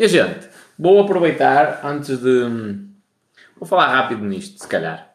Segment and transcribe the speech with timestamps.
[0.00, 0.48] Minha gente,
[0.78, 2.48] vou aproveitar antes de.
[3.54, 5.12] Vou falar rápido nisto, se calhar.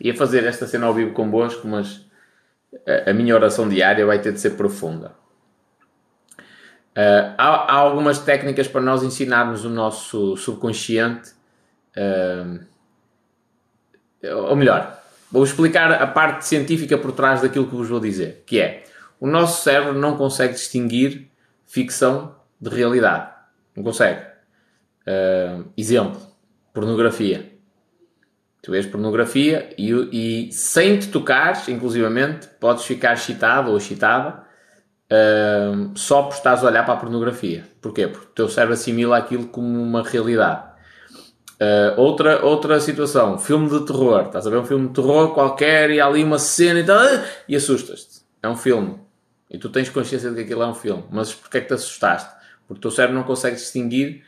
[0.00, 2.04] Ia fazer esta cena ao vivo convosco, mas
[2.84, 5.12] a, a minha oração diária vai ter de ser profunda.
[6.96, 11.30] Uh, há, há, algumas técnicas para nós ensinarmos o nosso subconsciente.
[11.96, 12.58] Uh,
[14.48, 15.00] ou melhor,
[15.30, 18.82] vou explicar a parte científica por trás daquilo que vos vou dizer, que é
[19.20, 21.30] o nosso cérebro não consegue distinguir
[21.64, 23.31] ficção de realidade.
[23.76, 24.20] Não consegue.
[25.06, 26.20] Uh, exemplo,
[26.72, 27.50] pornografia.
[28.62, 29.90] Tu vês pornografia e,
[30.48, 34.44] e sem te tocares, inclusivamente, podes ficar excitado ou excitada
[35.10, 37.64] uh, só por estás a olhar para a pornografia.
[37.80, 38.06] Porquê?
[38.06, 40.70] Porque o teu cérebro assimila aquilo como uma realidade.
[41.54, 44.26] Uh, outra, outra situação, filme de terror.
[44.26, 47.00] Estás a ver um filme de terror qualquer e há ali uma cena e tal,
[47.48, 48.22] e assustas-te.
[48.42, 49.00] É um filme.
[49.50, 51.04] E tu tens consciência de que aquilo é um filme.
[51.10, 52.41] Mas porquê é que te assustaste?
[52.72, 54.24] Porque o teu cérebro não consegue distinguir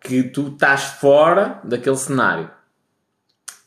[0.00, 2.48] que tu estás fora daquele cenário.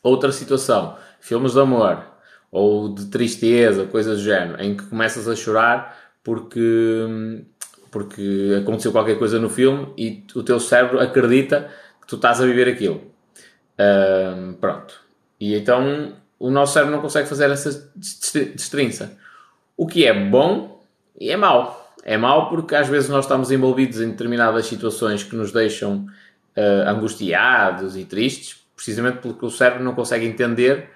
[0.02, 2.02] Outra situação, filmes de amor
[2.50, 7.44] ou de tristeza, coisas do género, em que começas a chorar porque,
[7.90, 12.46] porque aconteceu qualquer coisa no filme e o teu cérebro acredita que tu estás a
[12.46, 13.02] viver aquilo.
[14.60, 15.00] Pronto.
[15.38, 19.16] E então o nosso cérebro não consegue fazer essa destrinça.
[19.76, 20.82] O que é bom
[21.20, 21.81] e é mau.
[22.04, 26.06] É mau porque às vezes nós estamos envolvidos em determinadas situações que nos deixam
[26.56, 30.90] uh, angustiados e tristes, precisamente porque o cérebro não consegue entender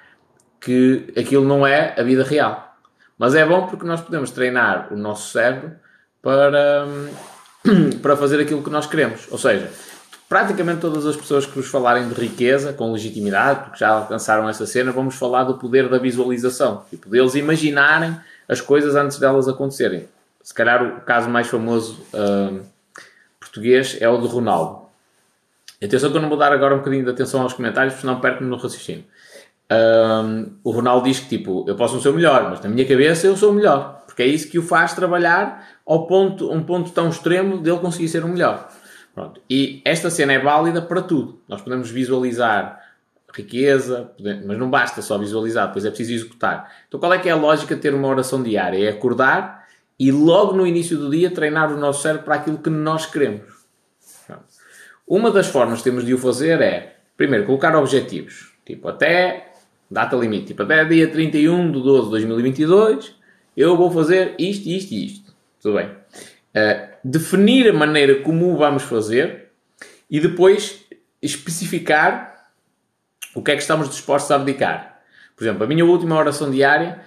[0.61, 2.77] que aquilo não é a vida real.
[3.19, 5.73] Mas é bom porque nós podemos treinar o nosso cérebro
[6.21, 6.87] para,
[8.03, 9.29] para fazer aquilo que nós queremos.
[9.31, 9.71] Ou seja,
[10.29, 14.67] praticamente todas as pessoas que vos falarem de riqueza com legitimidade, porque já alcançaram essa
[14.67, 16.85] cena, vamos falar do poder da visualização.
[16.91, 18.17] Tipo, deles imaginarem
[18.49, 20.09] as coisas antes delas acontecerem.
[20.47, 22.65] Se calhar o caso mais famoso uh,
[23.41, 24.83] português é o de Ronaldo.
[25.83, 28.21] Atenção que eu não vou dar agora um bocadinho de atenção aos comentários, porque senão
[28.21, 29.05] perco-me no raciocínio.
[29.69, 32.87] Um, o Ronaldo diz que tipo, eu posso não ser o melhor, mas na minha
[32.87, 36.63] cabeça eu sou o melhor, porque é isso que o faz trabalhar ao ponto, um
[36.63, 38.69] ponto tão extremo dele conseguir ser o melhor.
[39.17, 39.41] Pronto.
[39.51, 41.41] E esta cena é válida para tudo.
[41.49, 42.81] Nós podemos visualizar
[43.35, 44.13] riqueza,
[44.47, 46.73] mas não basta só visualizar, depois é preciso executar.
[46.87, 48.79] Então qual é que é a lógica de ter uma oração diária?
[48.79, 49.66] É acordar
[49.99, 53.57] e logo no início do dia treinar o nosso cérebro para aquilo que nós queremos.
[55.07, 58.53] Uma das formas que temos de o fazer é, primeiro, colocar objetivos.
[58.65, 59.53] Tipo, até
[59.89, 63.15] data limite, tipo, até dia 31 de 12 de 2022,
[63.57, 65.33] eu vou fazer isto, isto e isto.
[65.63, 65.87] Tudo bem.
[65.87, 69.53] Uh, definir a maneira como vamos fazer
[70.11, 70.85] e depois
[71.23, 72.51] especificar
[73.35, 75.01] o que é que estamos dispostos a abdicar.
[75.37, 77.01] Por exemplo, a minha última oração diária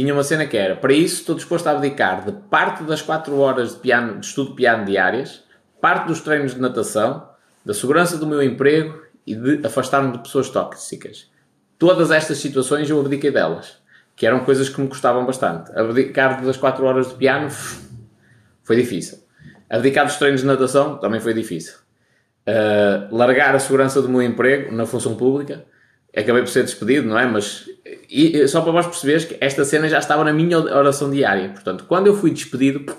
[0.00, 3.34] tinha uma cena que era, para isso estou disposto a abdicar de parte das 4
[3.38, 5.42] horas de, piano, de estudo de piano diárias,
[5.80, 7.26] parte dos treinos de natação,
[7.64, 11.30] da segurança do meu emprego e de afastar-me de pessoas tóxicas.
[11.78, 13.78] Todas estas situações eu abdiquei delas,
[14.14, 15.72] que eram coisas que me custavam bastante.
[15.74, 17.48] Abdicar das 4 horas de piano
[18.64, 19.18] foi difícil.
[19.70, 21.72] Abdicar dos treinos de natação também foi difícil.
[22.46, 25.64] Uh, largar a segurança do meu emprego na função pública,
[26.16, 27.26] acabei por ser despedido, não é?
[27.26, 27.68] Mas
[28.10, 31.50] e, só para vós perceberes que esta cena já estava na minha oração diária.
[31.50, 32.92] Portanto, quando eu fui despedido,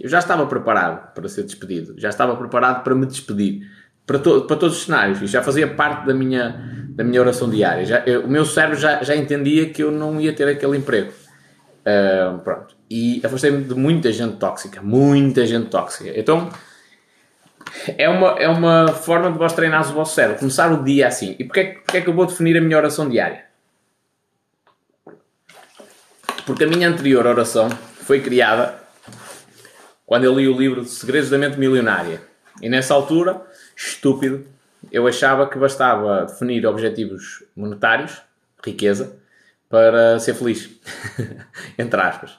[0.00, 3.68] eu já estava preparado para ser despedido, já estava preparado para me despedir
[4.06, 5.20] para, to para todos os cenários.
[5.20, 7.84] Isto já fazia parte da minha, da minha oração diária.
[7.84, 11.12] Já, eu, o meu cérebro já, já entendia que eu não ia ter aquele emprego.
[11.80, 12.74] Uh, pronto.
[12.88, 14.80] E afastei-me de muita gente tóxica.
[14.82, 16.12] Muita gente tóxica.
[16.18, 16.50] Então,
[17.98, 20.38] é uma, é uma forma de vós treinar o vosso cérebro.
[20.38, 21.36] Começar o dia assim.
[21.38, 23.44] E porquê, porquê é que eu vou definir a minha oração diária?
[26.46, 28.74] Porque a minha anterior oração foi criada
[30.06, 32.20] quando eu li o livro de Segredos da Mente Milionária.
[32.60, 33.42] E nessa altura
[33.76, 34.46] estúpido.
[34.92, 38.22] Eu achava que bastava definir objetivos monetários,
[38.64, 39.16] riqueza,
[39.68, 40.70] para ser feliz.
[41.78, 42.38] Entre aspas.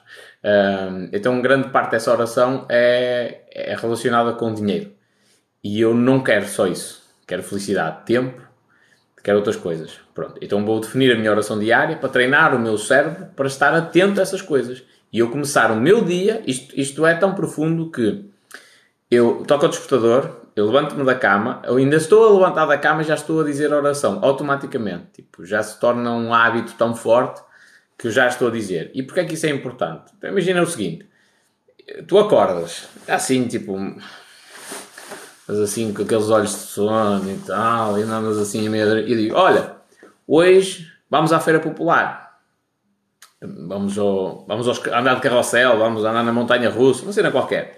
[1.12, 4.95] então, grande parte dessa oração é, é relacionada com dinheiro.
[5.66, 7.02] E eu não quero só isso.
[7.26, 8.40] Quero felicidade, tempo,
[9.20, 9.98] quero outras coisas.
[10.14, 10.38] Pronto.
[10.40, 14.20] Então vou definir a minha oração diária para treinar o meu cérebro para estar atento
[14.20, 14.84] a essas coisas.
[15.12, 18.30] E eu começar o meu dia, isto, isto é tão profundo que
[19.10, 23.02] eu toco ao despertador, eu levanto-me da cama, eu ainda estou a levantar da cama
[23.02, 25.06] e já estou a dizer a oração, automaticamente.
[25.14, 27.42] Tipo, já se torna um hábito tão forte
[27.98, 28.92] que eu já estou a dizer.
[28.94, 30.12] E porquê é que isso é importante?
[30.16, 31.08] Então, imagina o seguinte,
[32.06, 33.76] tu acordas, assim, tipo,
[35.48, 39.14] mas assim, com aqueles olhos de sono e tal, e andas assim a meia e
[39.14, 39.76] digo, olha,
[40.26, 42.26] hoje vamos à feira popular.
[43.40, 47.76] Vamos, ao, vamos aos, andar de carrossel, vamos andar na montanha russa, uma cena qualquer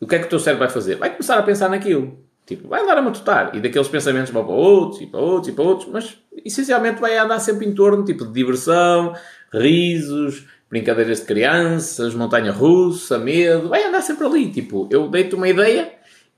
[0.00, 0.96] o que é que o teu cérebro vai fazer?
[0.96, 2.18] Vai começar a pensar naquilo.
[2.46, 3.54] Tipo, vai andar a matutar.
[3.54, 5.88] E daqueles pensamentos vão para outros, e para outros, e para outros.
[5.92, 9.14] Mas, essencialmente, vai andar sempre em torno, tipo, de diversão,
[9.52, 13.68] risos, brincadeiras de crianças, montanha-russa, medo.
[13.68, 14.50] Vai andar sempre ali.
[14.50, 15.92] Tipo, eu deito uma ideia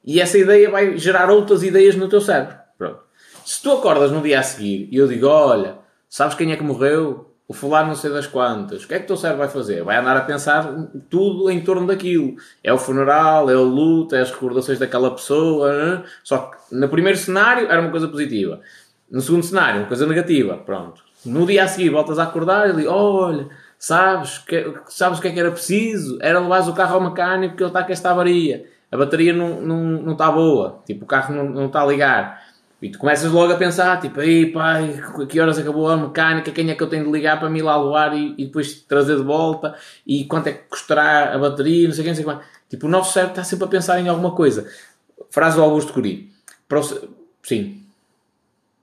[0.04, 2.56] e essa ideia vai gerar outras ideias no teu cérebro.
[2.78, 3.00] Pronto.
[3.44, 6.62] Se tu acordas no dia a seguir e eu digo, olha, sabes quem é que
[6.62, 7.30] morreu?
[7.50, 9.82] o fulano não sei das quantas, o que é que o teu cérebro vai fazer?
[9.82, 10.72] Vai andar a pensar
[11.08, 12.36] tudo em torno daquilo.
[12.62, 16.04] É o funeral, é o luto, é as recordações daquela pessoa.
[16.22, 18.60] Só que no primeiro cenário era uma coisa positiva.
[19.10, 20.58] No segundo cenário, uma coisa negativa.
[20.58, 21.02] Pronto.
[21.26, 25.26] No dia a seguir voltas a acordar e digo, olha, sabes, que, sabes o que
[25.26, 26.18] é que era preciso?
[26.20, 28.64] Era levar o carro ao mecânico porque ele está com esta avaria.
[28.90, 30.82] A bateria não, não, não está boa.
[30.86, 32.50] Tipo, o carro não, não está a ligar
[32.82, 34.98] e tu começas logo a pensar, tipo, ei pai,
[35.28, 37.62] que horas acabou a mecânica, quem é que eu tenho de ligar para me ir
[37.62, 39.76] lá levar e, e depois trazer de volta,
[40.06, 42.42] e quanto é que custará a bateria, não sei quem, não sei quanto.
[42.70, 44.66] Tipo, o nosso cérebro está sempre a pensar em alguma coisa.
[45.28, 46.32] Frase do Augusto Curi.
[46.66, 46.82] Para o,
[47.42, 47.82] sim.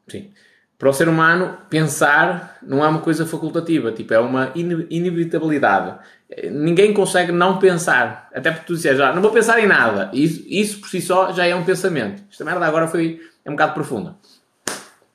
[0.07, 0.29] Sim.
[0.77, 5.97] Para o ser humano, pensar não é uma coisa facultativa, tipo, é uma inevitabilidade.
[6.51, 8.29] Ninguém consegue não pensar.
[8.33, 10.11] Até porque tu dizes, ah, não vou pensar em nada.
[10.13, 12.23] Isso, isso por si só já é um pensamento.
[12.29, 14.15] Esta merda agora foi é um bocado profunda.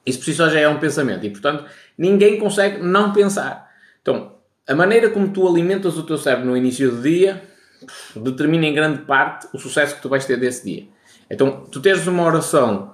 [0.06, 1.64] Isso por si só já é um pensamento e, portanto,
[1.96, 3.70] ninguém consegue não pensar.
[4.00, 4.36] Então,
[4.66, 7.42] a maneira como tu alimentas o teu cérebro no início do dia
[8.16, 10.88] determina em grande parte o sucesso que tu vais ter desse dia.
[11.30, 12.92] Então, tu teres uma oração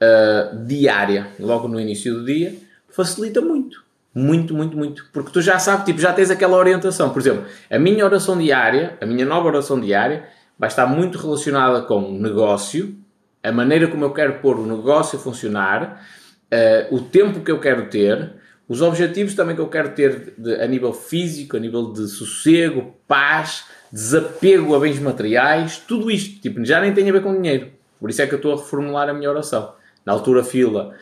[0.00, 2.54] uh, diária logo no início do dia
[2.88, 3.82] facilita muito.
[4.14, 5.06] Muito, muito, muito.
[5.12, 7.10] Porque tu já sabes, tipo, já tens aquela orientação.
[7.10, 10.24] Por exemplo, a minha oração diária, a minha nova oração diária,
[10.58, 12.96] vai estar muito relacionada com negócio,
[13.42, 16.04] a maneira como eu quero pôr o negócio a funcionar,
[16.52, 18.34] uh, o tempo que eu quero ter,
[18.68, 22.94] os objetivos também que eu quero ter de, a nível físico, a nível de sossego,
[23.08, 26.40] paz, desapego a bens materiais, tudo isto.
[26.40, 27.70] Tipo, já nem tem a ver com dinheiro.
[27.98, 29.74] Por isso é que eu estou a reformular a minha oração.
[30.04, 30.94] Na altura, fila,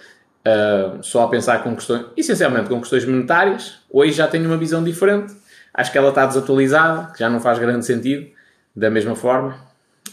[0.49, 3.79] uh, só a pensar com questões, essencialmente com questões monetárias.
[3.91, 5.35] Hoje já tenho uma visão diferente.
[5.73, 8.27] Acho que ela está desatualizada, que já não faz grande sentido.
[8.75, 9.69] Da mesma forma,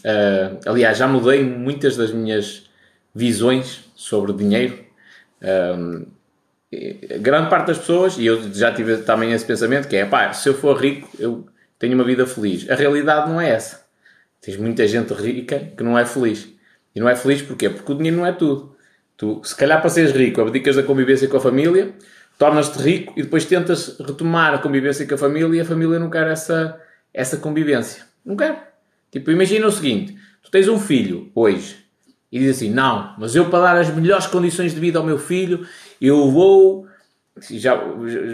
[0.05, 2.69] Uh, aliás, já mudei muitas das minhas
[3.13, 4.77] visões sobre dinheiro.
[5.41, 6.05] Uh,
[7.19, 10.47] grande parte das pessoas, e eu já tive também esse pensamento, que é, pá, se
[10.47, 11.47] eu for rico, eu
[11.79, 12.69] tenho uma vida feliz.
[12.69, 13.83] A realidade não é essa.
[14.41, 16.47] Tens muita gente rica que não é feliz.
[16.93, 17.67] E não é feliz porquê?
[17.67, 18.74] Porque o dinheiro não é tudo.
[19.17, 21.93] Tu, se calhar para seres rico, abdicas da convivência com a família,
[22.37, 26.09] tornas-te rico e depois tentas retomar a convivência com a família e a família não
[26.09, 26.79] quer essa,
[27.13, 28.03] essa convivência.
[28.25, 28.73] Não quer.
[29.11, 31.85] Tipo, imagina o seguinte: tu tens um filho hoje
[32.31, 35.17] e diz assim, não, mas eu para dar as melhores condições de vida ao meu
[35.17, 35.65] filho,
[36.01, 36.87] eu vou.
[37.51, 37.75] Já,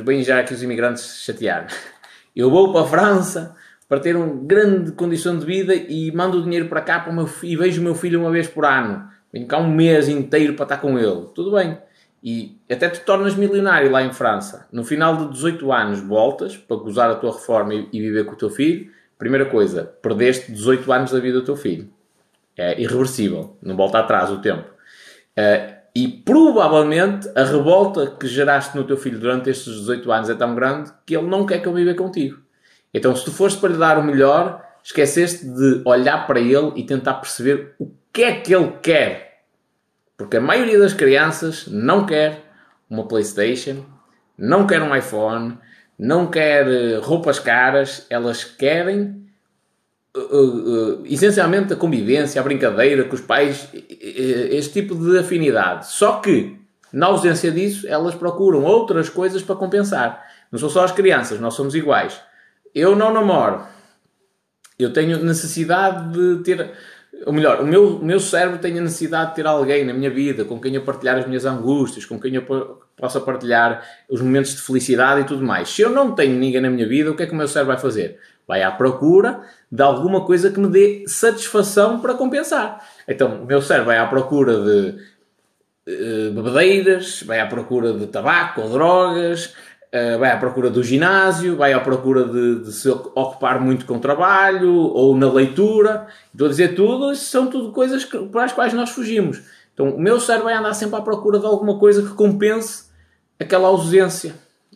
[0.03, 1.67] bem já aqui os imigrantes chatearam.
[2.33, 3.55] Eu vou para a França
[3.89, 7.29] para ter uma grande condição de vida e mando o dinheiro para cá para meu,
[7.43, 9.10] e vejo o meu filho uma vez por ano.
[9.31, 11.27] Venho cá um mês inteiro para estar com ele.
[11.33, 11.77] Tudo bem.
[12.23, 14.67] E até te tornas milionário lá em França.
[14.71, 18.37] No final de 18 anos voltas para gozar a tua reforma e, viver com o
[18.37, 18.91] teu filho
[19.21, 21.87] Primeira coisa, perdeste 18 anos da vida do teu filho.
[22.57, 24.67] É irreversível, não volta atrás o tempo.
[25.37, 30.33] Uh, e provavelmente a revolta que geraste no teu filho durante estes 18 anos é
[30.33, 32.39] tão grande que ele não quer conviver contigo.
[32.91, 36.83] Então, se tu fores para lhe dar o melhor, esqueceste de olhar para ele e
[36.83, 39.43] tentar perceber o que é que ele quer.
[40.17, 42.43] Porque a maioria das crianças não quer
[42.89, 43.85] uma PlayStation,
[44.37, 45.57] não quer um iPhone,
[45.97, 49.23] não quer eh, roupas caras, elas querem
[50.15, 55.87] uh, uh, essencialmente a convivência, a brincadeira com os pais, este tipo de afinidade.
[55.87, 56.59] Só que,
[56.91, 60.25] na ausência disso, elas procuram outras coisas para compensar.
[60.51, 62.19] Não são só as crianças, nós somos iguais.
[62.73, 63.63] Eu não namoro.
[64.81, 66.71] Eu tenho necessidade de ter
[67.25, 70.09] ou melhor, o meu, o meu cérebro tem a necessidade de ter alguém na minha
[70.09, 72.43] vida com quem eu partilhar as minhas angústias, com quem eu
[72.95, 75.69] possa partilhar os momentos de felicidade e tudo mais.
[75.69, 77.73] Se eu não tenho ninguém na minha vida, o que é que o meu cérebro
[77.73, 78.19] vai fazer?
[78.47, 82.83] Vai à procura de alguma coisa que me dê satisfação para compensar.
[83.07, 84.89] Então, o meu cérebro vai à procura de
[85.87, 89.53] uh, bebedeiras, vai à procura de tabaco ou drogas,
[89.93, 93.95] Uh, vai à procura do ginásio, vai à procura de, de, se ocupar muito com
[93.95, 96.07] o trabalho ou na leitura.
[96.31, 99.41] Estou a dizer tudo, são tudo coisas que, para as quais nós fugimos.
[99.73, 102.85] Então o meu cérebro vai andar sempre à procura de alguma coisa que compense
[103.37, 104.33] aquela ausência,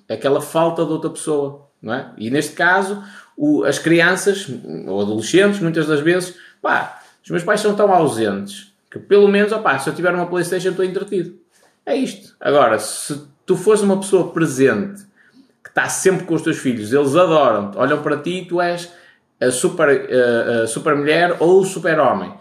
[0.10, 1.66] aquela falta de outra pessoa.
[1.82, 2.12] Não é?
[2.18, 3.02] E neste caso,
[3.38, 4.48] o, as crianças
[4.86, 9.52] ou adolescentes, muitas das vezes, pá, os meus pais são tão ausentes que pelo menos,
[9.52, 11.38] opá, se eu tiver uma Playstation estou entretido.
[11.86, 12.34] É isto.
[12.40, 15.04] Agora, se tu fores uma pessoa presente,
[15.64, 18.92] que está sempre com os teus filhos, eles adoram-te, olham para ti e tu és
[19.40, 22.34] a super, a, super mulher ou o super homem.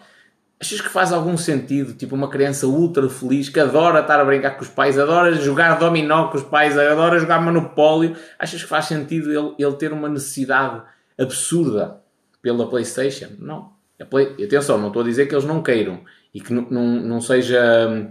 [0.60, 1.92] Achas que faz algum sentido?
[1.92, 5.78] Tipo, uma criança ultra feliz que adora estar a brincar com os pais, adora jogar
[5.78, 8.16] dominó com os pais, adora jogar monopólio.
[8.38, 10.82] Achas que faz sentido ele, ele ter uma necessidade
[11.18, 12.00] absurda
[12.40, 13.28] pela PlayStation?
[13.38, 13.72] Não.
[14.08, 14.34] Play...
[14.42, 16.00] Atenção, não estou a dizer que eles não queiram
[16.32, 18.10] e que não, não, não, seja,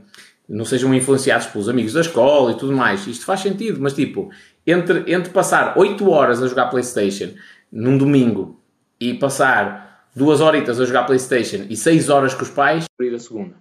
[0.53, 3.07] não sejam influenciados pelos amigos da escola e tudo mais.
[3.07, 4.29] Isto faz sentido, mas tipo,
[4.65, 7.31] entre, entre passar 8 horas a jogar PlayStation
[7.71, 8.61] num domingo
[8.99, 13.19] e passar 2 horitas a jogar PlayStation e 6 horas com os pais, abrir a
[13.19, 13.55] segunda.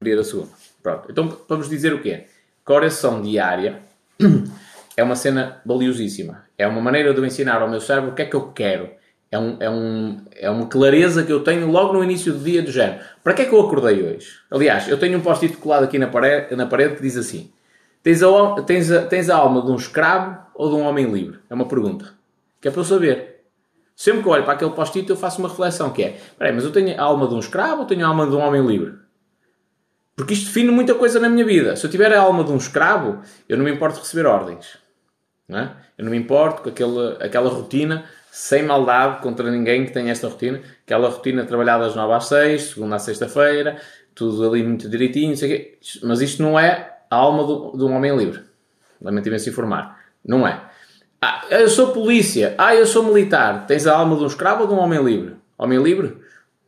[0.00, 0.50] Abrir a segunda.
[0.82, 1.10] Pronto.
[1.10, 2.26] Então vamos dizer o quê?
[2.64, 3.80] Que a oração diária
[4.94, 6.44] é uma cena valiosíssima.
[6.58, 8.90] É uma maneira de eu ensinar ao meu cérebro o que é que eu quero
[9.30, 12.62] é, um, é, um, é uma clareza que eu tenho logo no início do dia
[12.62, 13.00] do género.
[13.22, 14.28] Para que é que eu acordei hoje?
[14.50, 17.50] Aliás, eu tenho um post-it colado aqui na parede, na parede que diz assim:
[18.02, 21.38] tens a, tens, a, tens a alma de um escravo ou de um homem livre?
[21.50, 22.14] É uma pergunta.
[22.60, 23.34] Que é para eu saber.
[23.96, 26.18] Sempre que eu olho para aquele post-it eu faço uma reflexão que é,
[26.52, 28.64] mas eu tenho a alma de um escravo ou tenho a alma de um homem
[28.66, 28.94] livre?
[30.16, 31.74] Porque isto define muita coisa na minha vida.
[31.76, 34.78] Se eu tiver a alma de um escravo, eu não me importo de receber ordens.
[35.48, 35.70] Não é?
[35.98, 40.60] Eu não me importo com aquela rotina sem maldade contra ninguém que tenha esta rotina,
[40.84, 43.80] aquela rotina trabalhada às 9 às 6, segunda à sexta-feira,
[44.12, 45.36] tudo ali muito direitinho,
[46.02, 48.42] mas isto não é a alma do, de um homem livre.
[49.00, 50.00] Lamento imenso informar.
[50.26, 50.60] Não é.
[51.22, 52.56] Ah, eu sou polícia.
[52.58, 53.68] Ah, eu sou militar.
[53.68, 55.36] Tens a alma de um escravo ou de um homem livre?
[55.56, 56.16] Homem livre?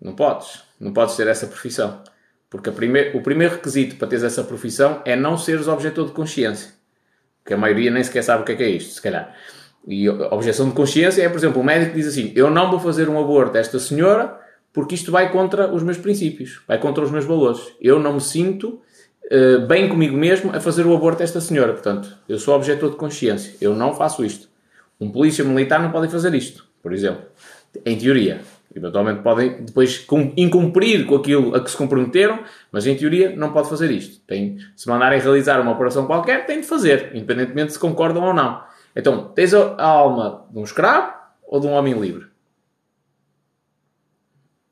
[0.00, 0.62] Não podes.
[0.78, 2.00] Não podes ter essa profissão.
[2.48, 6.70] Porque o primeiro requisito para teres essa profissão é não seres objetor de consciência.
[7.44, 9.34] Que a maioria nem sequer sabe o que é, que é isto, se calhar.
[9.86, 12.80] E a objeção de consciência é, por exemplo, o médico diz assim: Eu não vou
[12.80, 14.40] fazer um aborto a esta senhora
[14.72, 17.60] porque isto vai contra os meus princípios, vai contra os meus valores.
[17.80, 18.78] Eu não me sinto
[19.24, 21.72] uh, bem comigo mesmo a fazer o aborto a esta senhora.
[21.72, 23.54] Portanto, eu sou objetor de consciência.
[23.58, 24.48] Eu não faço isto.
[25.00, 27.22] Um polícia militar não pode fazer isto, por exemplo.
[27.86, 28.42] Em teoria.
[28.74, 32.40] Eventualmente podem depois incumprir com aquilo a que se comprometeram,
[32.70, 34.20] mas em teoria não pode fazer isto.
[34.26, 38.62] Tem, se mandarem realizar uma operação qualquer, tem de fazer, independentemente se concordam ou não.
[38.96, 41.14] Então, tens a alma de um escravo
[41.46, 42.26] ou de um homem livre?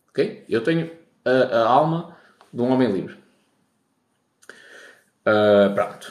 [0.09, 0.47] Ok?
[0.49, 0.91] Eu tenho
[1.25, 2.17] a, a alma
[2.51, 3.19] de um homem livre.
[5.27, 6.11] Uh, pronto.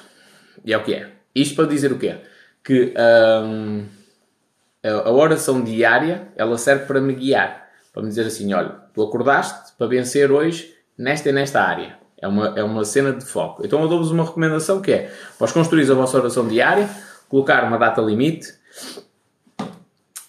[0.64, 1.12] E é o que é.
[1.34, 2.18] Isto para dizer o quê?
[2.64, 2.94] Que
[3.44, 3.86] um,
[4.84, 7.70] a oração diária ela serve para me guiar.
[7.92, 11.98] Para me dizer assim: olha, tu acordaste para vencer hoje nesta e nesta área.
[12.18, 13.66] É uma, é uma cena de foco.
[13.66, 16.90] Então eu dou-vos uma recomendação que é: para construir a vossa oração diária,
[17.34, 18.54] colocar uma data limite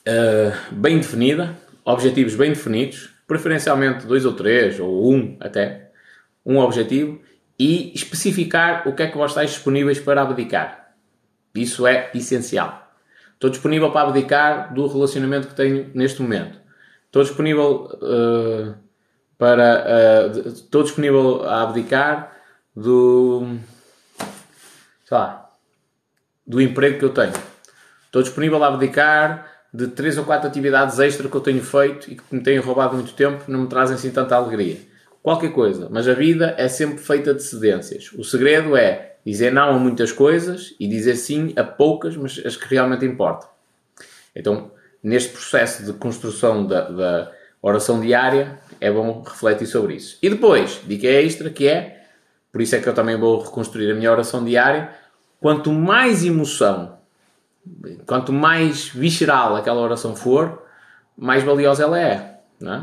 [0.09, 5.91] uh, bem definida, objetivos bem definidos, preferencialmente dois ou três, ou um até,
[6.47, 7.21] um objetivo,
[7.59, 10.95] e especificar o que é que vós estáis disponíveis para abdicar.
[11.55, 12.91] Isso é essencial.
[13.35, 16.59] Estou disponível para abdicar do relacionamento que tenho neste momento.
[17.05, 18.75] Estou disponível uh,
[19.37, 20.33] para.
[20.35, 22.35] Uh, estou disponível a abdicar
[22.75, 23.59] do.
[25.05, 25.44] sei lá
[26.47, 27.33] do emprego que eu tenho.
[28.07, 32.15] Estou disponível a abdicar de três ou quatro atividades extra que eu tenho feito e
[32.15, 34.79] que me têm roubado muito tempo, não me trazem assim tanta alegria.
[35.21, 38.13] Qualquer coisa, mas a vida é sempre feita de cedências.
[38.13, 42.57] O segredo é dizer não a muitas coisas e dizer sim a poucas, mas as
[42.57, 43.49] que realmente importam.
[44.37, 44.71] Então,
[45.03, 50.19] neste processo de construção da, da oração diária, é bom refletir sobre isso.
[50.23, 52.05] E depois, dica extra que é,
[52.53, 54.91] por isso é que eu também vou reconstruir a minha oração diária,
[55.45, 56.97] quanto mais emoção,
[58.07, 60.63] quanto mais visceral aquela oração for,
[61.15, 62.39] mais valiosa ela é.
[62.63, 62.83] é?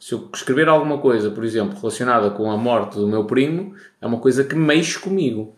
[0.00, 4.06] Se eu escrever alguma coisa, por exemplo, relacionada com a morte do meu primo, é
[4.06, 5.54] uma coisa que mexe comigo.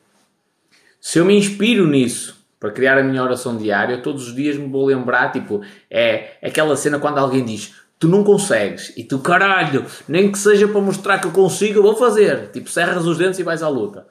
[1.01, 4.69] Se eu me inspiro nisso para criar a minha oração diária, todos os dias me
[4.69, 9.87] vou lembrar, tipo, é aquela cena quando alguém diz tu não consegues e tu, caralho,
[10.09, 12.51] nem que seja para mostrar que eu consigo, eu vou fazer.
[12.51, 14.09] Tipo, cerras os dentes e vais à luta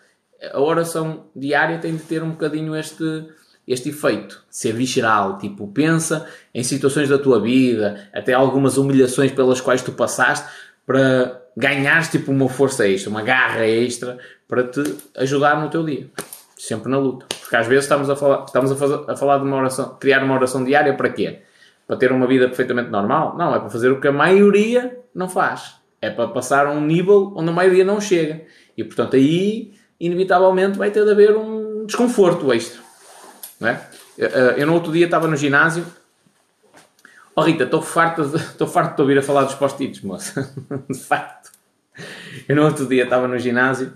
[0.52, 3.26] a oração diária tem de ter um bocadinho este,
[3.68, 9.62] este efeito, ser visceral, tipo, pensa em situações da tua vida, até algumas humilhações pelas
[9.62, 10.48] quais tu passaste,
[10.86, 14.18] para ganhares tipo uma força extra, uma garra extra,
[14.48, 14.82] para te
[15.18, 16.10] ajudar no teu dia.
[16.58, 17.26] Sempre na luta.
[17.40, 20.24] Porque às vezes estamos a falar, estamos a, fazer, a falar de uma oração, criar
[20.24, 21.40] uma oração diária para quê?
[21.88, 23.36] Para ter uma vida perfeitamente normal?
[23.38, 25.76] Não, é para fazer o que a maioria não faz.
[26.02, 28.42] É para passar a um nível onde a maioria não chega.
[28.78, 32.82] E portanto aí inevitavelmente vai ter de haver um desconforto extra.
[33.60, 33.82] Não é?
[34.58, 35.86] Eu no outro dia estava no ginásio.
[37.36, 40.54] Oh Rita, estou farto, de, estou farto de ouvir a falar dos post-its, moça.
[40.90, 41.52] de facto.
[42.50, 43.94] Eu no outro dia estava no ginásio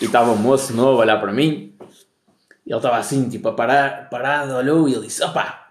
[0.00, 1.72] e estava um moço novo a olhar para mim.
[2.66, 5.68] E ele estava assim, tipo, a parar, parado, olhou e ele disse: opá,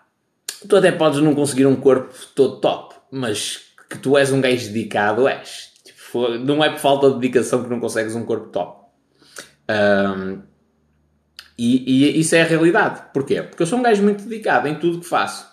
[0.68, 4.68] tu até podes não conseguir um corpo todo top, mas que tu és um gajo
[4.68, 5.74] dedicado, és.
[5.84, 8.85] Tipo, não é por falta de dedicação que não consegues um corpo top.
[9.70, 10.42] Um,
[11.58, 13.04] e, e, isso é a realidade.
[13.14, 13.42] Porquê?
[13.42, 15.48] Porque eu sou um gajo muito dedicado em tudo que faço.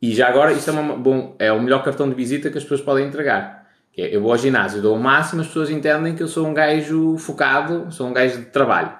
[0.00, 2.64] E já agora, isto é, uma, bom, é o melhor cartão de visita que as
[2.64, 3.66] pessoas podem entregar.
[3.96, 6.54] É, eu vou ao ginásio, dou o máximo, as pessoas entendem que eu sou um
[6.54, 8.92] gajo focado, sou um gajo de trabalho.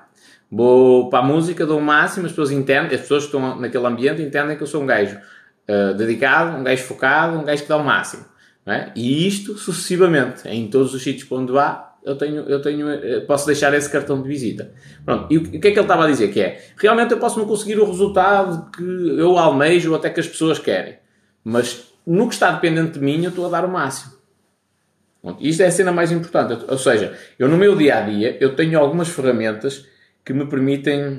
[0.50, 3.86] Vou para a música, dou o máximo, as pessoas entendem, as pessoas que estão naquele
[3.86, 7.68] ambiente entendem que eu sou um gajo uh, dedicado, um gajo focado, um gajo que
[7.68, 8.24] dá o máximo.
[8.66, 8.90] É?
[8.94, 13.46] E isto sucessivamente, em todos os sítios onde vá, eu tenho, eu tenho, eh, posso
[13.46, 14.72] deixar esse cartão de visita.
[15.04, 15.26] Pronto.
[15.30, 16.32] E o, que é que ele estava a dizer?
[16.32, 18.82] Que é, realmente eu posso não conseguir o resultado que
[19.18, 20.98] eu almejo ou até que as pessoas querem.
[21.44, 24.14] Mas no que está dependente de mim, eu estou a dar o máximo.
[25.20, 25.44] Pronto.
[25.44, 26.64] Isto é a cena mais importante.
[26.66, 29.86] Ou seja, eu no meu dia a dia, eu tenho algumas ferramentas
[30.24, 31.16] que me permitem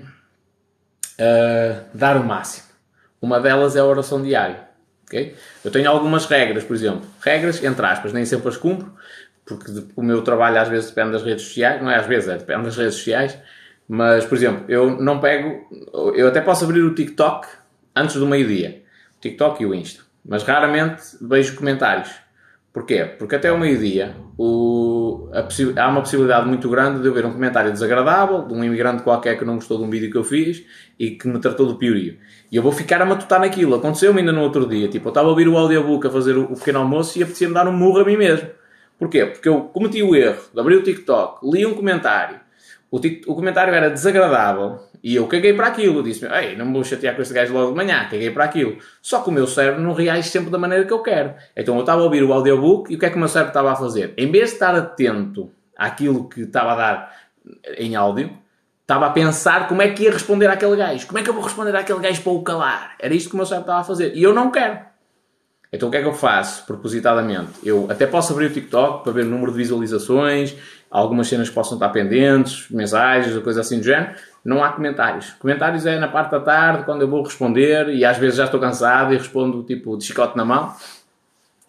[1.19, 2.67] uh, dar o máximo.
[3.21, 4.71] Uma delas é a oração diária.
[5.05, 5.35] Okay?
[5.63, 7.01] Eu tenho algumas regras, por exemplo.
[7.21, 8.91] Regras, entre aspas, nem sempre as cumpro,
[9.55, 12.37] porque o meu trabalho às vezes depende das redes sociais, não é às vezes, é
[12.37, 13.37] depende das redes sociais,
[13.87, 15.67] mas, por exemplo, eu não pego,
[16.15, 17.47] eu até posso abrir o TikTok
[17.95, 18.83] antes do meio-dia,
[19.17, 22.09] o TikTok e o Insta, mas raramente vejo comentários.
[22.73, 23.03] Porquê?
[23.19, 24.15] Porque até o meio-dia
[25.75, 29.37] há uma possibilidade muito grande de eu ver um comentário desagradável de um imigrante qualquer
[29.37, 30.63] que não gostou de um vídeo que eu fiz
[30.97, 32.17] e que me tratou do piorio.
[32.49, 33.75] E eu vou ficar a matutar naquilo.
[33.75, 34.87] Aconteceu-me ainda no outro dia.
[34.87, 37.67] Tipo, eu estava a ouvir o audiobook a fazer o pequeno almoço e apetecia-me dar
[37.67, 38.47] um murro a mim mesmo.
[39.01, 39.25] Porquê?
[39.25, 42.39] Porque eu cometi o erro de abrir o TikTok, li um comentário,
[42.91, 46.03] o, o comentário era desagradável e eu caguei para aquilo.
[46.03, 48.77] Disse-me, ei, não me vou chatear com este gajo logo de manhã, caguei para aquilo.
[49.01, 51.33] Só que o meu cérebro não reage sempre da maneira que eu quero.
[51.57, 53.49] Então eu estava a ouvir o audiobook e o que é que o meu cérebro
[53.49, 54.13] estava a fazer?
[54.15, 57.15] Em vez de estar atento àquilo que estava a dar
[57.79, 58.37] em áudio,
[58.83, 61.07] estava a pensar como é que ia responder àquele gajo.
[61.07, 62.95] Como é que eu vou responder àquele gajo para o calar?
[62.99, 64.15] Era isto que o meu cérebro estava a fazer.
[64.15, 64.90] E eu não quero.
[65.73, 67.51] Então o que é que eu faço propositadamente?
[67.63, 70.53] Eu até posso abrir o TikTok para ver o número de visualizações,
[70.89, 74.13] algumas cenas possam estar pendentes, mensagens ou coisa assim do género.
[74.43, 75.29] Não há comentários.
[75.39, 78.59] Comentários é na parte da tarde, quando eu vou responder e às vezes já estou
[78.59, 80.75] cansado e respondo tipo de chicote na mão.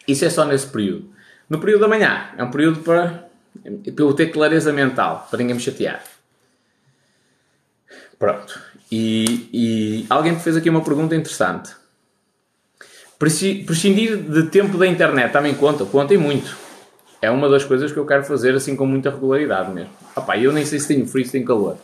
[0.05, 1.09] Isso é só nesse período.
[1.49, 3.29] No período da manhã, é um período para,
[3.63, 6.03] para eu ter clareza mental, para ninguém me chatear.
[8.19, 8.59] Pronto.
[8.91, 11.82] E, e alguém me fez aqui uma pergunta interessante
[13.23, 16.57] Prescindir de tempo da internet também conta, conta e muito.
[17.21, 19.91] É uma das coisas que eu quero fazer assim com muita regularidade mesmo.
[20.13, 21.77] Opa, eu nem sei se tenho frio, se tenho calor.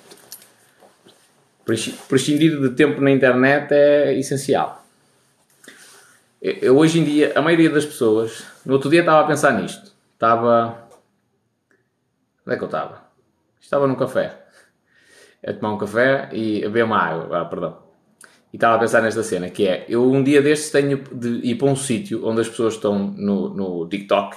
[2.09, 4.85] Prescindir de tempo na internet é essencial.
[6.41, 9.93] Eu, hoje em dia, a maioria das pessoas, no outro dia estava a pensar nisto.
[10.13, 10.89] Estava.
[12.45, 13.01] Onde é que eu estava?
[13.61, 14.45] Estava num café.
[15.45, 17.39] A tomar um café e a beber uma água.
[17.39, 17.88] Ah, perdão
[18.51, 21.55] e estava a pensar nesta cena, que é, eu um dia destes tenho de ir
[21.55, 24.35] para um sítio onde as pessoas estão no, no TikTok,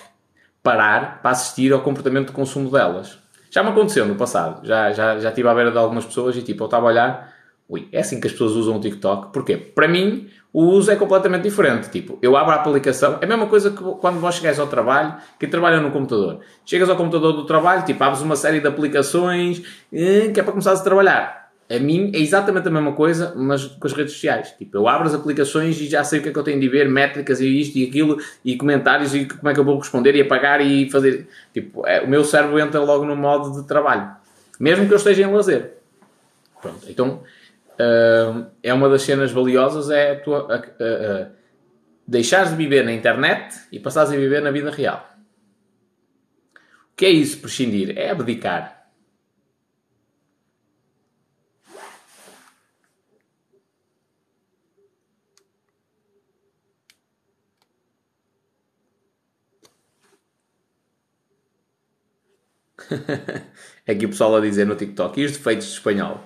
[0.62, 3.18] parar para assistir ao comportamento de consumo delas.
[3.50, 6.42] Já me aconteceu no passado, já, já, já estive à beira de algumas pessoas e
[6.42, 7.34] tipo, eu estava a olhar,
[7.68, 9.32] ui, é assim que as pessoas usam o TikTok.
[9.32, 9.56] Porquê?
[9.56, 11.90] Para mim, o uso é completamente diferente.
[11.90, 15.16] Tipo, eu abro a aplicação, é a mesma coisa que quando vós chegáis ao trabalho,
[15.38, 16.40] quem trabalha no computador.
[16.64, 20.52] Chegas ao computador do trabalho, tipo, abres uma série de aplicações eh, que é para
[20.52, 21.41] começar a trabalhar
[21.74, 24.50] a mim é exatamente a mesma coisa, mas com as redes sociais.
[24.58, 26.68] Tipo, eu abro as aplicações e já sei o que é que eu tenho de
[26.68, 30.14] ver, métricas e isto e aquilo, e comentários e como é que eu vou responder
[30.14, 31.28] e apagar e fazer.
[31.54, 34.10] Tipo, é, o meu cérebro entra logo no modo de trabalho,
[34.60, 35.74] mesmo que eu esteja em lazer.
[36.60, 37.22] Pronto, então
[37.72, 40.62] uh, é uma das cenas valiosas é a tua,
[42.06, 45.08] deixares de viver na internet e passares a viver na vida real.
[46.92, 47.96] O que é isso, prescindir?
[47.96, 48.81] É abdicar
[63.88, 65.20] Aqui o pessoal a dizer no TikTok.
[65.20, 66.20] E os defeitos de espanhol?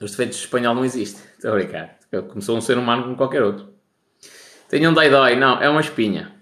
[0.00, 1.22] Os defeitos de espanhol não existem.
[1.34, 1.98] Estou a brincar.
[2.28, 3.72] Começou um ser humano como qualquer outro.
[4.68, 5.36] Tenho um dói-dói.
[5.36, 6.32] Não, é uma espinha.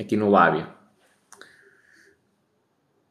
[0.00, 0.66] Aqui no lábio.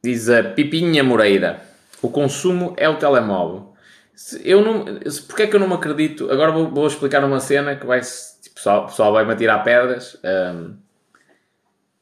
[0.02, 1.62] Diz a Pipinha Moreira.
[2.02, 3.72] O consumo é o telemóvel.
[4.44, 4.84] Eu não,
[5.26, 6.30] porque é que eu não me acredito?
[6.30, 8.00] Agora vou, vou explicar uma cena que vai.
[8.00, 10.18] Tipo, o pessoal, pessoal vai-me atirar pedras.
[10.24, 10.76] Um,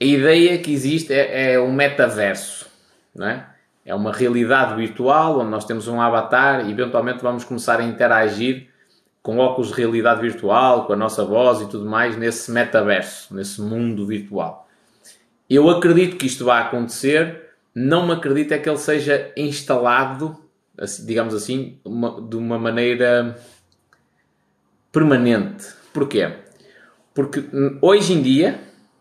[0.00, 2.66] a ideia que existe é, é um metaverso,
[3.14, 3.46] não é?
[3.84, 8.68] É uma realidade virtual onde nós temos um avatar e eventualmente vamos começar a interagir
[9.22, 13.60] com óculos de realidade virtual, com a nossa voz e tudo mais nesse metaverso, nesse
[13.60, 14.66] mundo virtual.
[15.48, 20.38] Eu acredito que isto vai acontecer, não me acredito é que ele seja instalado,
[21.04, 23.36] digamos assim, uma, de uma maneira
[24.92, 25.66] permanente.
[25.92, 26.32] Porquê?
[27.12, 27.44] Porque
[27.82, 28.60] hoje em dia,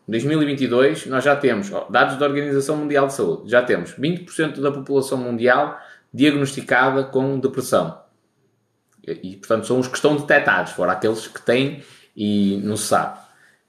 [0.09, 5.17] 2022, nós já temos dados da Organização Mundial de Saúde, já temos 20% da população
[5.17, 5.79] mundial
[6.11, 8.01] diagnosticada com depressão.
[9.05, 11.83] E, portanto, são os que estão detectados, fora aqueles que têm
[12.15, 13.19] e não se sabe.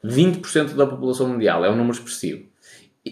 [0.05, 2.45] 20% da população mundial é um número expressivo.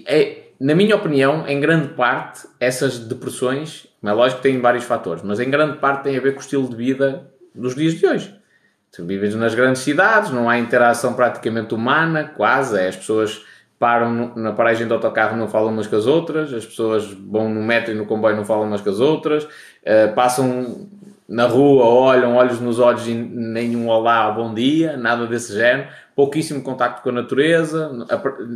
[0.06, 5.22] É, na minha opinião, em grande parte, essas depressões, é lógico que têm vários fatores,
[5.22, 8.06] mas em grande parte têm a ver com o estilo de vida dos dias de
[8.06, 8.37] hoje.
[8.98, 13.44] Tu vives nas grandes cidades, não há interação praticamente humana, quase, é, as pessoas
[13.78, 17.62] param na paragem do autocarro não falam umas com as outras, as pessoas vão no
[17.62, 20.88] metro e no comboio não falam umas com as outras, uh, passam
[21.28, 26.60] na rua, olham olhos nos olhos e nenhum olá, bom dia, nada desse género, pouquíssimo
[26.60, 27.92] contacto com a natureza,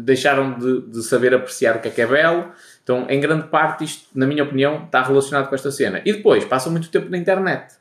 [0.02, 2.50] deixaram de, de, saber apreciar o que é que é belo.
[2.82, 6.02] Então, em grande parte, isto, na minha opinião, está relacionado com esta cena.
[6.04, 7.74] E depois, passam muito tempo na internet,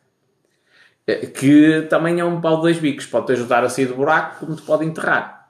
[1.34, 4.56] que também é um pau de dois bicos, pode-te ajudar a sair do buraco, como
[4.56, 5.50] te pode enterrar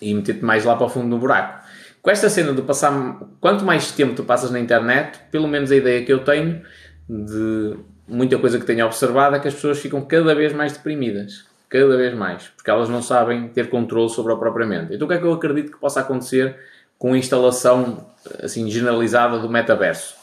[0.00, 1.60] e meter-te mais lá para o fundo do buraco.
[2.00, 5.76] Com esta cena de passar, quanto mais tempo tu passas na internet, pelo menos a
[5.76, 6.62] ideia que eu tenho
[7.08, 7.76] de
[8.08, 11.44] muita coisa que tenho observado é que as pessoas ficam cada vez mais deprimidas.
[11.68, 12.48] Cada vez mais.
[12.56, 14.94] Porque elas não sabem ter controle sobre a própria mente.
[14.94, 16.56] Então o que é que eu acredito que possa acontecer
[16.98, 18.06] com a instalação
[18.42, 20.14] assim, generalizada do metaverso?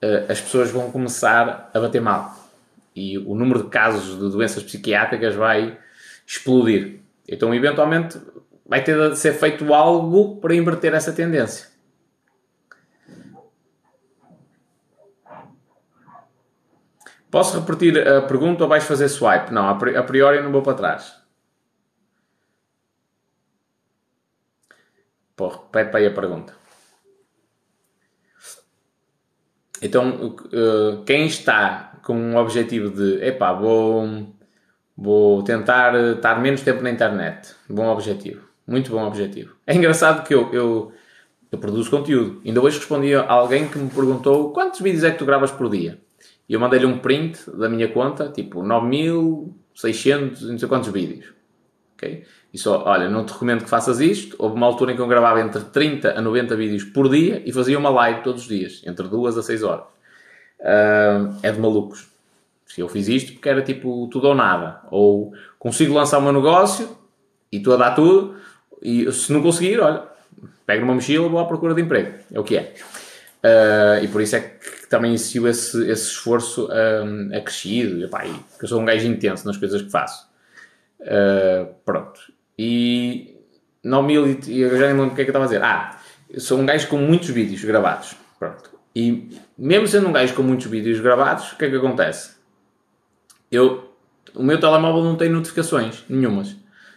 [0.00, 2.37] Eh, as pessoas vão começar a bater mal.
[2.98, 5.78] E o número de casos de doenças psiquiátricas vai
[6.26, 7.00] explodir.
[7.28, 8.18] Então, eventualmente,
[8.66, 11.68] vai ter de ser feito algo para inverter essa tendência.
[17.30, 19.52] Posso repetir a pergunta ou vais fazer swipe?
[19.52, 21.22] Não, a priori não vou para trás.
[25.36, 26.52] Pô, repete aí a pergunta.
[29.80, 34.32] Então, eh, quem está com um objetivo de, epá, vou,
[34.96, 37.54] vou tentar estar menos tempo na internet.
[37.68, 38.48] Bom objetivo.
[38.66, 39.54] Muito bom objetivo.
[39.66, 40.90] É engraçado que eu, eu,
[41.52, 42.40] eu produzo conteúdo.
[42.46, 45.68] Ainda hoje respondi a alguém que me perguntou quantos vídeos é que tu gravas por
[45.68, 45.98] dia?
[46.48, 51.34] E eu mandei-lhe um print da minha conta, tipo 9600, não sei quantos vídeos.
[51.92, 52.24] Ok?
[52.54, 54.34] E só, olha, não te recomendo que faças isto.
[54.38, 57.52] Houve uma altura em que eu gravava entre 30 a 90 vídeos por dia e
[57.52, 59.97] fazia uma live todos os dias, entre 2 a 6 horas.
[60.60, 62.08] Uh, é de malucos.
[62.66, 64.80] Se eu fiz isto porque era tipo tudo ou nada.
[64.90, 66.96] Ou consigo lançar o meu negócio
[67.50, 68.36] e estou a dar tudo,
[68.82, 70.04] e se não conseguir, olha,
[70.66, 72.18] pego numa mochila e vou à procura de emprego.
[72.32, 72.74] É o que é.
[73.42, 78.04] Uh, e por isso é que também existiu esse, esse esforço um, acrescido.
[78.04, 80.28] E, porque eu sou um gajo intenso nas coisas que faço.
[81.00, 82.20] Uh, pronto.
[82.58, 83.36] E
[83.82, 85.62] 9000 e eu já nem lembro o que é que eu estava a dizer.
[85.62, 85.98] Ah,
[86.38, 88.14] sou um gajo com muitos vídeos gravados.
[88.94, 92.36] E mesmo sendo um gajo com muitos vídeos gravados, o que é que acontece?
[93.50, 93.92] Eu,
[94.34, 96.56] o meu telemóvel não tem notificações nenhumas.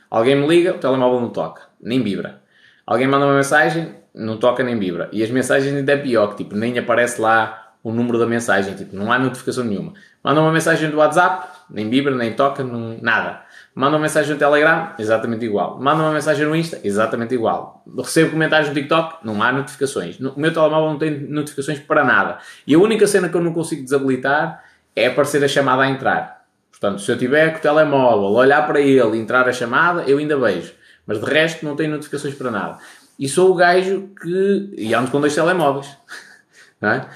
[0.09, 2.41] Alguém me liga, o telemóvel não toca, nem vibra.
[2.85, 5.09] Alguém manda uma mensagem, não toca nem vibra.
[5.11, 8.75] E as mensagens ainda é pior, que tipo, nem aparece lá o número da mensagem,
[8.75, 9.93] tipo, não há notificação nenhuma.
[10.23, 13.41] Manda uma mensagem do WhatsApp, nem vibra, nem toca, não, nada.
[13.73, 15.79] Manda uma mensagem no Telegram, exatamente igual.
[15.79, 17.83] Manda uma mensagem no Insta, exatamente igual.
[17.97, 20.19] Recebo comentários no TikTok, não há notificações.
[20.19, 22.39] O meu telemóvel não tem notificações para nada.
[22.67, 26.45] E a única cena que eu não consigo desabilitar é aparecer a chamada a entrar.
[26.69, 30.37] Portanto, se eu tiver com o telemóvel, olhar para ele, entrar a chamada, eu ainda
[30.37, 30.73] vejo.
[31.05, 32.77] Mas de resto não tenho notificações para nada.
[33.17, 34.73] E sou o gajo que.
[34.77, 35.87] E ando com dois telemóveis.
[36.81, 37.07] Não é?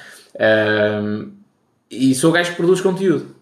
[1.02, 1.32] Um,
[1.90, 3.35] e sou o gajo que produz conteúdo.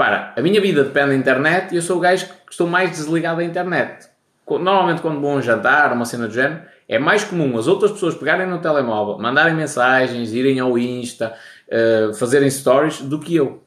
[0.00, 2.90] Para, a minha vida depende da internet e eu sou o gajo que estou mais
[2.90, 4.08] desligado da internet.
[4.48, 7.92] Normalmente, quando vou a um jantar, uma cena do género, é mais comum as outras
[7.92, 11.34] pessoas pegarem no telemóvel, mandarem mensagens, irem ao Insta,
[11.68, 13.62] uh, fazerem stories, do que eu.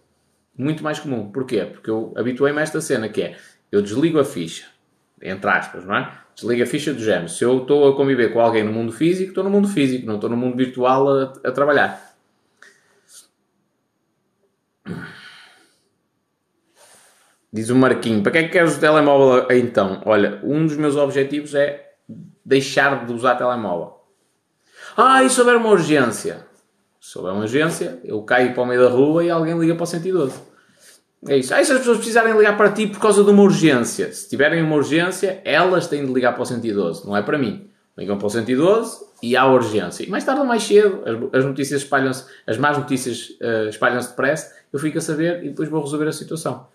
[0.58, 1.32] Muito mais comum.
[1.32, 1.67] Porquê?
[1.72, 3.36] Porque eu habituei-me a esta cena que é,
[3.72, 4.65] eu desligo a ficha,
[5.22, 6.12] entre aspas, não é?
[6.34, 7.30] Desliga a ficha do género.
[7.30, 10.15] Se eu estou a conviver com alguém no mundo físico, estou no mundo físico, não
[10.15, 12.12] estou no mundo virtual a, a trabalhar.
[17.54, 20.02] Diz o Marquinho, para que é que queres o telemóvel então?
[20.06, 21.92] Olha, um dos meus objetivos é
[22.44, 23.94] deixar de usar telemóvel.
[24.98, 26.48] Ah, e se houver uma urgência?
[27.00, 29.84] Se houver uma urgência, eu caio para o meio da rua e alguém liga para
[29.84, 30.34] o 112.
[31.28, 31.54] É isso.
[31.54, 34.63] Aí se as pessoas precisarem ligar para ti por causa de uma urgência, se tiverem
[34.63, 37.70] uma urgência, elas têm de ligar para o 112, não é para mim.
[37.96, 40.04] Ligam para o 112 e há urgência.
[40.04, 44.10] E mais tarde ou mais cedo, as, as notícias espalham-se, as más notícias uh, espalham-se
[44.10, 46.73] depressa, eu fico a saber e depois vou resolver a situação.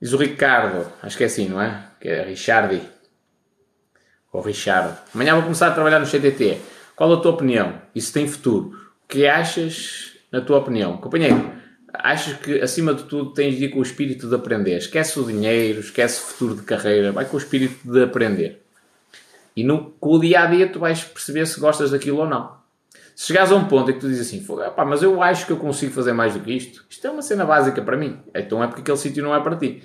[0.00, 1.86] Diz o Ricardo, acho que é assim, não é?
[2.00, 2.82] Que é Richardi
[4.32, 4.98] ou Richard.
[5.14, 6.58] Amanhã vou começar a trabalhar no CTT.
[6.94, 7.80] Qual a tua opinião?
[7.94, 8.68] Isso tem futuro.
[9.04, 10.96] O que achas, na tua opinião?
[10.98, 11.50] Companheiro,
[11.92, 14.76] achas que acima de tudo tens de ir com o espírito de aprender?
[14.76, 18.62] Esquece o dinheiro, esquece o futuro de carreira, vai com o espírito de aprender.
[19.56, 22.56] E no, com o dia a dia tu vais perceber se gostas daquilo ou não.
[23.16, 24.46] Se chegares a um ponto em que tu dizes assim,
[24.86, 27.46] mas eu acho que eu consigo fazer mais do que isto, isto é uma cena
[27.46, 29.82] básica para mim, então é porque aquele sítio não é para ti.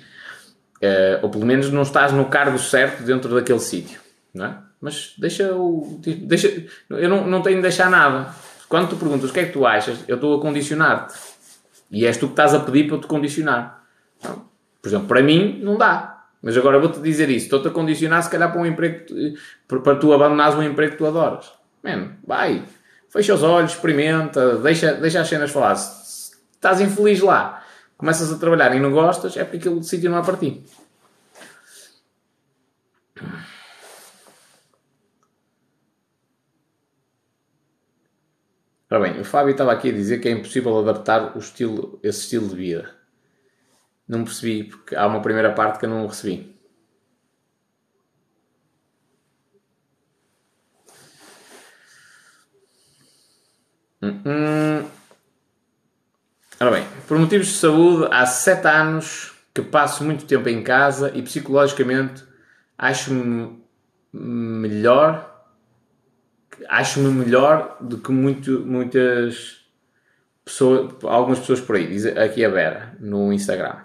[0.76, 3.98] Uh, ou pelo menos não estás no cargo certo dentro daquele sítio,
[4.34, 4.58] não é?
[4.78, 5.98] Mas deixa o.
[6.04, 8.34] Deixa, eu não, não tenho de deixar nada.
[8.68, 11.14] Quando tu perguntas o que é que tu achas, eu estou a condicionar-te.
[11.90, 13.82] E és tu que estás a pedir para eu te condicionar.
[14.20, 16.24] Por exemplo, para mim, não dá.
[16.42, 17.44] Mas agora vou-te dizer isso.
[17.46, 19.06] Estou-te a condicionar, se calhar, para um emprego.
[19.68, 21.50] Para tu abandonares um emprego que tu adoras.
[21.82, 22.64] Mano, vai.
[23.12, 25.76] Fecha os olhos, experimenta, deixa, deixa as cenas falar.
[25.76, 27.62] Se estás infeliz lá,
[27.98, 30.64] começas a trabalhar e não gostas, é porque aquele sítio não é para ti.
[38.90, 42.20] Ora bem, o Fábio estava aqui a dizer que é impossível adaptar o estilo, esse
[42.20, 42.94] estilo de vida.
[44.08, 46.51] Não percebi, porque há uma primeira parte que eu não recebi.
[54.02, 54.84] Hum, hum.
[56.60, 61.10] Ora bem, por motivos de saúde, há sete anos que passo muito tempo em casa
[61.14, 62.24] e psicologicamente
[62.76, 63.62] acho-me
[64.12, 65.32] melhor
[66.68, 69.60] acho-me melhor do que muito, muitas
[70.44, 73.76] pessoas, algumas pessoas por aí, diz aqui a Vera, no Instagram.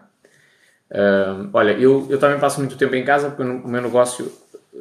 [0.90, 4.32] Uh, olha, eu, eu também passo muito tempo em casa porque o meu negócio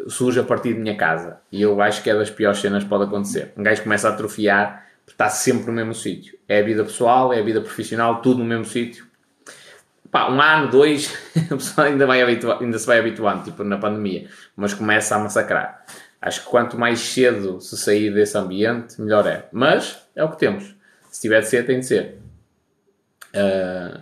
[0.09, 2.89] surge a partir de minha casa e eu acho que é das piores cenas que
[2.89, 3.53] pode acontecer.
[3.57, 6.39] Um gajo começa a atrofiar está sempre no mesmo sítio.
[6.49, 9.07] É a vida pessoal, é a vida profissional, tudo no mesmo sítio.
[10.11, 11.13] Pá, um ano, dois,
[11.51, 15.85] a pessoa ainda, vai ainda se vai habituando, tipo na pandemia, mas começa a massacrar.
[16.21, 19.47] Acho que quanto mais cedo se sair desse ambiente, melhor é.
[19.53, 20.75] Mas é o que temos.
[21.11, 22.19] Se tiver de ser, tem de ser.
[23.35, 24.01] Uh,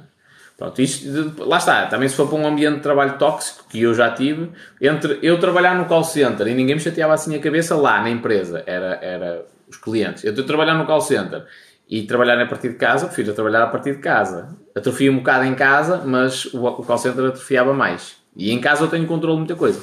[0.57, 1.87] pronto, isto, lá está.
[1.87, 5.39] Também se for para um ambiente de trabalho tóxico, que eu já tive, entre eu
[5.39, 8.99] trabalhar no call center e ninguém me chateava assim a cabeça lá na empresa, era,
[9.03, 10.25] era os clientes.
[10.25, 11.47] Eu trabalhar no call center
[11.89, 14.57] e trabalhar a partir de casa, prefiro trabalhar a partir de casa.
[14.75, 18.17] Atrofia um bocado em casa, mas o call center atrofiava mais.
[18.37, 19.83] E em casa eu tenho controle de muita coisa.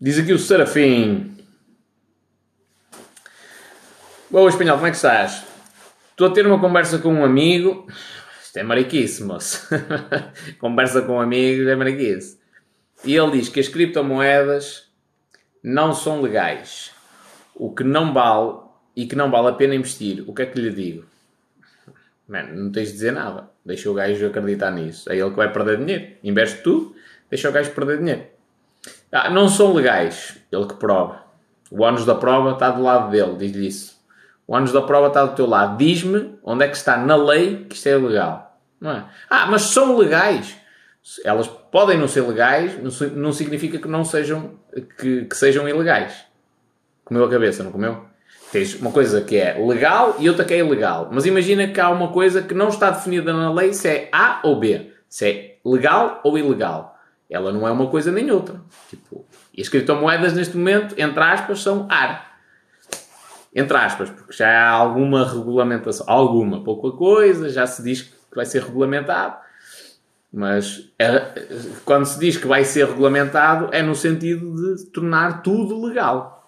[0.00, 1.36] Diz aqui o Serafim.
[4.28, 5.44] Boa, espanhol, como é que estás?
[6.10, 7.86] Estou a ter uma conversa com um amigo.
[8.52, 9.66] Isto é mariquice, moço.
[10.60, 12.38] conversa com um amigo é mariquice.
[13.02, 14.92] E ele diz que as criptomoedas
[15.64, 16.90] não são legais.
[17.54, 18.58] O que não vale
[18.94, 20.22] e que não vale a pena investir.
[20.28, 21.06] O que é que lhe digo?
[22.28, 23.48] Mano, não tens de dizer nada.
[23.64, 25.10] Deixa o gajo acreditar nisso.
[25.10, 26.12] É ele que vai perder dinheiro.
[26.22, 26.94] Investe tu,
[27.30, 28.26] deixa o gajo perder dinheiro.
[29.10, 30.36] Ah, não são legais.
[30.52, 31.24] Ele que prova.
[31.70, 33.98] O ônus da prova está do lado dele, diz-lhe isso.
[34.46, 35.76] O ônus da prova está do teu lado.
[35.76, 38.58] Diz-me onde é que está na lei que isto é legal.
[38.80, 39.04] Não é?
[39.30, 40.56] Ah, mas são legais.
[41.24, 42.78] Elas podem não ser legais,
[43.14, 44.54] não significa que não sejam,
[44.98, 46.24] que, que sejam ilegais.
[47.04, 48.04] Comeu a cabeça, não comeu?
[48.52, 51.08] Tens uma coisa que é legal e outra que é ilegal.
[51.10, 54.40] Mas imagina que há uma coisa que não está definida na lei se é A
[54.44, 54.92] ou B.
[55.08, 56.98] Se é legal ou ilegal.
[57.30, 58.60] Ela não é uma coisa nem outra.
[58.90, 59.24] Tipo,
[59.56, 62.31] e as criptomoedas neste momento, entre aspas, são ar.
[63.54, 66.06] Entre aspas, porque já há alguma regulamentação.
[66.08, 69.36] Alguma, pouca coisa, já se diz que vai ser regulamentado.
[70.32, 71.46] Mas é,
[71.84, 76.41] quando se diz que vai ser regulamentado, é no sentido de tornar tudo legal.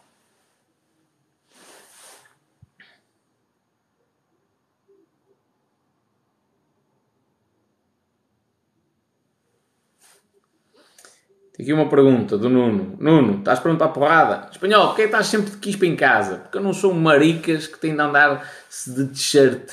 [11.56, 12.96] Tem aqui uma pergunta do Nuno.
[12.98, 14.48] Nuno, estás pronto para a porrada?
[14.50, 16.38] Espanhol, porquê é estás sempre de quispa em casa?
[16.38, 19.70] Porque eu não sou um maricas que tem de andar-se de t-shirt.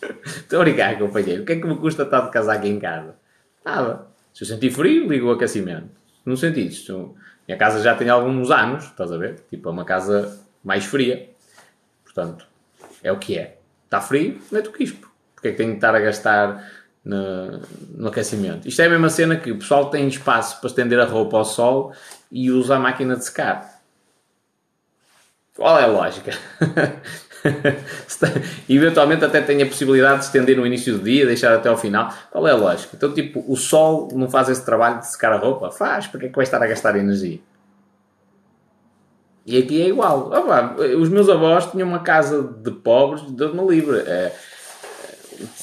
[0.24, 1.42] Estou a brincar, companheiro.
[1.42, 3.16] O que é que me custa estar de casaco em casa?
[3.62, 4.06] Nada.
[4.32, 5.90] Se eu sentir frio, ligo o aquecimento.
[6.24, 7.14] Não senti isto.
[7.46, 9.40] Minha casa já tem alguns anos, estás a ver?
[9.50, 11.28] Tipo, é uma casa mais fria.
[12.02, 12.46] Portanto,
[13.02, 13.58] é o que é.
[13.84, 15.12] Está frio, mete o quispo.
[15.34, 16.66] Porque é que tenho de estar a gastar
[17.04, 17.60] no,
[17.96, 18.66] no, aquecimento.
[18.66, 21.44] Isto é a mesma cena que o pessoal tem espaço para estender a roupa ao
[21.44, 21.92] sol
[22.32, 23.80] e usa a máquina de secar.
[25.54, 26.32] Qual é a lógica?
[28.68, 32.12] Eventualmente até tem a possibilidade de estender no início do dia, deixar até ao final.
[32.30, 32.96] Qual é a lógica?
[32.96, 35.70] Então, tipo, o sol não faz esse trabalho de secar a roupa?
[35.70, 37.38] Faz, porque é que vai estar a gastar energia?
[39.46, 40.32] E aqui é igual.
[40.32, 43.98] Opa, os meus avós tinham uma casa de pobres de me livre.
[43.98, 44.34] É,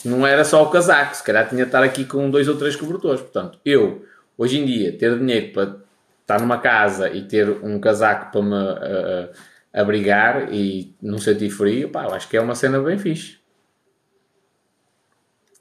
[0.05, 2.75] não era só o casaco, se calhar tinha de estar aqui com dois ou três
[2.75, 3.21] cobertores.
[3.21, 4.05] Portanto, eu,
[4.38, 5.77] hoje em dia, ter dinheiro para
[6.21, 9.29] estar numa casa e ter um casaco para me uh,
[9.73, 13.39] abrigar e não sentir frio, pá, eu acho que é uma cena bem fixe.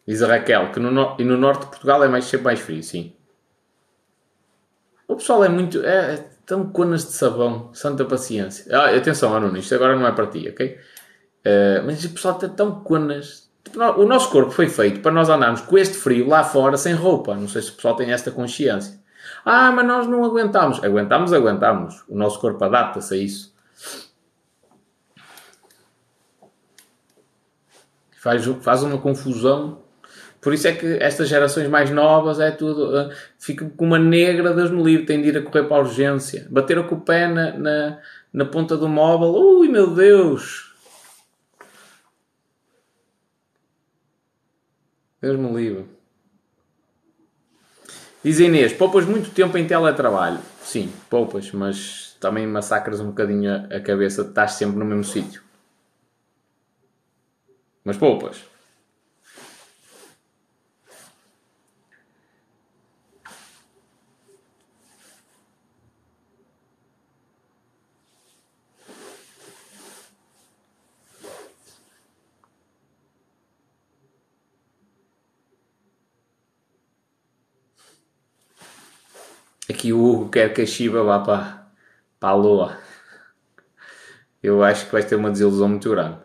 [0.07, 2.61] Diz a Raquel que no, no, e no norte de Portugal é mais, sempre mais
[2.61, 3.15] frio, sim.
[5.07, 5.85] O pessoal é muito.
[5.85, 8.65] É, é tão conas de sabão, santa paciência.
[8.77, 10.79] Ah, atenção, Anuno, isto agora não é para ti, ok?
[11.41, 13.50] Uh, mas o pessoal está tão conas.
[13.97, 17.35] O nosso corpo foi feito para nós andarmos com este frio lá fora sem roupa.
[17.35, 18.99] Não sei se o pessoal tem esta consciência.
[19.45, 20.83] Ah, mas nós não aguentamos.
[20.83, 22.03] Aguentamos, aguentamos.
[22.09, 23.55] O nosso corpo adapta-se a isso.
[28.19, 29.79] Faz, faz uma confusão
[30.41, 32.97] por isso é que estas gerações mais novas é tudo.
[32.97, 35.81] Uh, fica com uma negra, Deus me livre, tem de ir a correr para a
[35.81, 36.47] urgência.
[36.51, 37.99] Bateram com o pé na, na,
[38.33, 39.35] na ponta do móvel.
[39.35, 40.70] Ui, meu Deus!
[45.21, 45.85] Deus me livre.
[48.25, 50.41] Diz Inês, poupas muito tempo em teletrabalho.
[50.63, 55.43] Sim, poupas, mas também massacras um bocadinho a cabeça, estás sempre no mesmo sítio.
[57.85, 58.50] Mas poupas.
[79.71, 81.71] Aqui o Hugo quer que a Shiba vá para,
[82.19, 82.77] para a Lua.
[84.43, 86.19] Eu acho que vai ter uma desilusão muito grande.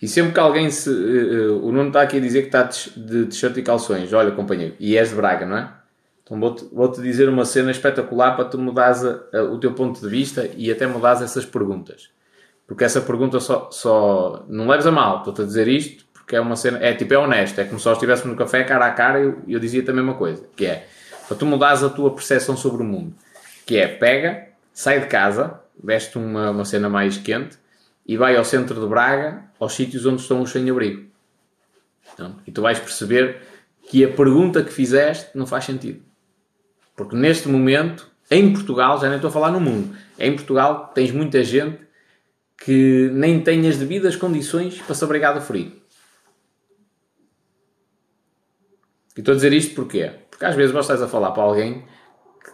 [0.00, 0.88] E sempre que alguém se.
[0.88, 4.10] Uh, o Nuno está aqui a dizer que está de t-shirt e calções.
[4.14, 5.74] Olha, companheiro, e és de Braga, não é?
[6.22, 10.00] Então vou-te vou dizer uma cena espetacular para tu mudares a, a, o teu ponto
[10.00, 12.10] de vista e até mudares essas perguntas.
[12.68, 16.40] Porque essa pergunta só, só não leves a mal, estou-te a dizer isto, porque é
[16.40, 18.90] uma cena, é tipo, é honesto, é como se nós estivéssemos no café cara a
[18.90, 20.86] cara e eu, eu dizia-te a mesma coisa, que é,
[21.26, 23.14] para tu mudares a tua percepção sobre o mundo,
[23.64, 27.56] que é, pega, sai de casa, veste uma, uma cena mais quente
[28.06, 31.08] e vai ao centro de Braga, aos sítios onde estão os sem-abrigo.
[32.12, 33.40] Então, e tu vais perceber
[33.88, 36.02] que a pergunta que fizeste não faz sentido.
[36.94, 41.10] Porque neste momento, em Portugal, já nem estou a falar no mundo, em Portugal tens
[41.10, 41.87] muita gente
[42.58, 45.72] que nem tem as devidas condições para se abrigar do frio.
[49.16, 50.10] E estou a dizer isto porquê?
[50.28, 51.84] Porque às vezes você estás a falar para alguém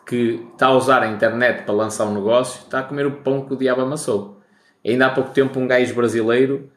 [0.06, 3.46] que está a usar a internet para lançar um negócio, está a comer o pão
[3.46, 4.40] que o diabo amassou.
[4.84, 6.70] Ainda há pouco tempo um gajo brasileiro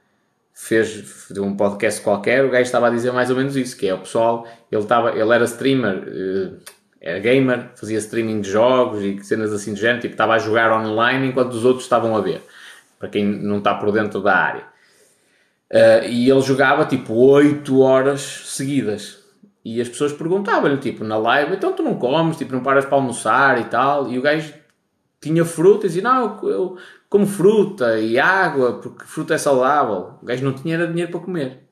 [0.54, 3.94] fez um podcast qualquer, o gajo estava a dizer mais ou menos isso, que é
[3.94, 6.52] o pessoal, ele, estava, ele era streamer, eh,
[7.00, 10.72] era gamer, fazia streaming de jogos e cenas assim de género, tipo, estava a jogar
[10.72, 12.42] online enquanto os outros estavam a ver
[13.00, 14.64] para quem não está por dentro da área.
[15.72, 19.24] Uh, e ele jogava tipo 8 horas seguidas.
[19.64, 22.96] E as pessoas perguntavam-lhe, tipo, na live, então tu não comes, tipo, não paras para
[22.96, 24.10] almoçar e tal.
[24.10, 24.54] E o gajo
[25.20, 26.78] tinha fruta e dizia, não, eu
[27.10, 30.14] como fruta e água, porque fruta é saudável.
[30.22, 31.68] O gajo não tinha dinheiro para comer.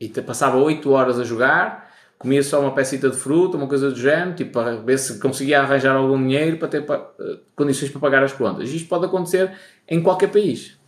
[0.00, 1.91] E passava 8 horas a jogar
[2.22, 5.60] comia só uma pecita de fruta, uma coisa do género, tipo, para ver se conseguia
[5.60, 8.70] arranjar algum dinheiro para ter uh, condições para pagar as contas.
[8.70, 9.52] Isto pode acontecer
[9.88, 10.78] em qualquer país,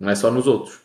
[0.00, 0.80] não é só nos outros.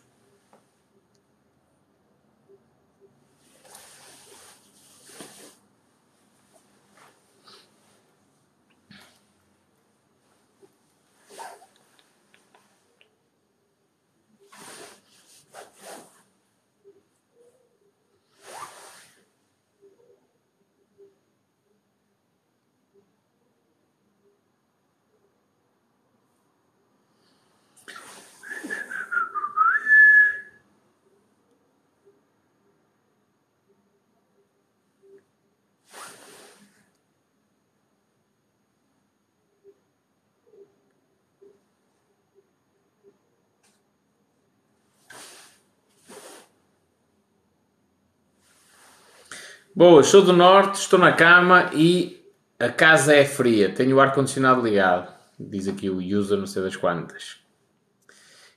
[49.78, 52.20] Boa, sou do norte, estou na cama e
[52.58, 53.72] a casa é fria.
[53.72, 55.08] Tenho o ar-condicionado ligado.
[55.38, 57.36] Diz aqui o user, não sei das quantas.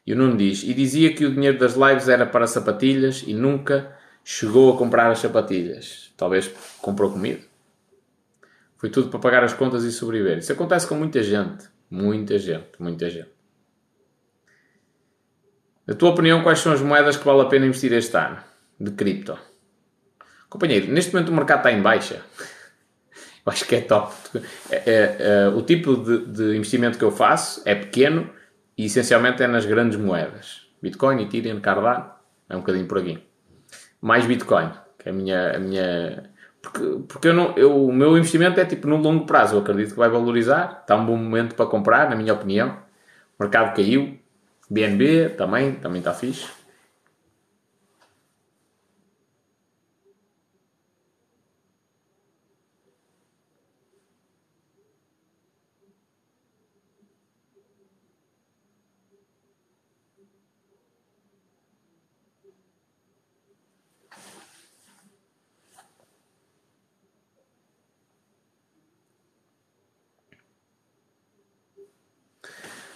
[0.04, 3.36] E o Nuno diz: E dizia que o dinheiro das lives era para sapatilhas e
[3.36, 6.12] nunca chegou a comprar as sapatilhas.
[6.18, 6.48] Talvez
[6.82, 7.42] comprou comida.
[8.78, 10.40] Foi tudo para pagar as contas e sobreviver.
[10.40, 11.70] Isso acontece com muita gente.
[11.88, 13.30] Muita gente, muita gente.
[15.86, 18.40] Na tua opinião, quais são as moedas que vale a pena investir este ano?
[18.80, 19.51] De cripto.
[20.52, 22.22] Companheiro, neste momento o mercado está em baixa.
[23.46, 24.14] Eu acho que é top.
[24.70, 28.30] É, é, é, o tipo de, de, investimento que eu faço é pequeno
[28.78, 30.68] e essencialmente é nas grandes moedas.
[30.82, 32.12] Bitcoin, Ethereum, Cardano,
[32.50, 33.24] é um bocadinho por aqui.
[34.02, 35.56] Mais Bitcoin, que é a minha.
[35.56, 36.30] A minha
[36.62, 39.56] porque, porque eu não, eu, o meu investimento é tipo no longo prazo.
[39.56, 40.80] Eu acredito que vai valorizar.
[40.82, 42.78] Está um bom momento para comprar, na minha opinião.
[43.40, 44.20] O mercado caiu.
[44.70, 46.46] BNB também, também está fixe.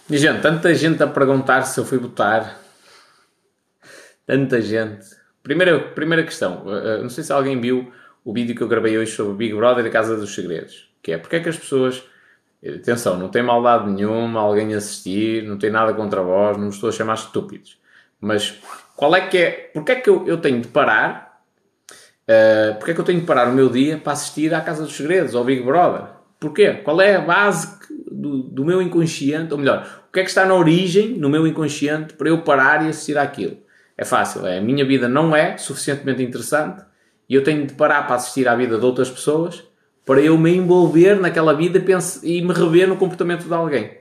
[0.08, 2.60] E, gente, tanta gente a perguntar se eu fui votar.
[4.24, 5.04] Tanta gente.
[5.42, 6.64] Primeira, primeira questão.
[6.64, 7.92] Uh, não sei se alguém viu
[8.24, 10.88] o vídeo que eu gravei hoje sobre Big Brother e a Casa dos Segredos.
[11.02, 12.04] Que é porque é que as pessoas.
[12.64, 16.92] Atenção, não tem maldade nenhuma alguém assistir, não tem nada contra vós, não estou a
[16.92, 17.78] chamar estúpidos.
[18.20, 18.60] Mas
[18.96, 19.50] qual é que é.
[19.72, 21.42] Porque é que eu, eu tenho de parar?
[22.22, 24.82] Uh, porque é que eu tenho de parar o meu dia para assistir à Casa
[24.82, 26.15] dos Segredos, ao Big Brother?
[26.38, 26.74] Porquê?
[26.74, 27.78] Qual é a base
[28.10, 29.52] do, do, meu inconsciente?
[29.52, 32.84] Ou melhor, o que é que está na origem, no meu inconsciente, para eu parar
[32.84, 33.58] e assistir àquilo?
[33.96, 36.84] É fácil, é a minha vida não é suficientemente interessante
[37.28, 39.64] e eu tenho de parar para assistir à vida de outras pessoas
[40.04, 41.82] para eu me envolver naquela vida
[42.22, 43.98] e me rever no comportamento de alguém.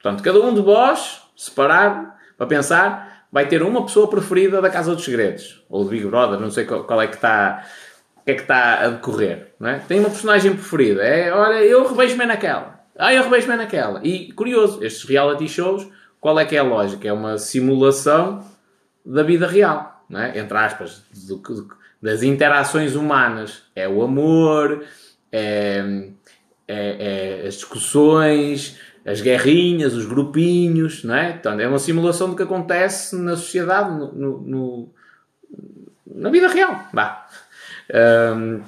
[0.00, 4.70] Portanto, cada um de vós, se parar para pensar, vai ter uma pessoa preferida da
[4.70, 7.64] Casa dos Segredos ou do Big Brother, não sei qual, qual é que está
[8.24, 9.78] que é que está a decorrer, não é?
[9.80, 14.00] Tem uma personagem preferida, é, olha, eu revejo-me naquela, ah, eu revejo-me naquela.
[14.04, 15.86] E, curioso, estes reality shows,
[16.20, 17.08] qual é que é a lógica?
[17.08, 18.44] É uma simulação
[19.04, 20.38] da vida real, não é?
[20.38, 21.68] Entre aspas, do, do,
[22.00, 23.62] das interações humanas.
[23.74, 24.84] É o amor,
[25.32, 26.10] é,
[26.68, 31.30] é, é as discussões, as guerrinhas, os grupinhos, não é?
[31.30, 34.94] Então, é uma simulação do que acontece na sociedade, no, no, no
[36.14, 36.88] na vida real.
[36.92, 37.26] Bah.
[37.90, 38.62] Um,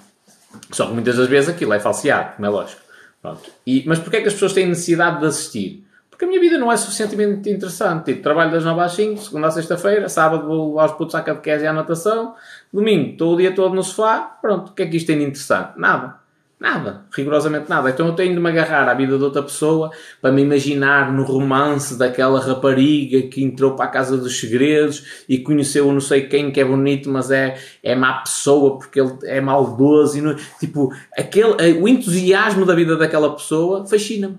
[0.71, 2.81] só que muitas das vezes aquilo é falseado, como é lógico.
[3.21, 3.51] Pronto.
[3.67, 5.87] E, mas porquê é que as pessoas têm necessidade de assistir?
[6.11, 8.05] Porque a minha vida não é suficientemente interessante.
[8.05, 11.65] Tipo, trabalho das 9 às 5, segunda a sexta-feira, sábado vou aos putos à catequese
[11.65, 12.35] e à natação,
[12.73, 15.25] domingo estou o dia todo no sofá, pronto, o que é que isto tem de
[15.25, 15.73] interessante?
[15.77, 16.24] Nada.
[16.59, 17.91] Nada, rigorosamente nada.
[17.91, 19.91] Então eu tenho de me agarrar à vida de outra pessoa
[20.23, 25.39] para me imaginar no romance daquela rapariga que entrou para a Casa dos Segredos e
[25.39, 29.41] conheceu não sei quem que é bonito, mas é, é má pessoa porque ele é
[29.41, 30.17] maldoso.
[30.17, 34.39] E não, tipo, aquele, eh, o entusiasmo da vida daquela pessoa fascina-me.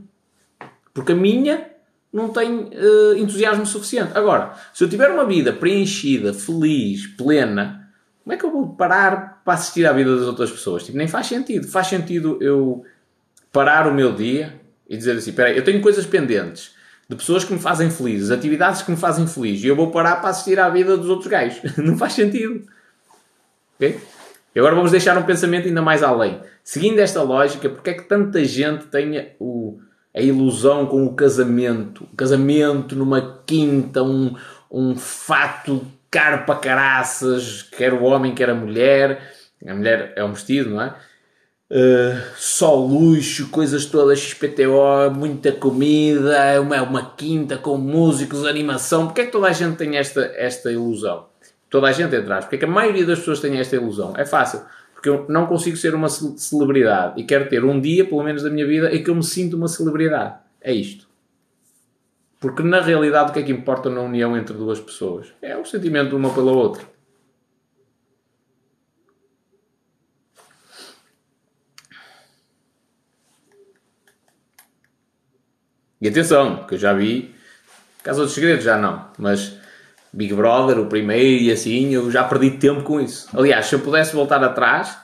[0.94, 1.70] Porque a minha
[2.12, 4.12] não tem uh, entusiasmo suficiente.
[4.16, 7.85] Agora, se eu tiver uma vida preenchida, feliz, plena
[8.26, 10.84] como é que eu vou parar para assistir à vida das outras pessoas?
[10.84, 11.68] Tipo, nem faz sentido.
[11.68, 12.84] Faz sentido eu
[13.52, 14.60] parar o meu dia
[14.90, 16.74] e dizer assim: espera eu tenho coisas pendentes
[17.08, 20.16] de pessoas que me fazem felizes, atividades que me fazem feliz e eu vou parar
[20.16, 21.62] para assistir à vida dos outros gajos.
[21.78, 22.64] Não faz sentido.
[23.76, 24.00] Ok?
[24.56, 26.42] E agora vamos deixar um pensamento ainda mais além.
[26.64, 29.78] Seguindo esta lógica, porque é que tanta gente tem o,
[30.16, 32.06] a ilusão com o casamento?
[32.12, 34.36] O casamento numa quinta, um,
[34.72, 39.34] um fato caro para caraças, quer o homem, quer a mulher.
[39.68, 40.96] A mulher é um vestido, não é?
[41.70, 49.08] Uh, só luxo, coisas todas XPTO, muita comida, uma, uma quinta com músicos, animação.
[49.08, 51.26] Porquê é que toda a gente tem esta, esta ilusão?
[51.70, 52.46] Toda a gente atrás.
[52.46, 54.14] Porque é que a maioria das pessoas tem esta ilusão?
[54.16, 54.62] É fácil.
[54.94, 58.50] Porque eu não consigo ser uma celebridade e quero ter um dia, pelo menos da
[58.50, 60.36] minha vida, em que eu me sinto uma celebridade.
[60.62, 61.08] É isto.
[62.40, 65.34] Porque na realidade o que é que importa na união entre duas pessoas?
[65.42, 66.84] É o sentimento de uma pela outra.
[76.02, 77.34] E atenção, que eu já vi
[78.04, 79.58] Casa dos Segredos, já não, mas
[80.14, 83.28] Big Brother, o primeiro e assim, eu já perdi tempo com isso.
[83.36, 84.96] Aliás, se eu pudesse voltar atrás,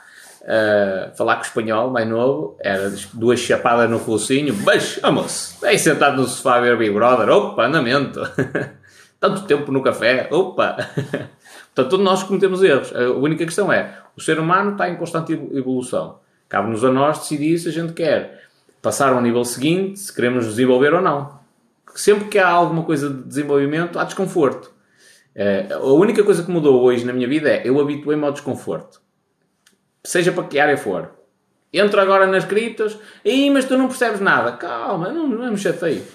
[0.41, 5.77] uh, falar com o espanhol mais novo, era duas chapadas no focinho, mas, vamos, aí
[5.77, 8.21] sentado no sofá a ver Big Brother, opa, andamento,
[9.19, 10.77] tanto tempo no café, opa.
[11.73, 12.93] Portanto, todos nós cometemos erros.
[12.93, 16.19] A única questão é, o ser humano está em constante evolução.
[16.49, 18.41] Cabe-nos a nós decidir se a gente quer
[18.81, 21.39] passar ao nível seguinte, se queremos desenvolver ou não.
[21.95, 24.69] Sempre que há alguma coisa de desenvolvimento, há desconforto.
[25.33, 29.01] Eh, a única coisa que mudou hoje na minha vida é eu habituei-me ao desconforto
[30.03, 31.11] seja para que área for.
[31.73, 34.53] Entro agora nas criptos, e mas tu não percebes nada.
[34.57, 36.05] Calma, não, não é me chateio.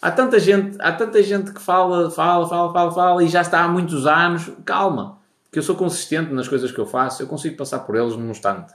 [0.00, 3.62] Há tanta gente, há tanta gente que fala, fala, fala, fala, fala e já está
[3.62, 4.50] há muitos anos.
[4.64, 5.18] Calma,
[5.50, 8.30] que eu sou consistente nas coisas que eu faço, eu consigo passar por eles num
[8.30, 8.72] instante.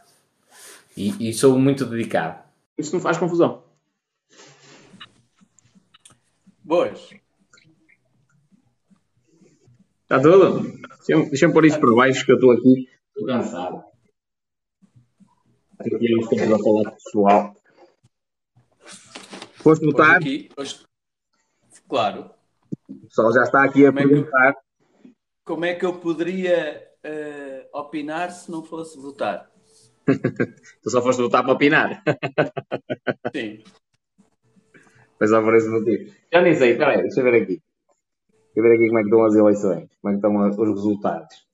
[0.96, 2.40] E, e sou muito dedicado.
[2.78, 3.64] Isso não faz confusão.
[6.64, 7.10] Boas.
[10.04, 10.62] Está tudo?
[11.08, 12.90] Deixa-me pôr isso por baixo que eu estou aqui.
[13.08, 13.95] Estou cansado.
[15.80, 17.56] Aqui uns tempos a falar pessoal.
[19.56, 20.18] Foste votar?
[20.18, 20.86] Aqui, hoje...
[21.90, 22.32] Claro.
[22.90, 24.50] O pessoal já está aqui a como perguntar.
[24.50, 25.14] É que,
[25.44, 29.52] como é que eu poderia uh, opinar se não fosse votar?
[30.84, 32.04] tu só foste votar para opinar.
[33.36, 33.64] Sim.
[35.20, 36.14] Mas só por esse motivo.
[36.32, 37.62] Já nem sei, peraí, deixa eu ver aqui.
[38.54, 40.70] Deixa eu ver aqui como é que estão as eleições, como é que estão os
[40.70, 41.46] resultados.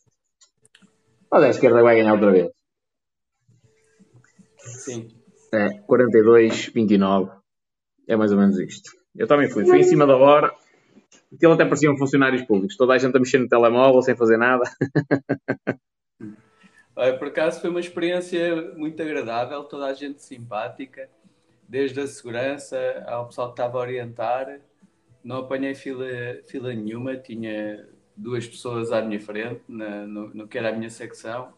[1.31, 2.60] Mas a esquerda vai ganhar outra vez.
[4.71, 5.07] Sim.
[5.53, 7.31] É, 42, 29.
[8.07, 8.91] É mais ou menos isto.
[9.15, 9.65] Eu também fui.
[9.65, 10.53] Fui em cima da hora.
[11.33, 12.75] Aquilo até pareciam funcionários públicos.
[12.75, 14.63] Toda a gente a mexer no telemóvel sem fazer nada.
[17.17, 21.09] Por acaso foi uma experiência muito agradável, toda a gente simpática,
[21.67, 24.59] desde a segurança ao pessoal que estava a orientar.
[25.23, 26.05] Não apanhei fila,
[26.47, 30.89] fila nenhuma, tinha duas pessoas à minha frente, na, no, no que era a minha
[30.89, 31.53] secção.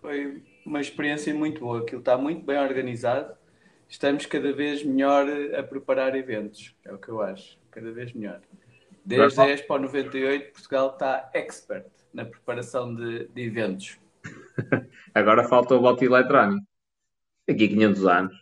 [0.00, 3.34] Foi uma experiência muito boa, aquilo está muito bem organizado.
[3.88, 5.26] Estamos cada vez melhor
[5.58, 8.40] a preparar eventos, é o que eu acho, cada vez melhor.
[9.04, 13.98] Desde a Expo 98, Portugal está expert na preparação de, de eventos.
[15.14, 16.66] Agora falta o voto eletrónico.
[17.46, 18.36] Daqui a 500 anos.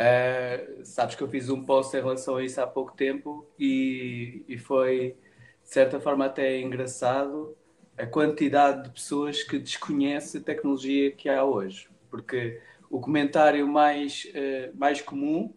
[0.00, 4.44] Uh, sabes que eu fiz um post em relação a isso há pouco tempo e,
[4.46, 5.16] e foi,
[5.62, 7.56] de certa forma, até engraçado
[8.00, 11.88] a quantidade de pessoas que desconhece a tecnologia que há hoje.
[12.10, 15.54] Porque o comentário mais, uh, mais comum,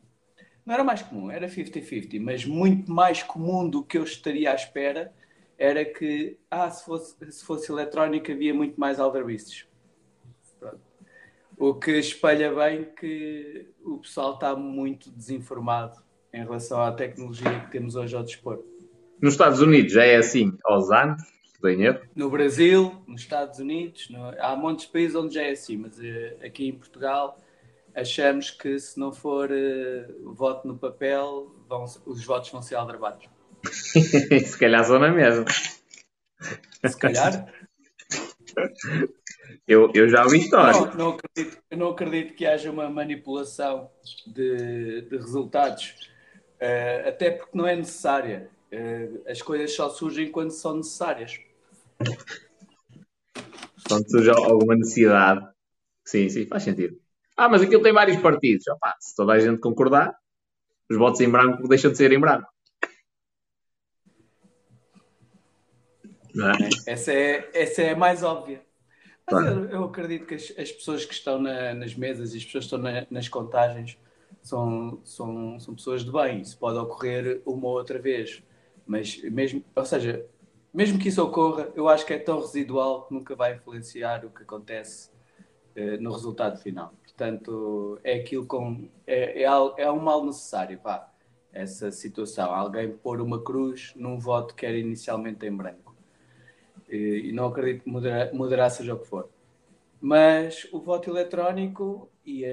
[0.65, 4.55] não era mais comum, era 50-50, mas muito mais comum do que eu estaria à
[4.55, 5.13] espera
[5.57, 9.67] era que, ah, se fosse, se fosse eletrónica havia muito mais aldrabices.
[11.57, 16.01] O que espelha bem que o pessoal está muito desinformado
[16.33, 18.63] em relação à tecnologia que temos hoje ao dispor.
[19.21, 21.21] Nos Estados Unidos já é assim aos anos,
[22.15, 24.33] No Brasil, nos Estados Unidos, no...
[24.39, 27.37] há muitos países onde já é assim, mas uh, aqui em Portugal
[27.95, 33.27] achamos que se não for uh, voto no papel, vão, os votos vão ser aldrabados.
[33.63, 35.45] se calhar são na mesma.
[36.85, 37.47] Se calhar.
[39.67, 40.79] Eu, eu já ouvi história.
[40.79, 43.89] Não, não acredito, eu não acredito que haja uma manipulação
[44.27, 46.09] de, de resultados,
[46.61, 48.49] uh, até porque não é necessária.
[48.71, 51.39] Uh, as coisas só surgem quando são necessárias.
[53.87, 55.45] Quando surge alguma necessidade.
[56.05, 56.97] Sim, sim, faz sentido.
[57.35, 58.67] Ah, mas aquilo tem vários partidos.
[58.67, 60.13] Opa, se toda a gente concordar,
[60.89, 62.47] os votos em branco deixam de ser em branco.
[66.87, 66.91] É?
[66.91, 68.61] Essa, é, essa é a mais óbvia.
[69.31, 72.45] Mas eu, eu, acredito que as, as, pessoas que estão na, nas mesas e as
[72.45, 73.97] pessoas que estão na, nas contagens
[74.41, 76.41] são, são, são pessoas de bem.
[76.41, 78.43] Isso pode ocorrer uma ou outra vez.
[78.85, 80.25] Mas mesmo, ou seja,
[80.73, 84.29] mesmo que isso ocorra, eu acho que é tão residual que nunca vai influenciar o
[84.29, 85.09] que acontece
[85.77, 86.93] uh, no resultado final.
[87.03, 88.89] Portanto, é aquilo com.
[89.05, 89.47] É, é,
[89.77, 91.11] é um mal necessário, pá,
[91.51, 92.53] essa situação.
[92.53, 95.93] Alguém pôr uma cruz num voto que era inicialmente em branco
[96.93, 99.29] e não acredito que mudará, mudará seja o que for.
[99.99, 102.43] Mas o voto eletrónico e,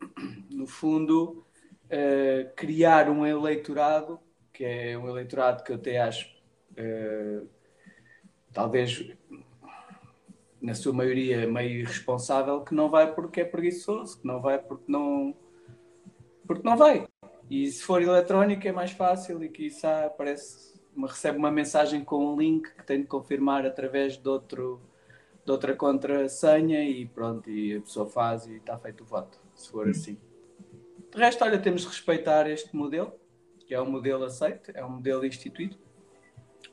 [0.50, 1.44] no fundo,
[1.86, 4.18] uh, criar um eleitorado,
[4.52, 6.28] que é um eleitorado que eu até acho,
[6.80, 7.48] uh,
[8.52, 9.12] talvez
[10.60, 14.84] na sua maioria meio irresponsável, que não vai porque é preguiçoso, que não vai porque
[14.86, 15.34] não,
[16.46, 17.08] porque não vai.
[17.48, 20.70] E se for eletrónico é mais fácil e que isso parece
[21.06, 24.80] recebe uma mensagem com um link que tem de confirmar através de, outro,
[25.44, 29.70] de outra contrassenha e pronto, e a pessoa faz e está feito o voto, se
[29.70, 29.90] for hum.
[29.90, 30.18] assim.
[31.10, 33.12] De resto, olha, temos de respeitar este modelo,
[33.66, 35.76] que é um modelo aceito, é um modelo instituído.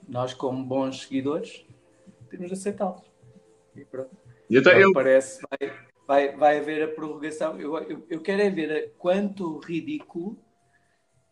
[0.08, 1.66] Nós, como bons seguidores,
[2.30, 3.02] temos de aceitá-lo.
[3.76, 4.16] E pronto.
[4.50, 4.94] Eu, então, eu...
[4.94, 5.74] Parece, vai,
[6.08, 7.60] vai, vai haver a prorrogação.
[7.60, 10.38] Eu, eu, eu quero é ver quanto ridículo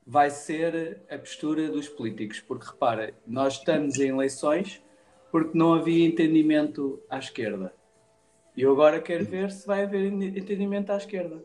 [0.05, 2.39] vai ser a postura dos políticos.
[2.39, 4.83] Porque repara, nós estamos em eleições
[5.31, 7.73] porque não havia entendimento à esquerda.
[8.55, 11.43] E eu agora quero ver se vai haver entendimento à esquerda.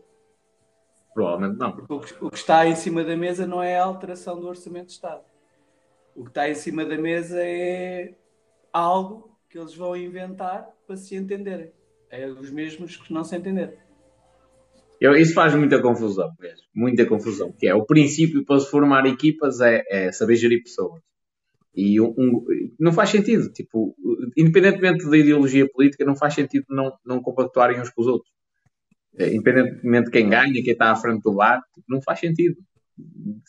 [1.13, 1.73] Provavelmente não.
[1.73, 4.47] Porque o que, o que está em cima da mesa não é a alteração do
[4.47, 5.23] Orçamento de Estado.
[6.15, 8.13] O que está em cima da mesa é
[8.71, 11.71] algo que eles vão inventar para se entenderem.
[12.09, 13.73] É os mesmos que não se entenderam.
[14.99, 17.51] Eu, isso faz muita confusão mesmo, muita confusão.
[17.57, 21.01] Que é o princípio para se formar equipas é, é saber gerir pessoas.
[21.73, 22.45] E um, um,
[22.79, 23.95] não faz sentido, tipo,
[24.37, 28.31] independentemente da ideologia política, não faz sentido não, não compactuarem uns com os outros.
[29.17, 32.57] eh, independentemente de quem ganha, quem está à frente do bar, não faz sentido.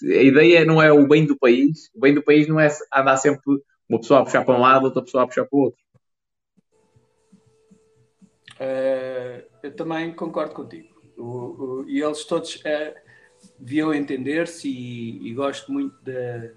[0.02, 3.16] A ideia não é o bem do país, o bem do país não é andar
[3.16, 5.82] sempre uma pessoa a puxar para um lado, outra pessoa a puxar para o outro.
[8.54, 10.88] Uh, eu também concordo contigo.
[11.16, 12.94] O, o, e eles todos uh,
[13.58, 16.52] deviam entender-se e, e, gosto muito de.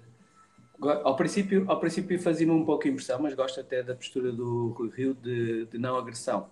[0.80, 4.90] Ao princípio, ao princípio fazia-me um pouco impressão, mas gosto até da postura do Rui
[4.90, 6.50] Rio de, de não agressão.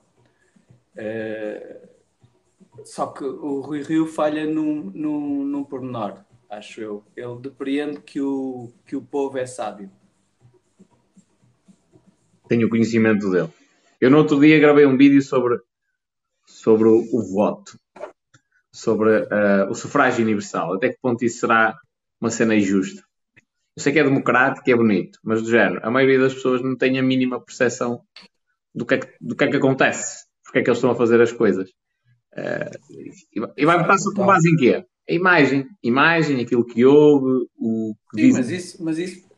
[0.97, 1.89] Uh,
[2.85, 6.25] só que o Rui Rio falha num, num, num pormenor,
[6.55, 7.05] acho eu.
[7.17, 9.91] Ele depreende que o, que o povo é sábio.
[12.49, 13.49] Tenho conhecimento dele.
[14.01, 15.59] Eu no outro dia gravei um vídeo sobre,
[16.47, 17.79] sobre o, o voto,
[18.71, 20.75] sobre uh, o sufrágio universal.
[20.75, 21.77] Até que ponto isso será
[22.21, 23.03] uma cena injusta?
[23.77, 26.77] Eu sei que é democrático, é bonito, mas do género, a maioria das pessoas não
[26.77, 28.03] tem a mínima percepção
[28.73, 30.97] do que é que, do que, é que acontece, porque é que eles estão a
[30.97, 31.71] fazer as coisas.
[32.33, 34.85] Uh, e vai votar com base em quê?
[35.09, 38.33] A imagem, imagem, aquilo que houve, o que Sim.
[38.33, 39.29] Mas isso, mas isso,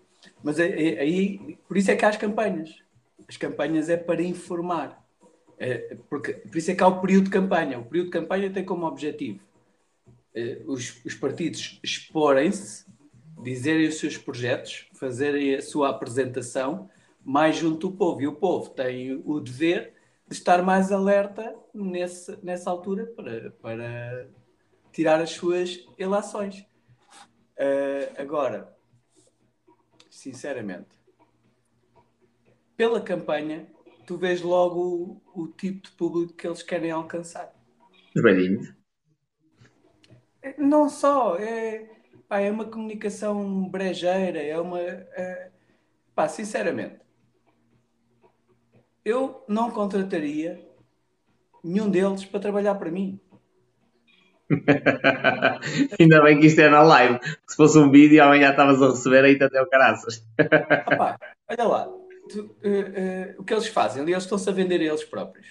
[0.43, 2.77] mas aí, por isso é que há as campanhas.
[3.29, 5.05] As campanhas é para informar.
[5.59, 7.79] É, porque, por isso é que há o período de campanha.
[7.79, 9.41] O período de campanha tem como objetivo
[10.37, 12.85] é, os, os partidos exporem-se,
[13.43, 16.91] dizerem os seus projetos, fazerem a sua apresentação
[17.25, 18.21] mais junto do povo.
[18.21, 19.95] E o povo tem o dever
[20.29, 24.29] de estar mais alerta nesse, nessa altura para, para
[24.97, 26.61] tirar as suas ilações.
[27.59, 28.75] Uh, agora,
[30.11, 30.89] sinceramente,
[32.75, 33.67] pela campanha,
[34.07, 37.55] tu vês logo o, o, tipo de público que eles querem alcançar.
[38.17, 38.73] Os velhinhos.
[40.41, 41.91] É, não só, é,
[42.27, 44.81] pá, é uma comunicação brejeira, é uma.
[44.81, 45.51] É,
[46.15, 47.01] pá, sinceramente,
[49.05, 50.67] eu não contrataria
[51.63, 53.21] nenhum deles para trabalhar para mim.
[55.99, 57.19] Ainda bem que isto é na live.
[57.47, 60.25] Se fosse um vídeo, amanhã estavas a receber aí até o caraças.
[60.93, 61.19] Opa,
[61.49, 61.89] olha lá,
[62.29, 64.03] tu, uh, uh, o que eles fazem?
[64.03, 65.47] Eles estão-se a vender a eles próprios.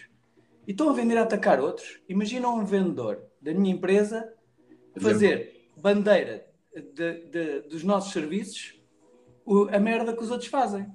[0.68, 2.00] E estão a vender a atacar outros.
[2.08, 4.28] Imagina um vendedor da minha empresa
[4.98, 6.46] fazer bandeira
[6.94, 8.76] de, de, dos nossos serviços
[9.46, 10.88] o, a merda que os outros fazem.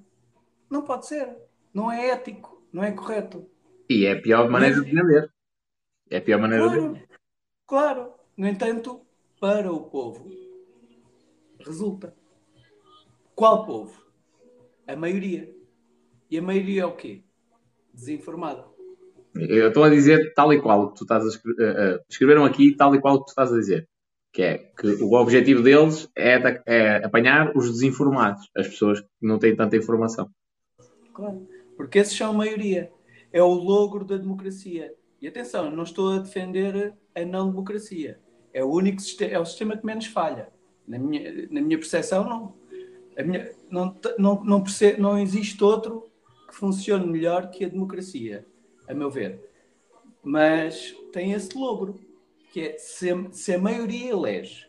[0.69, 1.29] Não pode ser.
[1.73, 2.67] Não é ético.
[2.73, 3.49] Não é correto.
[3.89, 5.33] E é a pior maneira de vender.
[6.11, 7.09] É a pior maneira claro, de vender.
[7.71, 8.13] Claro.
[8.37, 9.01] No entanto,
[9.41, 10.29] para o povo,
[11.65, 12.13] resulta.
[13.33, 13.97] Qual povo?
[14.89, 15.49] A maioria.
[16.29, 17.23] E a maioria é o quê?
[17.95, 18.65] Desinformada.
[19.37, 21.63] Eu estou a dizer tal e qual o que tu estás a escrever.
[21.63, 23.89] Uh, uh, escreveram aqui tal e qual o que tu estás a dizer.
[24.33, 29.39] Que é que o objetivo deles é, é apanhar os desinformados, as pessoas que não
[29.39, 30.29] têm tanta informação.
[31.15, 31.47] Claro,
[31.77, 32.91] porque esses são a maioria.
[33.33, 34.93] É o logro da democracia.
[35.23, 38.21] E atenção, não estou a defender a não democracia.
[38.53, 40.49] É o único é o sistema que menos falha.
[40.87, 42.55] Na minha, na minha percepção, não.
[43.17, 46.11] A minha, não, não, não, percebo, não existe outro
[46.49, 48.47] que funcione melhor que a democracia,
[48.89, 49.41] a meu ver.
[50.23, 52.01] Mas tem esse logro,
[52.53, 54.67] que é se, se a maioria elege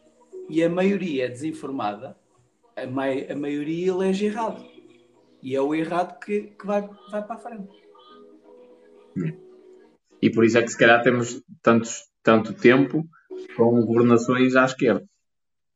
[0.48, 2.18] e a maioria é desinformada,
[2.76, 4.64] a, mai, a maioria elege errado.
[5.42, 7.82] E é o errado que, que vai, vai para a frente.
[10.22, 13.08] E por isso é que se calhar temos tantos, tanto tempo
[13.56, 15.04] com governações à esquerda.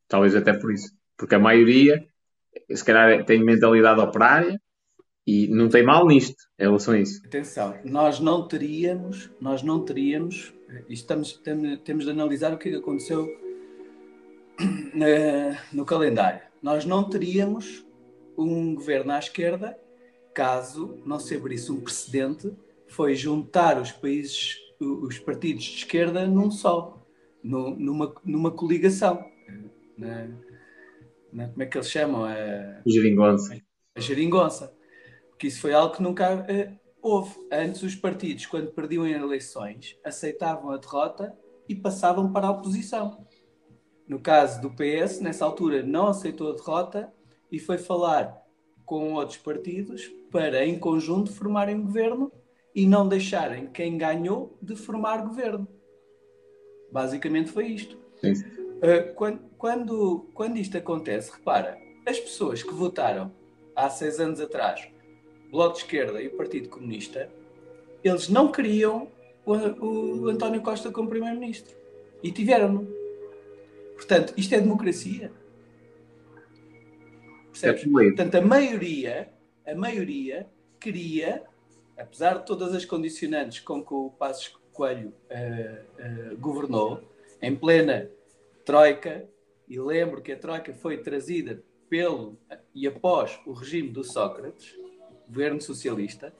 [0.08, 0.90] Talvez até por isso.
[1.16, 2.04] Porque a maioria,
[2.70, 4.60] se calhar, tem mentalidade operária
[5.26, 7.20] e não tem mal nisto, em relação a isso.
[7.26, 10.54] Atenção, nós não teríamos, nós não teríamos,
[10.88, 13.26] estamos, temos, temos de analisar o que aconteceu
[15.72, 16.42] no calendário.
[16.62, 17.84] Nós não teríamos
[18.38, 19.76] um governo à esquerda
[20.36, 22.52] caso não se abrisse um precedente,
[22.86, 27.02] foi juntar os países, os partidos de esquerda num só,
[27.42, 29.24] numa, numa coligação.
[29.96, 30.28] Na,
[31.32, 32.24] na, como é que eles chamam?
[32.24, 33.60] A, geringonça.
[33.94, 34.76] A geringonça
[35.36, 37.34] porque isso foi algo que nunca uh, houve.
[37.52, 41.36] Antes, os partidos, quando perdiam eleições, aceitavam a derrota
[41.68, 43.26] e passavam para a oposição.
[44.08, 47.12] No caso do PS, nessa altura, não aceitou a derrota
[47.52, 48.34] e foi falar
[48.86, 52.32] com outros partidos para, em conjunto, formarem governo
[52.76, 55.66] e não deixarem quem ganhou de formar governo.
[56.92, 57.96] Basicamente foi isto.
[58.22, 63.32] Uh, quando, quando, quando isto acontece, repara, as pessoas que votaram
[63.74, 64.86] há seis anos atrás
[65.50, 67.30] Bloco de Esquerda e o Partido Comunista,
[68.04, 69.08] eles não queriam
[69.46, 71.74] o, o António Costa como Primeiro-Ministro.
[72.22, 72.86] E tiveram-no.
[73.94, 75.32] Portanto, isto é democracia.
[77.52, 77.84] Percebes?
[77.84, 79.32] É Portanto, a maioria,
[79.66, 80.46] a maioria
[80.78, 81.42] queria,
[81.98, 87.02] apesar de todas as condicionantes com que o Passos Coelho uh, uh, governou,
[87.40, 88.10] em plena
[88.64, 89.28] Troika,
[89.68, 92.36] e lembro que a Troika foi trazida pelo
[92.74, 94.76] e após o regime do Sócrates,
[95.28, 96.32] governo socialista,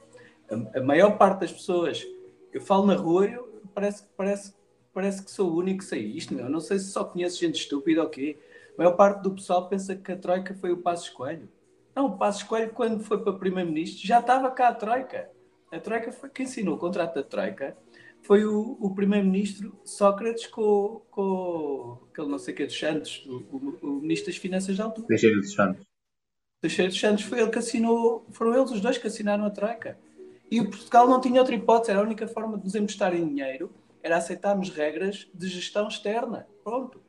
[0.49, 2.05] a, a maior parte das pessoas,
[2.53, 4.53] eu falo na rua, eu, parece, parece,
[4.93, 8.03] parece que sou o único que sei isto, não sei se só conheço gente estúpida
[8.03, 8.37] ou quê.
[8.75, 11.49] A maior parte do pessoal pensa que a Troika foi o Passo Escolho.
[11.95, 15.29] Não, o Passo Escolho, quando foi para Primeiro-Ministro, já estava cá a Troika.
[15.71, 17.75] A Troika foi quem assinou o contrato da Troika
[18.21, 23.37] foi o, o primeiro-ministro Sócrates com, com aquele não sei o que dos Santos, o,
[23.55, 25.07] o, o, ministro das Finanças da altura.
[25.07, 25.85] Teixeira dos Santos.
[26.61, 29.97] Teixeira dos Santos foi ele que assinou, foram eles os dois que assinaram a Troika.
[30.49, 33.27] E o Portugal não tinha outra hipótese, era a única forma de nos emprestar em
[33.27, 36.47] dinheiro, era aceitarmos regras de gestão externa.
[36.63, 37.01] Pronto.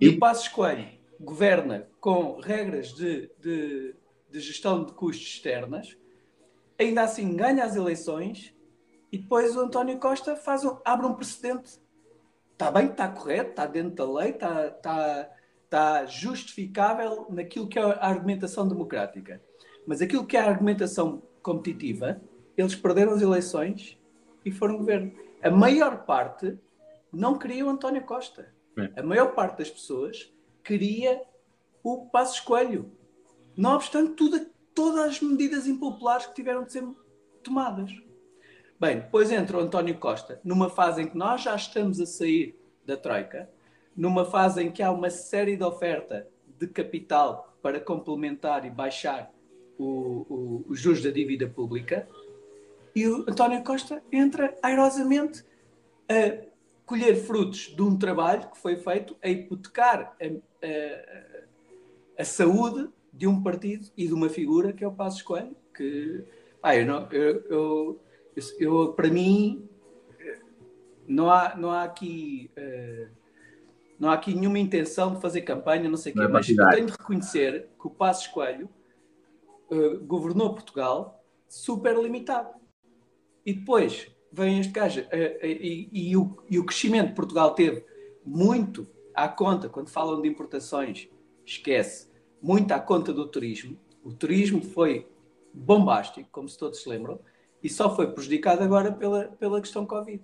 [0.00, 0.88] E, e o Passo Coelho
[1.20, 3.94] governa com regras de, de,
[4.30, 5.96] de gestão de custos externas,
[6.78, 8.54] ainda assim ganha as eleições
[9.10, 11.80] e depois o António Costa faz um, abre um precedente.
[12.52, 15.30] Está bem, está correto, está dentro da lei, está, está,
[15.64, 19.40] está justificável naquilo que é a argumentação democrática.
[19.86, 22.20] Mas aquilo que é a argumentação competitiva,
[22.56, 23.98] eles perderam as eleições
[24.44, 25.12] e foram governo.
[25.42, 26.58] A maior parte
[27.12, 28.52] não queria o António Costa.
[28.76, 29.00] É.
[29.00, 31.22] A maior parte das pessoas queria
[31.82, 32.90] o Passo Escolho.
[33.56, 34.46] Não obstante tudo,
[34.78, 36.84] todas as medidas impopulares que tiveram de ser
[37.42, 37.90] tomadas.
[38.78, 42.56] Bem, depois entra o António Costa, numa fase em que nós já estamos a sair
[42.86, 43.50] da Troika,
[43.96, 49.34] numa fase em que há uma série de oferta de capital para complementar e baixar
[49.76, 52.08] o, o, os juros da dívida pública,
[52.94, 55.44] e o António Costa entra airosamente
[56.08, 56.46] a
[56.86, 60.26] colher frutos de um trabalho que foi feito a hipotecar a,
[60.64, 65.54] a, a saúde de um partido e de uma figura que é o Passos Coelho,
[65.74, 66.24] que
[66.62, 68.00] ah, eu, não, eu, eu
[68.58, 69.68] eu, para mim,
[71.06, 72.50] não há, não há aqui.
[72.56, 73.08] Uh,
[73.98, 76.68] não há aqui nenhuma intenção de fazer campanha, não sei o quê, é mas eu
[76.70, 78.68] tenho de reconhecer que o Passos Coelho
[79.70, 82.54] uh, governou Portugal super limitado.
[83.44, 87.84] E depois vem este gajo, uh, e, e, o, e o crescimento que Portugal teve
[88.24, 91.08] muito à conta, quando falam de importações,
[91.44, 92.07] esquece,
[92.40, 93.78] muito à conta do turismo.
[94.02, 95.08] O turismo foi
[95.52, 97.20] bombástico, como se todos se lembram,
[97.62, 100.22] e só foi prejudicado agora pela, pela questão Covid.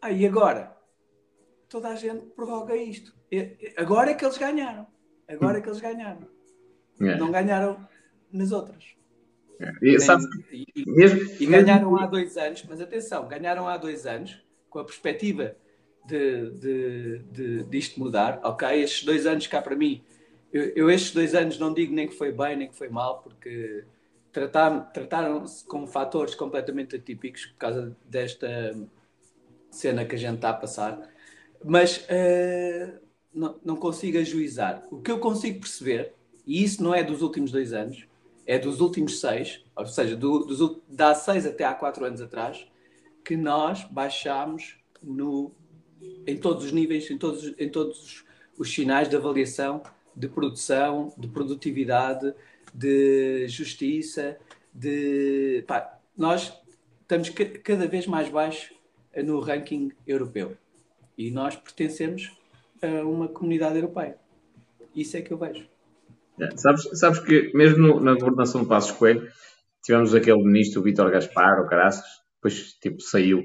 [0.00, 0.76] Ah, e agora?
[1.68, 3.14] Toda a gente prorroga isto.
[3.76, 4.86] Agora é que eles ganharam.
[5.28, 6.26] Agora é que eles ganharam.
[7.00, 7.16] É.
[7.16, 7.86] Não ganharam
[8.32, 8.96] nas outras.
[9.60, 9.72] É.
[9.82, 11.98] E, sabe, e, mesmo, e ganharam mesmo...
[11.98, 15.54] há dois anos, mas atenção, ganharam há dois anos com a perspectiva
[16.06, 18.40] de, de, de, disto mudar.
[18.42, 20.02] Ok, estes dois anos cá para mim,
[20.52, 23.22] eu, eu estes dois anos não digo nem que foi bem nem que foi mal,
[23.22, 23.84] porque
[24.32, 28.76] trataram-se como fatores completamente atípicos por causa desta
[29.70, 31.00] cena que a gente está a passar,
[31.64, 33.00] mas uh,
[33.32, 34.86] não, não consigo ajuizar.
[34.90, 36.14] O que eu consigo perceber,
[36.46, 38.06] e isso não é dos últimos dois anos,
[38.46, 42.66] é dos últimos seis, ou seja, do, dos, há seis até há quatro anos atrás,
[43.24, 45.52] que nós baixámos no,
[46.26, 48.24] em todos os níveis, em todos, em todos
[48.58, 49.82] os sinais de avaliação
[50.16, 52.34] de produção, de produtividade,
[52.74, 54.36] de justiça,
[54.74, 55.64] de.
[55.66, 56.52] Pá, nós
[57.02, 57.30] estamos
[57.62, 58.74] cada vez mais baixo
[59.24, 60.56] no ranking europeu.
[61.16, 62.32] E nós pertencemos
[62.82, 64.16] a uma comunidade europeia.
[64.94, 65.66] Isso é que eu vejo.
[66.40, 69.28] É, sabes, sabes que mesmo na governação do Passos Coelho
[69.82, 72.04] tivemos aquele ministro, o Vítor Gaspar, o Caraças,
[72.36, 73.42] depois tipo saiu,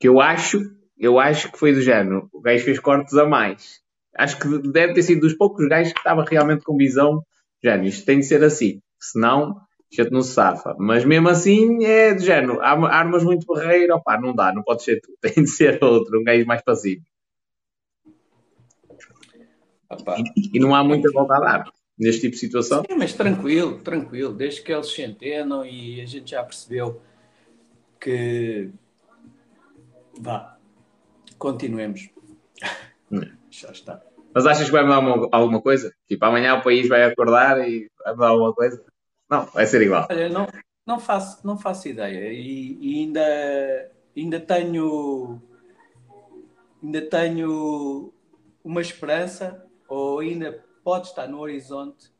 [0.00, 0.60] que eu acho,
[0.98, 3.83] eu acho que foi do género, o gajo fez cortes a mais.
[4.16, 7.22] Acho que deve ter sido dos poucos gajos que estava realmente com visão
[7.62, 10.76] género, isto tem de ser assim, senão a gente não se safa.
[10.78, 15.00] Mas mesmo assim é de género, armas muito barreira, opá, não dá, não pode ser
[15.00, 17.02] tu, tem de ser outro, um gajo mais passivo.
[20.36, 22.82] E, e, não há muita volta a dar neste tipo de situação.
[22.88, 27.00] Sim, mas tranquilo, tranquilo, desde que eles se entendam e a gente já percebeu
[28.00, 28.70] que
[30.18, 30.58] vá,
[31.38, 32.10] continuemos.
[33.12, 33.43] Hum.
[33.60, 34.02] Já está.
[34.34, 35.94] Mas achas que vai mudar alguma coisa?
[36.08, 38.84] Tipo, amanhã o país vai acordar e vai mudar alguma coisa?
[39.30, 40.06] Não, vai ser igual.
[40.10, 40.46] Olha, não,
[40.86, 42.32] não, faço, não faço ideia.
[42.32, 45.40] E, e, ainda, ainda tenho
[46.82, 48.12] ainda tenho
[48.62, 52.12] uma esperança, ou ainda pode estar no horizonte,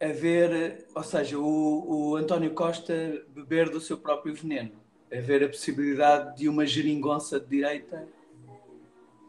[0.00, 2.94] a ver, ou seja, o, o António Costa
[3.28, 4.72] beber do seu próprio veneno,
[5.12, 8.06] a ver a possibilidade de uma geringonça de direita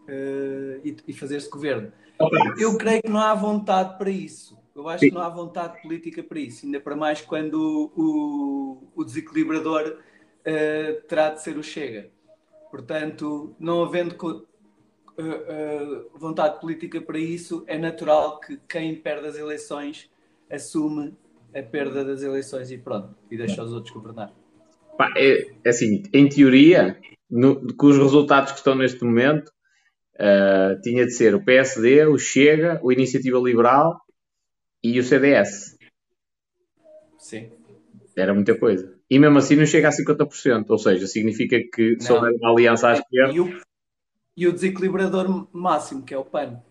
[0.08, 1.92] uh, e, e fazer-se governo.
[2.58, 4.58] Eu creio que não há vontade para isso.
[4.76, 5.10] Eu acho Sim.
[5.10, 7.56] que não há vontade política para isso, ainda para mais quando
[7.96, 12.10] o, o, o desequilibrador uh, terá de ser o Chega.
[12.70, 14.36] Portanto, não havendo uh,
[15.18, 20.10] uh, vontade política para isso, é natural que quem perde as eleições
[20.50, 21.14] assume
[21.56, 24.32] a perda das eleições e pronto, e deixa os outros governar.
[24.98, 27.00] Pá, é, é, assim, em teoria,
[27.30, 29.52] no, com os resultados que estão neste momento,
[30.20, 34.00] uh, tinha de ser o PSD, o Chega, o Iniciativa Liberal
[34.84, 35.78] e o CDS.
[37.18, 37.52] Sim.
[38.16, 38.96] Era muita coisa.
[39.10, 42.94] E mesmo assim não chega a 50%, ou seja, significa que houver uma aliança à
[42.94, 43.34] esquerda.
[43.34, 43.62] E o,
[44.36, 46.62] e o desequilibrador máximo, que é o PAN.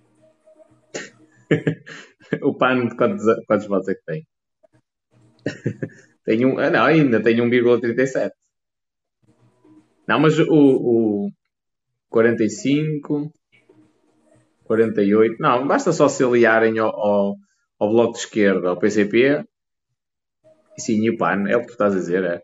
[2.43, 4.27] o PAN, quantos, quantos votos é que tem?
[6.25, 8.31] tem um, ah, não, ainda tem 1,37.
[10.07, 11.31] Não, mas o, o
[12.17, 13.31] 45,
[14.65, 17.37] 48, não, basta só se aliarem ao, ao,
[17.79, 19.45] ao Bloco de Esquerda, ao PCP,
[20.79, 22.41] e sim, e o PAN, é o que tu estás a dizer, é.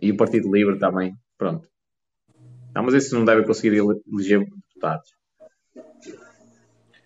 [0.00, 1.68] E o Partido Livre também, pronto.
[2.74, 5.10] Não, mas esses não devem conseguir eleger deputados.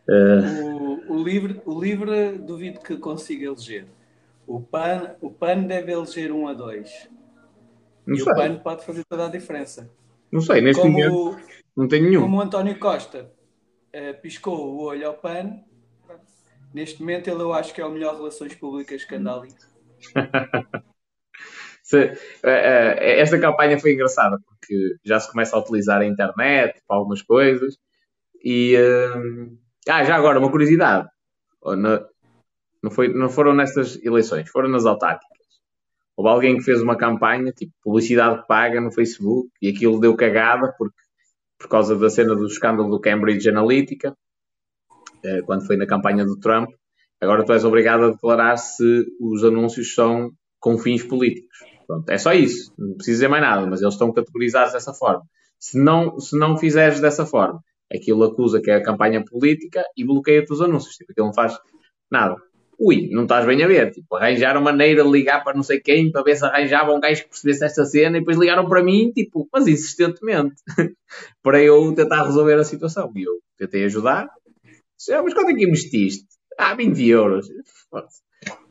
[0.09, 1.11] Uh...
[1.11, 3.87] O, o, livre, o Livre duvido que consiga eleger.
[4.47, 7.09] O PAN, o PAN deve eleger 1 a 2.
[8.07, 8.33] Não e sei.
[8.33, 9.91] o PAN pode fazer toda a diferença.
[10.33, 12.23] Não sei, neste como, momento não tenho nenhum.
[12.23, 13.31] Como o António Costa
[13.95, 15.61] uh, piscou o olho ao PAN,
[16.73, 19.49] neste momento ele eu acho que é o melhor relações públicas que anda ali.
[21.83, 26.81] se, uh, uh, esta campanha foi engraçada porque já se começa a utilizar a internet
[26.87, 27.77] para algumas coisas
[28.45, 28.75] e
[29.89, 31.09] ah, já agora uma curiosidade
[31.65, 32.05] na,
[32.83, 35.31] não, foi, não foram nestas eleições, foram nas autárquicas.
[36.17, 40.75] Houve alguém que fez uma campanha, tipo publicidade paga no Facebook, e aquilo deu cagada
[40.77, 40.97] porque,
[41.63, 44.17] por causa da cena do escândalo do Cambridge Analytica,
[45.25, 46.71] eh, quando foi na campanha do Trump.
[47.21, 51.57] Agora tu és obrigado a declarar se os anúncios são com fins políticos.
[51.87, 52.73] Pronto, é só isso.
[52.77, 55.23] Não precisa dizer mais nada, mas eles estão categorizados dessa forma.
[55.59, 57.61] Se não, se não fizeres dessa forma,
[57.93, 60.97] aquilo acusa que é a campanha política e bloqueia-te os anúncios.
[60.97, 61.57] Tipo, aquilo não faz
[62.11, 62.37] nada
[62.83, 63.93] ui, não estás bem a ver.
[63.93, 67.23] Tipo, arranjaram maneira de ligar para não sei quem para ver se arranjavam um gajo
[67.23, 70.57] que percebesse esta cena e depois ligaram para mim, tipo, mas insistentemente,
[71.43, 73.13] para eu tentar resolver a situação.
[73.15, 74.29] E eu tentei ajudar.
[75.11, 76.27] Ah, mas quanto é que investiste?
[76.59, 77.49] Ah, 20 euros.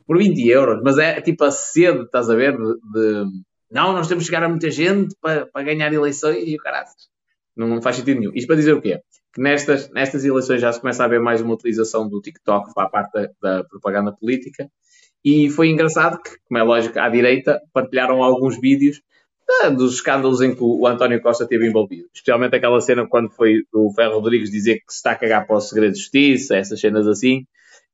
[0.06, 2.56] Por 20 euros, mas é tipo a sede, estás a ver?
[2.56, 3.24] De, de...
[3.70, 6.88] não, nós temos que chegar a muita gente para, para ganhar eleições e o caralho.
[7.56, 8.32] Não, não faz sentido nenhum.
[8.34, 9.00] Isto para dizer o quê?
[9.32, 12.86] Que nestas, nestas eleições já se começa a ver mais uma utilização do TikTok para
[12.86, 14.68] a parte da, da propaganda política.
[15.24, 19.00] E foi engraçado que, como é lógico, à direita partilharam alguns vídeos
[19.62, 22.08] ah, dos escândalos em que o António Costa esteve envolvido.
[22.12, 25.56] Especialmente aquela cena quando foi o Ferro Rodrigues dizer que se está a cagar para
[25.56, 27.44] o segredo de justiça, essas cenas assim.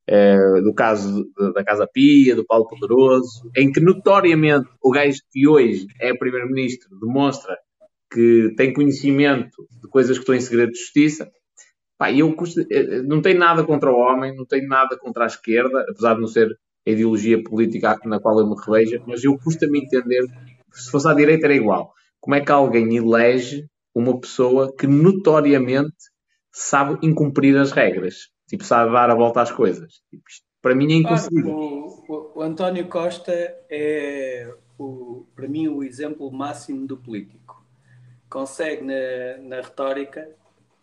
[0.09, 1.23] Uh, do caso
[1.53, 6.89] da Casa Pia, do Paulo Poderoso, em que notoriamente o gajo que hoje é primeiro-ministro
[6.99, 7.55] demonstra
[8.11, 11.29] que tem conhecimento de coisas que estão em segredo de justiça.
[11.97, 12.35] Pá, eu
[12.71, 16.21] eh, não tenho nada contra o homem, não tenho nada contra a esquerda, apesar de
[16.21, 16.47] não ser
[16.87, 20.25] a ideologia política na qual eu me revejo, mas eu custa-me entender,
[20.71, 21.93] se fosse à direita era igual.
[22.19, 25.95] Como é que alguém elege uma pessoa que notoriamente
[26.51, 28.29] sabe incumprir as regras?
[28.47, 30.01] Tipo, sabe dar a volta às coisas.
[30.09, 30.23] Tipo,
[30.61, 31.51] para mim é inconcebível.
[31.51, 33.31] O, o, o, António Costa
[33.69, 37.38] é, o, para mim, o exemplo máximo do político
[38.29, 40.29] consegue na, na retórica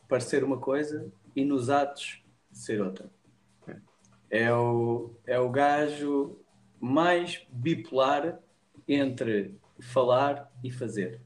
[0.09, 2.23] parecer uma coisa e nos atos
[2.53, 3.11] ser outra.
[4.29, 6.37] É o, é o gajo
[6.81, 8.39] mais bipolar
[8.89, 11.21] entre falar e fazer.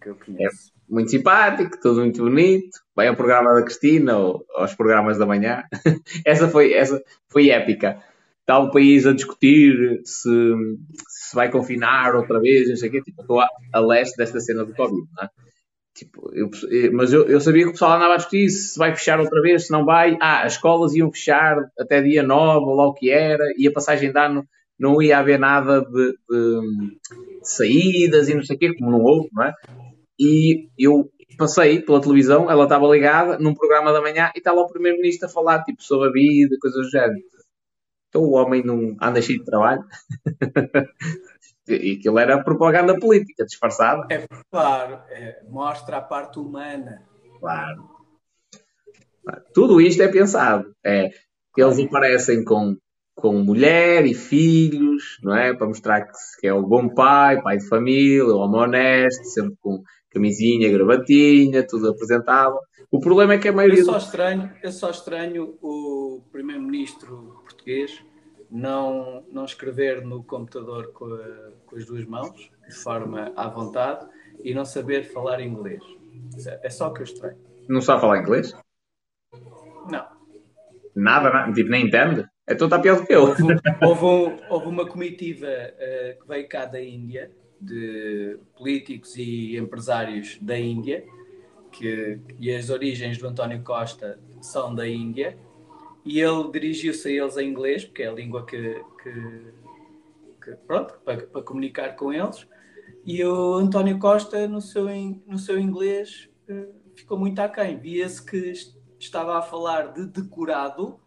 [0.00, 0.72] Que eu conheço.
[0.72, 2.80] É muito simpático, tudo muito bonito.
[2.96, 5.64] Vai ao programa da Cristina ou aos programas da manhã.
[6.24, 8.02] essa, foi, essa foi épica
[8.48, 10.30] está o país a discutir se,
[11.28, 13.02] se vai confinar outra vez, não sei o quê.
[13.02, 15.28] Tipo, estou a, a leste desta cena do Covid, não é?
[15.94, 16.48] Tipo, eu,
[16.92, 19.66] mas eu, eu, sabia que o pessoal andava a discutir se vai fechar outra vez,
[19.66, 20.16] se não vai.
[20.20, 23.72] Ah, as escolas iam fechar até dia 9, ou lá o que era, e a
[23.72, 24.46] passagem de ano
[24.78, 26.60] não ia haver nada de, de,
[27.42, 29.52] saídas e não sei o quê, como não houve, não é?
[30.20, 34.62] E eu passei pela televisão, ela estava ligada num programa da manhã e está lá
[34.62, 37.18] o Primeiro-Ministro a falar tipo, sobre a vida, coisas do género.
[38.08, 39.84] Então o homem não anda cheio de trabalho.
[41.68, 44.06] e aquilo era propaganda política, disfarçada.
[44.10, 47.02] É claro, é, mostra a parte humana.
[47.38, 47.98] Claro.
[49.52, 50.74] Tudo isto é pensado.
[50.84, 51.10] É,
[51.56, 52.76] eles aparecem com,
[53.14, 55.54] com mulher e filhos, não é?
[55.54, 59.56] Para mostrar que, que é o bom pai, pai de família, o homem honesto, sempre
[59.60, 59.82] com
[60.18, 62.58] camisinha, gravatinha, tudo apresentável.
[62.90, 63.80] O problema é que a maioria.
[63.80, 68.02] Eu só estranho, eu só estranho o primeiro-ministro português
[68.50, 74.06] não, não escrever no computador com a, com as duas mãos, de forma à vontade,
[74.42, 75.82] e não saber falar inglês.
[76.62, 77.38] É só o que eu estranho.
[77.68, 78.52] Não sabe falar inglês?
[79.90, 80.06] Não.
[80.94, 82.26] Nada, nada tipo, nem entende?
[82.46, 83.22] É tudo está pior do que eu.
[83.22, 83.42] Houve,
[83.84, 90.38] houve, um, houve uma comitiva uh, que veio cá da Índia, de políticos e empresários
[90.40, 91.04] da Índia,
[91.72, 95.38] que, e as origens do António Costa são da Índia,
[96.04, 99.44] e ele dirigiu-se a eles em inglês, porque é a língua que, que,
[100.42, 102.46] que pronto, para, para, comunicar com eles,
[103.04, 104.86] e o António Costa, no seu,
[105.26, 107.78] no seu inglês, eh, ficou muito aquém.
[107.78, 108.52] Via-se que
[108.98, 111.00] estava a falar de decorado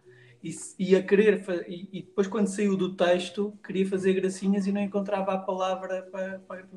[0.44, 4.72] e, e a querer, e, e, depois quando saiu do texto, queria fazer gracinhas e
[4.72, 6.70] não encontrava a palavra para, para,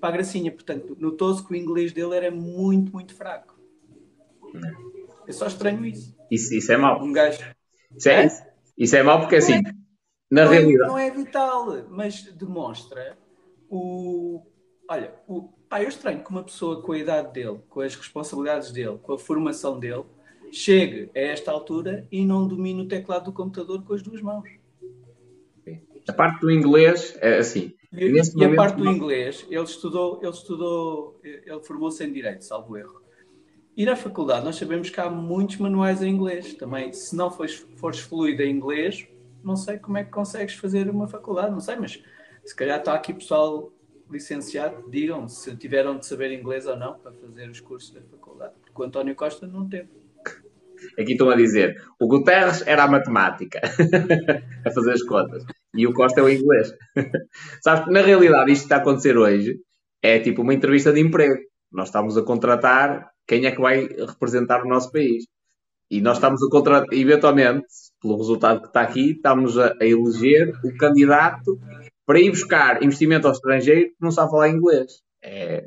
[0.00, 0.52] para a gracinha.
[0.52, 3.58] Portanto, notou-se que o inglês dele era muito, muito fraco.
[5.26, 6.16] Eu só estranho isso.
[6.30, 7.02] Isso, isso é mau.
[7.02, 7.40] Um gajo.
[7.96, 8.52] Isso é, é?
[8.76, 9.62] Isso é mau porque assim, é,
[10.30, 10.84] na não realidade.
[10.84, 13.18] É, não é vital, mas demonstra
[13.68, 14.42] o.
[14.88, 18.70] Olha, o, pá, eu estranho que uma pessoa com a idade dele, com as responsabilidades
[18.72, 20.04] dele, com a formação dele,
[20.52, 24.48] chegue a esta altura e não domine o teclado do computador com as duas mãos.
[26.08, 27.74] A parte do inglês é assim.
[27.92, 32.76] E, e a parte do inglês, ele estudou, ele estudou, ele formou-se em Direito, salvo
[32.76, 33.02] erro.
[33.76, 36.54] E na faculdade nós sabemos que há muitos manuais em inglês.
[36.54, 39.06] Também, se não fores, fores fluido em inglês,
[39.44, 42.02] não sei como é que consegues fazer uma faculdade, não sei, mas
[42.44, 43.72] se calhar está aqui pessoal
[44.10, 48.54] licenciado, digam se tiveram de saber inglês ou não para fazer os cursos da faculdade,
[48.62, 49.97] porque o António Costa não teve.
[50.98, 53.60] Aqui estão a dizer, o Guterres era a matemática,
[54.64, 56.72] a fazer as contas, e o Costa é o inglês.
[57.62, 59.56] Sabes que na realidade isto que está a acontecer hoje
[60.02, 61.38] é tipo uma entrevista de emprego.
[61.72, 65.24] Nós estamos a contratar quem é que vai representar o nosso país.
[65.90, 67.66] E nós estamos a contratar, eventualmente,
[68.00, 71.58] pelo resultado que está aqui, estamos a, a eleger o candidato
[72.06, 75.00] para ir buscar investimento ao estrangeiro que não sabe falar inglês.
[75.22, 75.66] É,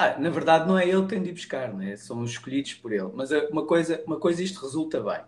[0.00, 1.96] ah, na verdade, não é ele que tem de ir buscar, né?
[1.96, 3.10] são os escolhidos por ele.
[3.12, 5.20] Mas é uma coisa, uma coisa isto resulta bem.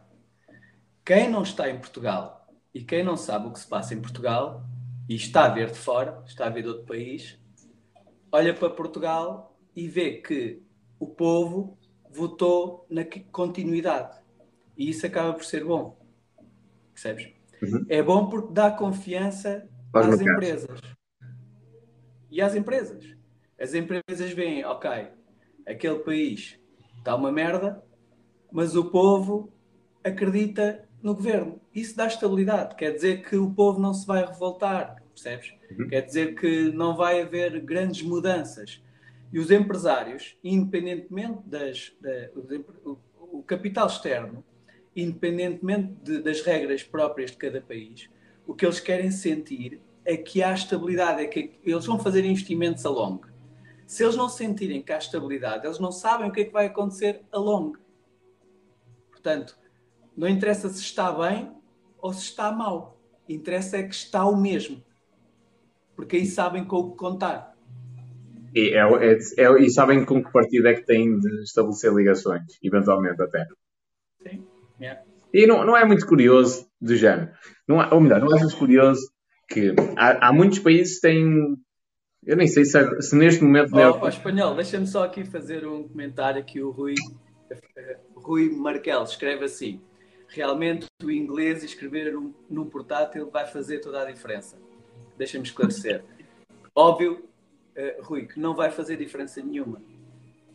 [1.04, 4.64] Quem não está em Portugal e quem não sabe o que se passa em Portugal
[5.08, 7.36] e está a ver de fora, está a ver de outro país,
[8.30, 10.62] olha para Portugal e vê que
[11.00, 11.76] o povo
[12.08, 13.02] votou na
[13.32, 14.20] continuidade.
[14.78, 15.98] E isso acaba por ser bom.
[16.94, 17.32] Percebes?
[17.60, 17.86] Uhum.
[17.88, 20.80] É bom porque dá confiança às empresas.
[22.30, 23.19] E às empresas.
[23.60, 25.08] As empresas veem, ok,
[25.66, 26.58] aquele país
[26.96, 27.84] está uma merda,
[28.50, 29.52] mas o povo
[30.02, 31.60] acredita no governo.
[31.74, 32.74] Isso dá estabilidade.
[32.74, 35.52] Quer dizer que o povo não se vai revoltar, percebes?
[35.78, 35.88] Uhum.
[35.88, 38.82] Quer dizer que não vai haver grandes mudanças.
[39.30, 41.92] E os empresários, independentemente das.
[42.00, 42.30] Da,
[42.84, 42.98] o,
[43.30, 44.42] o, capital externo,
[44.96, 48.08] independentemente de, das regras próprias de cada país,
[48.46, 52.84] o que eles querem sentir é que há estabilidade, é que eles vão fazer investimentos
[52.86, 53.29] a longo
[53.90, 56.66] se eles não sentirem que há estabilidade, eles não sabem o que é que vai
[56.66, 57.76] acontecer a longo.
[59.10, 59.58] Portanto,
[60.16, 61.50] não interessa se está bem
[61.98, 63.02] ou se está mal.
[63.28, 64.80] Interessa é que está o mesmo.
[65.96, 67.52] Porque aí sabem com o que contar.
[68.54, 72.44] E, é, é, é, e sabem com que partido é que têm de estabelecer ligações,
[72.62, 73.44] eventualmente até.
[74.22, 74.46] Sim.
[74.80, 75.02] Yeah.
[75.34, 77.32] E não, não é muito curioso do género.
[77.66, 79.02] Não, ou melhor, não é muito curioso
[79.48, 81.56] que há, há muitos países que têm
[82.24, 83.74] eu nem sei se, é- se neste momento.
[83.74, 86.94] Oh, oh, espanhol, deixa-me só aqui fazer um comentário que o Rui,
[88.14, 89.80] Rui Markel escreve assim.
[90.28, 94.56] Realmente o inglês escrever um, num portátil vai fazer toda a diferença.
[95.16, 96.04] Deixa-me esclarecer.
[96.74, 97.24] Óbvio,
[97.76, 99.82] uh, Rui, que não vai fazer diferença nenhuma.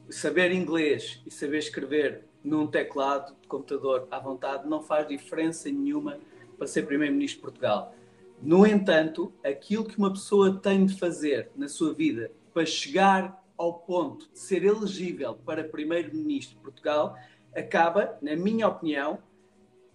[0.10, 6.20] Saber inglês e saber escrever num teclado de computador à vontade não faz diferença nenhuma
[6.58, 7.94] para ser Primeiro-Ministro de Portugal
[8.42, 13.74] no entanto, aquilo que uma pessoa tem de fazer na sua vida para chegar ao
[13.80, 17.16] ponto de ser elegível para primeiro-ministro de Portugal
[17.56, 19.20] acaba, na minha opinião,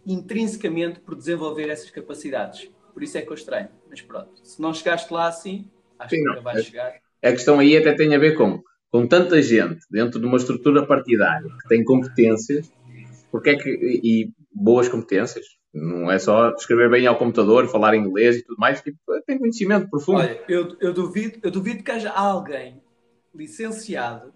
[0.07, 2.71] intrinsecamente por desenvolver essas capacidades.
[2.93, 3.69] Por isso é que eu estranho.
[3.89, 6.95] Mas pronto, se não chegaste lá assim, acho Sim, que nunca vais chegar.
[7.23, 10.87] A questão aí até tem a ver com, com tanta gente dentro de uma estrutura
[10.87, 12.73] partidária que tem competências,
[13.31, 13.71] porque é que,
[14.03, 18.81] e boas competências, não é só escrever bem ao computador, falar inglês e tudo mais,
[18.81, 20.19] tipo, tem conhecimento profundo.
[20.19, 22.83] Olha, eu, eu, duvido, eu duvido que haja alguém
[23.35, 24.35] licenciado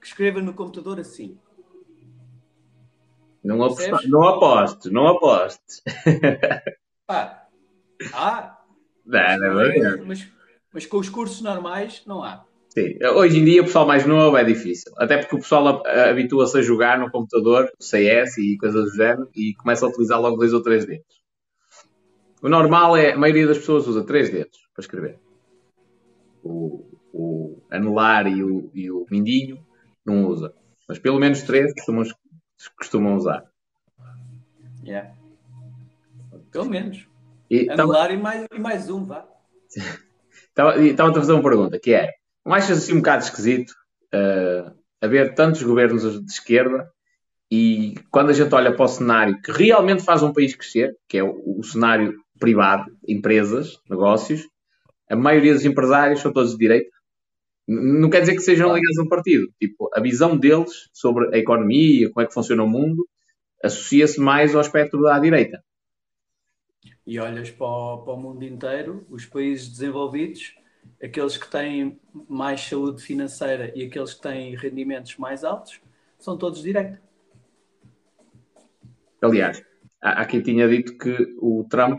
[0.00, 1.38] que escreva no computador assim.
[3.44, 5.82] Não, aposto, não aposto, não aposto.
[7.06, 7.46] Pá,
[8.12, 8.58] há.
[9.04, 10.26] Não, não mas,
[10.72, 12.44] mas com os cursos normais não há.
[12.70, 14.92] Sim, hoje em dia o pessoal mais novo é difícil.
[14.96, 19.54] Até porque o pessoal habitua-se a jogar no computador, CS e coisas do género, e
[19.54, 21.20] começa a utilizar logo dois ou três dedos.
[22.40, 25.18] O normal é, a maioria das pessoas usa três dedos para escrever.
[26.44, 29.58] O, o anelar e o, e o mindinho
[30.06, 30.54] não usa.
[30.88, 32.04] Mas pelo menos três costumam,
[32.78, 33.44] costumam usar.
[34.84, 35.12] Yeah.
[36.52, 37.04] Pelo menos.
[37.50, 38.12] E anelar tava...
[38.12, 39.26] e, mais, e mais um, vá.
[40.50, 42.08] Estava-te a fazer uma pergunta, que é,
[42.44, 43.70] não achas assim um bocado esquisito
[44.14, 46.90] uh, haver tantos governos de esquerda
[47.50, 51.18] e quando a gente olha para o cenário que realmente faz um país crescer, que
[51.18, 54.48] é o, o cenário privado, empresas, negócios,
[55.08, 56.90] a maioria dos empresários são todos de direita.
[57.66, 59.48] Não quer dizer que sejam ligados a um partido.
[59.60, 63.06] Tipo, a visão deles sobre a economia, como é que funciona o mundo,
[63.62, 65.62] associa-se mais ao espectro da direita.
[67.06, 70.54] E olhas para o, para o mundo inteiro, os países desenvolvidos,
[71.02, 71.98] aqueles que têm
[72.28, 75.80] mais saúde financeira e aqueles que têm rendimentos mais altos,
[76.18, 77.00] são todos de direita.
[79.22, 79.62] Aliás,
[80.00, 81.98] há quem tinha dito que o Trump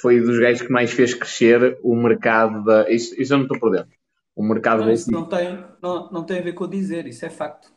[0.00, 2.90] foi dos gajos que mais fez crescer o mercado da.
[2.90, 3.96] Isso, isso eu não estou por dentro.
[4.34, 7.26] O mercado não, isso não tem, não, não tem a ver com o dizer, isso
[7.26, 7.72] é facto.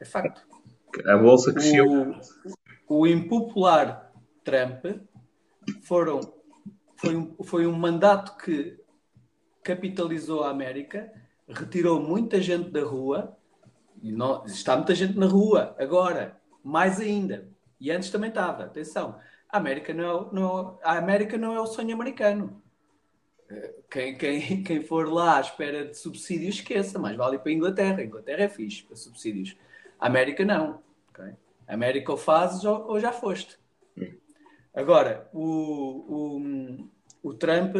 [0.00, 0.42] É facto.
[1.06, 1.86] A bolsa cresceu.
[2.88, 4.12] O, o impopular
[4.44, 4.84] Trump
[5.82, 6.20] foram,
[6.96, 8.81] foi, um, foi um mandato que
[9.62, 11.12] capitalizou a América,
[11.48, 13.36] retirou muita gente da rua,
[14.02, 17.48] e não, está muita gente na rua agora, mais ainda.
[17.80, 19.18] E antes também estava, atenção.
[19.48, 22.62] A América não é, não, a América não é o sonho americano.
[23.90, 27.98] Quem, quem, quem for lá à espera de subsídios, esqueça, mas vale para a Inglaterra.
[27.98, 29.56] A Inglaterra é fixe para subsídios.
[30.00, 30.80] A América não.
[31.10, 31.34] Okay?
[31.66, 33.58] A América ou fazes ou, ou já foste.
[34.74, 36.38] Agora, o,
[37.22, 37.76] o, o Trump,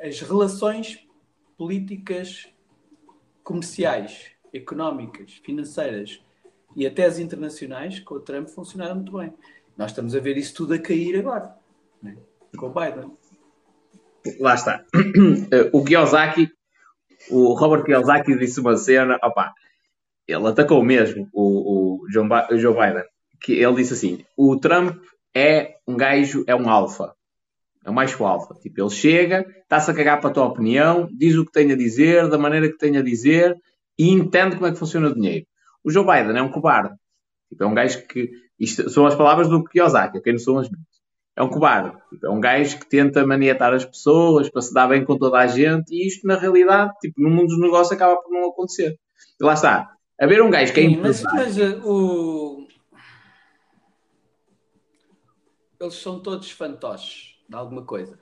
[0.00, 1.06] as relações
[1.56, 2.48] políticas,
[3.42, 6.22] comerciais, económicas, financeiras
[6.76, 9.32] e até as internacionais com o Trump funcionaram muito bem.
[9.76, 11.54] Nós estamos a ver isso tudo a cair agora,
[12.02, 12.16] né?
[12.56, 13.16] com o Biden.
[14.40, 14.84] Lá está.
[15.72, 16.50] O Kiyosaki,
[17.30, 19.52] o Robert Kiyosaki disse uma cena, opa,
[20.26, 23.04] ele atacou mesmo o, o Joe Biden,
[23.40, 25.02] que ele disse assim, o Trump
[25.34, 27.14] é um gajo, é um alfa.
[27.88, 28.54] É um macho alfa.
[28.60, 31.74] Tipo, ele chega, está-se a cagar para a tua opinião, diz o que tem a
[31.74, 33.56] dizer, da maneira que tem a dizer
[33.98, 35.46] e entende como é que funciona o dinheiro.
[35.82, 36.94] O Joe Biden é um cobarde.
[37.48, 38.30] Tipo, é um gajo que.
[38.60, 40.32] Isto são as palavras do Kiyosaki, ok?
[40.32, 40.86] Não são as minhas.
[41.34, 41.96] É um cobarde.
[42.10, 45.38] Tipo, é um gajo que tenta maniatar as pessoas para se dar bem com toda
[45.38, 48.98] a gente e isto, na realidade, tipo, no mundo dos negócios acaba por não acontecer.
[49.40, 49.88] E lá está.
[50.20, 52.68] Haver um gajo que é Sim, mas, mas uh, o...
[55.80, 58.18] Eles são todos fantoches de alguma coisa.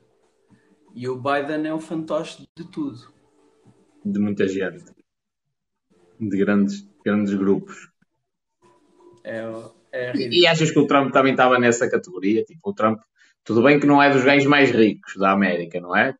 [0.94, 3.12] E o Biden é um fantoche de tudo.
[4.04, 4.84] De muita gente.
[6.18, 7.88] De grandes grandes grupos.
[9.22, 9.44] É,
[9.92, 12.44] é e, e, achas que o Trump também estava nessa categoria?
[12.44, 13.00] Tipo, o Trump,
[13.44, 16.16] tudo bem que não é dos gajos mais ricos da América, não é?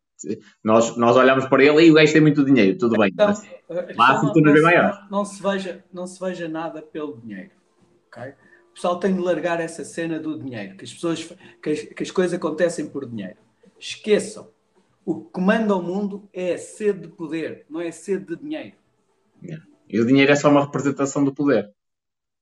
[0.62, 3.10] Nós, nós olhamos para ele e o gajo tem muito dinheiro, tudo bem.
[3.12, 5.06] Então, mas lá a fortuna bem maior.
[5.10, 7.50] Não, se veja, não se veja nada pelo dinheiro.
[8.06, 8.34] Okay?
[8.76, 12.02] O pessoal tem de largar essa cena do dinheiro, que as pessoas que as, que
[12.02, 13.38] as coisas acontecem por dinheiro.
[13.78, 14.50] Esqueçam.
[15.02, 18.36] O que comanda o mundo é a sede de poder, não é a sede de
[18.36, 18.76] dinheiro.
[19.88, 21.72] E o dinheiro é só uma representação do poder.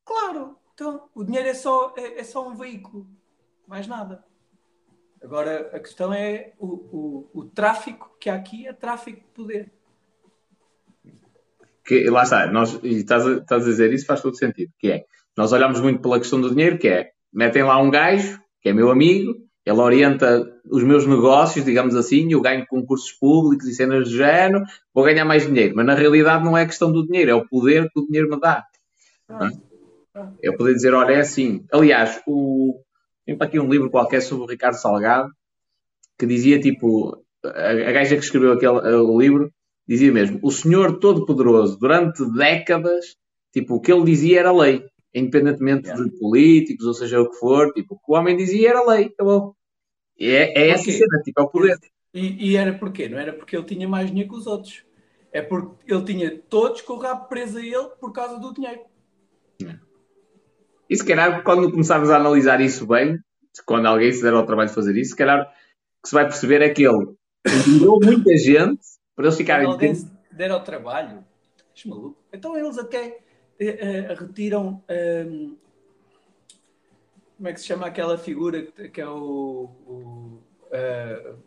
[0.05, 3.07] Claro, então o dinheiro é só, é, é só um veículo,
[3.65, 4.25] mais nada.
[5.23, 9.73] Agora a questão é o, o, o tráfico que há aqui é tráfico de poder.
[11.85, 14.91] Que, lá está, nós, e estás a, estás a dizer isso faz todo sentido, que
[14.91, 15.07] é,
[15.37, 18.73] nós olhamos muito pela questão do dinheiro, que é, metem lá um gajo, que é
[18.73, 19.35] meu amigo,
[19.67, 24.63] ele orienta os meus negócios, digamos assim, eu ganho concursos públicos e cenas do género,
[24.93, 25.75] vou ganhar mais dinheiro.
[25.75, 28.39] Mas na realidade não é questão do dinheiro, é o poder que o dinheiro me
[28.39, 28.65] dá.
[30.43, 31.65] É, poder dizer, olha, é assim.
[31.73, 32.79] Aliás, o...
[33.25, 35.31] tem para aqui um livro qualquer sobre o Ricardo Salgado
[36.19, 39.51] que dizia tipo, a, a gaja que escreveu aquele, o livro
[39.89, 43.17] dizia mesmo, o Senhor Todo-Poderoso, durante décadas,
[43.53, 44.85] tipo, o que ele dizia era lei
[45.15, 46.03] independentemente yeah.
[46.03, 49.07] de políticos, ou seja o que for, tipo, o que o homem dizia era lei,
[49.07, 49.57] acabou.
[50.19, 51.79] É, é essa cena, tipo, é o poder.
[52.13, 53.09] E, e, era porquê?
[53.09, 54.85] Não era porque ele tinha mais dinheiro que os outros.
[55.33, 58.83] É porque ele tinha todos com o rabo preso a ele por causa do dinheiro.
[60.89, 63.19] E se calhar, quando começarmos a analisar isso bem,
[63.67, 66.25] quando alguém se der ao trabalho de fazer isso, se calhar o que se vai
[66.25, 67.17] perceber é que ele
[67.47, 68.81] enganou muita gente
[69.17, 69.67] para eles ficarem.
[69.67, 71.25] Quando alguém se der ao trabalho,
[71.75, 72.23] és maluco.
[72.33, 73.24] Então eles até
[74.19, 74.83] retiram.
[74.89, 75.57] Um,
[77.37, 79.71] como é que se chama aquela figura que é o.
[79.87, 80.41] o,
[80.71, 81.39] uh,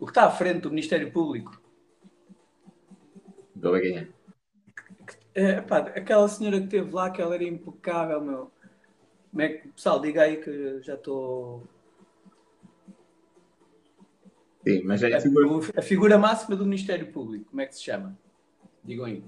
[0.00, 1.60] o que está à frente do Ministério Público?
[5.34, 8.50] É pá, aquela senhora que esteve lá, que ela era impecável, meu.
[9.30, 11.62] Como é que, pessoal, diga aí que já estou.
[14.66, 15.72] Sim, mas é A, figura...
[15.76, 18.18] a figura máxima do Ministério Público, como é que se chama?
[18.84, 19.24] Digam aí.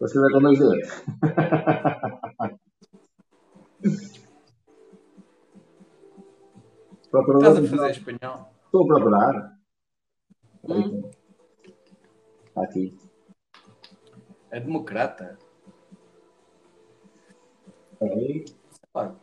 [0.00, 0.88] Você vai com dois dedos.
[7.08, 8.52] Procurador Estás a fazer espanhol?
[8.64, 9.58] Estou a procurar.
[10.64, 11.10] Hum.
[12.56, 12.98] Aqui.
[14.50, 15.38] É democrata.
[18.92, 19.16] Claro.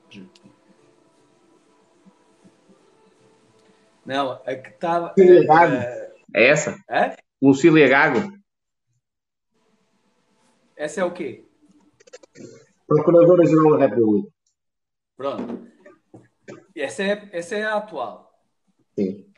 [4.06, 5.14] Não, a que estava.
[5.18, 5.74] Lucília Gago.
[5.76, 6.76] eh, É essa?
[6.90, 7.16] hã?
[7.42, 8.38] Lucília Gago.
[10.76, 11.46] Essa é o quê?
[12.88, 14.34] Procuradora-Geral da República.
[15.16, 15.68] Pronto.
[16.76, 18.32] Essa é, essa é a atual.
[18.98, 19.32] Sim.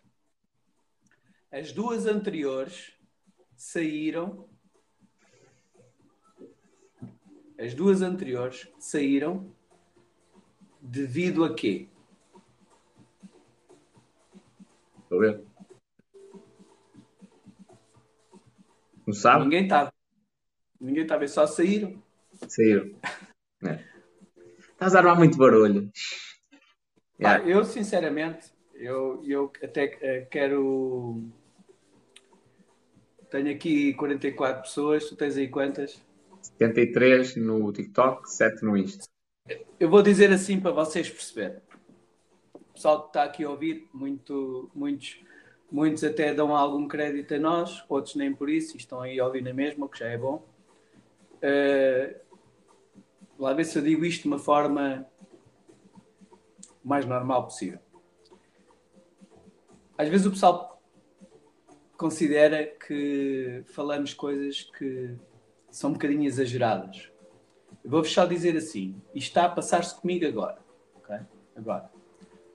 [1.52, 2.94] As duas anteriores
[3.56, 4.48] saíram.
[7.60, 9.54] As duas anteriores saíram
[10.82, 11.88] devido a quê?
[15.14, 15.44] A ver.
[19.06, 19.44] Não sabe?
[19.44, 19.92] Ninguém está.
[20.80, 22.02] Ninguém está a ver, só saíram.
[22.48, 22.92] Saíram.
[23.66, 23.80] É.
[24.72, 25.92] Estás a armar muito barulho.
[27.22, 27.50] Pá, Yeah.
[27.50, 31.24] eu, sinceramente, eu, eu até eh, quero.
[33.30, 36.02] Tenho aqui 44 pessoas, tu tens aí quantas?
[36.42, 39.06] 73 no TikTok, 7 no Insta.
[39.80, 41.62] Eu vou dizer assim para vocês perceberem.
[42.74, 45.20] Pessoal que está aqui a ouvir, muito, muitos,
[45.72, 49.26] muitos até dão algum crédito a nós, outros nem por isso, e estão aí a
[49.26, 50.44] ouvir na mesma, o que já é bom.
[51.42, 52.22] Eh,
[53.38, 55.06] lá ver se eu digo isto de uma forma
[56.84, 57.80] mais normal possível.
[59.98, 60.82] Às vezes o pessoal
[61.96, 65.16] considera que falamos coisas que
[65.70, 67.12] são um bocadinho exageradas.
[67.86, 70.60] Vou-vos só dizer assim: isto está a passar-se comigo agora.
[70.96, 71.18] ok?
[71.56, 71.93] Agora.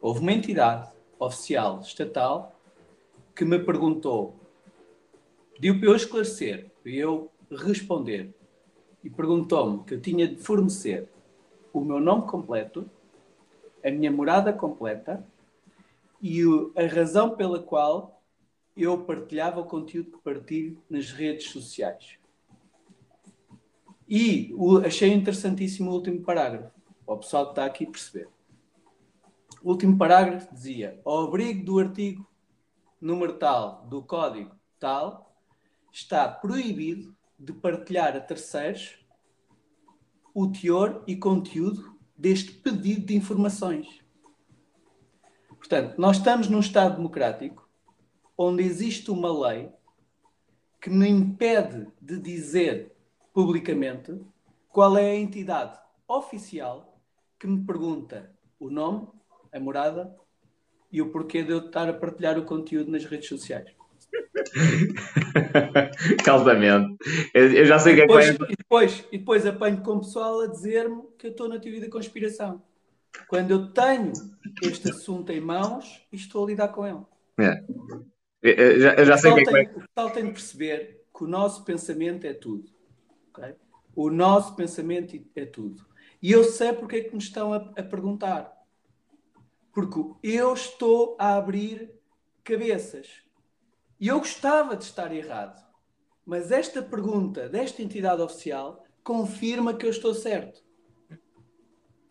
[0.01, 2.55] Houve uma entidade oficial, estatal,
[3.35, 4.37] que me perguntou,
[5.55, 8.35] pediu para eu esclarecer, para eu responder,
[9.03, 11.09] e perguntou-me que eu tinha de fornecer
[11.73, 12.89] o meu nome completo,
[13.85, 15.25] a minha morada completa
[16.21, 16.43] e
[16.77, 18.21] a razão pela qual
[18.77, 22.19] eu partilhava o conteúdo que partilho nas redes sociais.
[24.09, 24.55] E
[24.85, 26.71] achei interessantíssimo o último parágrafo,
[27.07, 28.29] o pessoal está aqui perceber.
[29.63, 32.27] O último parágrafo dizia: ao abrigo do artigo
[33.01, 35.37] número tal do código tal,
[35.93, 38.99] está proibido de partilhar a terceiros
[40.35, 44.05] o teor e conteúdo deste pedido de informações.
[45.49, 47.69] Portanto, nós estamos num Estado democrático
[48.37, 49.73] onde existe uma lei
[50.81, 52.97] que me impede de dizer
[53.33, 54.21] publicamente
[54.69, 57.01] qual é a entidade oficial
[57.39, 59.09] que me pergunta o nome,
[59.53, 60.15] a morada
[60.91, 63.71] e o porquê de eu estar a partilhar o conteúdo nas redes sociais.
[66.25, 66.97] Casamento.
[67.35, 68.33] Eu, eu já sei o que é que vai.
[68.33, 71.59] Depois, e, depois, e depois apanho com o pessoal a dizer-me que eu estou na
[71.59, 72.63] teoria da conspiração.
[73.27, 74.13] Quando eu tenho
[74.63, 77.01] este assunto em mãos e estou a lidar com ele.
[77.41, 77.65] É.
[78.43, 81.05] Eu, já, eu já sei o que é que tem, o pessoal tem de perceber
[81.17, 82.69] que o nosso pensamento é tudo.
[83.31, 83.55] ok?
[83.95, 85.85] O nosso pensamento é tudo.
[86.23, 88.57] E eu sei porque é que me estão a, a perguntar.
[89.79, 91.89] Porque eu estou a abrir
[92.43, 93.23] cabeças.
[94.01, 95.65] E eu gostava de estar errado.
[96.27, 100.65] Mas esta pergunta desta entidade oficial confirma que eu estou certo.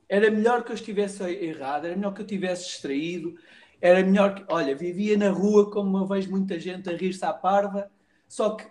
[0.07, 3.35] Era melhor que eu estivesse errado, era melhor que eu tivesse distraído,
[3.81, 4.45] era melhor que.
[4.47, 7.91] Olha, vivia na rua como eu vejo muita gente a rir-se à parva,
[8.29, 8.65] só que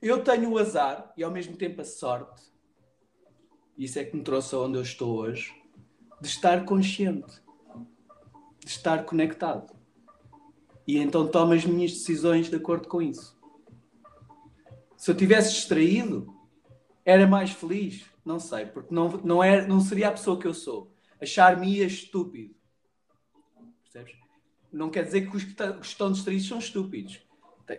[0.00, 2.40] eu tenho o azar e ao mesmo tempo a sorte,
[3.76, 5.52] isso é que me trouxe aonde eu estou hoje,
[6.20, 7.41] de estar consciente,
[8.64, 9.72] estar conectado.
[10.86, 13.38] E então tomo as minhas decisões de acordo com isso.
[14.96, 16.32] Se eu tivesse distraído,
[17.04, 18.04] era mais feliz?
[18.24, 20.92] Não sei, porque não, não, é, não seria a pessoa que eu sou.
[21.20, 22.54] Achar-me estúpido.
[23.82, 24.16] Percebes?
[24.72, 27.20] Não quer dizer que os que estão distraídos são estúpidos.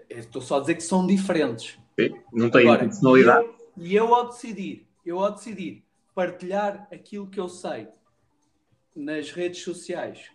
[0.09, 1.77] Estou só a dizer que são diferentes.
[1.99, 3.47] Sim, Não tem Agora, personalidade.
[3.77, 7.87] E eu, e eu ao decidir, eu ao decidir partilhar aquilo que eu sei
[8.95, 10.29] nas redes sociais,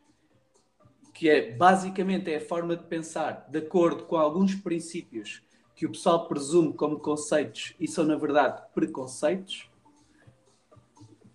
[1.19, 5.43] que é basicamente é a forma de pensar de acordo com alguns princípios
[5.75, 9.69] que o pessoal presume como conceitos e são na verdade preconceitos,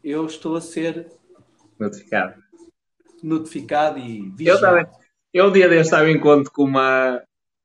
[0.01, 1.11] eu estou a ser
[1.77, 2.41] Notificado.
[3.22, 4.61] notificado e Eu, vigiado.
[4.61, 4.85] também,
[5.34, 7.22] eu um dia deste estava em conto com uma,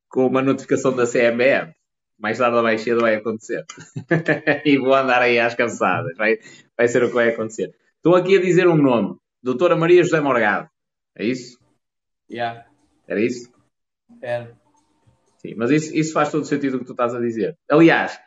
[0.08, 1.72] com uma notificação da CMBM
[2.18, 3.64] mais tarde ou mais cedo vai acontecer.
[4.64, 6.16] e vou andar aí às cansadas.
[6.16, 6.38] Vai,
[6.76, 7.72] vai ser o que vai acontecer.
[7.96, 9.16] Estou aqui a dizer um nome.
[9.40, 10.68] Doutora Maria José Morgado.
[11.16, 11.58] É isso?
[12.30, 12.66] Yeah.
[13.06, 13.50] Era isso?
[14.20, 14.56] Era.
[15.38, 17.56] Sim, mas isso, isso faz todo sentido o que tu estás a dizer.
[17.70, 18.18] Aliás,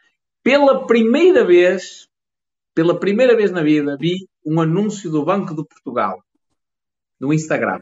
[0.43, 2.07] pela primeira vez,
[2.73, 6.23] pela primeira vez na vida, vi um anúncio do Banco de Portugal
[7.19, 7.81] no Instagram.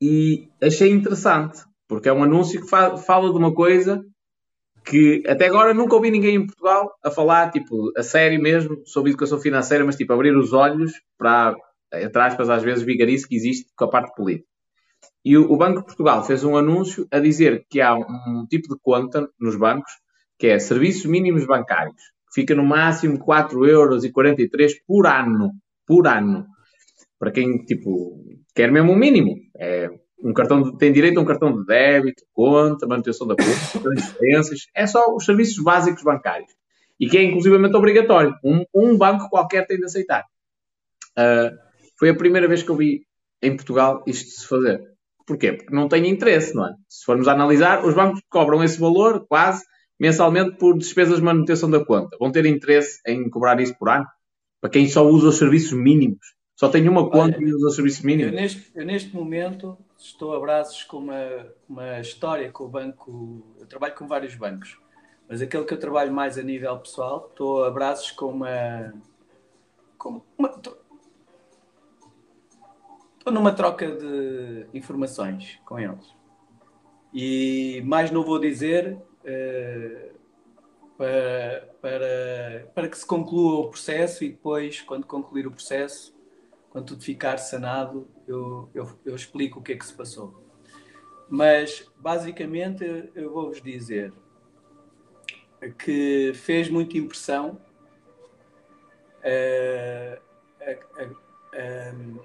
[0.00, 4.02] E achei interessante, porque é um anúncio que fa fala de uma coisa
[4.84, 9.10] que até agora nunca ouvi ninguém em Portugal a falar, tipo, a sério mesmo, sobre
[9.10, 11.54] educação financeira, mas tipo, abrir os olhos para,
[11.92, 14.49] entre aspas, às vezes, vigarice que existe com a parte política.
[15.24, 18.74] E o, Banco de Portugal fez um anúncio a dizer que há um, um tipo
[18.74, 19.92] de conta nos bancos
[20.38, 25.52] que é serviços mínimos bancários, que fica no máximo 4,43€ por ano.
[25.86, 26.46] Por ano.
[27.18, 28.24] Para quem, tipo,
[28.54, 29.36] quer mesmo o um mínimo.
[29.58, 29.90] É
[30.22, 34.60] um cartão de, tem direito a um cartão de débito, conta, manutenção da conta, transferências.
[34.74, 36.50] É só os serviços básicos bancários.
[36.98, 38.34] E que é inclusivamente obrigatório.
[38.42, 40.24] Um, um banco qualquer tem de aceitar.
[41.18, 41.54] Uh,
[41.98, 43.06] foi a primeira vez que eu vi
[43.42, 44.89] em Portugal isto se fazer.
[45.30, 45.52] Porquê?
[45.52, 46.74] Porque não tem interesse, não é?
[46.88, 49.64] Se formos analisar, os bancos cobram esse valor quase
[49.96, 52.16] mensalmente por despesas de manutenção da conta.
[52.18, 54.06] Vão ter interesse em cobrar isso por ano?
[54.60, 56.34] Para quem só usa os serviços mínimos.
[56.56, 58.32] Só tem uma conta Olha, e usa os serviços mínimos.
[58.32, 63.54] Eu neste, eu neste momento estou a braços com uma, uma história com o banco.
[63.60, 64.76] Eu trabalho com vários bancos,
[65.28, 68.92] mas aquele que eu trabalho mais a nível pessoal, estou a braços com uma.
[69.96, 70.48] Com uma
[73.20, 76.16] estou numa troca de informações com eles.
[77.12, 80.18] E mais não vou dizer uh,
[80.96, 86.18] para, para, para que se conclua o processo e depois, quando concluir o processo,
[86.70, 90.42] quando tudo ficar sanado, eu, eu, eu explico o que é que se passou.
[91.28, 94.12] Mas, basicamente, eu vou-vos dizer
[95.78, 97.60] que fez muita impressão
[99.18, 100.22] uh,
[100.62, 101.29] a, a,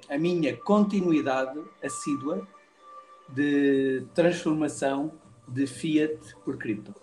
[0.09, 2.47] a minha continuidade assídua
[3.29, 5.11] de transformação
[5.47, 6.93] de fiat por cripto.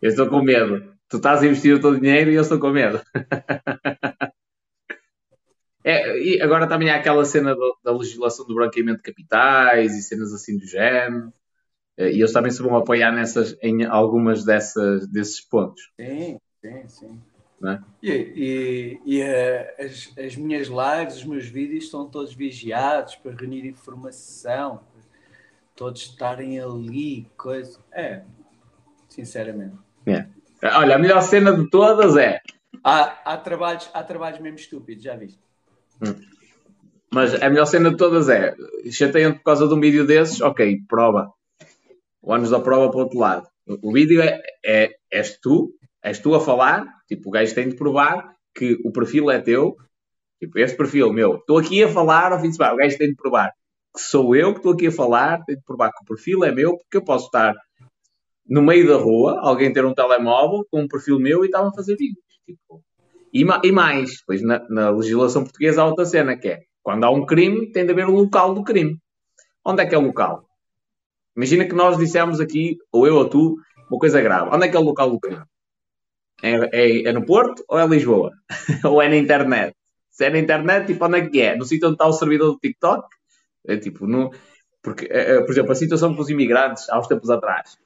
[0.00, 0.94] Eu estou com medo.
[1.08, 3.00] Tu estás a investir o teu dinheiro e eu estou com medo.
[5.82, 10.02] é, e agora também há aquela cena do, da legislação do branqueamento de capitais e
[10.02, 11.32] cenas assim do género.
[11.96, 15.82] Eh, e eles também se vão apoiar nessas, em algumas dessas, desses pontos.
[15.98, 17.22] Sim, sim, sim.
[17.64, 17.80] É?
[18.00, 23.32] E, e, e uh, as, as, minhas lives, os meus vídeos estão todos vigiados para
[23.34, 24.80] reunir informação,
[25.74, 27.80] todos estarem ali, coisa.
[27.92, 28.22] É,
[29.08, 29.76] sinceramente.
[30.06, 30.26] É.
[30.62, 32.40] Olha, a melhor cena de todas é.
[32.84, 35.40] Há, há, trabalhos, há trabalhos mesmo estúpidos, já viste?
[36.00, 36.14] Hum.
[37.12, 38.54] Mas a melhor cena de todas é.
[38.90, 41.32] Chateiam por causa de um vídeo desses, ok, prova.
[42.22, 43.48] O anos da prova para o outro lado.
[43.82, 47.76] O vídeo é, é és tu és tu a falar, tipo, o gajo tem de
[47.76, 49.76] provar que o perfil é teu,
[50.40, 53.08] tipo, este perfil meu, estou aqui a falar ao fim de semana, o gajo tem
[53.08, 53.52] de provar
[53.94, 56.52] que sou eu que estou aqui a falar, tem de provar que o perfil é
[56.52, 57.54] meu, porque eu posso estar
[58.46, 61.72] no meio da rua, alguém ter um telemóvel com um perfil meu e estava a
[61.72, 62.24] fazer vídeos.
[62.46, 62.82] Tipo.
[63.32, 67.10] E, e, mais, pois na, na, legislação portuguesa há outra cena que é quando há
[67.10, 68.98] um crime, tem de haver o local do crime.
[69.62, 70.46] Onde é que é o local?
[71.36, 73.56] Imagina que nós dissemos aqui, ou eu ou tu,
[73.90, 74.48] uma coisa grave.
[74.50, 75.42] Onde é que é o local do crime?
[76.42, 78.32] É, é, é no Porto ou é Lisboa?
[78.84, 79.74] ou é na internet?
[80.10, 81.56] Se é na internet, tipo, onde é que é?
[81.56, 83.06] No sítio onde está o servidor do TikTok?
[83.66, 84.30] É tipo, no,
[84.82, 87.76] porque, é, é, por exemplo, a situação com os imigrantes há uns tempos atrás.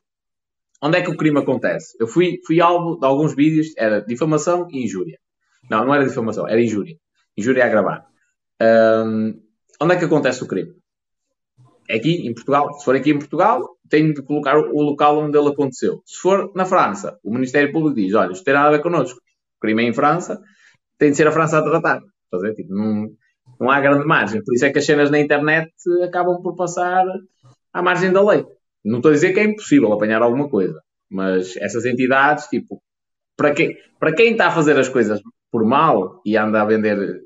[0.81, 1.97] Onde é que o crime acontece?
[1.99, 5.19] Eu fui, fui alvo de alguns vídeos, era difamação e injúria.
[5.71, 6.97] Não, não era difamação, era injúria.
[7.37, 8.07] Injúria a gravar.
[8.61, 9.41] Um,
[9.81, 10.75] onde é que acontece o crime?
[11.89, 12.73] É aqui, em Portugal.
[12.75, 16.03] Se for aqui em Portugal, tenho de colocar o local onde ele aconteceu.
[16.07, 19.19] Se for na França, o Ministério Público diz: olha, isto tem nada a ver connosco.
[19.59, 20.41] O crime é em França,
[20.99, 22.01] tem de ser a França a tratar.
[22.57, 23.11] Tipo, não,
[23.61, 24.43] não há grande margem.
[24.43, 25.71] Por isso é que as cenas na internet
[26.03, 27.05] acabam por passar
[27.71, 28.47] à margem da lei.
[28.83, 32.83] Não estou a dizer que é impossível apanhar alguma coisa, mas essas entidades, tipo,
[33.37, 35.21] para quem, para quem está a fazer as coisas
[35.51, 37.21] por mal e anda a vender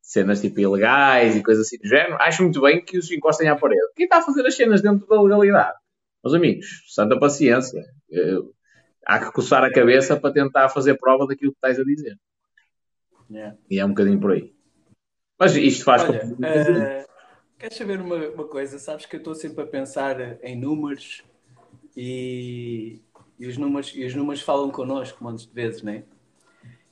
[0.00, 3.56] cenas tipo ilegais e coisas assim do género, acho muito bem que os encostem à
[3.56, 3.80] parede.
[3.96, 5.83] Quem está a fazer as cenas dentro da legalidade?
[6.24, 7.84] Meus amigos, santa paciência.
[8.08, 8.54] Eu,
[9.04, 12.18] há que coçar a cabeça para tentar fazer prova daquilo que estás a dizer.
[13.30, 13.58] Yeah.
[13.70, 14.54] E é um bocadinho por aí.
[15.38, 16.32] Mas isto faz Olha, com...
[16.32, 17.04] uh,
[17.58, 18.78] Queres saber uma, uma, coisa?
[18.78, 21.22] Sabes que eu estou sempre a pensar em números
[21.94, 23.02] e,
[23.38, 26.04] e, os, números, e os números falam connosco montes de vezes, não é?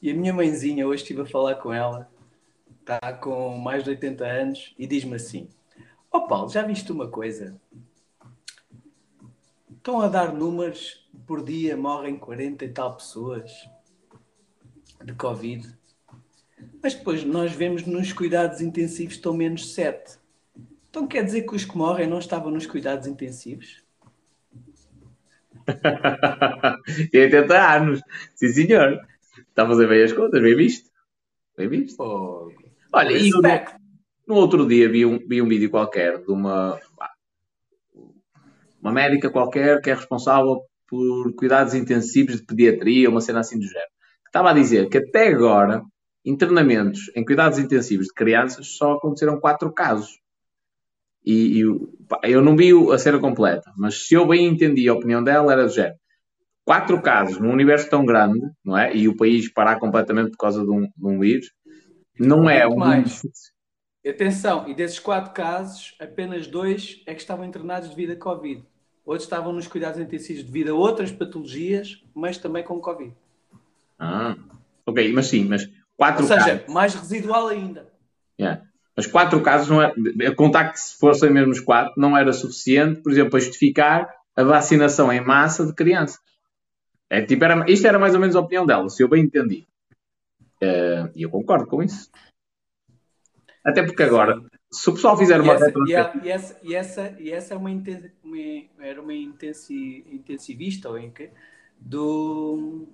[0.03, 2.11] E a minha mãezinha, hoje estive a falar com ela,
[2.81, 5.49] está com mais de 80 anos, e diz-me assim:
[6.11, 7.59] Ó oh Paulo, já viste uma coisa?
[9.83, 13.51] Estão a dar números, por dia morrem 40 e tal pessoas
[15.05, 15.77] de Covid.
[16.81, 20.19] Mas depois nós vemos nos cuidados intensivos estão menos 7.
[20.89, 23.83] Então quer dizer que os que morrem não estavam nos cuidados intensivos?
[27.11, 28.01] Tem 80 anos.
[28.37, 29.01] Sim, senhor.
[29.49, 30.91] Está a fazer bem as contas, bem visto.
[31.57, 32.01] Bem visto.
[32.01, 32.53] Oh,
[32.93, 33.43] Olha, e no,
[34.29, 36.79] no outro dia vi um, vi um vídeo qualquer de uma,
[38.83, 43.65] uma médica qualquer que é responsável por cuidados intensivos de pediatria, uma cena assim do
[43.65, 43.91] género.
[44.27, 45.83] Estava a dizer que até agora,
[46.25, 50.11] internamentos em cuidados intensivos de crianças só aconteceram quatro casos.
[51.25, 51.65] E, e
[52.09, 55.53] pá, eu não vi a cena completa, mas se eu bem entendi a opinião dela,
[55.53, 55.97] era do género.
[56.65, 58.95] Quatro casos num universo tão grande, não é?
[58.95, 61.47] E o país parar completamente por causa de um, de um vírus,
[62.19, 62.77] não é um.
[62.77, 63.21] mais.
[64.07, 68.65] Atenção, e desses quatro casos, apenas dois é que estavam internados devido a Covid.
[69.05, 73.13] Outros estavam nos cuidados intensivos devido a outras patologias, mas também com Covid.
[73.99, 74.37] Ah,
[74.87, 76.73] ok, mas sim, mas quatro Ou seja, casos.
[76.73, 77.89] mais residual ainda.
[78.41, 78.63] Yeah.
[78.97, 79.93] Mas quatro casos não é.
[80.37, 84.43] Contar que se fossem mesmo os quatro, não era suficiente, por exemplo, para justificar a
[84.45, 86.21] vacinação em massa de crianças.
[87.09, 89.67] É, tipo, era, isto era mais ou menos a opinião dela, se eu bem entendi.
[90.61, 92.11] Eh, E eu concordo com isso.
[93.65, 94.41] Até porque agora,
[94.73, 97.55] se o pessoal fizer E uma essa, e, a- e essa, e, essa, e essa
[97.55, 101.31] é uma, inten- uma- era uma intensi, intensivista ou em que,
[101.79, 102.89] do,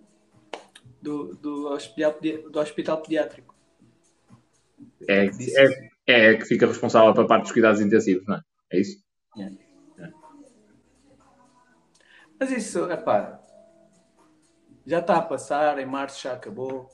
[1.00, 2.16] do, do, hospital,
[2.50, 3.54] do hospital pediátrico.
[5.08, 5.26] É,
[6.06, 8.40] é, é que fica responsável para a parte dos cuidados intensivos, não é?
[8.72, 9.02] É isso?
[12.40, 13.40] Mas isso, epá,
[14.86, 16.88] já está a passar, em março já acabou.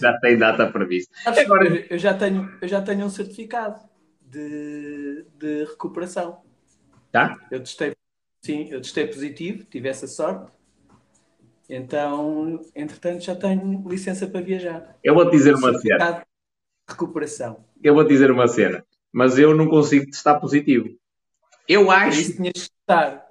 [0.00, 1.12] Já tem data prevista.
[1.26, 3.80] Agora- eu, já tenho, eu já tenho um certificado
[4.20, 6.42] de, de recuperação.
[7.14, 7.36] Já?
[7.50, 7.94] Eu testei,
[8.42, 10.52] sim, eu testei positivo, tive essa sorte.
[11.68, 14.96] Então, entretanto, já tenho licença para viajar.
[15.02, 16.22] Eu vou te dizer uma cena.
[16.88, 17.64] Recuperação.
[17.82, 18.84] Eu vou te dizer uma cena.
[19.12, 20.88] Mas eu não consigo testar positivo.
[21.68, 22.20] Eu Para acho.
[22.20, 23.26] isso tinhas de testar.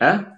[0.00, 0.32] Hã?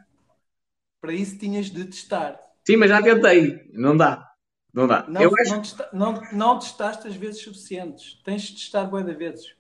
[1.01, 2.39] Para isso tinhas de testar.
[2.67, 3.69] Sim, mas já tentei.
[3.73, 4.32] Não dá.
[4.73, 5.05] Não dá.
[5.09, 5.51] Não, acho.
[5.51, 8.21] não, testa- não, não testaste as vezes suficientes.
[8.25, 9.55] Tens de testar bué de vezes.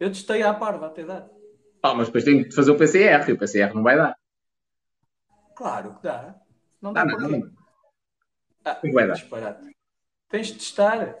[0.00, 1.28] Eu testei à parva até dar.
[1.82, 4.16] Ah, mas depois tenho que fazer o PCR e o PCR não vai dar.
[5.54, 6.34] Claro que dá.
[6.82, 7.50] Não dá Ah, não, não.
[8.64, 9.14] Ah, Não vai dar.
[9.14, 9.64] disparate.
[10.28, 11.14] Tens de testar.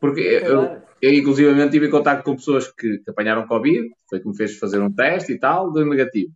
[0.00, 4.28] Porque eu, eu, inclusivamente, tive em contato com pessoas que, que apanharam Covid, foi que
[4.28, 6.32] me fez fazer um teste e tal, deu negativo.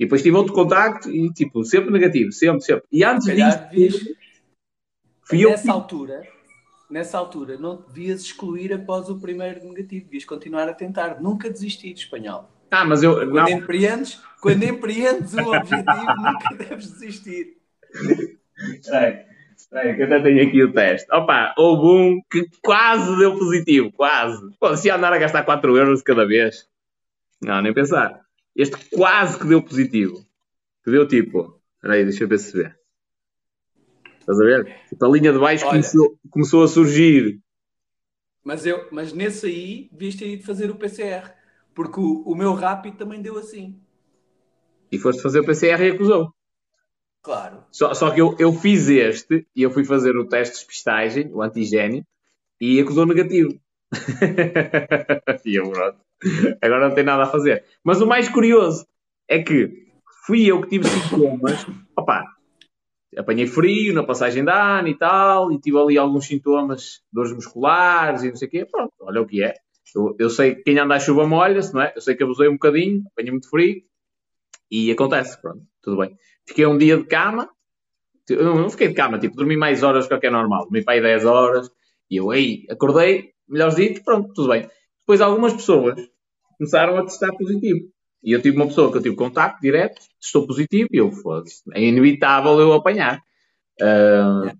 [0.00, 2.84] E depois tive outro contacto e, tipo, sempre negativo, sempre, sempre.
[2.90, 4.06] E antes disso,
[5.26, 6.22] fui nessa altura,
[6.90, 10.06] nessa altura, não devias excluir após o primeiro negativo.
[10.06, 11.20] Devias continuar a tentar.
[11.20, 12.50] Nunca desistir de espanhol.
[12.70, 13.14] Ah, mas eu.
[13.14, 17.56] Quando Não, empreendes, quando empreendes um objetivo, nunca deves desistir.
[18.80, 19.26] Espera
[19.56, 21.12] espera que eu até tenho aqui o teste.
[21.12, 24.50] Opa, houve um que quase deu positivo, quase.
[24.58, 26.68] Pô, se andar a gastar 4 euros cada vez.
[27.42, 28.20] Não, nem pensar.
[28.54, 30.24] Este quase que deu positivo.
[30.84, 31.60] Que deu tipo.
[31.76, 32.72] Espera aí, deixa eu ver se vê.
[34.26, 34.76] Estás a ver?
[34.88, 35.74] Tipo, a linha de baixo Olha.
[35.74, 37.40] começou, começou a surgir.
[38.44, 41.32] Mas, eu, mas nesse aí, devias ter ido fazer o PCR.
[41.72, 43.80] Porque o, o meu rápido também deu assim.
[44.90, 46.32] E foste fazer o PCR e acusou.
[47.22, 47.64] Claro.
[47.70, 51.30] Só, só que eu, eu fiz este e eu fui fazer o teste de despistagem,
[51.32, 52.04] o antigênio,
[52.60, 53.60] e acusou negativo.
[55.44, 55.98] e eu, pronto.
[56.60, 57.64] Agora não tem nada a fazer.
[57.84, 58.86] Mas o mais curioso
[59.28, 59.86] é que
[60.24, 61.66] fui eu que tive sintomas.
[61.96, 62.35] Opa,
[63.16, 68.22] apanhei frio na passagem de ano e tal, e tive ali alguns sintomas, dores musculares
[68.22, 68.66] e não sei o quê.
[68.70, 69.54] Pronto, olha o que é.
[69.94, 71.92] Eu, eu sei que quem anda à chuva molha-se, não é?
[71.96, 73.82] Eu sei que abusei um bocadinho, apanhei muito frio,
[74.70, 76.16] e acontece, pronto, tudo bem.
[76.46, 77.48] Fiquei um dia de cama,
[78.28, 80.94] eu não, fiquei de cama, tipo, dormi mais horas do que é normal, dormi para
[80.94, 81.70] aí 10 horas,
[82.10, 84.68] e eu aí acordei, melhores ditos, pronto, tudo bem.
[85.00, 85.96] Depois algumas pessoas
[86.58, 87.88] começaram a testar positivo.
[88.26, 91.62] E eu tive uma pessoa que eu tive contacto direto, testou positivo, e eu, foda-se,
[91.72, 93.22] é inevitável eu apanhar.
[93.80, 94.52] Ah,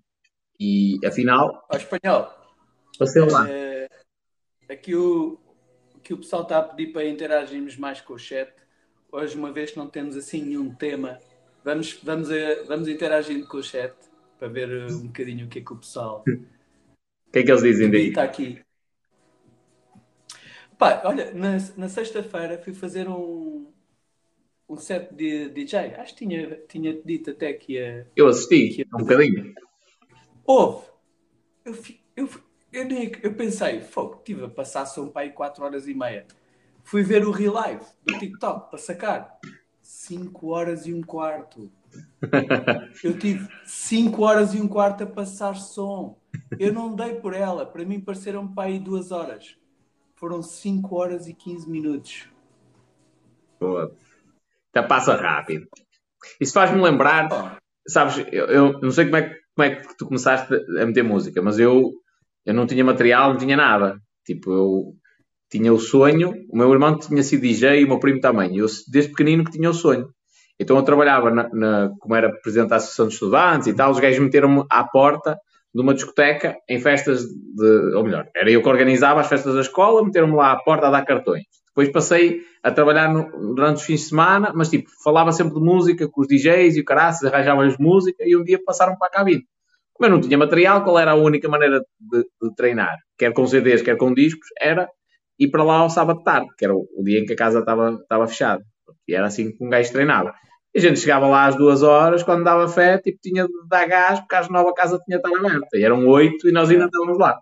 [0.59, 2.29] E afinal, Ao espanhol.
[2.97, 3.45] passei lá.
[3.47, 3.89] Eh,
[4.69, 5.39] aqui o,
[5.95, 8.51] aqui o pessoal está a pedir para interagirmos mais com o chat.
[9.11, 11.19] Hoje, uma vez que não temos assim nenhum tema,
[11.63, 13.93] vamos, vamos, a- vamos interagindo com o chat
[14.39, 16.23] para ver eh, um bocadinho o que é que o pessoal
[17.27, 18.07] O que é que eles dizem daí?
[18.09, 18.61] está aqui.
[20.77, 23.71] Pá, olha, na, na sexta-feira fui fazer um,
[24.69, 25.95] um set de DJ.
[25.95, 28.07] Acho que tinha, tinha dito até que ia.
[28.15, 29.53] Eu assisti, um bocadinho.
[30.45, 30.85] Houve!
[31.65, 32.29] Eu, fi- eu,
[32.71, 36.25] eu, nem, eu pensei, fogo, estive a passar som para aí 4 horas e meia.
[36.83, 39.39] Fui ver o Real Live do TikTok para sacar.
[39.81, 41.71] 5 horas e um quarto.
[43.03, 46.17] Eu tive 5 horas e um quarto a passar som.
[46.59, 47.65] Eu não dei por ela.
[47.65, 49.57] Para mim pareceram para aí 2 horas.
[50.17, 52.27] Foram 5 horas e 15 minutos.
[53.59, 53.91] Pô,
[54.75, 55.67] já passa rápido.
[56.41, 57.57] Isso faz-me lembrar, oh.
[57.87, 61.03] sabes, eu, eu, não sei como é, que, como é que tu começaste a meter
[61.03, 61.93] música, mas eu,
[62.43, 63.99] eu não tinha material, não tinha nada.
[64.25, 64.95] Tipo, eu
[65.51, 68.57] tinha o sonho, o meu irmão tinha sido DJ e o meu primo também.
[68.57, 70.09] Eu, desde pequenino, que tinha o sonho.
[70.59, 73.99] Então eu trabalhava na, na, como era presidente da Associação de Estudantes e tal, os
[73.99, 75.37] gajos meteram-me à porta
[75.77, 77.95] de uma discoteca em festas de.
[77.95, 80.89] Ou melhor, era eu que organizava as festas da escola, meteram-me lá à porta a
[80.89, 81.43] dar cartões.
[81.67, 85.59] Depois passei a trabalhar no, durante os fins de semana, mas tipo, falava sempre de
[85.59, 89.11] música com os DJs e o caraças, arranjava-lhes música e um dia passaram para a
[89.11, 89.43] cabine.
[89.93, 92.97] Como eu não tinha material, qual era a única maneira de, de treinar?
[93.15, 94.89] Quer com CDs, quer com discos, era
[95.37, 97.37] ir para lá ao sábado de tarde, que era o, o dia em que a
[97.37, 98.63] casa estava, estava fechada.
[99.07, 100.33] E era assim que um gajo treinava.
[100.77, 103.87] E a gente chegava lá às duas horas, quando dava fé, tipo, tinha de dar
[103.87, 105.75] gás, porque às nove a casa tinha de estar aberta.
[105.75, 107.41] E eram oito e nós ainda estávamos lá.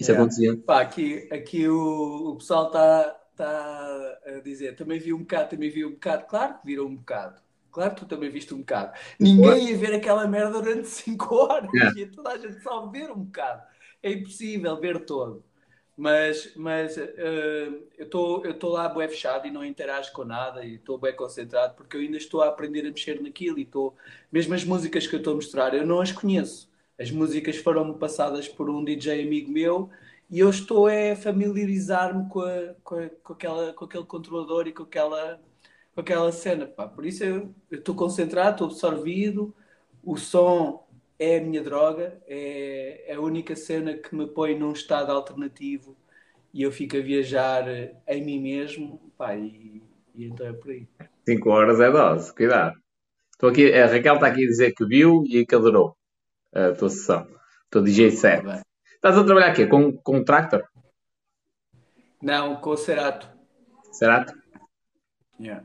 [0.00, 0.22] Isso yeah.
[0.22, 0.56] acontecia.
[0.64, 5.68] Pá, aqui, aqui o, o pessoal está tá a dizer, também vi um bocado, também
[5.68, 6.24] vi um bocado.
[6.24, 7.38] Claro que viram um bocado.
[7.70, 8.92] Claro que tu também viste um bocado.
[9.20, 11.70] Ninguém ia ver aquela merda durante cinco horas.
[11.74, 12.00] Yeah.
[12.00, 13.60] Ia toda a gente só ver um bocado.
[14.02, 15.44] É impossível ver todo.
[15.96, 17.00] Mas, mas uh,
[17.98, 21.96] eu estou lá bem fechado e não interajo com nada e estou bem concentrado porque
[21.96, 23.94] eu ainda estou a aprender a mexer naquilo e estou...
[24.30, 26.70] Mesmo as músicas que eu estou a mostrar, eu não as conheço.
[26.98, 29.90] As músicas foram-me passadas por um DJ amigo meu
[30.30, 32.42] e eu estou a familiarizar-me com,
[32.82, 35.40] com, com, aquela, com aquele controlador e com aquela,
[35.94, 36.66] com aquela cena.
[36.66, 36.88] Pá.
[36.88, 39.54] Por isso eu estou concentrado, estou absorvido,
[40.02, 40.86] o som
[41.22, 45.96] é a minha droga, é, é a única cena que me põe num estado alternativo
[46.52, 47.64] e eu fico a viajar
[48.08, 49.80] em mim mesmo, pá, e,
[50.16, 50.88] e então é por aí.
[51.24, 52.76] 5 horas é dose, cuidado.
[53.30, 55.96] Estou aqui, a Raquel está aqui a dizer que viu e que adorou
[56.52, 57.26] a tua sessão.
[57.64, 58.44] Estou DJ set.
[58.44, 58.62] Tá
[58.96, 60.64] Estás a trabalhar aqui com, com um tractor?
[62.20, 63.28] Não, com o Cerato.
[63.92, 64.32] Cerato?
[65.40, 65.64] Yeah.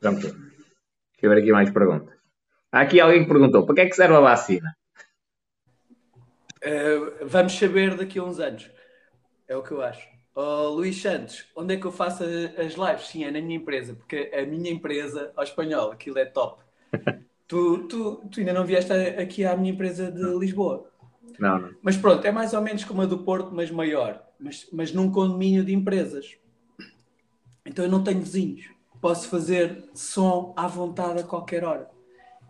[0.00, 0.20] Pronto.
[0.20, 2.15] Deixa eu ver aqui mais perguntas.
[2.76, 4.76] Há aqui alguém que perguntou: para que é que serve a vacina?
[6.62, 8.70] Uh, vamos saber daqui a uns anos.
[9.48, 10.06] É o que eu acho.
[10.34, 13.06] Oh, Luís Santos, onde é que eu faço as lives?
[13.06, 16.62] Sim, é na minha empresa, porque a minha empresa, ao espanhol, aquilo é top.
[17.48, 20.90] tu, tu, tu ainda não vieste aqui à minha empresa de Lisboa.
[21.38, 21.70] Não, não.
[21.80, 24.22] Mas pronto, é mais ou menos como a do Porto, mas maior.
[24.38, 26.36] Mas, mas num condomínio de empresas.
[27.64, 28.68] Então eu não tenho vizinhos.
[29.00, 31.95] Posso fazer som à vontade a qualquer hora.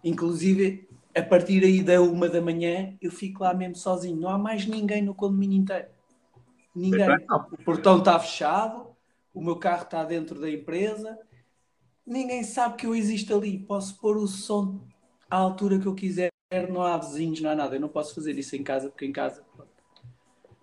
[0.05, 4.21] Inclusive, a partir aí da uma da manhã, eu fico lá mesmo sozinho.
[4.21, 5.89] Não há mais ninguém no condomínio inteiro.
[6.75, 7.09] Ninguém.
[7.31, 8.89] O portão está fechado,
[9.33, 11.19] o meu carro está dentro da empresa.
[12.07, 13.59] Ninguém sabe que eu existo ali.
[13.59, 14.81] Posso pôr o som
[15.31, 16.31] à altura que eu quiser.
[16.71, 17.77] Não há vizinhos, não há nada.
[17.77, 19.43] Eu não posso fazer isso em casa, porque em casa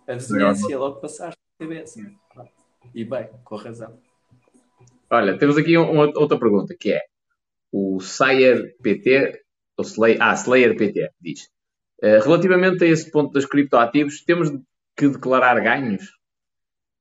[0.07, 1.97] a vizinhança é logo passar TBS.
[2.93, 3.97] E bem, com razão.
[5.09, 7.01] Olha, temos aqui uma, outra pergunta que é
[7.73, 9.41] o Sayer PT,
[9.75, 11.49] ou Slayer, ah, Slayer PT, diz.
[11.97, 14.49] Uh, relativamente a esse ponto dos criptoativos, temos
[14.95, 16.11] que declarar ganhos?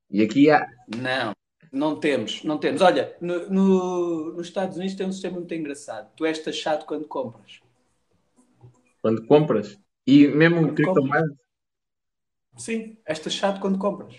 [0.09, 0.67] E aqui há.
[0.97, 1.33] Não,
[1.71, 2.81] não temos, não temos.
[2.81, 6.11] Olha, no, no, nos Estados Unidos tem um sistema muito engraçado.
[6.15, 7.59] Tu és taxado quando compras.
[8.99, 9.77] Quando compras?
[10.07, 11.35] E mesmo criptomoedas?
[12.57, 14.15] Sim, és taxado quando compras.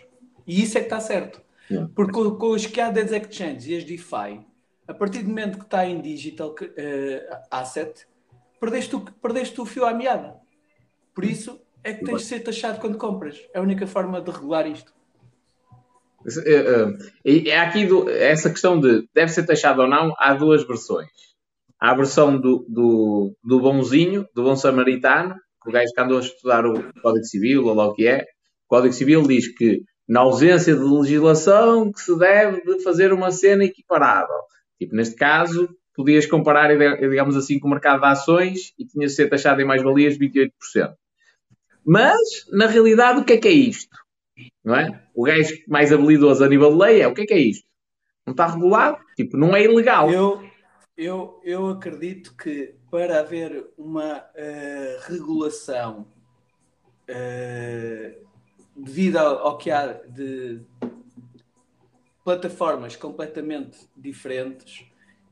[0.47, 1.43] E isso é que está certo.
[1.69, 1.91] Yeah.
[1.97, 4.45] Porque com, com os que há das exchanges e as DeFi,
[4.87, 8.07] a partir do momento que está em digital uh, asset,
[8.61, 10.37] perdeste o, perdeste o fio à meada.
[11.15, 13.41] Por isso é que tens de ser taxado quando compras.
[13.53, 14.93] É a única forma de regular isto.
[17.25, 21.11] É, é aqui do, essa questão de deve ser taxado ou não, há duas versões.
[21.79, 25.35] Há a versão do, do, do bonzinho, do bom samaritano,
[25.67, 28.23] o gajo que andou a estudar o Código Civil, ou lá o que é.
[28.67, 33.31] O Código Civil diz que, na ausência de legislação, que se deve de fazer uma
[33.31, 34.37] cena equiparável.
[34.79, 39.13] Tipo, neste caso, podias comparar, digamos assim, com o mercado de ações e tinha de
[39.13, 40.51] ser taxado em mais-valias 28%.
[41.87, 42.19] Mas,
[42.51, 43.97] na realidade, o que é que é isto?
[44.65, 45.03] Não é?
[45.15, 47.67] O gajo mais habilidoso a nível de lei é o que é que é isto?
[48.27, 48.99] Não está regulado?
[49.17, 50.11] Tipo, não é ilegal.
[50.11, 50.43] Eu,
[50.97, 56.07] eu, eu acredito que para haver uma uh, regulação
[57.11, 58.25] uh,
[58.75, 60.63] devido ao, ao que há de
[62.25, 64.87] plataformas completamente diferentes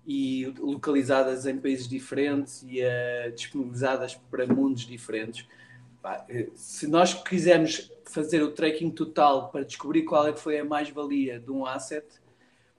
[0.07, 5.47] e localizadas em países diferentes e uh, disponibilizadas para mundos diferentes.
[6.29, 10.65] Eh, se nós quisermos fazer o tracking total para descobrir qual é que foi a
[10.65, 12.05] mais-valia de um asset,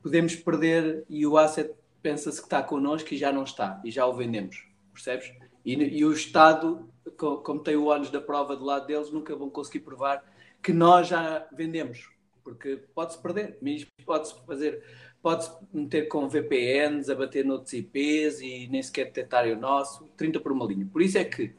[0.02, 4.06] podemos perder e o asset pensa-se que está connosco e já não está, e já
[4.06, 5.32] o vendemos, percebes?
[5.66, 9.50] E, e o Estado, como tem o ônus da prova do lado deles, nunca vão
[9.50, 10.22] conseguir provar
[10.62, 12.10] que nós já vendemos,
[12.44, 13.58] porque pode-se perder,
[14.06, 14.84] pode-se fazer,
[15.22, 20.40] pode-se meter com VPNs, a bater noutros IPs e nem sequer detectarem o nosso, 30
[20.40, 20.88] por uma linha.
[20.92, 21.54] Por isso é que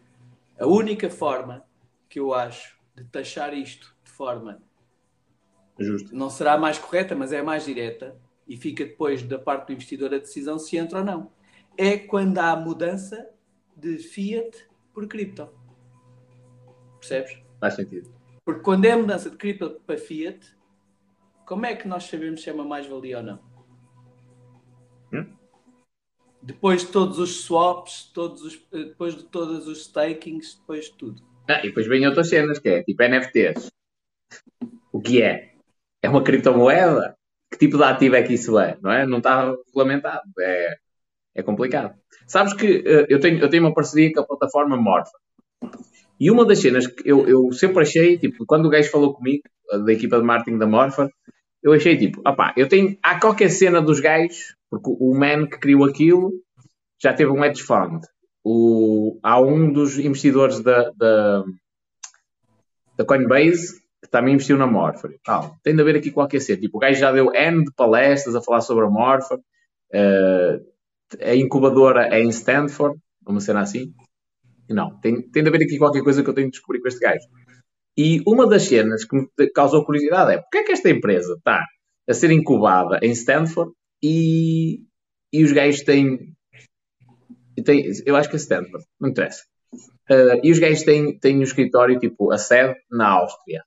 [0.58, 1.64] a única forma
[2.08, 4.62] que eu acho de taxar isto de forma
[5.78, 6.14] Justo.
[6.14, 8.16] não será a mais correta, mas é a mais direta,
[8.46, 11.32] e fica depois da parte do investidor a decisão se entra ou não.
[11.76, 13.28] É quando há mudança
[13.76, 15.48] de fiat por cripto.
[17.00, 17.38] Percebes?
[17.58, 18.14] Faz sentido.
[18.44, 20.53] Porque quando é mudança de cripto para fiat,
[21.46, 23.40] como é que nós sabemos se é uma mais-valia ou não?
[25.12, 25.26] Hum?
[26.42, 31.22] Depois de todos os swaps, todos os, depois de todos os stakings, depois de tudo.
[31.48, 33.70] Ah, e depois vem outras cenas, que é tipo NFTs.
[34.92, 35.54] O que é?
[36.02, 37.16] É uma criptomoeda?
[37.50, 38.78] Que tipo de ativo é que isso é?
[38.82, 39.06] Não é?
[39.06, 40.22] Não está regulamentado.
[40.40, 40.76] É,
[41.34, 41.94] é complicado.
[42.26, 45.18] Sabes que uh, eu, tenho, eu tenho uma parceria com a plataforma Morpha.
[46.18, 49.42] E uma das cenas que eu, eu sempre achei, tipo, quando o gajo falou comigo,
[49.84, 51.10] da equipa de marketing da Morpha,
[51.64, 55.58] eu achei tipo, opá, eu tenho, há qualquer cena dos gajos, porque o man que
[55.58, 56.30] criou aquilo
[57.02, 58.02] já teve um hedge fund.
[58.44, 61.42] O, há um dos investidores da, da,
[62.98, 65.08] da Coinbase que também investiu na Morpha.
[65.26, 66.60] Ah, tem de haver aqui qualquer cena.
[66.60, 69.36] Tipo, o gajo já deu N de palestras a falar sobre a Morpha.
[69.36, 70.74] Uh,
[71.22, 73.94] a incubadora é em Stanford, uma cena assim.
[74.68, 77.00] Não, tem, tem de haver aqui qualquer coisa que eu tenho de descobrir com este
[77.00, 77.26] gajo.
[77.96, 81.64] E uma das cenas que me causou curiosidade é porque é que esta empresa está
[82.08, 83.72] a ser incubada em Stanford
[84.02, 84.80] e,
[85.32, 86.34] e os gajos têm,
[87.64, 87.90] têm.
[88.04, 89.44] Eu acho que é Stanford, não interessa.
[90.10, 93.62] Uh, e os gajos têm, têm um escritório, tipo, a sede na Áustria.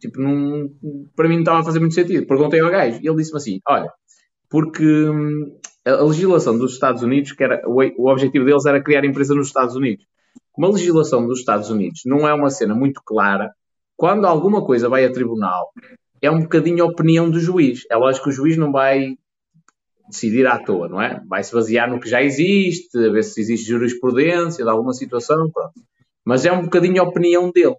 [0.00, 0.70] Tipo, não,
[1.16, 2.26] para mim não estava a fazer muito sentido.
[2.26, 3.92] Perguntei ao gajo e ele disse-me assim: olha,
[4.48, 9.04] porque hum, a legislação dos Estados Unidos, que era, o, o objetivo deles era criar
[9.04, 10.06] empresa nos Estados Unidos.
[10.54, 13.52] Como a legislação dos Estados Unidos não é uma cena muito clara,
[13.96, 15.72] quando alguma coisa vai a tribunal,
[16.22, 17.82] é um bocadinho a opinião do juiz.
[17.90, 19.16] É lógico que o juiz não vai
[20.08, 21.20] decidir à toa, não é?
[21.26, 25.50] Vai se basear no que já existe, a ver se existe jurisprudência de alguma situação,
[25.50, 25.74] pronto.
[26.24, 27.76] Mas é um bocadinho a opinião dele.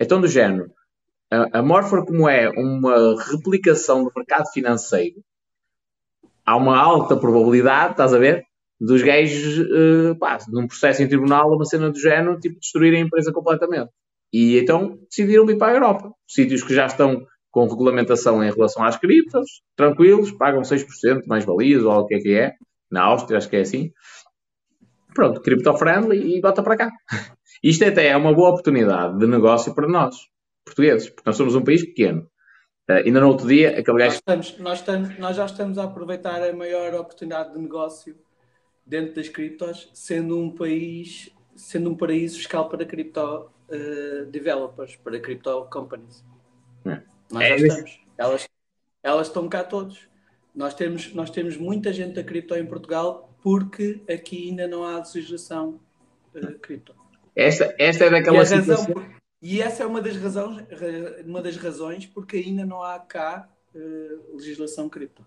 [0.00, 0.72] Então, do género,
[1.30, 5.22] a, Morpher, como é uma replicação do mercado financeiro,
[6.44, 8.44] há uma alta probabilidade, estás a ver,
[8.84, 13.06] dos gajos, uh, pá, num processo em tribunal, uma cena do género, tipo, destruírem a
[13.06, 13.90] empresa completamente.
[14.32, 16.12] E então decidiram ir para a Europa.
[16.26, 21.84] Sítios que já estão com regulamentação em relação às criptos, tranquilos, pagam 6% mais valias,
[21.84, 22.54] ou o que é que é.
[22.90, 23.92] Na Áustria, acho que é assim.
[25.14, 26.90] Pronto, cripto-friendly e bota para cá.
[27.62, 30.16] Isto até é uma boa oportunidade de negócio para nós,
[30.64, 32.22] portugueses, porque nós somos um país pequeno.
[32.90, 34.18] Uh, ainda no outro dia, aquele gajo.
[34.26, 38.16] Nós, estamos, nós, estamos, nós já estamos a aproveitar a maior oportunidade de negócio
[38.92, 43.20] dentro das criptos, sendo um país, sendo um paraíso fiscal para cripto
[43.70, 46.22] uh, developers, para cripto companies.
[46.84, 47.00] É.
[47.30, 48.00] Nós já estamos.
[48.18, 48.48] Elas,
[49.02, 50.06] elas estão cá todos.
[50.54, 54.98] Nós temos, nós temos muita gente da cripto em Portugal porque aqui ainda não há
[54.98, 55.80] legislação
[56.34, 56.94] uh, cripto.
[57.34, 58.94] Esta, esta é daquela situação...
[59.40, 60.66] E essa é uma das razões,
[61.26, 65.26] uma das razões porque ainda não há cá uh, legislação cripto.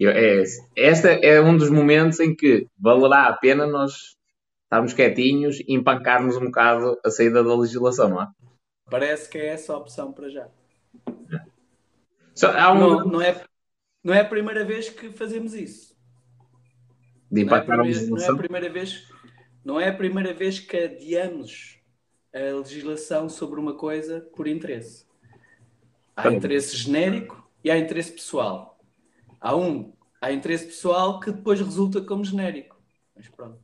[0.00, 0.42] É,
[0.76, 4.16] esta é um dos momentos em que valerá a pena nós
[4.64, 8.28] estarmos quietinhos e empancarmos um bocado a saída da legislação, não é?
[8.90, 10.48] Parece que é essa a opção para já.
[12.36, 12.78] Um...
[12.78, 13.42] não, não, é,
[14.04, 15.96] não é a primeira vez que fazemos isso.
[17.30, 19.08] De não é, a primeira, não é a primeira vez
[19.66, 21.80] não é a primeira vez que adiamos
[22.32, 25.04] a legislação sobre uma coisa por interesse.
[26.14, 28.75] Há interesse genérico e há interesse pessoal.
[29.40, 32.76] Há um, há interesse pessoal que depois resulta como genérico.
[33.14, 33.58] Mas pronto.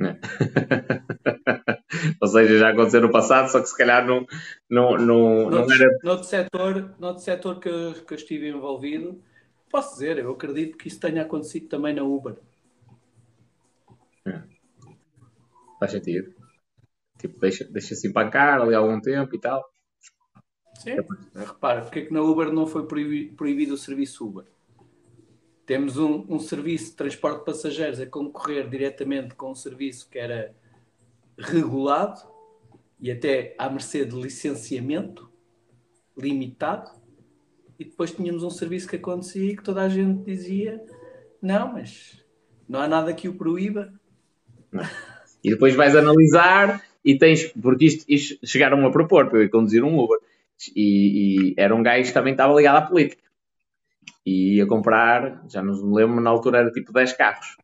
[0.00, 0.18] É.
[2.20, 4.26] Ou seja, já aconteceu no passado, só que se calhar não,
[4.68, 5.98] não, não, noutro, não era.
[6.02, 9.22] Noutro setor, noutro setor que, eu, que eu estive envolvido,
[9.70, 12.36] posso dizer, eu acredito que isso tenha acontecido também na Uber.
[14.26, 14.42] É.
[15.78, 16.34] Faz sentido.
[17.18, 19.62] Tipo, deixa-se deixa empancar ali algum tempo e tal.
[20.78, 20.96] Sim,
[21.34, 24.46] repara, porque é que na Uber não foi proibido, proibido o serviço Uber?
[25.66, 30.18] Temos um, um, serviço de transporte de passageiros a concorrer diretamente com um serviço que
[30.18, 30.54] era
[31.38, 32.20] regulado
[33.00, 35.30] e até à mercê de licenciamento
[36.16, 36.90] limitado.
[37.78, 40.82] E depois tínhamos um serviço que acontecia e que toda a gente dizia:
[41.40, 42.22] não, mas
[42.68, 43.92] não há nada que o proíba.
[45.42, 49.48] E depois vais analisar e tens, porque isto, isto chegaram a propor para eu ir
[49.48, 50.18] conduzir um Uber.
[50.76, 53.22] E, e, era um gajo que também estava ligado à política.
[54.24, 57.56] E ia comprar, já não me lembro, na altura era tipo 10 carros.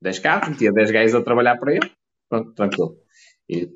[0.00, 1.90] 10 carros, metia 10 gajos a trabalhar para ele,
[2.28, 2.96] pronto, tranquilo.
[3.48, 3.70] E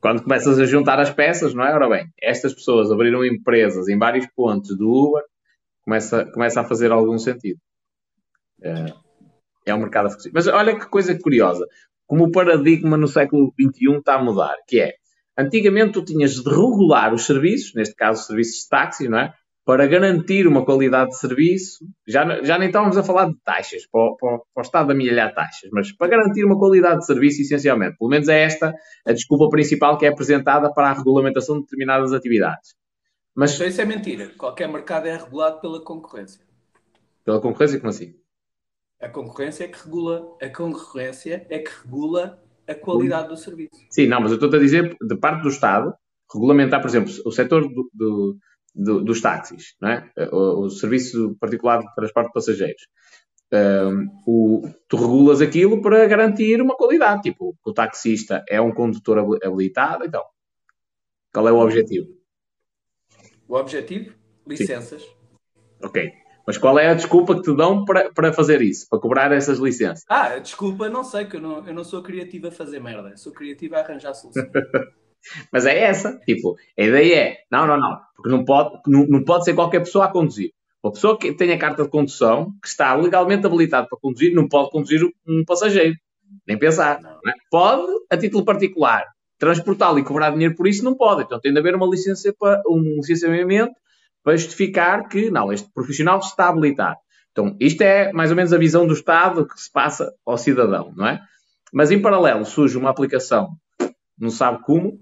[0.00, 1.74] quando começas a juntar as peças, não é?
[1.74, 5.22] Ora bem, estas pessoas abriram empresas em vários pontos do Uber,
[5.84, 7.60] começa, começa a fazer algum sentido.
[8.62, 8.86] É,
[9.66, 11.66] é um mercado a Mas olha que coisa curiosa,
[12.06, 14.94] como o paradigma no século XXI está a mudar, que é,
[15.38, 19.34] antigamente tu tinhas de regular os serviços, neste caso serviços de táxi, não é?
[19.64, 24.14] Para garantir uma qualidade de serviço, já, já nem estávamos a falar de taxas, para,
[24.16, 27.96] para, para o Estado amelhar taxas, mas para garantir uma qualidade de serviço, essencialmente.
[27.98, 28.74] Pelo menos é esta
[29.06, 32.74] a desculpa principal que é apresentada para a regulamentação de determinadas atividades.
[33.34, 34.32] Mas isso é mentira.
[34.36, 36.44] Qualquer mercado é regulado pela concorrência.
[37.24, 38.14] Pela concorrência, como assim?
[39.00, 43.70] A concorrência é que regula, a concorrência é que regula a qualidade do serviço.
[43.88, 45.94] Sim, não, mas eu estou a dizer, de parte do Estado,
[46.32, 48.36] regulamentar, por exemplo, o setor do, do
[48.74, 50.04] do, dos táxis, é?
[50.32, 52.82] o, o, serviço particular de transporte de passageiros.
[53.52, 57.22] Um, o, tu regulas aquilo para garantir uma qualidade.
[57.22, 60.22] Tipo, o taxista é um condutor habilitado, então.
[61.32, 62.08] Qual é o objetivo?
[63.48, 64.14] O objetivo?
[64.46, 65.02] Licenças.
[65.02, 65.08] Sim.
[65.82, 66.12] Ok.
[66.46, 68.88] Mas qual é a desculpa que te dão para, para fazer isso?
[68.88, 70.04] Para cobrar essas licenças?
[70.08, 73.16] Ah, desculpa, não sei, que eu não, eu não sou criativa a fazer merda.
[73.16, 74.48] sou criativa a arranjar soluções.
[75.52, 76.18] Mas é essa.
[76.26, 77.98] Tipo, a ideia é, não, não, não.
[78.16, 80.50] Porque não pode, não, não pode ser qualquer pessoa a conduzir.
[80.82, 84.48] Uma pessoa que tem a carta de condução, que está legalmente habilitada para conduzir, não
[84.48, 85.94] pode conduzir um passageiro.
[86.46, 87.00] Nem pensar.
[87.02, 87.10] Não.
[87.10, 87.34] É?
[87.50, 89.04] Pode, a título particular,
[89.38, 91.22] transportá-lo e cobrar dinheiro por isso, não pode.
[91.22, 93.74] Então tem de haver uma licença para, um licenciamento
[94.22, 96.98] para justificar que, não, este profissional está habilitado.
[97.32, 100.92] Então, isto é mais ou menos a visão do Estado que se passa ao cidadão,
[100.96, 101.20] não é?
[101.72, 103.50] Mas em paralelo surge uma aplicação,
[104.18, 105.00] não sabe como,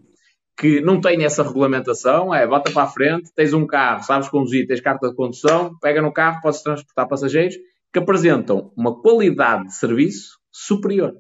[0.59, 4.67] que não tem essa regulamentação, é bota para a frente, tens um carro, sabes conduzir,
[4.67, 7.55] tens carta de condução, pega no carro, podes transportar passageiros,
[7.93, 11.15] que apresentam uma qualidade de serviço superior.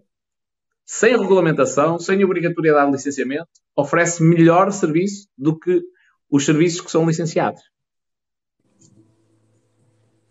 [0.85, 5.83] Sem regulamentação, sem obrigatoriedade de licenciamento, oferece melhor serviço do que
[6.29, 7.63] os serviços que são licenciados.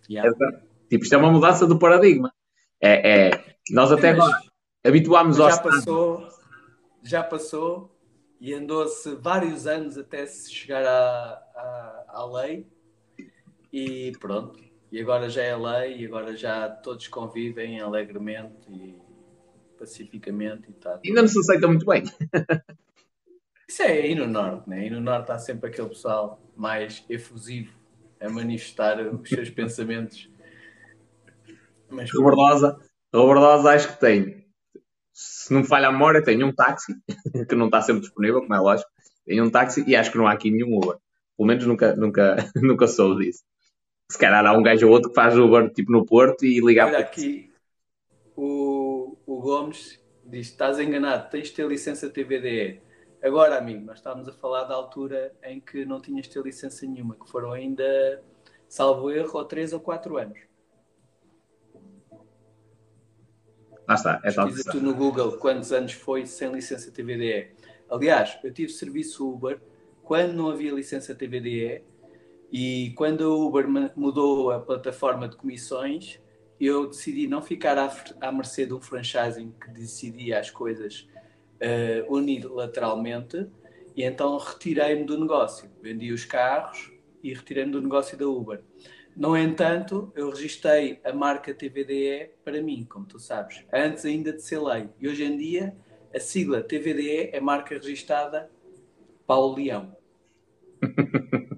[0.10, 0.30] Yeah.
[0.30, 0.60] É,
[0.90, 2.34] tipo, isto é uma mudança do paradigma.
[2.82, 4.38] É, é nós até agora
[4.84, 6.28] habituámos já passou,
[7.04, 7.97] já passou
[8.40, 12.68] e andou-se vários anos até se chegar à, à, à, lei
[13.72, 14.60] e pronto.
[14.92, 18.96] E agora já é lei e agora já todos convivem alegremente e
[19.78, 21.00] pacificamente e tal.
[21.06, 22.04] Ainda não se aceita muito bem.
[23.68, 24.88] Isso é aí no Norte, né?
[24.88, 27.74] E no Norte há sempre aquele pessoal mais efusivo
[28.20, 30.30] a manifestar os seus pensamentos.
[31.90, 32.10] Mas...
[32.14, 32.80] Robordosa,
[33.14, 34.47] Robordosa acho que tem
[35.20, 36.94] se não me falha a memória, tenho um táxi,
[37.50, 38.88] que não está sempre disponível, como é lógico.
[39.26, 40.98] Tenho um táxi e acho que não há aqui nenhum Uber.
[41.36, 43.44] Pelo menos nunca, nunca, nunca soube disso.
[44.12, 46.86] Se calhar há um gajo ou outro que faz Uber tipo no Porto e liga
[46.86, 47.52] Olha aqui,
[48.36, 52.80] o, o Gomes diz: estás enganado, tens de ter licença TVDE.
[53.24, 56.86] Agora, amigo, nós estávamos a falar da altura em que não tinhas de ter licença
[56.86, 58.24] nenhuma, que foram ainda,
[58.70, 60.47] salvo erro, ou 3 ou 4 anos.
[63.88, 67.52] Lá está, é tal tu no Google quantos anos foi sem licença TVDE.
[67.90, 69.62] Aliás, eu tive serviço Uber
[70.04, 71.84] quando não havia licença TVDE
[72.52, 73.66] e quando a Uber
[73.96, 76.20] mudou a plataforma de comissões,
[76.60, 81.08] eu decidi não ficar à, à mercê de um franchising que decidia as coisas
[81.62, 83.48] uh, unilateralmente
[83.96, 85.70] e então retirei-me do negócio.
[85.82, 86.92] Vendi os carros
[87.24, 88.62] e retirei-me do negócio da Uber.
[89.18, 94.44] No entanto, eu registrei a marca TVDE para mim, como tu sabes, antes ainda de
[94.44, 94.90] ser lei.
[95.00, 95.76] E hoje em dia,
[96.14, 98.48] a sigla TVDE é marca registrada
[99.26, 99.98] Paulo Leão.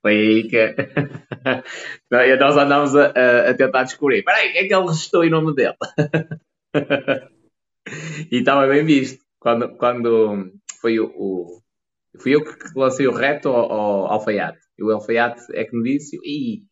[0.00, 0.76] Foi aí que
[2.38, 4.18] nós andámos a, a, tentar descobrir.
[4.18, 5.74] Espera aí, é que ele registrou em nome dele?
[8.30, 9.24] e estava bem visto.
[9.40, 11.60] Quando, quando foi o, o
[12.20, 14.60] fui eu que lancei o reto ao, ao alfaiate.
[14.78, 16.62] E o alfaiate é que me disse, Ih,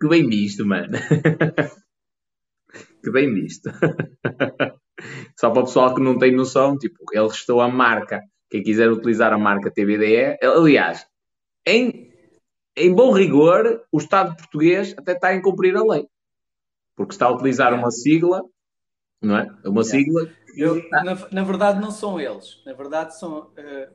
[0.00, 0.92] que bem visto, mano.
[3.02, 3.70] que bem visto.
[5.38, 8.22] Só para o pessoal que não tem noção, tipo, ele restou a marca.
[8.50, 11.06] Quem quiser utilizar a marca TVDE, aliás,
[11.66, 12.12] em,
[12.76, 16.06] em bom rigor, o Estado português até está a incumprir a lei.
[16.94, 18.42] Porque está a utilizar uma sigla,
[19.20, 19.52] não é?
[19.64, 20.30] Uma sigla.
[20.56, 22.62] Eu, na, na, verdade, não são eles.
[22.64, 23.50] Na verdade, são.
[23.58, 23.92] Uh,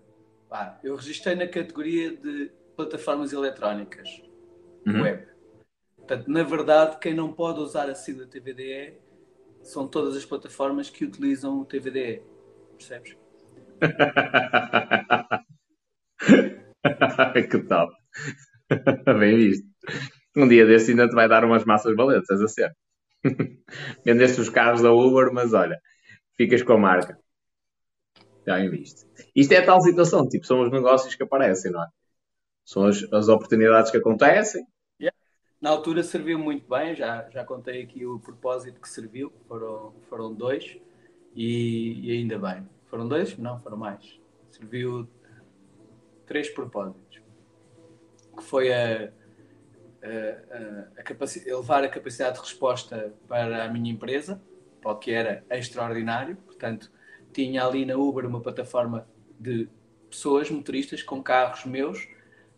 [0.49, 4.21] pá, eu registrei na categoria de plataformas eletrónicas,
[4.85, 5.03] uhum.
[5.03, 5.25] web.
[6.09, 8.97] Portanto, na verdade, quem não pode usar a sigla TVDE
[9.61, 12.23] são todas as plataformas que utilizam o TVDE.
[12.75, 13.15] Percebes?
[17.51, 17.93] que top!
[19.19, 19.67] Bem visto.
[20.35, 22.75] Um dia desse ainda te vai dar umas massas valentes, a ser.
[24.03, 25.79] Vendeste os carros da Uber, mas olha,
[26.35, 27.19] ficas com a marca.
[28.47, 29.05] Já em visto.
[29.35, 31.87] Isto é a tal situação, tipo, são os negócios que aparecem, não é?
[32.65, 34.65] São as, as oportunidades que acontecem.
[35.61, 40.33] Na altura serviu muito bem, já, já contei aqui o propósito que serviu, foram, foram
[40.33, 40.77] dois,
[41.35, 42.67] e, e ainda bem.
[42.85, 43.37] Foram dois?
[43.37, 44.19] Não, foram mais.
[44.49, 45.07] Serviu
[46.25, 47.21] três propósitos.
[48.37, 49.11] Que foi a,
[50.01, 54.41] a, a, a elevar a capacidade de resposta para a minha empresa,
[54.81, 56.37] para o que era extraordinário.
[56.37, 56.89] Portanto,
[57.33, 59.05] tinha ali na Uber uma plataforma
[59.37, 59.67] de
[60.09, 62.07] pessoas, motoristas, com carros meus,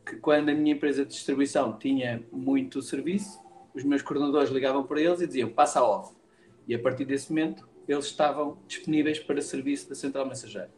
[0.06, 3.40] que quando a minha empresa de distribuição tinha muito serviço,
[3.74, 6.14] os meus coordenadores ligavam para eles e diziam passa off.
[6.68, 10.72] E a partir desse momento, eles estavam disponíveis para serviço da central mensageira.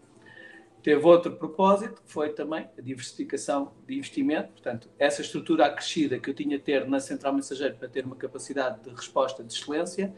[0.82, 4.50] Teve outro propósito, que foi também a diversificação de investimento.
[4.52, 8.18] Portanto, essa estrutura acrescida que eu tinha de ter na central mensageira para ter uma
[8.18, 10.14] capacidade de resposta de excelência,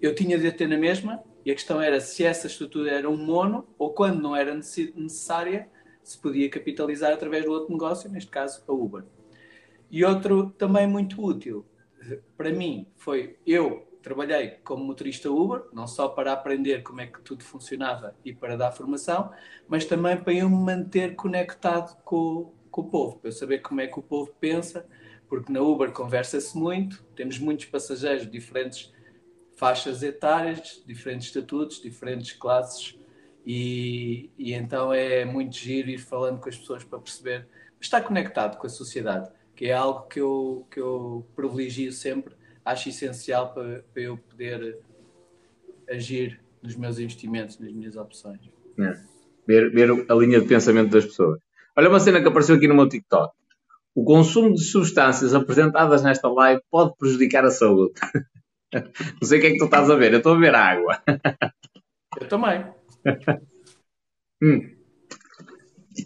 [0.00, 1.22] eu tinha de ter na mesma.
[1.44, 5.68] E a questão era se essa estrutura era um mono ou quando não era necessária,
[6.08, 9.04] se podia capitalizar através do outro negócio, neste caso a Uber.
[9.90, 11.64] E outro também muito útil
[12.36, 17.20] para mim foi eu trabalhei como motorista Uber, não só para aprender como é que
[17.22, 19.32] tudo funcionava e para dar formação,
[19.66, 23.80] mas também para eu me manter conectado com, com o povo, para eu saber como
[23.80, 24.86] é que o povo pensa,
[25.28, 28.94] porque na Uber conversa-se muito, temos muitos passageiros de diferentes
[29.56, 32.96] faixas etárias, diferentes estatutos, diferentes classes,
[33.46, 37.46] e, e então é muito giro ir falando com as pessoas para perceber,
[37.80, 42.88] estar conectado com a sociedade, que é algo que eu, que eu privilegio sempre acho
[42.88, 44.80] essencial para, para eu poder
[45.88, 48.40] agir nos meus investimentos, nas minhas opções.
[48.80, 48.98] É.
[49.46, 51.38] Ver, ver a linha de pensamento das pessoas.
[51.76, 53.32] Olha uma cena que apareceu aqui no meu TikTok.
[53.94, 57.94] O consumo de substâncias apresentadas nesta live pode prejudicar a saúde.
[58.74, 60.12] Não sei o que é que tu estás a ver.
[60.12, 61.00] Eu estou a ver água.
[62.20, 62.66] Eu também.
[64.42, 64.76] hum.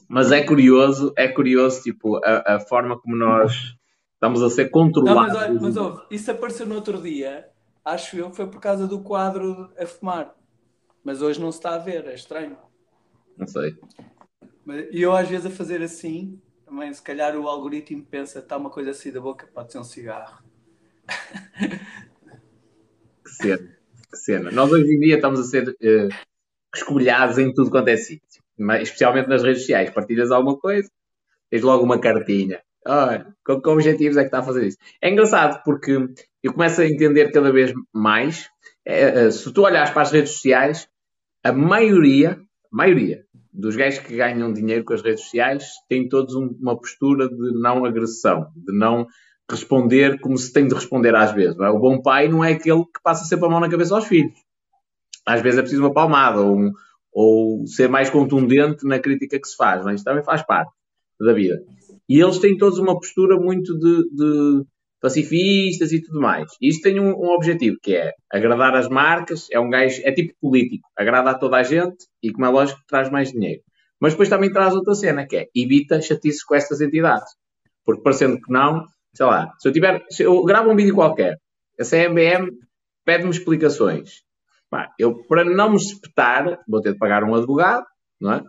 [0.08, 3.76] Mas é curioso, é curioso, tipo, a, a forma como nós
[4.20, 5.32] Estamos a ser controlados.
[5.32, 7.48] Não, mas, mas ouve, isso apareceu no outro dia,
[7.82, 10.36] acho eu, foi por causa do quadro a fumar.
[11.02, 12.58] Mas hoje não se está a ver, é estranho.
[13.38, 13.74] Não sei.
[14.92, 18.68] E eu às vezes a fazer assim, também se calhar o algoritmo pensa, está uma
[18.68, 20.44] coisa assim da boca, pode ser um cigarro.
[23.22, 23.78] Que cena,
[24.10, 24.50] que cena.
[24.50, 26.08] Nós hoje em dia estamos a ser uh,
[26.74, 28.42] escolhados em tudo quanto é sítio,
[28.80, 29.90] especialmente nas redes sociais.
[29.90, 30.88] Partilhas alguma coisa,
[31.50, 32.60] tens logo uma cartinha.
[32.86, 34.78] Olha, com que objetivos é que está a fazer isso?
[35.02, 35.98] É engraçado porque
[36.42, 38.48] eu começo a entender cada vez mais.
[38.84, 40.88] É, é, se tu olhares para as redes sociais,
[41.44, 42.40] a maioria,
[42.72, 46.76] a maioria dos gajos que ganham dinheiro com as redes sociais têm todos um, uma
[46.76, 49.06] postura de não agressão, de não
[49.50, 51.58] responder como se tem de responder às vezes.
[51.58, 51.68] É?
[51.68, 54.38] O bom pai não é aquele que passa sempre a mão na cabeça aos filhos.
[55.30, 56.72] Às vezes é preciso uma palmada ou, um,
[57.12, 59.84] ou ser mais contundente na crítica que se faz.
[59.84, 59.96] Mas?
[59.96, 60.72] Isso também faz parte
[61.20, 61.62] da vida.
[62.08, 64.64] E eles têm todos uma postura muito de, de
[65.00, 66.50] pacifistas e tudo mais.
[66.60, 70.12] E isto tem um, um, objetivo, que é agradar as marcas, é um gajo, é
[70.12, 73.62] tipo político, agrada a toda a gente e, como é lógico, traz mais dinheiro.
[74.00, 77.32] Mas depois também traz outra cena, que é evita chatices com estas entidades.
[77.84, 78.84] Porque parecendo que não,
[79.14, 81.36] sei lá, se eu tiver, se eu gravo um vídeo qualquer,
[81.78, 82.50] a CMBM
[83.04, 84.22] pede-me explicações.
[84.70, 87.84] Pá, eu, para não me espetar, vou ter de pagar um advogado,
[88.20, 88.44] não é?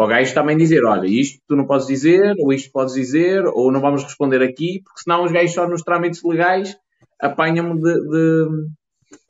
[0.00, 3.44] para o gajo também dizer, olha, isto tu não podes dizer, ou isto podes dizer,
[3.44, 6.74] ou não vamos responder aqui, porque senão os gajos só nos trâmites legais
[7.20, 8.48] apanham-me de, de,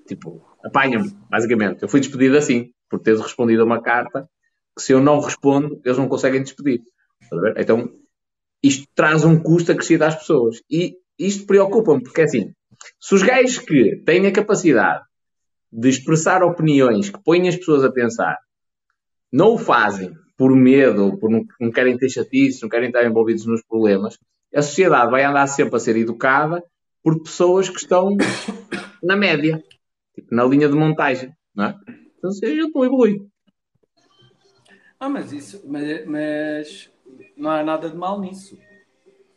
[0.07, 1.82] tipo, apanham-me, basicamente.
[1.82, 4.28] Eu fui despedido assim, por teres respondido a uma carta
[4.77, 6.81] que se eu não respondo, eles não conseguem despedir.
[7.57, 7.90] Então,
[8.62, 10.62] isto traz um custo acrescido às pessoas.
[10.70, 12.52] E isto preocupa-me, porque é assim,
[13.01, 15.02] se os gajos que têm a capacidade
[15.72, 18.36] de expressar opiniões que põem as pessoas a pensar,
[19.32, 23.47] não o fazem por medo, ou por não, querem ter chatices, não querem estar envolvidos
[23.47, 24.18] nos problemas,
[24.55, 26.64] a sociedade vai andar sempre a ser educada
[27.02, 28.16] por pessoas que estão
[29.02, 29.62] na média,
[30.14, 31.76] tipo, na linha de montagem, não é?
[32.18, 33.26] Então, a gente não evolui.
[34.98, 36.90] Ah, mas isso, mas, mas
[37.36, 38.59] não há nada de mal nisso.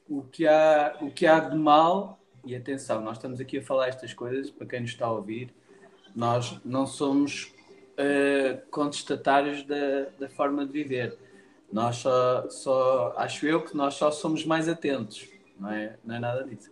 [0.09, 3.87] O que há, o que há de mal, e atenção, nós estamos aqui a falar
[3.87, 5.53] estas coisas, para quem nos está a ouvir,
[6.15, 7.53] nós não somos
[7.93, 11.17] uh, contestatários da, da forma de viver.
[11.71, 15.27] Nós só, só, acho eu que nós só somos mais atentos,
[15.59, 16.71] não é, não é nada disso.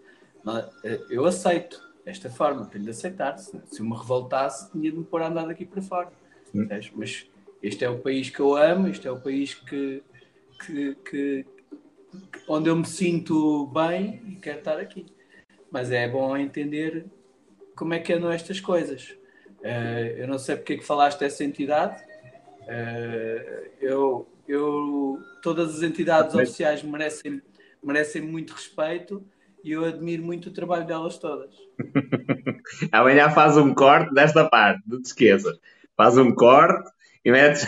[0.83, 3.37] Eh, eu aceito esta forma, tenho de aceitar.
[3.37, 6.11] Se, se eu me revoltasse, tinha de me pôr a andar daqui para fora.
[6.53, 6.67] Hum.
[6.95, 7.27] Mas
[7.63, 10.03] este é o país que eu amo, este é o país que,
[10.65, 11.45] que, que,
[12.47, 15.05] onde eu me sinto bem e quero estar aqui.
[15.71, 17.05] mas é bom entender
[17.75, 19.15] como é que andam estas coisas.
[19.61, 22.01] Uh, eu não sei porque é que falaste dessa entidade.
[22.63, 26.49] Uh, eu, eu, todas as entidades mas...
[26.49, 27.41] oficiais merecem,
[27.83, 29.23] merecem muito respeito
[29.63, 31.55] e eu admiro muito o trabalho delas todas.
[32.91, 35.59] Amanhã faz um corte desta parte, não te esqueças.
[35.95, 36.89] Faz um corte
[37.23, 37.65] e metes,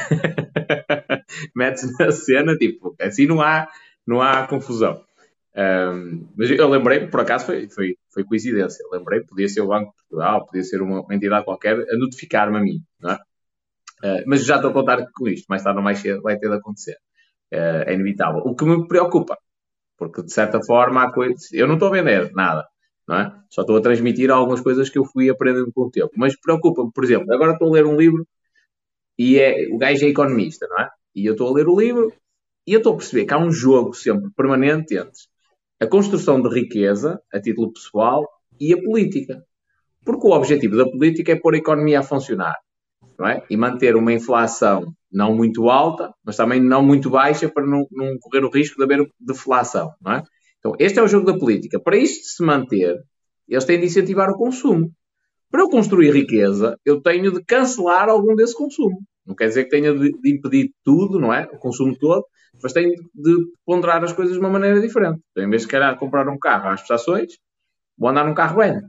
[1.56, 3.68] metes na cena, tipo, assim não há,
[4.06, 5.04] não há confusão.
[5.56, 8.86] Um, mas eu lembrei, por acaso foi, foi, foi coincidência.
[8.92, 12.58] Lembrei, podia ser o Banco de Portugal, podia ser uma, uma entidade qualquer a notificar-me
[12.58, 13.16] a mim, não é?
[14.04, 16.50] Uh, mas já estou a contar com isto, mais tarde ou mais cedo vai ter
[16.50, 16.98] de acontecer.
[17.54, 18.42] Uh, é inevitável.
[18.46, 19.38] O que me preocupa,
[19.98, 21.52] porque de certa forma há coisas.
[21.54, 22.68] Eu não estou a vender nada,
[23.08, 23.34] não é?
[23.50, 26.12] Só estou a transmitir algumas coisas que eu fui aprendendo com o tempo.
[26.18, 28.28] Mas preocupa-me, por exemplo, agora estou a ler um livro
[29.18, 30.90] e é, o gajo é economista, não é?
[31.16, 32.12] E eu estou a ler o livro
[32.68, 35.12] e eu estou a perceber que há um jogo sempre permanente entre
[35.84, 38.26] a construção de riqueza a título pessoal
[38.60, 39.44] e a política.
[40.06, 42.56] Porque o objetivo da política é pôr a economia a funcionar
[43.20, 43.44] não é?
[43.50, 48.18] e manter uma inflação não muito alta, mas também não muito baixa para não, não
[48.20, 49.92] correr o risco de haver deflação.
[50.02, 50.24] Não é?
[50.58, 51.80] Então, este é o jogo da política.
[51.80, 53.04] Para isto se manter,
[53.48, 54.90] eles têm de incentivar o consumo.
[55.52, 58.98] Para eu construir riqueza, eu tenho de cancelar algum desse consumo.
[59.26, 61.44] Não quer dizer que tenha de, impedir tudo, não é?
[61.54, 62.26] O consumo todo,
[62.62, 63.36] mas tenho de
[63.66, 65.22] ponderar as coisas de uma maneira diferente.
[65.32, 67.34] Então, em vez de querer comprar um carro às prestações,
[67.98, 68.82] vou andar num carro velho.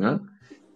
[0.00, 0.18] É?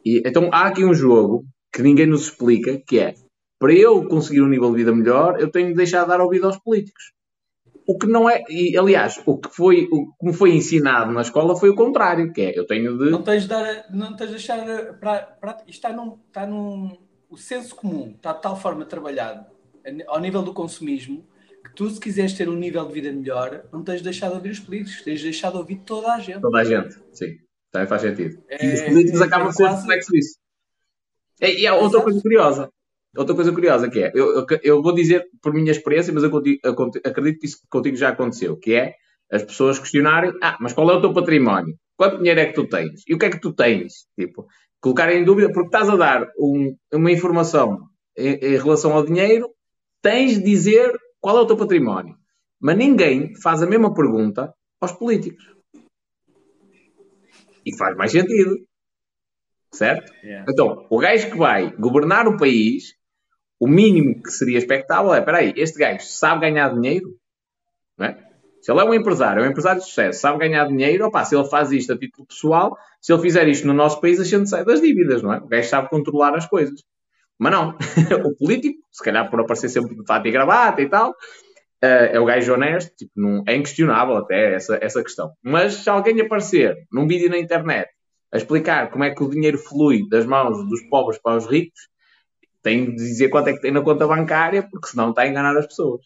[0.05, 3.15] E, então há aqui um jogo que ninguém nos explica, que é
[3.59, 6.47] para eu conseguir um nível de vida melhor, eu tenho de deixar de dar ouvido
[6.47, 7.13] aos políticos.
[7.87, 11.69] O que não é, e aliás, o que foi, o foi ensinado na escola foi
[11.69, 13.11] o contrário, que é eu tenho de.
[13.11, 15.37] Não tens de dar, não tens de deixar para
[15.67, 16.97] isto está num, está num
[17.29, 19.45] o senso comum está de tal forma trabalhado
[20.07, 21.27] ao nível do consumismo
[21.75, 24.51] tu, se quiseres ter um nível de vida melhor, não tens de deixar de ouvir
[24.51, 26.41] os políticos, tens de deixar de ouvir toda a gente.
[26.41, 27.37] Toda a gente, sim.
[27.71, 28.43] Também faz sentido.
[28.49, 30.39] É, e os políticos é, acabam é ser reflexo disso.
[31.41, 32.05] E, e há outra Exato.
[32.05, 32.71] coisa curiosa.
[33.17, 36.91] Outra coisa curiosa que é, eu, eu, vou dizer por minha experiência, mas eu, eu
[37.05, 38.95] acredito que isso contigo já aconteceu, que é
[39.31, 41.77] as pessoas questionarem, ah, mas qual é o teu património?
[41.97, 43.03] Quanto dinheiro é que tu tens?
[43.09, 44.07] E o que é que tu tens?
[44.19, 44.47] Tipo,
[44.81, 49.49] colocar em dúvida, porque estás a dar um, uma informação em, em, relação ao dinheiro,
[50.03, 50.93] tens de dizer
[51.25, 52.19] qual é o teu património.
[52.61, 55.43] Mas ninguém faz a mesma pergunta aos políticos.
[57.65, 58.59] E faz mais sentido.
[59.73, 60.13] Certo?
[60.23, 60.45] Yeah.
[60.47, 62.95] Então, o gajo que vai governar o país,
[63.59, 67.19] o mínimo que seria expectável é: espera aí, este gajo sabe ganhar dinheiro?
[67.97, 68.23] Não é?
[68.61, 71.35] Se ele é um empresário, é um empresário de sucesso, sabe ganhar dinheiro, opa, se
[71.35, 74.49] ele faz isto a título pessoal, se ele fizer isto no nosso país, a gente
[74.51, 75.39] sai das dívidas, não é?
[75.39, 76.83] O gajo sabe controlar as coisas.
[77.39, 77.77] Mas não.
[78.25, 81.15] o político, se calhar por aparecer sempre de fato e gravata e tal,
[81.85, 85.35] Uh, é o gajo honesto, tipo, não, é inquestionável até essa, essa questão.
[85.43, 87.91] Mas se alguém aparecer num vídeo na internet
[88.33, 91.79] a explicar como é que o dinheiro flui das mãos dos pobres para os ricos,
[92.63, 95.55] tem de dizer quanto é que tem na conta bancária, porque senão está a enganar
[95.59, 96.01] as pessoas.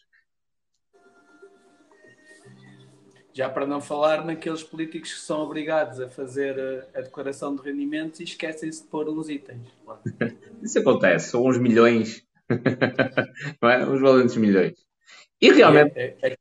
[3.33, 7.61] Já para não falar naqueles políticos que são obrigados a fazer a, a declaração de
[7.61, 9.67] rendimentos e esquecem-se de pôr uns itens.
[10.61, 12.23] Isso acontece, são uns milhões,
[13.61, 13.87] não é?
[13.87, 14.73] uns valentes milhões.
[15.41, 15.93] E realmente.
[15.95, 16.37] É,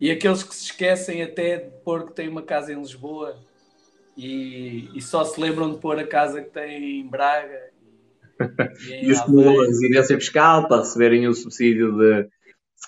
[0.00, 3.38] e aqueles que se esquecem até de pôr que tem uma casa em Lisboa
[4.16, 7.70] e, e só se lembram de pôr a casa que tem em Braga.
[8.88, 12.28] E, e, e os que a residência fiscal para receberem o subsídio de,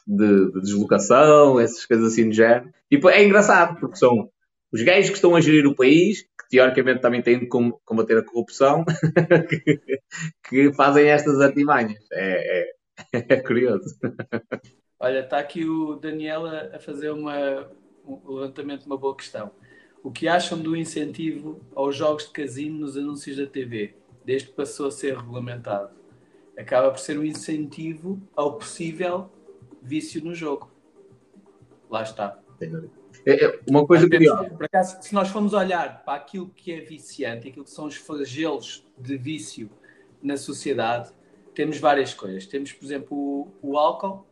[0.06, 2.73] de, de, deslocação, essas coisas assim de género.
[2.90, 4.31] Tipo, é engraçado, porque são
[4.73, 8.24] os gajos que estão a gerir o país, que teoricamente também têm de combater a
[8.24, 8.85] corrupção,
[9.48, 9.81] que,
[10.48, 12.05] que, fazem estas artimanhas.
[12.12, 12.73] É, é,
[13.35, 13.97] é curioso.
[14.98, 17.68] Olha, está aqui o Daniel a fazer uma,
[18.06, 19.51] um levantamento de uma boa questão.
[20.02, 23.94] O que acham do incentivo aos jogos de casino nos anúncios da TV,
[24.24, 25.90] desde que passou a ser regulamentado?
[26.56, 29.28] Acaba por ser um incentivo ao possível
[29.86, 30.70] vício no jogo.
[31.90, 32.38] Lá está.
[33.24, 37.48] É, é uma coisa por acaso, se nós formos olhar para aquilo que é viciante,
[37.48, 39.70] aquilo que são os flagelos de vício
[40.22, 41.12] na sociedade,
[41.54, 42.46] temos várias coisas.
[42.46, 44.26] Temos, por exemplo, o, o álcool,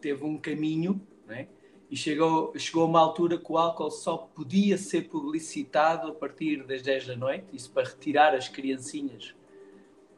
[0.00, 1.48] teve um caminho, né?
[1.92, 6.64] e chegou, chegou a uma altura que o álcool só podia ser publicitado a partir
[6.64, 9.34] das 10 da noite, isso para retirar as criancinhas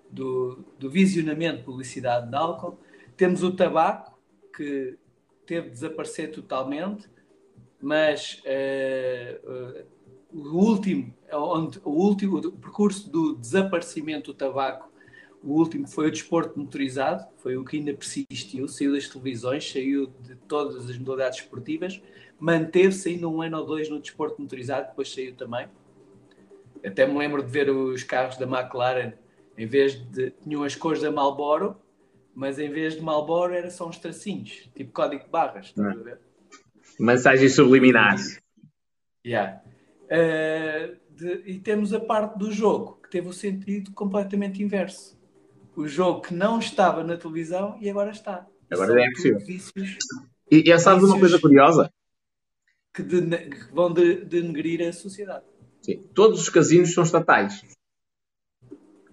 [0.09, 2.79] do, do visionamento de publicidade de álcool.
[3.17, 4.14] Temos o tabaco,
[4.57, 4.99] que
[5.47, 7.09] teve de desaparecer totalmente,
[7.81, 9.87] mas uh, uh,
[10.33, 14.95] o último, onde, o último o percurso do desaparecimento do tabaco
[15.45, 20.11] o último foi o desporto motorizado, foi o que ainda persistiu, saiu das televisões, saiu
[20.23, 22.01] de todas as modalidades esportivas,
[22.41, 25.69] manteve-se ainda um ano ou dois no desporto motorizado, depois saiu também.
[26.83, 29.13] até me lembro de ver os carros da McLaren,
[29.57, 30.31] em vez de.
[30.31, 31.77] tinham as cores da Marlboro,
[32.35, 35.67] mas em vez de Marlboro era só uns tracinhos, tipo código de barras.
[35.67, 36.19] Estás a ver?
[36.99, 38.41] Mensagens subliminares.
[39.27, 39.63] Yeah.
[40.05, 45.19] Uh, de- e temos a parte do jogo, que teve o sentido completamente inverso.
[45.77, 48.47] O jogo que não estava na televisão e agora está.
[48.71, 49.39] Agora São é possível.
[49.41, 49.97] vícios
[50.51, 51.91] E, e sabes uma coisa curiosa?
[52.93, 55.45] que, dene- que vão de- denegrir a sociedade.
[55.83, 56.01] Sim.
[56.15, 57.65] Todos os casinos são estatais.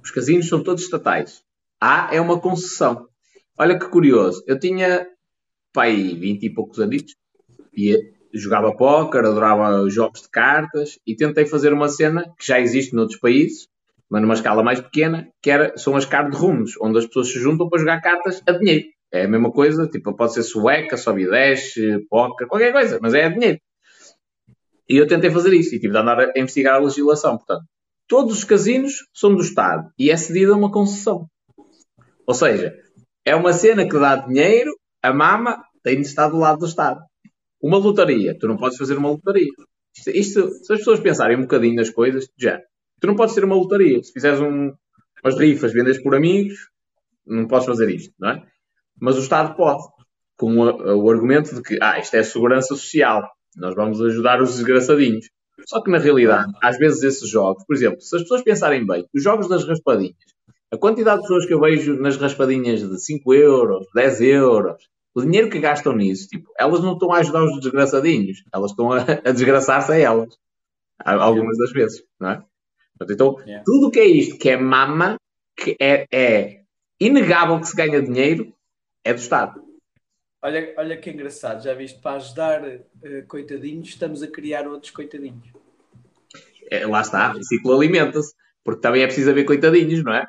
[0.04, 1.44] Os casinos são todos estatais.
[1.80, 3.10] A é uma concessão.
[3.62, 4.44] Olha que curioso.
[4.48, 5.06] Eu tinha,
[5.72, 7.16] pai, 20 e poucos anos
[7.78, 7.96] e
[8.34, 13.20] jogava póquer, adorava jogos de cartas e tentei fazer uma cena que já existe noutros
[13.20, 13.68] países,
[14.10, 17.38] mas numa escala mais pequena, que era, são as card rooms, onde as pessoas se
[17.38, 18.88] juntam para jogar cartas a dinheiro.
[19.12, 21.74] É a mesma coisa, tipo, pode ser sueca, sobe 10,
[22.10, 23.60] póquer, qualquer coisa, mas é a dinheiro.
[24.90, 27.38] E eu tentei fazer isso e tive de andar a investigar a legislação.
[27.38, 27.66] Portanto,
[28.08, 31.28] todos os casinos são do Estado e é cedida uma concessão.
[32.26, 32.74] Ou seja,
[33.26, 34.72] é uma cena que dá dinheiro,
[35.02, 37.00] a mama tem de estar do lado do Estado.
[37.62, 39.48] Uma lotaria, tu não podes fazer uma lotaria.
[39.96, 42.60] Isto, isto- se as pessoas pensarem um bocadinho nas coisas, já.
[43.00, 44.02] Tu não podes ter uma lotaria.
[44.04, 44.72] Se fizeres um-
[45.24, 46.56] umas rifas, vendes por amigos,
[47.26, 48.44] não podes fazer isto, não é?
[49.00, 49.84] Mas o Estado pode,
[50.38, 53.28] com o, o argumento de que, ah, isto é segurança social,
[53.58, 55.28] nós vamos ajudar os desgraçadinhos.
[55.68, 59.06] Só que na realidade, às vezes esses jogos, por exemplo, se as pessoas pensarem bem,
[59.14, 60.16] os jogos das raspadinhas,
[60.72, 65.22] a quantidade de pessoas que eu vejo nas raspadinhas de 5 euros, 10 euros, o
[65.22, 69.00] dinheiro que gastam nisso, tipo, elas não estão a ajudar os desgraçadinhos, elas estão a,
[69.26, 70.38] a desgraçar-se a elas.
[71.04, 72.44] Algumas das vezes, não é?
[73.10, 73.64] Então, Yeah.
[73.66, 75.18] tudo o que é isto, que é mama,
[75.58, 76.62] que é, é
[77.00, 78.54] inegável que se ganha dinheiro,
[79.04, 79.62] é do Estado.
[80.44, 85.52] Olha, olha que engraçado, já viste, para ajudar eh, coitadinhos, estamos a criar outros coitadinhos.
[86.70, 88.34] É, lá está, o ciclo alimenta-se,
[88.64, 90.26] porque também é preciso haver coitadinhos, não é?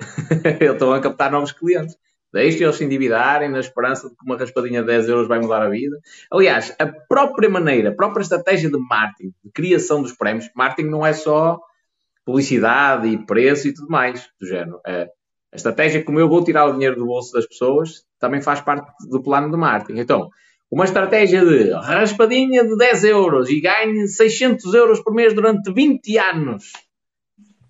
[0.60, 1.96] Eles estão a captar novos clientes.
[2.32, 5.70] Deixem-eles se endividarem na esperança de que uma raspadinha de 10 euros vai mudar a
[5.70, 5.98] vida.
[6.30, 11.06] Aliás, a própria maneira, a própria estratégia de marketing, de criação dos prémios, marketing não
[11.06, 11.58] é só
[12.24, 14.80] publicidade e preço e tudo mais do género.
[14.86, 15.08] É,
[15.52, 18.86] a estratégia como eu vou tirar o dinheiro do bolso das pessoas também faz parte
[19.08, 20.00] do plano de marketing.
[20.00, 20.28] Então,
[20.70, 26.18] uma estratégia de raspadinha de 10 euros e ganhe 600 euros por mês durante 20
[26.18, 26.72] anos.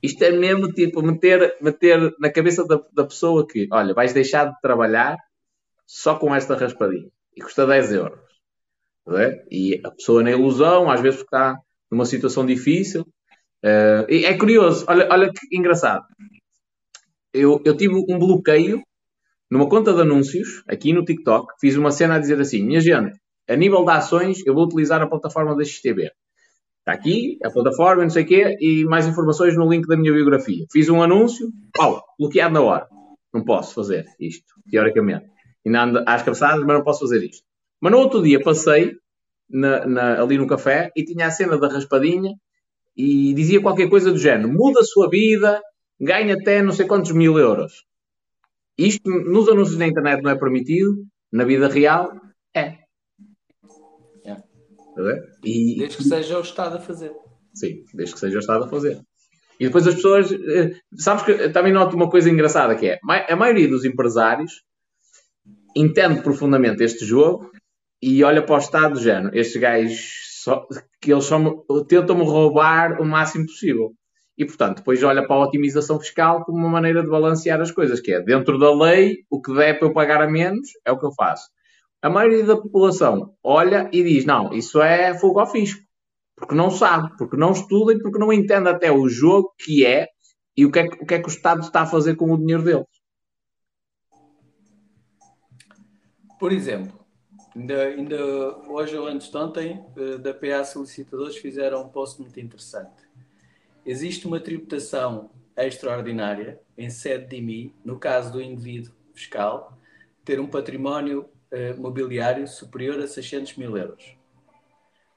[0.03, 4.47] Isto é mesmo tipo meter, meter na cabeça da, da pessoa que, olha, vais deixar
[4.47, 5.17] de trabalhar
[5.87, 8.21] só com esta raspadinha e custa 10 euros.
[9.09, 9.45] É?
[9.51, 11.57] E a pessoa na ilusão, às vezes está
[11.91, 13.07] numa situação difícil.
[14.09, 16.05] E é curioso, olha, olha que engraçado.
[17.33, 18.83] Eu, eu tive um bloqueio
[19.51, 23.17] numa conta de anúncios, aqui no TikTok, fiz uma cena a dizer assim: minha gente,
[23.49, 26.11] a nível de ações, eu vou utilizar a plataforma da XTB.
[26.87, 30.13] Está aqui, a plataforma, não sei o quê, e mais informações no link da minha
[30.13, 30.65] biografia.
[30.71, 32.87] Fiz um anúncio, pau, bloqueado na hora.
[33.35, 35.27] Não posso fazer isto, teoricamente.
[35.67, 37.43] Ainda ando às cabeçadas, mas não posso fazer isto.
[37.81, 38.95] Mas no outro dia passei
[39.51, 42.35] na- na- ali no café e tinha a cena da raspadinha
[42.97, 45.61] e dizia qualquer coisa do género: muda a sua vida,
[46.01, 47.85] ganha até não sei quantos mil euros.
[48.79, 52.13] Isto nos anúncios na internet não é permitido, na vida real
[52.55, 52.86] é.
[55.03, 55.23] Ver?
[55.45, 57.13] E, Desde que seja o Estado a fazer.
[57.55, 59.01] Sim, desde que seja o Estado a fazer.
[59.59, 60.31] E depois as pessoas.
[60.33, 62.99] eh, Sabes que eu também noto uma coisa engraçada que é
[63.29, 64.63] a maioria dos empresários
[65.75, 67.51] entende profundamente este jogo
[68.03, 69.37] e olha para o Estado do género.
[69.37, 70.11] Estes gajos
[70.43, 70.67] só,
[71.01, 71.57] que eles só me-
[71.89, 73.93] tentam-me roubar o máximo possível.
[74.39, 78.01] E portanto, depois olha para a otimização fiscal como uma maneira de balancear as coisas,
[78.01, 80.99] que é dentro da lei, o que der para eu pagar a menos é o
[80.99, 81.49] que eu faço.
[82.07, 85.85] A maioria da população olha e diz: não, isso é fogo ao fisco
[86.37, 90.07] porque não sabe, porque não estuda e porque não entende até o jogo que é
[90.57, 92.39] e o que é o, que é que o Estado está a fazer com o
[92.39, 92.87] dinheiro deles.
[96.39, 96.97] Por exemplo,
[97.57, 98.25] ainda, ainda
[98.69, 103.03] hoje ou antes de ontem, eh, da PA Solicitadores fizeram um post muito interessante.
[103.85, 109.77] Existe uma tributação extraordinária em sede de IMI, no caso do indivíduo fiscal,
[110.25, 114.17] ter um património eh, mobiliário superior a 600 mil euros.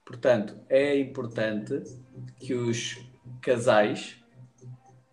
[0.06, 1.84] Portanto, é importante
[2.40, 2.98] que os
[3.42, 4.18] casais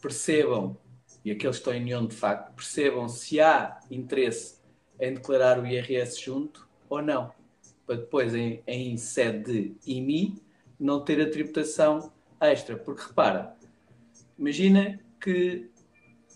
[0.00, 0.76] percebam,
[1.24, 4.56] e aqueles que estão em união de facto, percebam se há interesse
[4.98, 7.32] em declarar o IRS junto ou não.
[7.86, 10.42] Para depois, em, em sede de IMI,
[10.78, 12.76] não ter a tributação extra.
[12.76, 13.56] Porque repara,
[14.38, 15.70] imagina que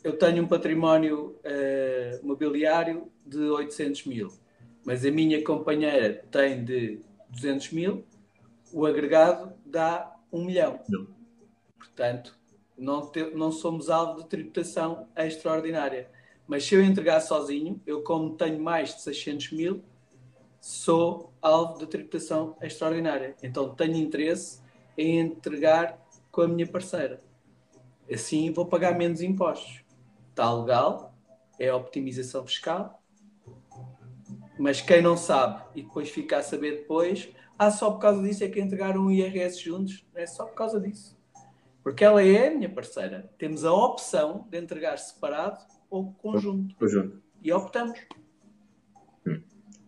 [0.02, 4.32] eu tenho um património eh, mobiliário de 800 mil,
[4.84, 8.04] mas a minha companheira tem de 200 mil,
[8.72, 10.80] o agregado dá 1 milhão.
[10.88, 11.06] Não.
[11.78, 12.38] Portanto,
[12.76, 16.10] não, te, não somos alvo de tributação extraordinária.
[16.46, 19.84] Mas se eu entregar sozinho, eu como tenho mais de 600 mil,
[20.60, 23.36] sou alvo de tributação extraordinária.
[23.42, 24.60] Então tenho interesse
[24.96, 25.98] em entregar
[26.30, 27.20] com a minha parceira.
[28.12, 29.84] Assim vou pagar menos impostos.
[30.30, 31.14] Está legal,
[31.58, 32.99] é optimização fiscal.
[34.60, 38.44] Mas quem não sabe e depois fica a saber depois, ah, só por causa disso
[38.44, 40.04] é que entregaram um IRS juntos.
[40.14, 41.18] É só por causa disso.
[41.82, 43.30] Porque ela é a minha parceira.
[43.38, 46.74] Temos a opção de entregar separado ou conjunto.
[46.76, 47.22] Conjunto.
[47.42, 47.98] E optamos.
[49.26, 49.40] Hum.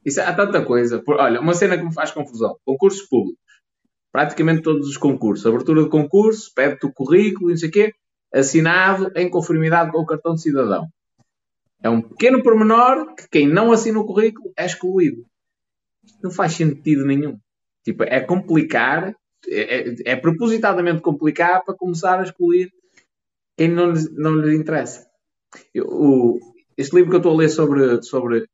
[0.02, 1.02] Isso, há tanta coisa.
[1.02, 2.56] Por, olha, uma cena que me faz confusão.
[2.64, 3.38] Concursos públicos.
[4.10, 5.44] Praticamente todos os concursos.
[5.44, 7.92] Abertura de concurso, pede-te o currículo, não sei o quê,
[8.32, 10.88] assinado em conformidade com o cartão de cidadão.
[11.82, 15.24] É um pequeno pormenor que quem não assina o currículo é excluído.
[16.22, 17.38] Não faz sentido nenhum.
[17.84, 19.14] Tipo, é complicar,
[19.48, 22.70] é, é, é propositadamente complicar para começar a excluir
[23.56, 25.06] quem não não lhes interessa.
[25.74, 26.38] Eu, o,
[26.76, 28.46] este livro que eu estou a ler sobre, sobre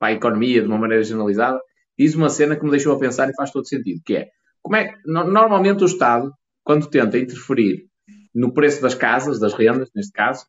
[0.00, 1.60] a economia de uma maneira generalizada
[1.98, 4.28] diz uma cena que me deixou a pensar e faz todo sentido, que é
[4.62, 6.32] como é normalmente o Estado,
[6.62, 7.88] quando tenta interferir
[8.34, 10.46] no preço das casas, das rendas, neste caso,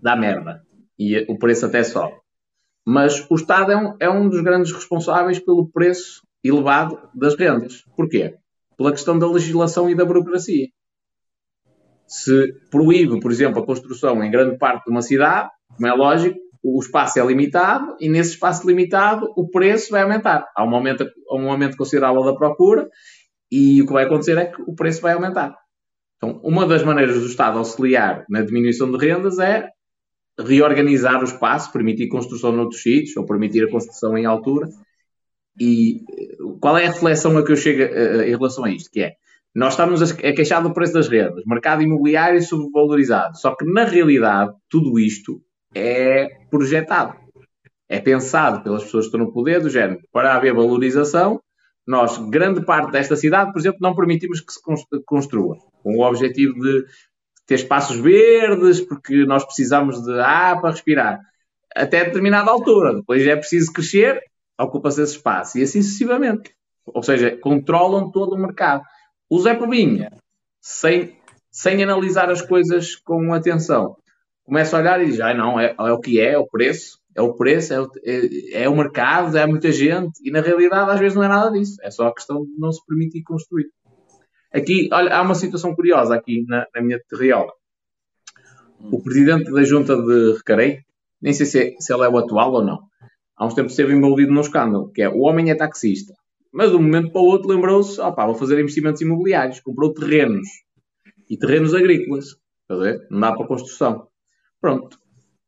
[0.00, 0.64] dá merda.
[0.98, 2.14] E o preço até sobe.
[2.86, 7.82] Mas o Estado é um, é um dos grandes responsáveis pelo preço elevado das rendas.
[7.96, 8.36] Porquê?
[8.76, 10.68] Pela questão da legislação e da burocracia.
[12.06, 16.38] Se proíbe, por exemplo, a construção em grande parte de uma cidade, como é lógico,
[16.62, 20.46] o espaço é limitado e nesse espaço limitado o preço vai aumentar.
[20.56, 22.88] Há um aumento, um aumento considerável da procura
[23.50, 25.56] e o que vai acontecer é que o preço vai aumentar.
[26.16, 29.68] Então, uma das maneiras do Estado auxiliar na diminuição de rendas é
[30.38, 34.68] reorganizar o espaço, permitir construção noutros sítios ou permitir a construção em altura.
[35.58, 38.90] E eh, qual é a reflexão a que eu chego uh, em relação a isto?
[38.90, 39.12] Que é,
[39.54, 43.38] nós estamos a queixar do preço das rendas, mercado imobiliário subvalorizado.
[43.38, 45.40] Só que, na realidade, tudo isto
[45.74, 47.14] é projetado.
[47.88, 51.40] É pensado pelas pessoas que estão no poder, do género, para haver valorização,
[51.86, 54.60] nós, grande parte desta cidade, por exemplo, não permitimos que se
[55.06, 56.84] construa, com o objetivo de
[57.46, 61.20] ter espaços verdes, porque nós precisamos de ar para respirar,
[61.74, 62.94] até determinada altura.
[62.94, 64.20] Depois é preciso crescer,
[64.58, 66.54] ocupa-se esse espaço, e assim sucessivamente.
[66.86, 68.82] Ou seja, controlam todo o mercado.
[69.28, 70.08] O Zé Povinho,
[70.60, 71.16] sem,
[71.50, 73.96] sem analisar as coisas com atenção,
[74.44, 76.98] começa a olhar e diz: ah, não, é, é o que é, é o preço,
[77.14, 80.90] é o preço, é o, é, é o mercado, é muita gente, e na realidade
[80.90, 83.68] às vezes não é nada disso, é só a questão de não se permitir construir.
[84.56, 87.52] Aqui, olha, há uma situação curiosa aqui na, na minha terriola.
[88.90, 90.80] O presidente da junta de Recarei,
[91.20, 92.80] nem sei se, é, se ele é o atual ou não,
[93.36, 96.14] há uns tempos esteve envolvido num escândalo, que é o homem é taxista,
[96.52, 100.48] mas de um momento para o outro lembrou-se, opá, vou fazer investimentos imobiliários, comprou terrenos,
[101.28, 102.36] e terrenos agrícolas,
[103.10, 104.06] não dá para construção.
[104.60, 104.98] Pronto,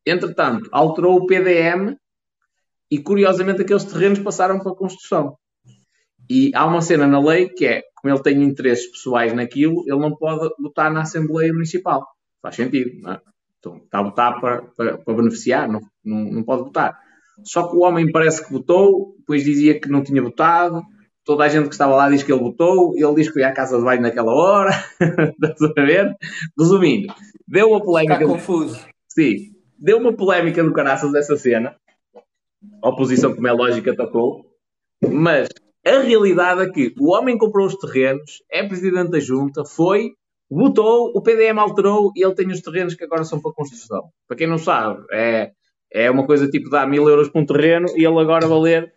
[0.08, 1.94] Entretanto, alterou o PDM
[2.90, 5.36] e, curiosamente, aqueles terrenos passaram para a construção.
[6.30, 9.98] E há uma cena na lei que é, como ele tem interesses pessoais naquilo, ele
[9.98, 12.06] não pode votar na Assembleia Municipal.
[12.42, 13.20] Faz sentido, não é?
[13.58, 16.96] Então, está a votar para, para, para beneficiar, não, não, não, pode votar.
[17.44, 20.82] Só que o homem parece que votou, depois dizia que não tinha votado,
[21.24, 23.52] toda a gente que estava lá diz que ele votou, ele diz que foi à
[23.52, 24.70] casa de banho naquela hora,
[25.42, 26.16] estás a ver?
[26.58, 27.12] Resumindo,
[27.46, 28.14] deu uma polémica.
[28.14, 28.86] Está confuso.
[29.08, 31.76] Sim, deu uma polémica no caraças essa cena.
[32.82, 34.46] A oposição, como é lógico, atacou.
[35.02, 35.48] Mas
[35.96, 40.12] a realidade é que o homem comprou os terrenos, é presidente da junta, foi,
[40.50, 44.10] votou, o PDM alterou e ele tem os terrenos que agora são para construção.
[44.26, 45.52] Para quem não sabe, é,
[45.92, 48.92] é uma coisa tipo dar mil euros para um terreno e ele agora valer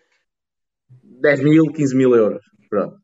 [1.21, 2.43] 10 mil, 15 mil euros.
[2.69, 2.97] Pronto.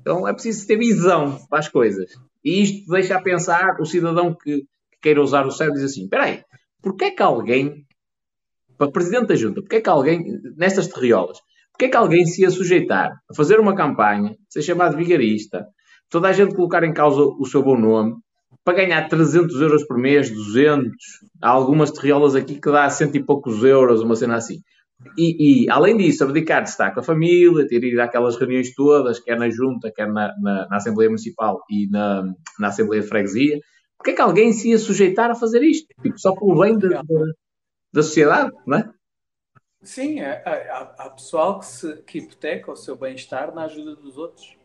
[0.00, 2.10] Então é preciso ter visão para as coisas.
[2.44, 6.04] E isto deixa a pensar o cidadão que, que queira usar o cérebro diz assim:
[6.04, 6.42] espera aí,
[6.82, 7.86] Porquê que alguém,
[8.78, 11.38] para presidente da junta, porquê que alguém, nestas terriolas,
[11.80, 15.66] porquê é que alguém se ia sujeitar a fazer uma campanha, ser chamado vigarista,
[16.10, 18.16] toda a gente colocar em causa o seu bom nome,
[18.62, 20.90] para ganhar 300 euros por mês, 200,
[21.40, 24.58] há algumas terriolas aqui que dá cento e poucos euros, uma cena assim.
[25.16, 29.18] E, e, além disso, abdicar de estar com a família, ter ido àquelas reuniões todas,
[29.18, 32.22] quer na junta, quer na, na, na Assembleia Municipal e na,
[32.58, 33.58] na Assembleia de Freguesia,
[33.96, 35.86] Porquê é que alguém se ia sujeitar a fazer isto?
[36.02, 37.02] Tipo, só pelo bem da,
[37.92, 38.90] da sociedade, não é?
[39.82, 43.96] Sim, é, é, há, há, pessoal que, se, que hipoteca o seu bem-estar na ajuda
[43.96, 44.56] dos outros.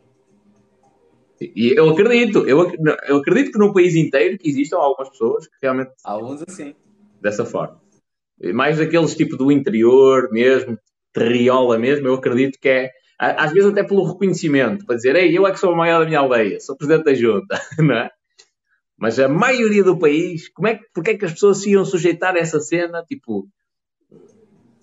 [1.40, 2.72] E eu acredito, eu,
[3.06, 5.92] eu acredito que no país inteiro que existam algumas pessoas que realmente.
[6.04, 6.74] Há uns assim.
[7.20, 7.80] Dessa forma.
[8.54, 10.78] Mais daqueles tipo do interior mesmo,
[11.12, 12.90] terriola mesmo, eu acredito que é.
[13.18, 16.06] Às vezes até pelo reconhecimento, para dizer, ei, eu é que sou o maior da
[16.06, 18.10] minha aldeia, sou presidente da junta, não é?
[18.98, 21.84] Mas a maioria do país, como é que, porque é que as pessoas se iam
[21.84, 23.02] sujeitar a essa cena?
[23.06, 23.48] Tipo,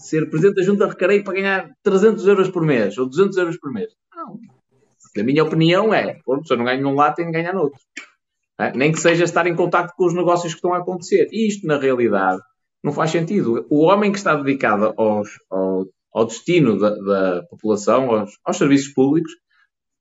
[0.04, 3.58] ser presidente da junta de recreio para ganhar 300 euros por mês ou 200 euros
[3.58, 3.92] por mês.
[4.14, 4.38] Não.
[5.18, 7.80] A minha opinião é, se eu não ganho num lado, tenho que ganhar no outro.
[8.60, 8.72] É?
[8.76, 11.28] Nem que seja estar em contato com os negócios que estão a acontecer.
[11.32, 12.42] E isto, na realidade,
[12.84, 13.66] não faz sentido.
[13.70, 18.94] O homem que está dedicado aos, ao, ao destino da, da população, aos, aos, serviços
[18.94, 19.32] públicos,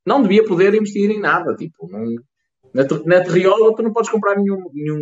[0.04, 1.54] não devia poder investir em nada.
[1.54, 1.88] Tipo,
[2.74, 5.00] na, na terriola tu não podes comprar nenhum, nenhum,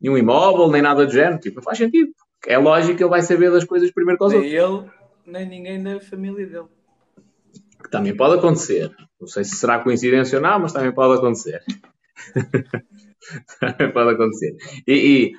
[0.00, 1.38] nenhum imóvel, nem nada do género.
[1.38, 2.12] Tipo, não faz sentido.
[2.46, 4.90] É lógico que ele vai saber das coisas primeiro que os nem outros.
[5.26, 6.68] Nem ele, nem ninguém da família dele.
[7.82, 8.90] Que também pode acontecer.
[9.20, 11.62] Não sei se será coincidência ou não, mas também pode acontecer.
[13.60, 14.56] também pode acontecer.
[14.86, 15.32] E, e,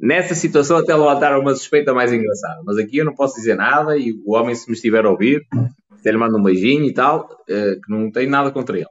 [0.00, 2.62] nessa situação até levantaram uma suspeita mais engraçada.
[2.64, 5.46] Mas aqui eu não posso dizer nada e o homem, se me estiver a ouvir,
[5.92, 8.86] até lhe manda um beijinho e tal, uh, que não tem nada contra ele.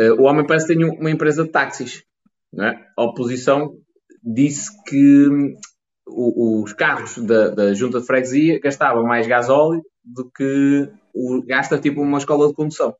[0.00, 2.02] Uh, o homem parece que tem uma empresa de táxis.
[2.58, 2.78] É?
[2.96, 3.74] A oposição
[4.22, 5.54] disse que
[6.14, 12.00] os carros da, da, junta de freguesia gastavam mais gasóleo do que o, gasta tipo
[12.00, 12.94] uma escola de condução.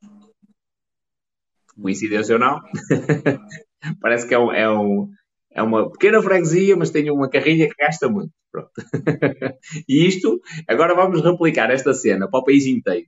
[1.79, 2.61] Coincidência ou não?
[4.01, 5.11] Parece que é, um, é, um,
[5.51, 8.31] é, uma pequena freguesia, mas tem uma carrinha que gasta muito.
[9.89, 13.07] E isto, agora vamos replicar esta cena para o país inteiro.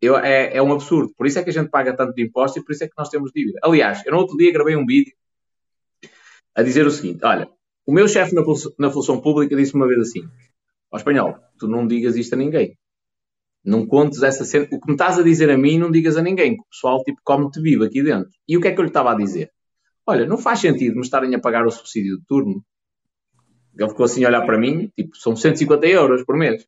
[0.00, 1.12] Eu, é, é um absurdo.
[1.16, 2.94] Por isso é que a gente paga tanto de impostos e por isso é que
[2.96, 3.58] nós temos dívida.
[3.62, 5.14] Aliás, eu no outro dia gravei um vídeo
[6.54, 7.48] a dizer o seguinte: olha,
[7.86, 8.42] o meu chefe na,
[8.78, 10.20] na, função pública disse uma vez assim:
[10.92, 12.76] Ó espanhol, tu não digas isto a ninguém.
[13.64, 14.66] Não contes essa cena.
[14.72, 16.54] O que me estás a dizer a mim, não digas a ninguém.
[16.54, 18.30] O pessoal, tipo, come-te vivo aqui dentro.
[18.48, 19.50] E o que é que eu lhe estava a dizer?
[20.06, 22.64] Olha, não faz sentido me estarem a pagar o subsídio de turno.
[23.78, 26.66] Ele ficou assim a olhar para mim, tipo, são 150 euros por mês.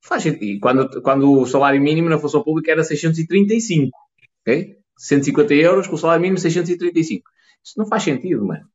[0.00, 0.44] Faz sentido.
[0.44, 3.90] E quando, quando o salário mínimo na função pública era 635.
[4.42, 4.78] Ok?
[4.96, 7.28] 150 euros com o salário mínimo 635.
[7.64, 8.66] Isso não faz sentido, mano.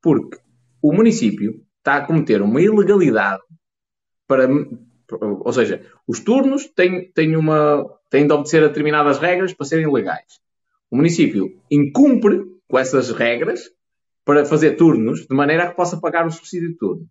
[0.00, 0.38] Porque
[0.82, 3.42] o município está a cometer uma ilegalidade
[4.26, 4.48] para.
[5.20, 9.90] Ou seja, os turnos têm, têm, uma, têm de obedecer a determinadas regras para serem
[9.90, 10.38] legais.
[10.90, 13.70] O município incumpre com essas regras
[14.24, 17.08] para fazer turnos de maneira a que possa pagar o subsídio de turno.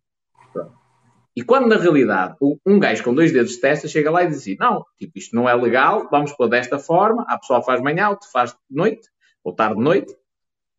[1.35, 2.35] E quando na realidade
[2.65, 5.35] um gajo com dois dedos de testa chega lá e diz assim: não, tipo, isto
[5.35, 9.07] não é legal, vamos pôr desta forma, a pessoa faz manhã, outro faz de noite,
[9.43, 10.15] ou tarde de noite,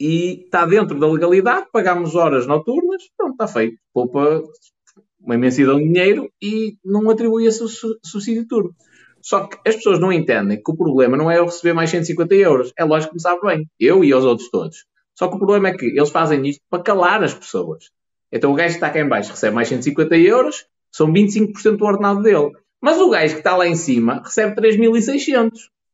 [0.01, 3.79] e está dentro da legalidade, pagamos horas noturnas, pronto, está feito.
[3.93, 4.43] Poupa
[5.21, 7.67] uma imensidão de dinheiro e não atribui esse
[8.05, 8.75] subsídio de turno.
[9.21, 12.35] Só que as pessoas não entendem que o problema não é eu receber mais 150
[12.37, 12.73] euros.
[12.79, 13.69] É lógico que me sabe bem.
[13.79, 14.87] Eu e os outros todos.
[15.15, 17.91] Só que o problema é que eles fazem isto para calar as pessoas.
[18.31, 21.85] Então o gajo que está cá em baixo recebe mais 150 euros, são 25% do
[21.85, 22.53] ordenado dele.
[22.81, 25.51] Mas o gajo que está lá em cima recebe 3.600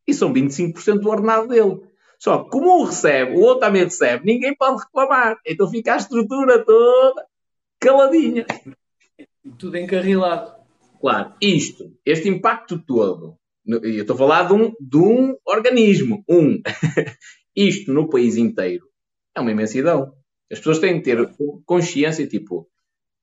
[0.06, 1.80] e são 25% do ordenado dele.
[2.24, 5.36] Só que como um recebe, o outro também recebe, ninguém pode reclamar.
[5.46, 7.26] Então fica a estrutura toda
[7.78, 8.46] caladinha.
[9.58, 10.54] Tudo encarrilado.
[10.98, 13.36] Claro, isto, este impacto todo,
[13.66, 16.62] eu estou a falar de um, de um organismo, um.
[17.54, 18.86] isto no país inteiro
[19.36, 20.14] é uma imensidão.
[20.50, 21.30] As pessoas têm que ter
[21.66, 22.66] consciência, tipo,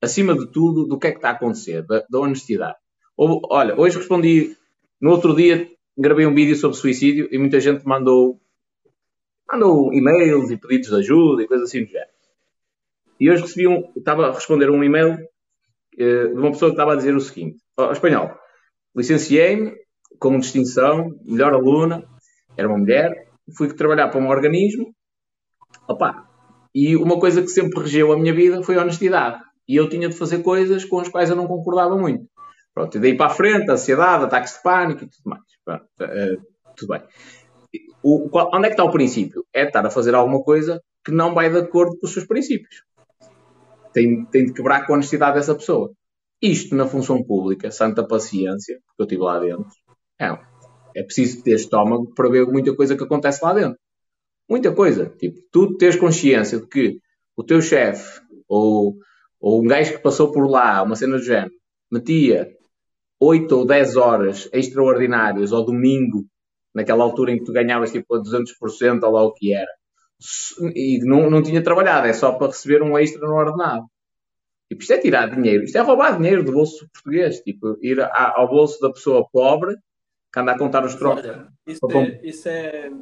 [0.00, 2.76] acima de tudo, do que é que está a acontecer, da, da honestidade.
[3.16, 4.56] Ou, olha, hoje respondi,
[5.00, 5.68] no outro dia
[5.98, 8.40] gravei um vídeo sobre suicídio e muita gente mandou
[9.52, 12.10] mandou e-mails e pedidos de ajuda e coisas assim do género.
[13.20, 16.94] E hoje recebi um, estava a responder um e-mail uh, de uma pessoa que estava
[16.94, 18.32] a dizer o seguinte: oh, espanhol,
[18.96, 19.74] licenciei-me
[20.18, 22.04] com distinção, melhor aluna,
[22.56, 24.94] era uma mulher, fui trabalhar para um organismo,
[25.88, 26.28] opa,
[26.74, 29.42] e uma coisa que sempre regeu a minha vida foi a honestidade.
[29.68, 32.26] E eu tinha de fazer coisas com as quais eu não concordava muito.
[32.74, 35.42] Pronto, e daí para a frente, ansiedade, ataques de pânico e tudo mais.
[35.64, 37.02] Pronto, uh, tudo bem
[38.02, 39.44] o, onde é que está o princípio?
[39.52, 42.84] É estar a fazer alguma coisa que não vai de acordo com os seus princípios.
[43.92, 45.92] Tem, tem de quebrar com a honestidade dessa pessoa.
[46.40, 49.68] Isto na função pública, santa paciência, porque eu estive lá dentro,
[50.20, 50.38] é,
[50.96, 53.78] é preciso ter estômago para ver muita coisa que acontece lá dentro.
[54.48, 55.06] Muita coisa.
[55.18, 56.98] Tipo, tu tens consciência de que
[57.36, 58.96] o teu chefe ou,
[59.40, 61.52] ou um gajo que passou por lá, uma cena do género,
[61.90, 62.48] metia
[63.20, 66.26] 8 ou 10 horas extraordinárias ao domingo
[66.74, 69.70] naquela altura em que tu ganhavas tipo a 200% ou lá o que era.
[70.74, 73.86] E não, não tinha trabalhado, é só para receber um extra no ordenado.
[74.68, 78.34] Tipo, isto é tirar dinheiro, isto é roubar dinheiro do bolso português, tipo, ir a,
[78.36, 79.76] ao bolso da pessoa pobre
[80.32, 81.24] que anda a contar os trocos.
[81.66, 82.92] Isso, é, isso, é,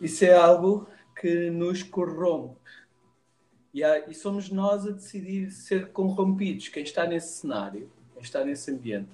[0.00, 0.88] isso é algo
[1.20, 2.58] que nos corrompe.
[3.74, 6.68] E, há, e somos nós a decidir ser corrompidos.
[6.68, 9.10] Quem está nesse cenário, quem está nesse ambiente,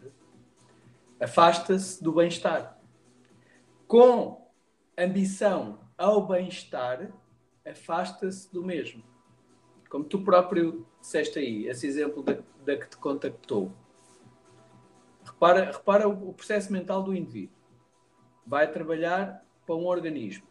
[1.19, 2.80] afasta-se do bem-estar
[3.91, 4.49] com
[4.97, 7.11] ambição ao bem-estar,
[7.67, 9.03] afasta-se do mesmo.
[9.89, 13.73] Como tu próprio disseste aí, esse exemplo da, da que te contactou.
[15.25, 17.57] Repara, repara o processo mental do indivíduo.
[18.47, 20.47] Vai trabalhar para um organismo.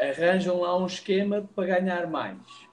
[0.00, 2.66] Arranjam lá um esquema para ganhar mais.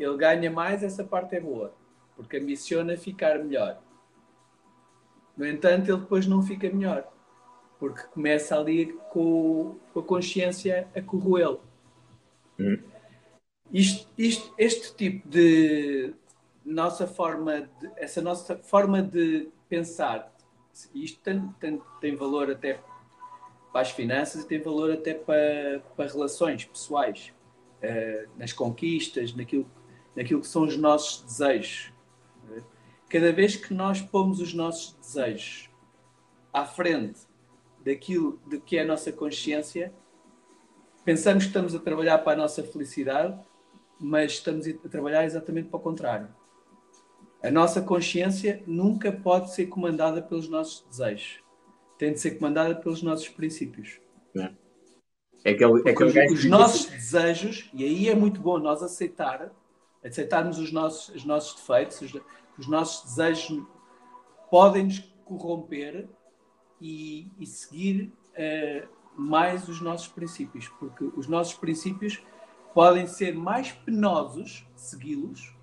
[0.00, 1.74] Ele ganha mais, essa parte é boa,
[2.16, 3.82] porque ambiciona ficar melhor.
[5.38, 7.08] No entanto, ele depois não fica melhor,
[7.78, 11.60] porque começa ali com, com a consciência a corroê-lo.
[12.58, 12.76] Hum.
[13.72, 16.12] Isto, isto, este tipo de
[16.64, 20.34] nossa forma, de, essa nossa forma de pensar,
[20.92, 22.80] isto tem, tem, tem valor até
[23.72, 27.32] para as finanças e tem valor até para, para relações pessoais,
[27.82, 29.70] uh, nas conquistas, naquilo,
[30.16, 31.92] naquilo que são os nossos desejos.
[33.08, 35.70] Cada vez que nós pomos os nossos desejos
[36.52, 37.20] à frente
[37.82, 39.92] daquilo de que é a nossa consciência,
[41.04, 43.38] pensamos que estamos a trabalhar para a nossa felicidade,
[43.98, 46.28] mas estamos a trabalhar exatamente para o contrário.
[47.42, 51.40] A nossa consciência nunca pode ser comandada pelos nossos desejos.
[51.96, 54.00] Tem de ser comandada pelos nossos princípios.
[54.36, 54.50] É.
[55.44, 59.52] É aquele, é aquele os, os nossos desejos, e aí é muito bom nós aceitar,
[60.04, 62.20] aceitarmos os nossos, os nossos defeitos, os,
[62.58, 63.62] os nossos desejos
[64.50, 66.08] podem nos corromper
[66.80, 72.22] e, e seguir uh, mais os nossos princípios, porque os nossos princípios
[72.74, 75.58] podem ser mais penosos segui-los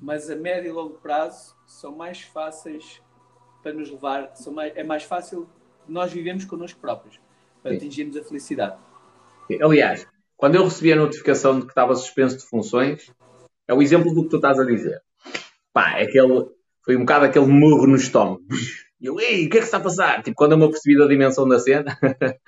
[0.00, 3.00] mas a médio e longo prazo são mais fáceis
[3.62, 5.48] para nos levar, são mais, é mais fácil
[5.88, 7.20] nós vivemos connosco próprios
[7.62, 7.78] para Sim.
[7.78, 8.76] atingirmos a felicidade.
[9.60, 10.06] Aliás,
[10.36, 13.10] quando eu recebi a notificação de que estava suspenso de funções,
[13.66, 15.02] é o exemplo do que tu estás a dizer.
[15.78, 16.44] Pá, é aquele,
[16.84, 18.42] foi um bocado aquele murro no estômago.
[19.00, 20.24] E eu, ei, o que é que está a passar?
[20.24, 21.96] Tipo, quando eu me apercebi da dimensão da cena,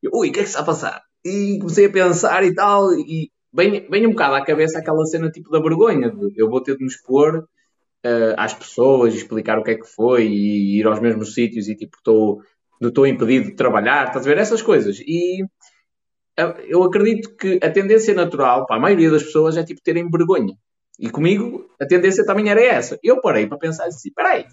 [0.00, 1.02] eu, ui, o que é que está a passar?
[1.24, 5.32] E comecei a pensar e tal, e vem, vem um bocado à cabeça aquela cena
[5.32, 6.12] tipo da vergonha.
[6.12, 9.88] De, eu vou ter de me expor uh, às pessoas, explicar o que é que
[9.88, 12.40] foi e ir aos mesmos sítios e tipo estou
[12.80, 15.00] estou impedido de trabalhar, estás a ver essas coisas.
[15.00, 19.82] E uh, eu acredito que a tendência natural para a maioria das pessoas é tipo
[19.82, 20.54] terem vergonha.
[20.98, 22.98] E comigo a tendência também era essa.
[23.02, 24.46] Eu parei para pensar assim: espera aí,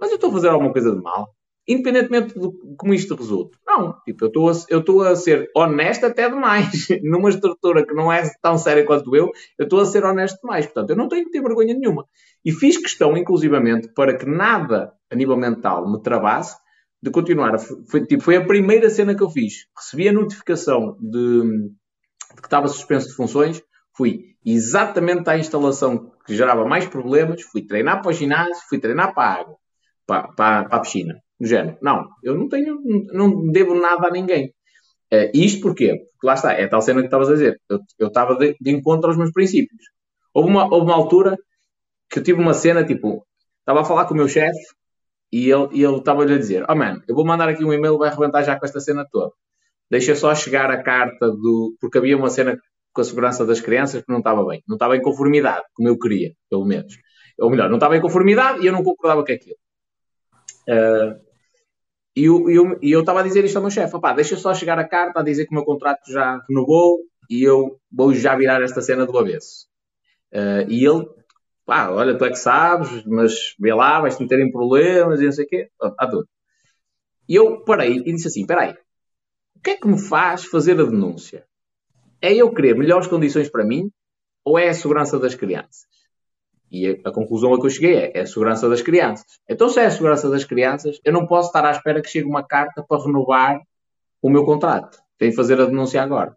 [0.00, 1.34] mas eu estou a fazer alguma coisa de mal?
[1.66, 3.56] independentemente de como isto resulte.
[3.66, 4.28] Não, tipo, eu
[4.78, 6.88] estou a, a ser honesto até demais.
[7.02, 10.66] Numa estrutura que não é tão séria quanto eu, eu estou a ser honesto demais.
[10.66, 12.06] Portanto, eu não tenho que ter vergonha nenhuma.
[12.44, 16.56] E fiz questão, inclusivamente, para que nada a nível mental me travasse,
[17.02, 17.58] de continuar.
[17.58, 19.66] Foi, tipo, foi a primeira cena que eu fiz.
[19.76, 21.42] Recebi a notificação de,
[22.34, 23.62] de que estava suspenso de funções,
[23.94, 29.14] fui exatamente à instalação que gerava mais problemas, fui treinar para o ginásio, fui treinar
[29.14, 29.56] para a água,
[30.06, 31.76] para, para, para a piscina no género.
[31.82, 32.80] Não, eu não tenho,
[33.12, 34.52] não devo nada a ninguém.
[35.12, 36.06] Uh, isto porquê?
[36.12, 37.60] Porque lá está, é a tal cena que estavas a dizer.
[37.98, 39.84] Eu, estava de, de, encontro aos meus princípios.
[40.32, 41.36] Houve uma, houve uma altura
[42.08, 43.26] que eu tive uma cena, tipo,
[43.60, 44.58] estava a falar com o meu chefe
[45.30, 47.98] e ele e ele estava-lhe a dizer: Oh man, eu vou mandar aqui um e-mail,
[47.98, 49.32] vai arrebentar já com esta cena toda.
[49.90, 51.76] Deixa só chegar a carta do.
[51.80, 52.58] Porque havia uma cena
[52.92, 54.62] com a segurança das crianças que não estava bem.
[54.68, 56.94] Não estava em conformidade, como eu queria, pelo menos.
[57.38, 59.56] Ou melhor, não estava em conformidade e eu não concordava com aquilo.
[60.68, 61.20] Uh,
[62.14, 65.22] e eu, estava a dizer isto ao meu chefe: deixa só chegar a carta a
[65.22, 67.00] dizer que o meu contrato já renovou
[67.30, 69.66] e eu vou já virar esta cena do avesso.
[70.32, 71.06] Uh, e ele,
[71.64, 75.32] pá, olha, tu é que sabes, mas vê lá, vais-te meter em problemas e não
[75.32, 75.70] sei o quê.
[75.98, 76.28] A tudo.
[77.28, 78.72] E eu parei e disse assim: espera aí,
[79.56, 81.46] o que é que me faz fazer a denúncia?
[82.22, 83.90] É eu querer melhores condições para mim
[84.44, 85.86] ou é a segurança das crianças?
[86.70, 89.26] E a, conclusão a que eu cheguei é, é a segurança das crianças.
[89.46, 92.26] Então, se é a segurança das crianças, eu não posso estar à espera que chegue
[92.26, 93.60] uma carta para renovar
[94.22, 94.98] o meu contrato.
[95.18, 96.34] Tenho de fazer a denúncia agora.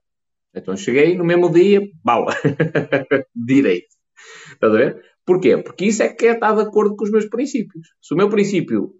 [0.54, 2.26] Então, cheguei no mesmo dia, bau,
[3.34, 3.96] direito.
[4.52, 5.15] Estás a ver?
[5.26, 5.58] Porquê?
[5.58, 7.88] Porque isso é que é estar de acordo com os meus princípios.
[8.02, 8.92] Se o meu princípio,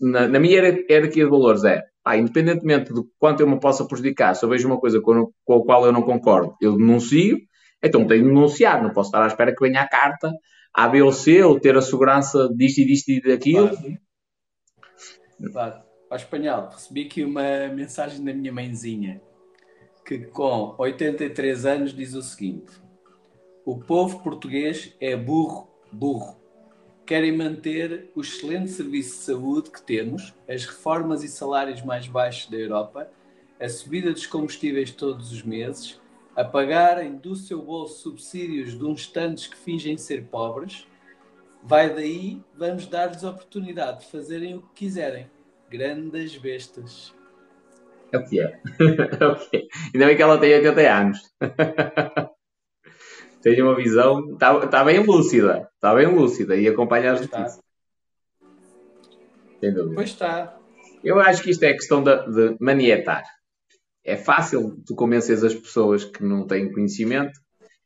[0.00, 1.82] na, na minha hierarquia de valores, é
[2.16, 5.64] independentemente de quanto eu me possa prejudicar, se eu vejo uma coisa com, com a
[5.64, 7.38] qual eu não concordo, eu denuncio,
[7.82, 8.82] então tenho de denunciar.
[8.82, 10.30] Não posso estar à espera que venha a carta
[10.74, 13.68] a, B ou C, ou ter a segurança disto e disto e daquilo.
[13.68, 15.52] Claro.
[15.52, 15.90] claro.
[16.12, 19.20] Espanhol, recebi aqui uma mensagem da minha mãezinha,
[20.04, 22.72] que com 83 anos diz o seguinte:
[23.64, 26.38] O povo português é burro, burro.
[27.06, 32.48] Querem manter o excelente serviço de saúde que temos, as reformas e salários mais baixos
[32.48, 33.10] da Europa,
[33.60, 36.00] a subida dos combustíveis todos os meses,
[36.36, 40.86] a pagarem do seu bolso subsídios de uns tantos que fingem ser pobres,
[41.62, 45.28] vai daí, vamos dar-lhes oportunidade de fazerem o que quiserem.
[45.68, 47.14] Grandes bestas.
[48.12, 48.60] É o que é.
[49.20, 49.68] é o que é.
[49.94, 51.34] Ainda bem que ela tem 80 anos.
[53.42, 54.32] tem uma visão.
[54.32, 55.68] Está tá bem lúcida.
[55.74, 57.60] Está bem lúcida e acompanha as notícias.
[59.60, 59.94] Sem dúvida.
[59.94, 60.56] Pois está.
[61.02, 63.24] Eu acho que isto é questão de, de manietar.
[64.04, 67.38] É fácil tu convences as pessoas que não têm conhecimento.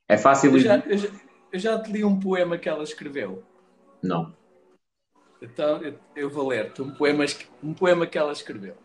[0.08, 0.52] É fácil.
[0.52, 1.08] Eu já, eu já,
[1.52, 3.42] eu já te li um poema que ela escreveu.
[4.02, 4.34] Não.
[5.40, 7.24] Então eu, eu vou ler-te um poema,
[7.62, 8.76] um poema que ela escreveu.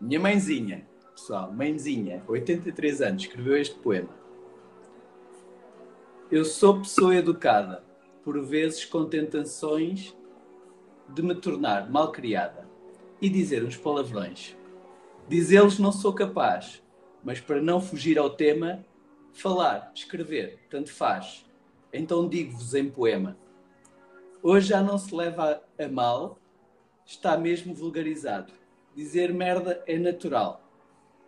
[0.00, 4.25] Minha mãezinha, pessoal, mãezinha, 83 anos, escreveu este poema.
[6.28, 7.84] Eu sou pessoa educada,
[8.24, 10.12] por vezes com tentações
[11.08, 12.68] de me tornar mal criada
[13.22, 14.56] e dizer uns palavrões.
[15.28, 16.82] Dizê-los não sou capaz,
[17.22, 18.84] mas para não fugir ao tema,
[19.32, 21.46] falar, escrever, tanto faz.
[21.92, 23.38] Então digo-vos em poema.
[24.42, 26.40] Hoje já não se leva a mal,
[27.04, 28.52] está mesmo vulgarizado.
[28.96, 30.60] Dizer merda é natural,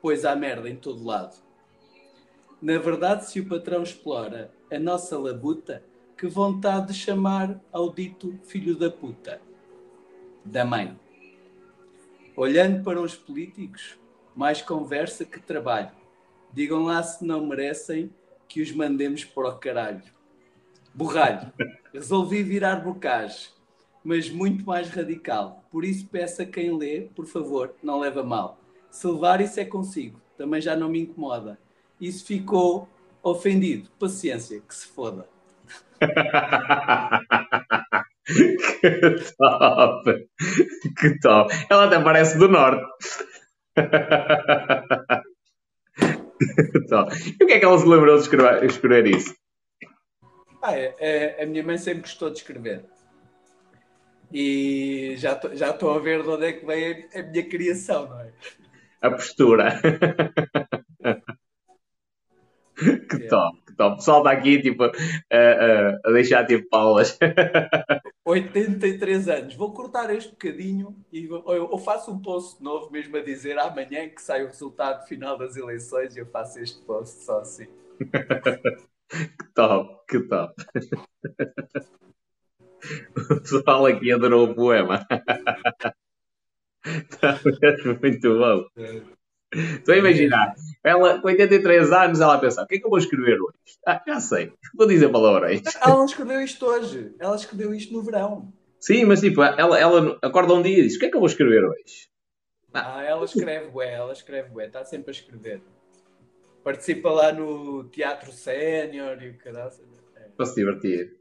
[0.03, 1.37] pois há merda em todo lado.
[2.61, 5.82] Na verdade, se o patrão explora a nossa labuta,
[6.16, 9.40] que vontade de chamar ao dito filho da puta,
[10.45, 10.99] da mãe.
[12.36, 13.99] Olhando para os políticos,
[14.35, 15.90] mais conversa que trabalho.
[16.53, 18.12] Digam lá se não merecem
[18.47, 20.03] que os mandemos para o caralho.
[20.95, 21.53] Borralho.
[21.93, 23.51] Resolvi virar bocage,
[24.05, 25.65] mas muito mais radical.
[25.70, 28.59] Por isso peço a quem lê, por favor, não leva mal.
[28.90, 31.59] Se levar isso é consigo, também já não me incomoda.
[32.01, 32.89] Isso ficou
[33.23, 33.89] ofendido.
[33.99, 35.27] Paciência, que se foda.
[38.28, 40.28] que top!
[40.99, 41.55] Que top!
[41.69, 42.85] Ela até parece do norte.
[47.40, 49.35] e o que é que ela se lembrou de escrever, escrever isso?
[50.62, 52.85] Ah, é, é, a minha mãe sempre gostou de escrever.
[54.32, 58.09] E já estou já a ver de onde é que vem a, a minha criação,
[58.09, 58.32] não é?
[59.01, 59.81] A postura.
[62.79, 63.29] que yeah.
[63.29, 63.95] top, que top.
[63.95, 67.19] O pessoal está aqui tipo, a, a, a deixar tipo paulas.
[68.25, 69.55] 83 anos.
[69.55, 74.09] Vou cortar este bocadinho e vou, eu faço um post novo mesmo a dizer amanhã
[74.09, 77.67] que sai o resultado final das eleições e eu faço este post só assim.
[79.11, 80.55] que top, que top.
[83.31, 85.05] O pessoal aqui adorou o poema.
[86.85, 87.41] Está
[88.01, 89.18] muito bom.
[89.53, 90.55] Estou a imaginar,
[90.85, 93.79] ela com 83 anos, ela a pensar: o que é que eu vou escrever hoje?
[93.87, 95.62] Ah, já sei, vou dizer palavras.
[95.81, 98.53] Ela não escreveu isto hoje, ela escreveu isto no verão.
[98.79, 101.20] Sim, mas tipo, ela, ela acorda um dia e diz: o que é que eu
[101.20, 102.09] vou escrever hoje?
[102.75, 105.62] Ah, ela escreve, ué, ela escreve, ué, está sempre a escrever.
[106.62, 109.73] Participa lá no Teatro Sénior e o caralho.
[110.15, 110.29] É.
[110.37, 111.16] Para se divertir.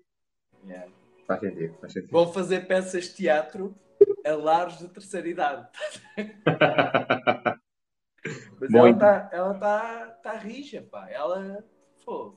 [0.66, 0.92] Yeah.
[1.26, 2.12] Faz sentido, faz sentido.
[2.12, 3.74] Vão fazer peças de teatro
[4.26, 5.68] a lares de terceira idade.
[8.60, 11.08] Mas ela está ela tá, tá rija, pá.
[11.10, 11.64] Ela
[12.06, 12.34] pô,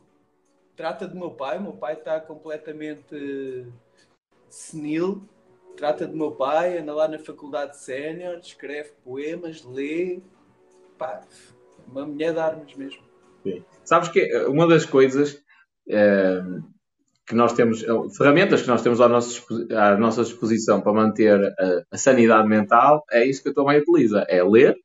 [0.76, 1.58] trata do meu pai.
[1.58, 3.66] O meu pai está completamente
[4.48, 5.22] senil.
[5.76, 10.20] Trata do meu pai, anda lá na faculdade sénior, escreve poemas, lê.
[10.98, 11.22] Pá,
[11.86, 13.02] uma mulher de armas mesmo.
[13.42, 13.64] Sim.
[13.84, 15.42] Sabes que uma das coisas
[15.88, 16.42] é,
[17.26, 17.82] que nós temos,
[18.16, 19.40] ferramentas que nós temos à nossa,
[19.74, 23.78] à nossa disposição para manter a, a sanidade mental, é isso que a tua mãe
[23.78, 24.76] utiliza: é ler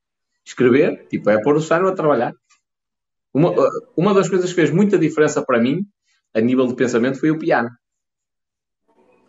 [0.45, 2.33] escrever, tipo, é pôr o cérebro a trabalhar.
[3.33, 3.53] Uma,
[3.97, 5.85] uma das coisas que fez muita diferença para mim,
[6.33, 7.69] a nível de pensamento, foi o piano.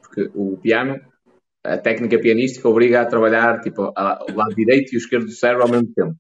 [0.02, 1.00] Porque o piano,
[1.64, 5.64] a técnica pianística, obriga a trabalhar tipo, o lado direito e o esquerdo do cérebro
[5.64, 6.14] ao mesmo tempo.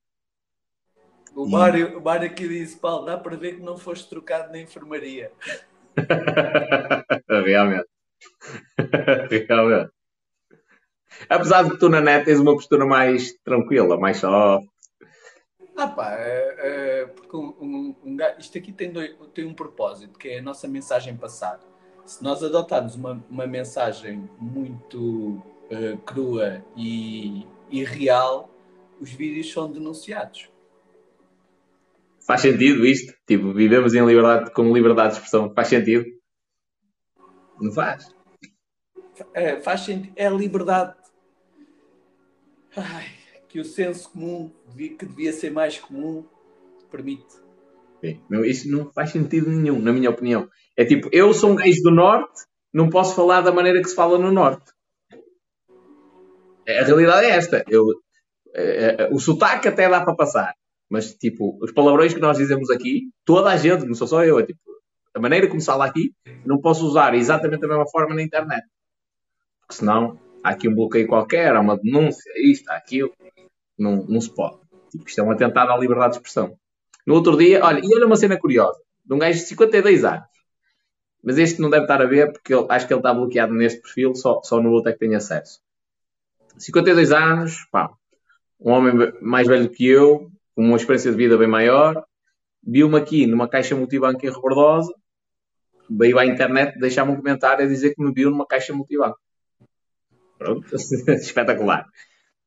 [1.36, 4.58] O Mário, o Mário aqui disse, Paulo, dá para ver que não foste trocado na
[4.58, 5.30] enfermaria.
[7.28, 7.86] Realmente.
[9.48, 9.90] Realmente.
[11.28, 14.66] Apesar de que tu na net tens uma postura mais tranquila, mais soft,
[15.76, 20.18] ah pá, é, é, porque um, um, um, isto aqui tem, dois, tem um propósito,
[20.18, 21.60] que é a nossa mensagem passada.
[22.06, 28.48] Se nós adotarmos uma, uma mensagem muito uh, crua e, e real,
[29.00, 30.48] os vídeos são denunciados.
[32.26, 33.12] Faz sentido isto?
[33.26, 35.52] Tipo, vivemos em liberdade, com liberdade de expressão.
[35.52, 36.06] Faz sentido?
[37.60, 38.08] Não faz?
[39.34, 40.12] É, faz sentido.
[40.16, 40.96] É liberdade.
[42.76, 43.15] Ai
[43.56, 46.26] que o senso comum, que devia ser mais comum,
[46.90, 47.36] permite.
[48.28, 50.46] Não, isso não faz sentido nenhum, na minha opinião.
[50.76, 53.94] É tipo, eu sou um gajo do Norte, não posso falar da maneira que se
[53.94, 54.72] fala no Norte.
[56.68, 57.64] A realidade é esta.
[57.66, 57.82] Eu,
[58.54, 60.54] é, é, o sotaque até dá para passar.
[60.90, 64.38] Mas, tipo, os palavrões que nós dizemos aqui, toda a gente, não sou só eu,
[64.38, 64.60] é tipo,
[65.14, 66.12] a maneira como se fala aqui,
[66.44, 68.66] não posso usar exatamente da mesma forma na internet.
[69.60, 73.10] Porque senão há aqui um bloqueio qualquer, há uma denúncia, isto, há aquilo.
[73.78, 74.58] Não, não se pode.
[74.90, 76.56] Tipo, isto é um atentado à liberdade de expressão.
[77.06, 80.26] No outro dia, olha, e olha uma cena curiosa, de um gajo de 52 anos.
[81.22, 83.80] Mas este não deve estar a ver, porque ele, acho que ele está bloqueado neste
[83.80, 85.60] perfil, só, só no outro é que tem acesso.
[86.58, 87.90] 52 anos, pá,
[88.60, 92.04] um homem mais velho que eu, com uma experiência de vida bem maior,
[92.62, 94.92] viu-me aqui numa caixa multibanco em Rebordosa,
[95.88, 99.18] veio à internet deixar-me um comentário a dizer que me viu numa caixa multibanco.
[100.38, 101.86] Pronto, espetacular.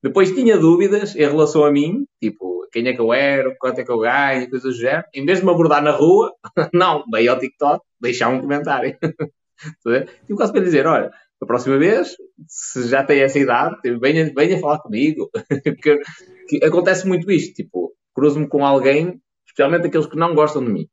[0.01, 3.83] Depois tinha dúvidas em relação a mim, tipo, quem é que eu era, quanto é
[3.83, 5.05] que eu ganho, coisas do género.
[5.13, 6.33] Em vez de me abordar na rua,
[6.73, 8.97] não, veio ao TikTok deixar um comentário.
[10.21, 11.11] tipo, quase para dizer, olha,
[11.41, 12.15] a próxima vez,
[12.47, 15.29] se já tem essa idade, venha, venha falar comigo.
[15.63, 15.99] Porque
[16.63, 20.87] acontece muito isto, tipo, cruzo-me com alguém, especialmente aqueles que não gostam de mim.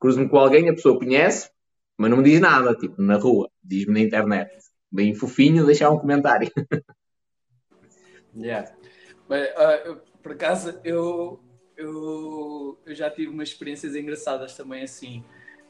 [0.00, 1.48] Cruzo-me com alguém, a pessoa conhece,
[1.96, 4.50] mas não me diz nada, tipo, na rua, diz-me na internet.
[4.90, 6.50] Bem fofinho, deixar um comentário.
[8.36, 8.72] Yeah.
[9.28, 11.40] Mas, uh, por acaso, eu,
[11.76, 15.24] eu, eu já tive umas experiências engraçadas também assim,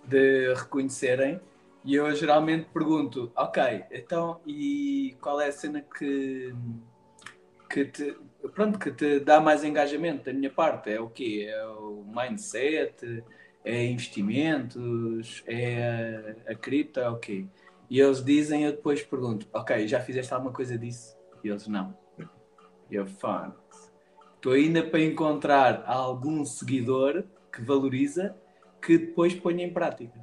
[0.05, 1.41] de reconhecerem.
[1.85, 6.55] E eu geralmente pergunto, ok, então, e qual é a cena que,
[7.69, 8.17] que te,
[8.55, 10.91] pronto, que te dá mais engajamento da minha parte?
[10.91, 11.49] É o quê?
[11.51, 13.25] É o mindset?
[13.65, 15.43] É investimentos?
[15.45, 17.01] É a, a cripto?
[17.01, 17.47] É o quê?
[17.91, 21.17] E eles dizem, eu depois pergunto, ok, já fizeste alguma coisa disso?
[21.43, 21.97] E eles, não.
[22.93, 23.55] Eu, fã.
[24.35, 28.37] Estou ainda para encontrar algum seguidor que valoriza
[28.83, 30.21] que depois ponha em prática.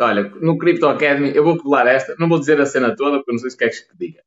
[0.00, 3.32] Olha, no Crypto Academy, eu vou pular esta, não vou dizer a cena toda porque
[3.32, 4.22] não sei se queres que diga.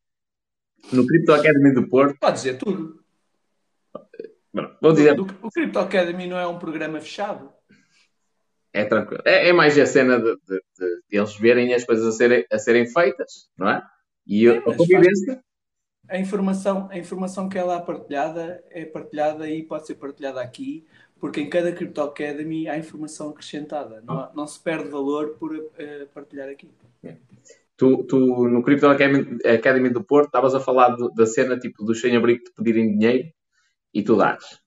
[0.93, 2.19] No Crypto Academy do Porto.
[2.19, 3.03] Pode dizer tudo.
[4.79, 5.19] vou dizer.
[5.19, 7.51] O, o Crypto Academy não é um programa fechado.
[8.71, 9.23] É tranquilo.
[9.25, 12.59] É, é mais a cena de, de, de, eles verem as coisas a serem, a
[12.59, 13.81] serem feitas, não é?
[14.27, 15.43] E é, a convivência
[16.09, 20.86] a informação, a informação que é lá partilhada é partilhada e pode ser partilhada aqui,
[21.19, 24.02] porque em cada Crypto Academy há informação acrescentada.
[24.05, 26.69] Não, não se perde valor por uh, partilhar aqui.
[27.76, 31.94] Tu, tu, no Crypto Academy, do Porto, estavas a falar do, da cena tipo do
[31.94, 33.29] sem-abrigo te pedirem dinheiro
[33.94, 34.60] e tu dás.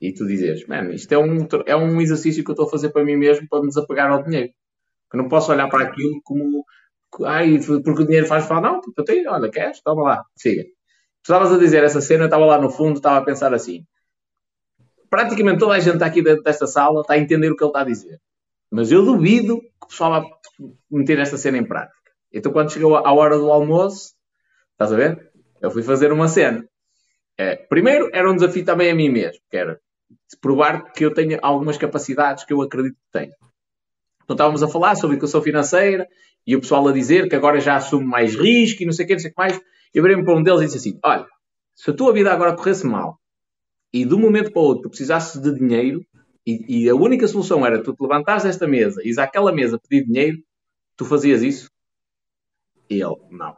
[0.00, 2.90] E tu dizes, mano, isto é um, é um exercício que eu estou a fazer
[2.90, 4.52] para mim mesmo para me desapegar ao dinheiro.
[5.08, 6.64] Que não posso olhar para aquilo como
[7.24, 9.80] Ai, porque o dinheiro faz falar, não, porque eu tenho, olha, queres?
[9.82, 10.62] Toma lá, siga.
[10.62, 13.84] Tu estavas a dizer essa cena, eu estava lá no fundo, estava a pensar assim.
[15.08, 17.70] Praticamente toda a gente está aqui dentro desta sala está a entender o que ele
[17.70, 18.18] está a dizer.
[18.70, 20.28] Mas eu duvido que o pessoal vá
[20.90, 21.94] meter esta cena em prática.
[22.32, 24.14] Então, quando chegou a hora do almoço,
[24.72, 25.30] estás a ver?
[25.60, 26.66] Eu fui fazer uma cena.
[27.36, 29.78] É, primeiro, era um desafio também a mim mesmo, que era
[30.40, 33.32] provar que eu tenho algumas capacidades que eu acredito que tenho.
[34.32, 36.08] Então, estávamos a falar sobre educação financeira
[36.46, 39.08] e o pessoal a dizer que agora já assume mais risco e não sei o
[39.08, 39.60] que, não sei o que mais.
[39.94, 41.26] Eu virei-me para um deles e disse assim: Olha,
[41.74, 43.18] se a tua vida agora corresse mal
[43.92, 46.04] e de um momento para o outro tu precisasses de dinheiro
[46.46, 50.06] e, e a única solução era tu te levantares desta mesa e àquela mesa pedir
[50.06, 50.38] dinheiro,
[50.96, 51.70] tu fazias isso?
[52.88, 53.56] E ele: Não.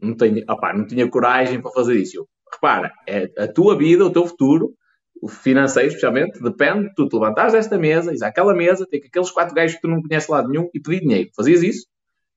[0.00, 2.18] Não, tenho, opá, não tinha coragem para fazer isso.
[2.18, 4.74] Eu, repara, é a tua vida, o teu futuro,
[5.28, 9.54] financeiro especialmente, depende de tu te levantares desta mesa, ires àquela mesa, ter aqueles quatro
[9.54, 11.30] gajos que tu não conheces lá nenhum e pedir dinheiro.
[11.34, 11.86] Fazias isso?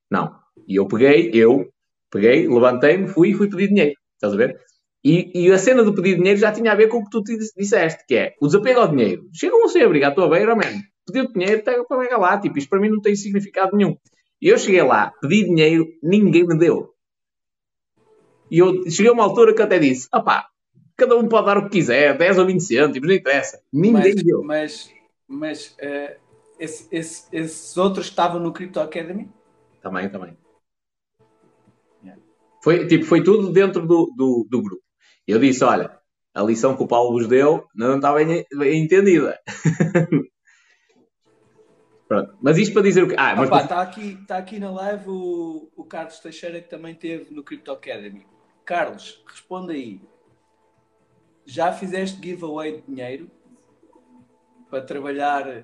[0.10, 0.34] Não.
[0.68, 1.68] E eu peguei, eu
[2.12, 3.96] peguei, levantei-me, fui e fui pedir dinheiro.
[4.16, 4.60] Estás a ver?
[5.04, 7.24] E, e, a cena do pedir dinheiro já tinha a ver com o que tu
[7.24, 9.24] te disseste, que é o desapego ao dinheiro.
[9.34, 10.82] Chegam a ser obrigado a tua beira, man.
[11.06, 12.40] Pedir dinheiro, pega para lá.
[12.40, 13.96] Tipo, isto para mim não tem significado nenhum.
[14.42, 16.90] E eu cheguei lá, pedi dinheiro, ninguém me deu.
[18.52, 20.48] E eu cheguei a uma altura que até disse: opá,
[20.98, 23.61] cada um pode dar o que quiser, 10 ou 20 cêntimos, não interessa.
[23.72, 24.43] Ninguém mas, deu.
[24.43, 24.93] Mas,
[25.27, 26.19] mas uh,
[26.59, 29.30] esse, esse, esses outros estavam no Crypto Academy?
[29.82, 30.35] Também, também.
[32.67, 34.84] Foi, tipo, foi tudo dentro do, do, do grupo.
[35.26, 35.98] Eu disse, olha,
[36.34, 39.40] a lição que o Paulo vos deu não está bem, bem entendida.
[42.09, 42.38] Pronto.
[42.42, 43.16] Mas isto para dizer o que.
[43.17, 43.50] Ah, mas.
[43.64, 47.72] Está aqui, tá aqui na live o, o Carlos Teixeira que também teve no Crypto
[47.72, 48.26] Academy.
[48.66, 50.01] Carlos, responde aí.
[51.48, 53.32] Já fizeste giveaway de dinheiro
[54.69, 55.64] para trabalhar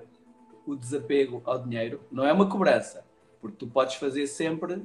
[0.66, 2.00] o desapego ao dinheiro?
[2.10, 3.04] Não é uma cobrança.
[3.38, 4.82] Porque tu podes fazer sempre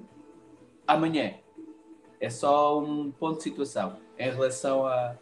[0.86, 1.36] amanhã.
[2.20, 5.16] É só um ponto de situação em relação a,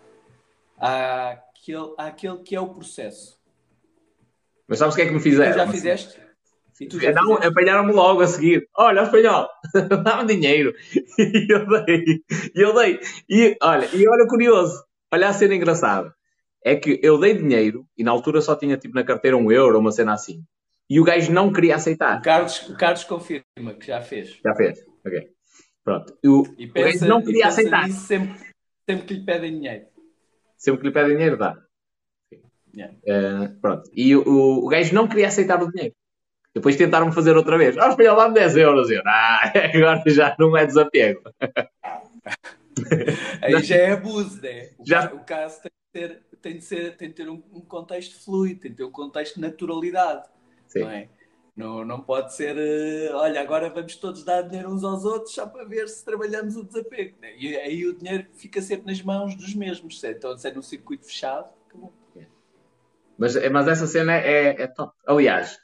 [0.79, 3.39] a aquele, àquele que é o processo.
[4.67, 5.51] Mas sabes o que é que me fizeram?
[5.51, 6.27] Tu já fizeste?
[6.81, 8.67] E tu já não, apanharam-me logo a seguir.
[8.75, 9.47] Olha, espanhol,
[10.03, 10.73] dá-me dinheiro.
[11.19, 12.23] E eu dei.
[12.55, 12.99] E eu dei.
[13.29, 14.83] E olha, e olha curioso.
[15.13, 16.13] Olha a cena engraçada.
[16.63, 19.79] É que eu dei dinheiro e na altura só tinha tipo na carteira um euro,
[19.79, 20.43] uma cena assim
[20.89, 22.19] e o gajo não queria aceitar.
[22.19, 24.39] O Carlos, o Carlos confirma que já fez.
[24.43, 25.29] Já fez, ok.
[25.83, 26.17] Pronto.
[26.25, 27.89] O, e pensa, o gajo não queria aceitar.
[27.89, 28.39] Sempre,
[28.89, 29.85] sempre que lhe pedem dinheiro.
[30.57, 31.57] Sempre que lhe pedem dinheiro, dá.
[32.75, 32.95] Yeah.
[33.05, 33.89] Uh, pronto.
[33.93, 35.95] E o, o gajo não queria aceitar o dinheiro.
[36.53, 37.77] Depois tentaram fazer outra vez.
[37.77, 38.89] Ah, oh, lá 10 euros.
[38.89, 41.21] Eu, ah, agora já não é desapego.
[43.41, 44.69] Aí já é abuso, né?
[44.77, 45.13] O, já...
[45.13, 48.61] o caso tem de ter, tem de ser, tem de ter um, um contexto fluido,
[48.61, 50.27] tem de ter um contexto de naturalidade.
[50.67, 50.81] Sim.
[50.81, 51.09] Não é?
[51.55, 55.47] Não, não pode ser, uh, olha, agora vamos todos dar dinheiro uns aos outros só
[55.47, 57.15] para ver se trabalhamos o desapego.
[57.19, 57.35] Né?
[57.35, 60.03] E aí o dinheiro fica sempre nas mãos dos mesmos.
[60.03, 61.91] Então, se é num circuito fechado, acabou.
[63.17, 64.93] Mas, mas essa cena é, é top.
[65.05, 65.59] Aliás,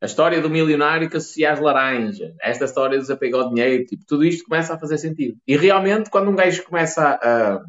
[0.00, 4.02] a história do milionário que associa às laranjas, esta história do desapego ao dinheiro, tipo,
[4.06, 5.36] tudo isto começa a fazer sentido.
[5.46, 7.62] E realmente, quando um gajo começa a,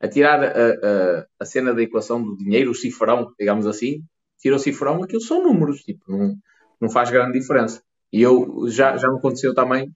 [0.00, 4.04] a tirar a, a, a, cena da equação do dinheiro, o cifrão, digamos assim,
[4.38, 6.34] tira o cifrão, aquilo são números, tipo, não,
[6.80, 7.82] não faz grande diferença.
[8.12, 9.90] E eu já, já me aconteceu também,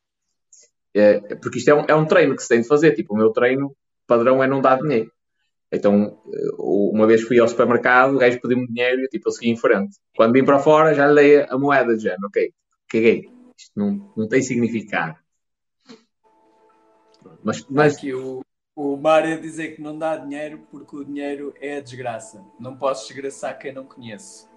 [0.95, 2.93] é, porque isto é um, é um treino que se tem de fazer.
[2.93, 3.73] Tipo, o meu treino
[4.07, 5.13] padrão é não dar dinheiro.
[5.71, 9.51] Então, eh, uma vez fui ao supermercado, o gajo pediu-me dinheiro e tipo, eu segui
[9.51, 9.97] em frente.
[10.17, 12.27] Quando vim para fora, já lhe dei a moeda de género.
[12.27, 12.53] Ok,
[12.89, 13.31] caguei.
[13.57, 15.17] Isto não, não tem significado.
[17.43, 17.97] Mas, mas...
[17.97, 18.41] Aqui o,
[18.75, 22.45] o Mário dizer que não dá dinheiro porque o dinheiro é a desgraça.
[22.59, 24.49] Não posso desgraçar quem não conhece.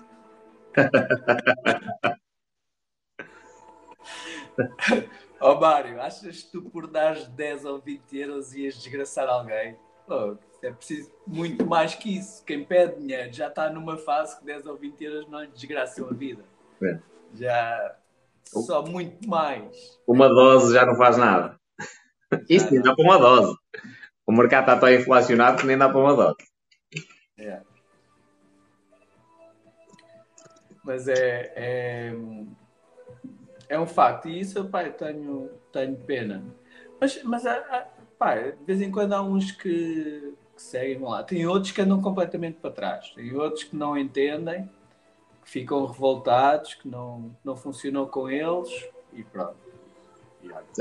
[5.40, 9.76] Ó oh, Mário, achas que tu por dar 10 ou 20 euros ias desgraçar alguém?
[10.08, 12.44] Oh, é preciso muito mais que isso.
[12.46, 16.08] Quem pede dinheiro já está numa fase que 10 ou 20 euros não lhe desgraçam
[16.08, 16.44] a vida.
[16.84, 17.00] É.
[17.34, 17.96] Já
[18.46, 20.00] só muito mais.
[20.06, 21.60] Uma dose já não faz nada.
[22.50, 23.58] Isto nem dá para uma dose.
[24.26, 26.38] O mercado está tão inflacionado que nem dá para uma dose.
[27.38, 27.62] É.
[30.84, 32.16] Mas é, é,
[33.70, 34.28] é um facto.
[34.28, 36.44] E isso, pá, eu tenho, tenho pena.
[37.00, 37.44] Mas, mas
[38.18, 41.24] pá, de vez em quando há uns que, que seguem lá.
[41.24, 43.10] Tem outros que andam completamente para trás.
[43.16, 44.70] Tem outros que não entendem,
[45.44, 48.70] que ficam revoltados, que não, não funcionou com eles
[49.12, 49.56] e pronto.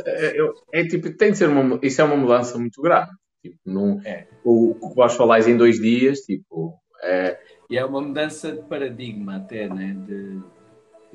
[0.07, 0.37] É,
[0.73, 3.11] é, tipo, tem de ser uma, isso é uma mudança muito grande.
[3.43, 4.27] Tipo, não, é.
[4.45, 8.63] o, o que vós falais em dois dias, tipo, é, e é uma mudança de
[8.63, 9.95] paradigma até, né?
[10.07, 10.43] De...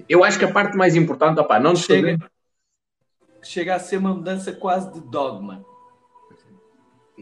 [0.09, 2.17] Eu acho que a parte mais importante, opa, não chega,
[3.43, 5.65] chega a ser uma mudança quase de dogma.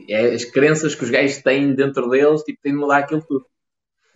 [0.10, 3.46] É as crenças que os gajos têm dentro deles, tipo, têm de mudar aquilo tudo.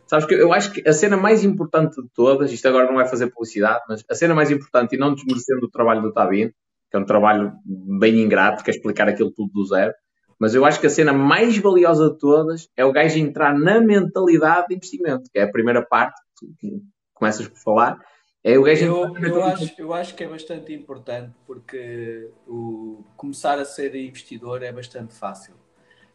[0.08, 3.08] Sabes que eu acho que a cena mais importante de todas, isto agora não vai
[3.08, 6.50] fazer publicidade, mas a cena mais importante, e não desmerecendo o trabalho do Tabin,
[6.90, 9.94] que é um trabalho bem ingrato, que é explicar aquilo tudo do zero,
[10.40, 13.82] mas eu acho que a cena mais valiosa de todas é o gajo entrar na
[13.82, 16.22] mentalidade de investimento, que é a primeira parte
[16.60, 16.82] que
[17.14, 18.00] começas por falar.
[18.44, 23.60] É o gajo eu, eu, acho, eu acho que é bastante importante porque o, começar
[23.60, 25.56] a ser investidor é bastante fácil.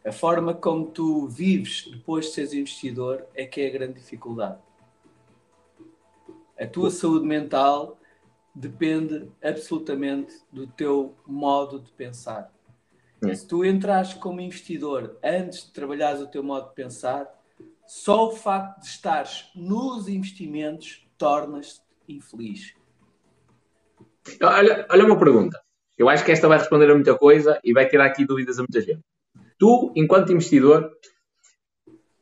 [0.05, 4.59] A forma como tu vives depois de seres investidor é que é a grande dificuldade.
[6.59, 7.97] A tua saúde mental
[8.53, 12.53] depende absolutamente do teu modo de pensar.
[13.33, 17.25] Se tu entras como investidor antes de trabalhares o teu modo de pensar,
[17.87, 22.73] só o facto de estares nos investimentos tornas-te infeliz.
[24.41, 25.61] Olha, olha uma pergunta.
[25.97, 28.63] Eu acho que esta vai responder a muita coisa e vai tirar aqui dúvidas a
[28.63, 29.03] muita gente.
[29.63, 30.91] Tu, enquanto investidor,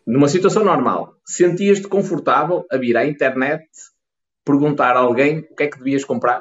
[0.06, 3.66] numa situação normal, sentias-te confortável a vir à internet
[4.45, 6.40] perguntar a alguém o que é que devias comprar?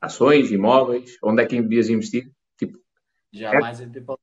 [0.00, 2.30] Ações, imóveis, onde é que devias investir?
[3.32, 3.84] Jamais é...
[3.84, 4.14] entrei para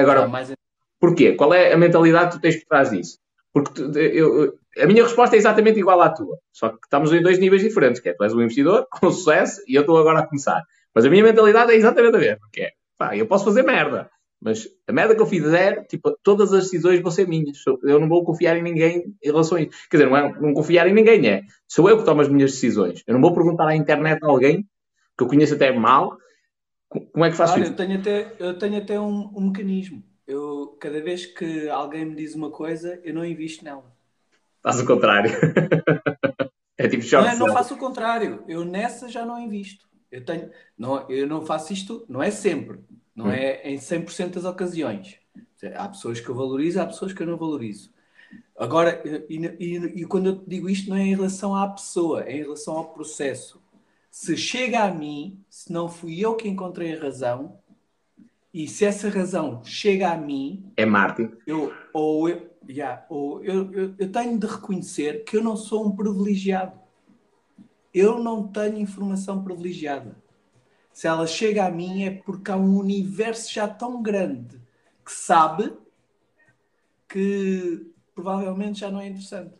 [0.00, 0.52] Agora, Jamais...
[0.98, 1.36] porquê?
[1.36, 3.20] Qual é a mentalidade que tu tens por trás disso?
[3.52, 7.22] Porque tu, eu, a minha resposta é exatamente igual à tua, só que estamos em
[7.22, 10.18] dois níveis diferentes, que é tu és um investidor com sucesso e eu estou agora
[10.18, 10.60] a começar.
[10.92, 14.10] Mas a minha mentalidade é exatamente a mesma, que é, pá, eu posso fazer merda,
[14.38, 17.58] mas a merda que eu fizer, tipo, todas as decisões vão ser minhas.
[17.82, 19.70] Eu não vou confiar em ninguém em relação a isso.
[19.90, 21.42] Quer dizer, não é não confiar em ninguém, é.
[21.66, 23.02] Sou eu que tomo as minhas decisões.
[23.06, 24.66] Eu não vou perguntar à internet a alguém
[25.16, 26.18] que eu conheço até mal
[26.90, 27.72] como é que faço Olha, isso?
[27.72, 30.02] Eu tenho até, eu tenho até um, um, mecanismo.
[30.26, 33.84] Eu, cada vez que alguém me diz uma coisa, eu não invisto nela.
[34.60, 35.30] Faz o contrário.
[36.76, 37.28] é tipo choque.
[37.28, 38.42] Não, é, não faço o contrário.
[38.48, 39.88] Eu nessa já não invisto.
[40.10, 42.80] Eu, tenho, não, eu não faço isto, não é sempre.
[43.14, 43.30] Não hum.
[43.30, 45.16] é em 100% das ocasiões.
[45.74, 47.92] Há pessoas que eu valorizo, há pessoas que eu não valorizo.
[48.56, 52.36] Agora, e, e, e quando eu digo isto, não é em relação à pessoa, é
[52.36, 53.60] em relação ao processo
[54.10, 57.58] se chega a mim, se não fui eu que encontrei a razão,
[58.52, 60.72] e se essa razão chega a mim.
[60.76, 61.30] É Martin.
[61.46, 65.86] Eu, ou eu, yeah, ou eu, eu, eu tenho de reconhecer que eu não sou
[65.86, 66.72] um privilegiado.
[67.92, 70.16] Eu não tenho informação privilegiada.
[70.92, 74.60] Se ela chega a mim é porque há um universo já tão grande
[75.04, 75.72] que sabe
[77.08, 79.54] que provavelmente já não é interessante.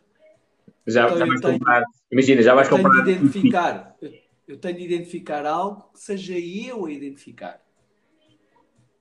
[0.87, 1.83] Já, Então, já vais tenho- comprar.
[2.11, 3.03] Imagina, já vais Eu tenho comprar.
[3.03, 4.13] de identificar, eu,
[4.47, 7.61] eu tenho de identificar algo que seja eu a identificar.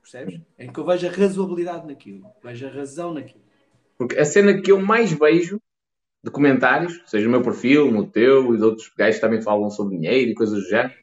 [0.02, 0.41] Percebes?
[0.59, 3.42] Em que eu veja razoabilidade naquilo, veja razão naquilo.
[3.97, 5.60] Porque a cena que eu mais vejo
[6.23, 9.71] de comentários, seja no meu perfil, no teu e de outros gajos que também falam
[9.71, 10.95] sobre dinheiro e coisas do género,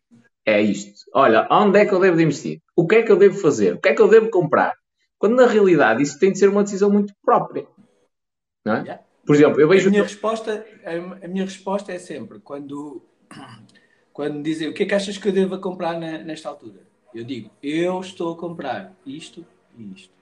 [0.46, 0.94] é isto.
[1.14, 2.62] Olha, onde é que eu devo de investir?
[2.76, 3.74] O que é que eu devo fazer?
[3.74, 4.74] O que é que eu devo comprar?
[5.18, 7.68] Quando na realidade isso tem de ser uma decisão muito própria.
[8.64, 8.82] Não é?
[8.82, 9.04] Yeah.
[9.26, 9.88] Por exemplo, eu vejo.
[9.88, 13.02] A minha resposta, a, minha resposta é sempre quando,
[14.14, 16.88] quando dizem o que é que achas que eu devo comprar na- nesta altura?
[17.14, 19.46] Eu digo, eu estou a comprar isto
[19.78, 20.14] e isto.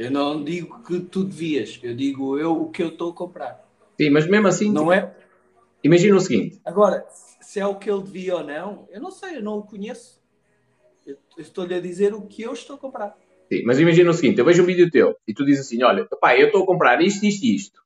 [0.00, 3.62] Eu não digo que tu devias, eu digo eu o que eu estou a comprar.
[4.00, 5.14] Sim, mas mesmo assim, Não é?
[5.84, 9.36] imagina o seguinte: Agora, se é o que ele devia ou não, eu não sei,
[9.36, 10.18] eu não o conheço.
[11.06, 13.14] Eu estou-lhe a dizer o que eu estou a comprar.
[13.52, 16.08] Sim, mas imagina o seguinte: eu vejo um vídeo teu e tu dizes assim: olha,
[16.18, 17.82] pá, eu estou a comprar isto, isto e isto.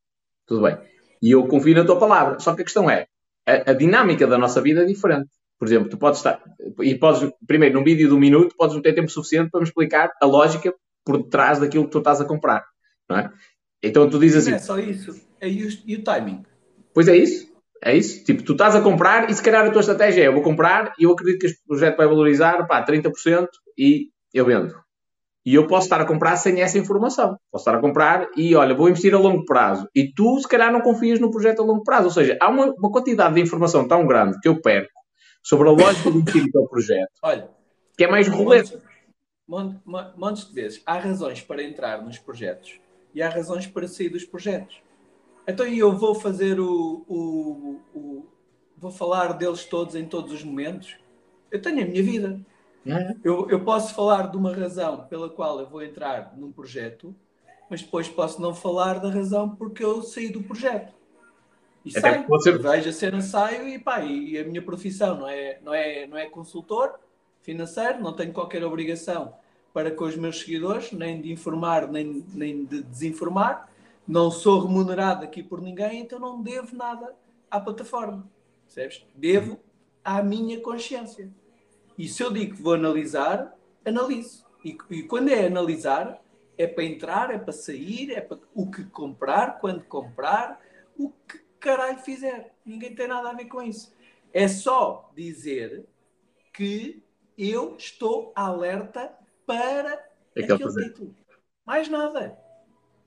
[0.47, 0.78] Tudo bem.
[1.20, 2.39] E eu confio na tua palavra.
[2.39, 3.09] Só que a questão é:
[3.44, 5.31] a, a dinâmica da nossa vida é diferente.
[5.59, 6.41] Por exemplo, tu podes estar.
[6.81, 9.67] E podes, primeiro, num vídeo de um minuto, podes não ter tempo suficiente para me
[9.67, 10.73] explicar a lógica
[11.05, 12.65] por detrás daquilo que tu estás a comprar.
[13.08, 13.31] Não é?
[13.83, 15.20] Então tu dizes Não é assim: só isso.
[15.41, 16.44] É e o, e o timing.
[16.92, 17.52] pois é isso.
[17.83, 18.24] É isso.
[18.24, 20.94] Tipo, tu estás a comprar e se calhar a tua estratégia é: eu vou comprar
[20.99, 24.74] e eu acredito que este projeto vai valorizar pá, 30% e eu vendo.
[25.47, 27.36] E eu posso estar a comprar sem essa informação.
[27.52, 29.86] Posso estar a comprar e, olha, vou investir a longo prazo.
[29.94, 32.07] E tu, se calhar, não confias no projeto a longo prazo.
[32.07, 34.91] Ou seja, há uma, uma quantidade de informação tão grande que eu perco
[35.42, 37.50] sobre a lógica de investir no teu projeto Olha,
[37.99, 38.78] que é mais rolete.
[39.47, 40.82] Montes, mon- montes de vezes.
[40.86, 42.78] Há razões para entrar nos projetos
[43.14, 44.82] e há razões para sair dos projetos.
[45.47, 48.26] Então eu vou fazer o, o- o-
[48.76, 50.97] vou falar deles todos em todos os momentos.
[51.50, 52.40] Eu tenho a minha vida.
[52.86, 53.14] É.
[53.24, 57.14] Eu, eu posso falar de uma razão pela qual eu vou entrar num projeto,
[57.70, 60.92] mas depois posso não falar da razão porque eu saí do projeto.
[61.84, 62.26] E Até saio,
[62.62, 66.16] vejo a cena, saio e pá, e a minha profissão não é, não é, não
[66.16, 66.98] é consultor
[67.44, 69.34] financeiro, não tenho qualquer obrigação
[69.73, 73.68] para com os meus seguidores, nem de informar, nem, nem de desinformar.
[74.06, 77.14] Não sou remunerado aqui por ninguém, então não devo nada
[77.50, 78.28] à plataforma.
[78.64, 79.05] Percebes?
[79.14, 79.60] Devo
[80.02, 81.31] à minha consciência.
[81.98, 84.47] E se eu digo que vou analisar, analiso.
[84.64, 86.23] E, e quando é analisar,
[86.56, 90.60] é para entrar, é para sair, é para o que comprar, quando comprar,
[90.97, 92.55] o que caralho fizer.
[92.64, 93.92] Ninguém tem nada a ver com isso.
[94.32, 95.84] É só dizer
[96.52, 97.03] que
[97.36, 99.12] eu estou alerta
[99.46, 99.92] para
[100.36, 100.88] Aquele aquele projeto.
[100.92, 101.14] título.
[101.66, 102.38] Mais nada.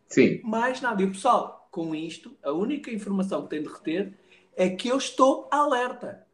[0.08, 0.42] Sim.
[0.44, 1.02] Mais nada.
[1.02, 4.14] E o pessoal, com isto, a única informação que tem de reter
[4.56, 6.26] é que eu estou alerta.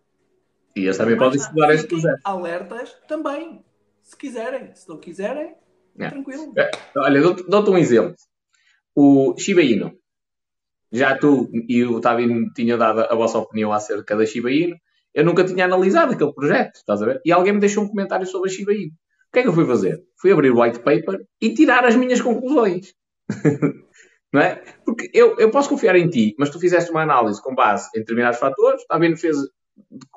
[0.76, 2.22] E eles também podem estudar Fiquem projeto.
[2.24, 3.64] Alertas também.
[4.02, 4.74] Se quiserem.
[4.76, 5.56] Se não quiserem,
[6.00, 6.10] É.
[6.10, 6.54] tranquilo.
[6.58, 8.16] É, Olha, dou-te dou-te um exemplo.
[8.96, 9.98] O Shiba Inu.
[10.92, 14.76] Já tu e o Tavino tinham dado a vossa opinião acerca da Shiba Inu.
[15.14, 17.22] Eu nunca tinha analisado aquele projeto, estás a ver?
[17.24, 18.92] E alguém me deixou um comentário sobre a Shiba Inu.
[18.92, 20.02] O que é que eu fui fazer?
[20.20, 22.94] Fui abrir o white paper e tirar as minhas conclusões.
[24.34, 24.64] não é?
[24.86, 28.00] Porque eu, eu posso confiar em ti, mas tu fizeste uma análise com base em
[28.00, 29.38] determinados fatores, Tavino fez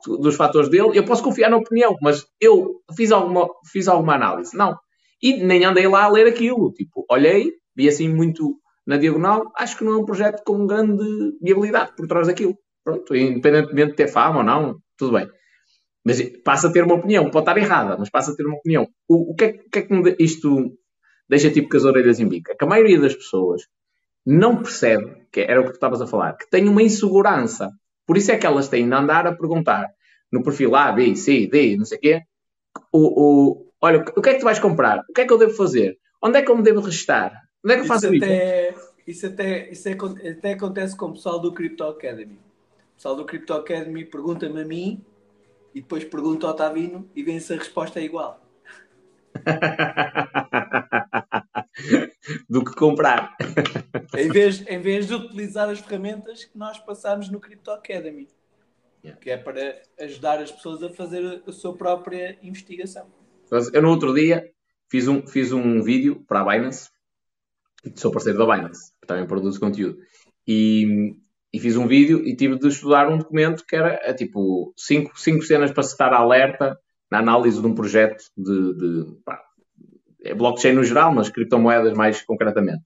[0.06, 4.56] dos fatores dele, eu posso confiar na opinião, mas eu fiz alguma, fiz alguma análise.
[4.56, 4.76] Não.
[5.22, 6.72] E nem andei lá a ler aquilo.
[6.72, 11.04] Tipo, olhei, vi assim muito na diagonal, acho que não é um projeto com grande
[11.42, 12.56] viabilidade por trás daquilo.
[12.84, 15.28] Pronto, independentemente de ter fama ou não, tudo bem.
[16.04, 18.88] Mas passa a ter uma opinião, pode estar errada, mas passa a ter uma opinião.
[19.08, 20.76] O, o que, é, que é que isto
[21.28, 22.52] deixa tipo com as orelhas em bico?
[22.52, 23.62] É que a maioria das pessoas
[24.24, 27.70] não percebe, que era o que tu estavas a falar, que tem uma insegurança.
[28.06, 29.88] Por isso é que elas têm de andar a perguntar
[30.32, 32.22] no perfil A, B, C, D, não sei o quê,
[32.92, 35.04] o, o, olha, o que é que tu vais comprar?
[35.08, 35.96] O que é que eu devo fazer?
[36.22, 37.32] Onde é que eu me devo registrar?
[37.64, 38.24] Onde é que eu faço isso?
[38.24, 38.74] até,
[39.06, 42.38] isso, até, isso é- até acontece com o pessoal do Crypto Academy.
[42.96, 45.04] O pessoal do Crypto Academy pergunta-me a mim
[45.74, 48.42] e depois pergunta ao Tavino e vem-se a resposta é igual.
[52.48, 53.36] Do que comprar.
[54.16, 58.28] Em vez, em vez de utilizar as ferramentas que nós passamos no Crypto Academy.
[59.04, 59.20] Yeah.
[59.20, 63.08] Que é para ajudar as pessoas a fazer a sua própria investigação.
[63.74, 64.50] Eu no outro dia
[64.88, 66.88] fiz um, fiz um vídeo para a Binance,
[67.94, 69.98] sou parceiro da Binance, que também produz conteúdo,
[70.48, 71.14] e,
[71.56, 75.18] e fiz um vídeo e tive de estudar um documento que era é, tipo cinco,
[75.18, 76.78] cinco cenas para se estar alerta
[77.10, 79.40] na análise de um projeto de, de pá,
[80.22, 82.82] é blockchain no geral, mas criptomoedas mais concretamente.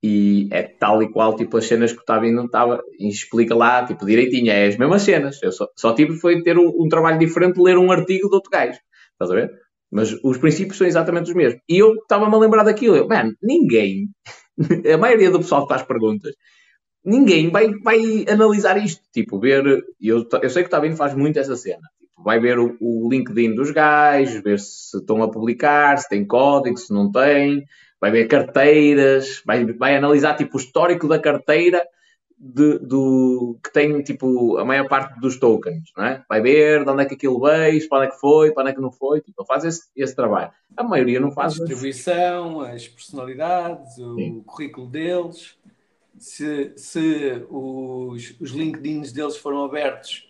[0.00, 3.84] E é tal e qual, tipo, as cenas que o Tavino estava, e explica lá,
[3.84, 5.42] tipo, direitinho, é as mesmas cenas.
[5.42, 8.34] Eu só, só tive foi ter um, um trabalho diferente de ler um artigo de
[8.36, 8.78] outro gajo.
[9.10, 9.50] Estás a ver?
[9.90, 11.60] Mas os princípios são exatamente os mesmos.
[11.68, 12.94] E eu estava-me a lembrar daquilo.
[12.94, 14.08] Eu, man, ninguém,
[14.94, 16.32] a maioria do pessoal que faz perguntas,
[17.04, 19.02] ninguém vai, vai analisar isto.
[19.12, 19.64] Tipo, ver.
[20.00, 21.82] Eu, eu sei que o Tabino faz muito essa cena.
[21.98, 26.26] Tipo, vai ver o, o LinkedIn dos gajos, ver se estão a publicar, se tem
[26.26, 27.64] código, se não tem,
[28.00, 31.86] vai ver carteiras, vai, vai analisar tipo, o histórico da carteira
[32.38, 36.24] de, do, que tem tipo a maior parte dos tokens, não é?
[36.28, 38.70] Vai ver de onde é que aquilo veio, para onde é que foi, para onde
[38.70, 40.52] é que não foi, tipo, faz esse, esse trabalho.
[40.76, 41.54] A maioria não faz.
[41.54, 44.42] A distribuição, as personalidades, o Sim.
[44.46, 45.57] currículo deles,
[46.18, 50.28] se, se os, os LinkedIns deles foram abertos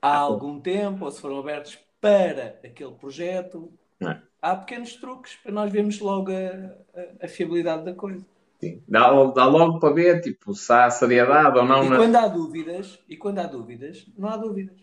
[0.00, 3.72] há algum tempo ou se foram abertos para aquele projeto.
[4.00, 4.18] É.
[4.40, 8.24] Há pequenos truques para nós vermos logo a, a, a fiabilidade da coisa.
[8.60, 8.82] Sim.
[8.88, 11.84] Dá, dá logo para ver tipo, se há seriedade ou não.
[11.84, 14.76] E quando há dúvidas, e quando há dúvidas, não há dúvidas.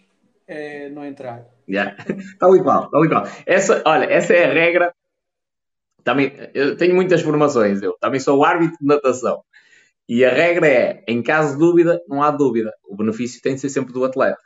[0.45, 1.45] É não entrar.
[1.67, 1.95] Yeah.
[2.38, 3.23] tal e qual, tal e qual.
[3.45, 4.93] Essa, olha, essa é a regra.
[6.03, 9.41] Também, eu tenho muitas formações, eu também sou árbitro de natação.
[10.07, 12.72] E a regra é, em caso de dúvida, não há dúvida.
[12.83, 14.38] O benefício tem de ser sempre do atleta.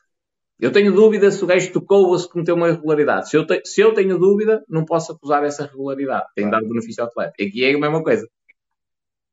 [0.59, 3.29] Eu tenho dúvida se o gajo tocou ou se cometeu uma irregularidade.
[3.29, 6.25] Se eu, te, se eu tenho dúvida, não posso acusar essa irregularidade.
[6.35, 7.33] Tem de dar benefício ao atleta.
[7.39, 8.27] Aqui é a mesma coisa.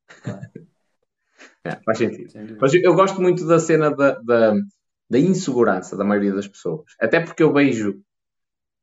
[1.66, 2.30] É, faz sentido.
[2.60, 4.52] Mas eu gosto muito da cena da, da,
[5.08, 6.84] da, insegurança da maioria das pessoas.
[7.00, 8.02] Até porque eu vejo.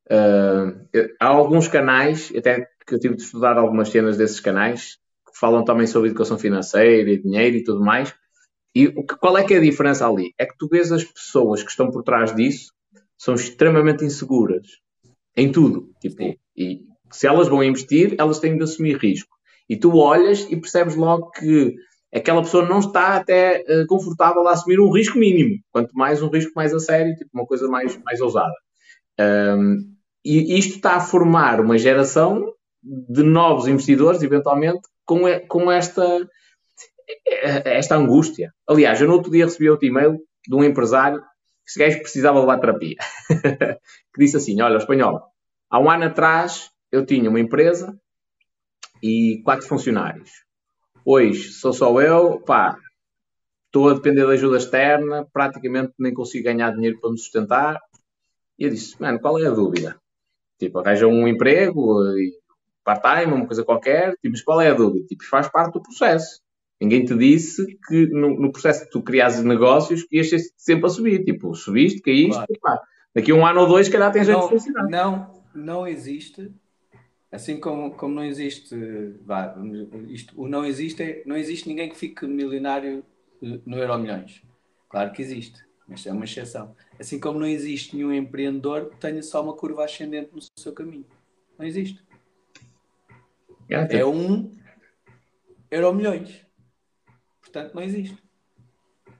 [0.09, 0.87] Uh,
[1.19, 4.97] há alguns canais, até que eu tive de estudar algumas cenas desses canais,
[5.33, 8.13] falam também sobre educação financeira e dinheiro e tudo mais.
[8.73, 10.33] E qual é que é a diferença ali?
[10.37, 12.71] É que tu vês as pessoas que estão por trás disso
[13.17, 14.67] são extremamente inseguras
[15.35, 15.89] em tudo.
[15.99, 19.35] Tipo, e se elas vão investir, elas têm de assumir risco.
[19.69, 21.75] E tu olhas e percebes logo que
[22.13, 26.29] aquela pessoa não está até uh, confortável a assumir um risco mínimo, quanto mais um
[26.29, 28.53] risco mais a sério, tipo uma coisa mais, mais ousada.
[29.19, 32.53] Um, e isto está a formar uma geração
[32.83, 34.81] de novos investidores, eventualmente,
[35.11, 36.25] com, com esta,
[37.65, 38.53] esta angústia.
[38.65, 40.17] Aliás, eu no outro dia recebi outro e-mail
[40.47, 41.25] de um empresário que
[41.67, 42.95] esse gajo precisava levar terapia.
[44.13, 45.21] que disse assim: Olha, espanhol,
[45.69, 47.93] há um ano atrás eu tinha uma empresa
[49.03, 50.31] e quatro funcionários.
[51.05, 52.77] Hoje sou só eu, pá,
[53.65, 57.81] estou a depender da ajuda externa, praticamente nem consigo ganhar dinheiro para me sustentar.
[58.57, 59.99] E eu disse, mano, qual é a dúvida?
[60.57, 62.01] Tipo, arranja um emprego,
[62.83, 65.05] part-time, uma coisa qualquer, tipo, mas qual é a dúvida?
[65.07, 66.41] Tipo, faz parte do processo.
[66.79, 70.89] Ninguém te disse que no, no processo de tu criares negócios que ias sempre a
[70.89, 71.23] subir.
[71.23, 72.79] Tipo, subiste, caíste, claro.
[72.79, 72.81] pá,
[73.13, 74.89] daqui a um ano ou dois, calhar tens de funcionar.
[74.89, 76.51] Não, não existe
[77.31, 78.75] Assim como, como não existe,
[79.21, 79.55] vá,
[80.09, 83.05] isto, o não existe, é, não existe ninguém que fique milionário
[83.41, 84.43] eh, no Euro Milhões.
[84.89, 86.75] Claro que existe, mas é uma exceção.
[86.99, 91.05] Assim como não existe nenhum empreendedor que tenha só uma curva ascendente no seu caminho.
[91.57, 92.03] Não existe.
[93.71, 94.55] É um
[95.69, 96.45] Euro Milhões.
[97.39, 98.17] Portanto, não existe.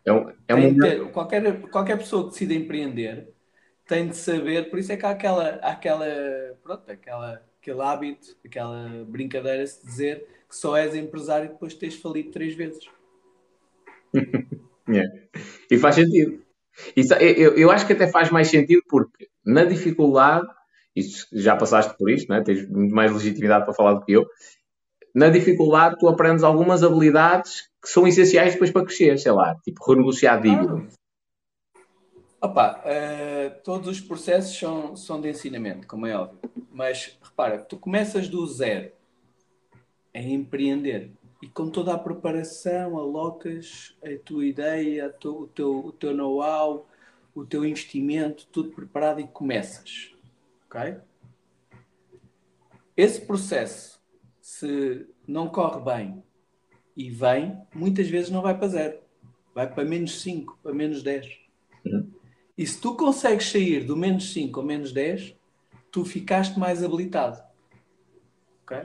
[0.06, 0.78] É um, é um...
[0.78, 3.34] Ter, qualquer, qualquer pessoa que decida empreender
[3.88, 6.06] tem de saber, por isso é que há aquela, aquela,
[6.64, 11.96] pronto, aquela aquele hábito, aquela brincadeira de dizer que só és empresário depois de teres
[11.96, 12.84] falido três vezes.
[14.90, 15.14] yeah.
[15.70, 16.42] E faz sentido.
[16.96, 20.48] Isso, eu, eu acho que até faz mais sentido porque na dificuldade,
[20.96, 22.42] isso, já passaste por isto, né?
[22.42, 24.28] tens muito mais legitimidade para falar do que eu.
[25.14, 29.84] Na dificuldade, tu aprendes algumas habilidades que são essenciais depois para crescer, sei lá, tipo
[29.86, 30.76] renegociar dívida.
[30.76, 31.02] Ah.
[32.44, 36.40] Opa, uh, todos os processos são, são de ensinamento, como é óbvio.
[36.72, 38.92] Mas repara, tu começas do zero
[40.14, 41.12] a empreender
[41.42, 46.16] e com toda a preparação alocas a tua ideia, a tu, o teu, o teu
[46.16, 46.88] know-how,
[47.36, 50.12] o teu investimento, tudo preparado e começas.
[50.72, 50.96] Ok?
[52.96, 54.02] Esse processo,
[54.40, 56.24] se não corre bem
[56.96, 59.00] e vem, muitas vezes não vai para zero.
[59.54, 61.28] Vai para menos 5, para menos 10.
[61.86, 62.10] Uhum.
[62.58, 65.36] E se tu consegues sair do menos 5 ao menos 10,
[65.92, 67.42] tu ficaste mais habilitado.
[68.64, 68.78] Ok?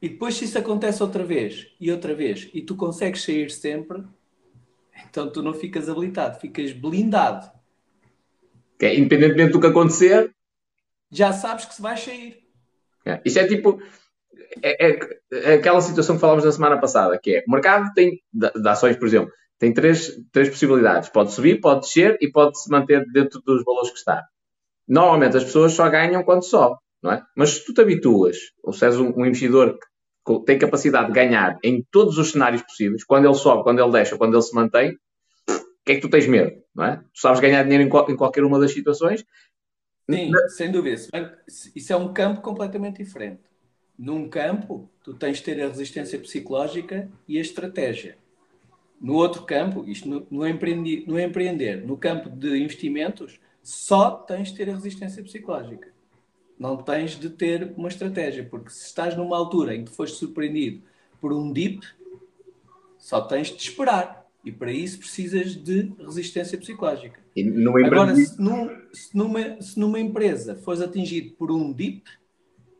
[0.00, 4.04] E depois, se isso acontece outra vez e outra vez e tu consegues sair sempre,
[5.08, 7.50] então tu não ficas habilitado, ficas blindado.
[8.74, 8.98] Okay.
[8.98, 10.31] Independentemente do que acontecer,
[11.12, 12.38] já sabes que se vai sair.
[13.04, 13.20] É.
[13.24, 13.80] Isto é tipo.
[14.62, 14.98] É, é,
[15.32, 18.96] é, aquela situação que falámos na semana passada, que é o mercado tem, de ações,
[18.96, 21.08] por exemplo, tem três, três possibilidades.
[21.08, 24.24] Pode subir, pode descer e pode se manter dentro dos valores que está.
[24.88, 27.22] Normalmente as pessoas só ganham quando sobe, não é?
[27.36, 29.78] Mas se tu te habituas, ou se és um, um investidor
[30.26, 33.90] que tem capacidade de ganhar em todos os cenários possíveis, quando ele sobe, quando ele
[33.90, 36.96] deixa, quando ele se mantém, o que é que tu tens medo, não é?
[36.96, 39.24] Tu sabes ganhar dinheiro em, qual, em qualquer uma das situações.
[40.10, 40.96] Sim, sem dúvida.
[41.74, 43.40] Isso é um campo completamente diferente.
[43.98, 48.16] num campo, tu tens de ter a resistência psicológica e a estratégia.
[49.00, 54.48] No outro campo, isto no, no, empreendi, no empreender, no campo de investimentos, só tens
[54.50, 55.88] de ter a resistência psicológica.
[56.58, 60.82] Não tens de ter uma estratégia, porque se estás numa altura em que foste surpreendido
[61.20, 61.84] por um dip,
[62.98, 64.21] só tens de esperar.
[64.44, 67.20] E para isso precisas de resistência psicológica.
[67.86, 72.02] Agora, se, num, se, numa, se numa empresa fores atingido por um dip,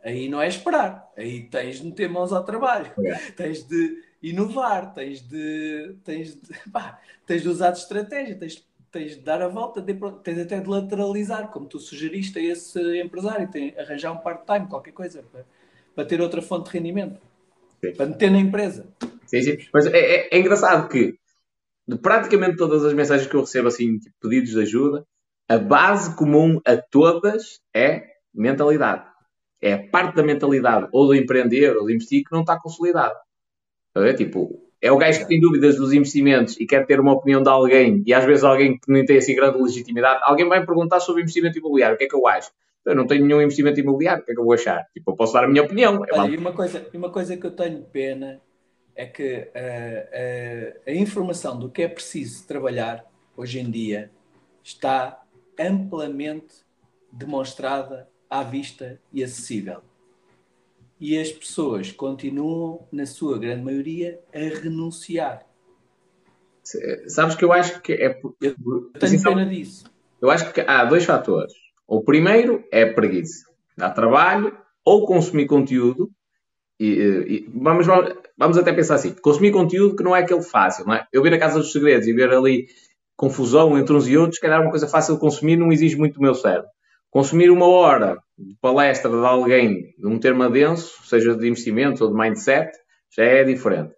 [0.02, 1.08] aí não é esperar.
[1.16, 2.91] Aí tens de meter mãos ao trabalho.
[3.07, 3.15] É.
[3.32, 9.16] Tens de inovar, tens de, tens de, pá, tens de usar de estratégia, tens, tens
[9.16, 9.84] de dar a volta,
[10.23, 14.92] tens até de lateralizar, como tu sugeriste a esse empresário, tem, arranjar um part-time, qualquer
[14.92, 15.44] coisa, para,
[15.94, 17.20] para ter outra fonte de rendimento.
[17.84, 17.92] Sim.
[17.94, 18.86] Para meter na empresa.
[19.26, 19.58] Sim, sim.
[19.73, 21.18] Mas é, é, é engraçado que
[21.86, 25.05] de praticamente todas as mensagens que eu recebo, assim, tipo, pedidos de ajuda,
[25.49, 28.05] a base comum a todas é
[28.35, 29.05] mentalidade.
[29.61, 33.15] É a parte da mentalidade, ou do empreender, ou do investir, que não está consolidada.
[33.94, 37.43] É, tipo, é o gajo que tem dúvidas dos investimentos e quer ter uma opinião
[37.43, 40.99] de alguém, e às vezes alguém que não tem assim grande legitimidade, alguém vai perguntar
[41.01, 42.51] sobre investimento imobiliário, o que é que eu acho?
[42.85, 44.85] Eu não tenho nenhum investimento imobiliário, o que é que eu vou achar?
[44.93, 46.05] Tipo, eu posso dar a minha opinião.
[46.05, 48.41] É Olha, e uma coisa, uma coisa que eu tenho pena
[48.95, 53.05] é que uh, uh, a informação do que é preciso trabalhar
[53.37, 54.11] hoje em dia
[54.62, 55.23] está
[55.59, 56.65] amplamente
[57.11, 59.83] demonstrada à vista e acessível.
[61.01, 65.45] E as pessoas continuam, na sua grande maioria, a renunciar.
[67.09, 68.21] Sabes que eu acho que é.
[68.41, 69.85] Eu tenho assim, pena disso.
[70.21, 71.53] Eu acho que há dois fatores.
[71.89, 73.45] O primeiro é preguiça.
[73.77, 76.09] Dá trabalho ou consumir conteúdo
[76.85, 77.86] e, e, vamos,
[78.36, 81.07] vamos até pensar assim: consumir conteúdo que não é aquele fácil, não é?
[81.12, 82.67] Eu ver a Casa dos Segredos e ver ali
[83.17, 86.15] confusão entre uns e outros, calhar é uma coisa fácil de consumir, não exige muito
[86.15, 86.69] do meu cérebro.
[87.09, 92.11] Consumir uma hora de palestra de alguém de um tema denso, seja de investimento ou
[92.11, 92.73] de mindset,
[93.15, 93.94] já é diferente.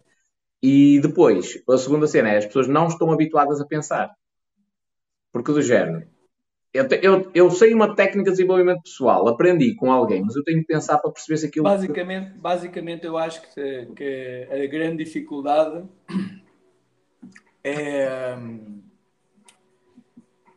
[0.62, 4.10] E depois, a segunda cena é as pessoas não estão habituadas a pensar.
[5.32, 6.06] Porque do género,
[6.74, 10.58] eu, eu, eu, sei uma técnica de desenvolvimento pessoal, aprendi com alguém, mas eu tenho
[10.58, 11.62] que pensar para perceber se aquilo.
[11.62, 15.84] Basicamente, basicamente eu acho que, que a grande dificuldade
[17.62, 18.36] é,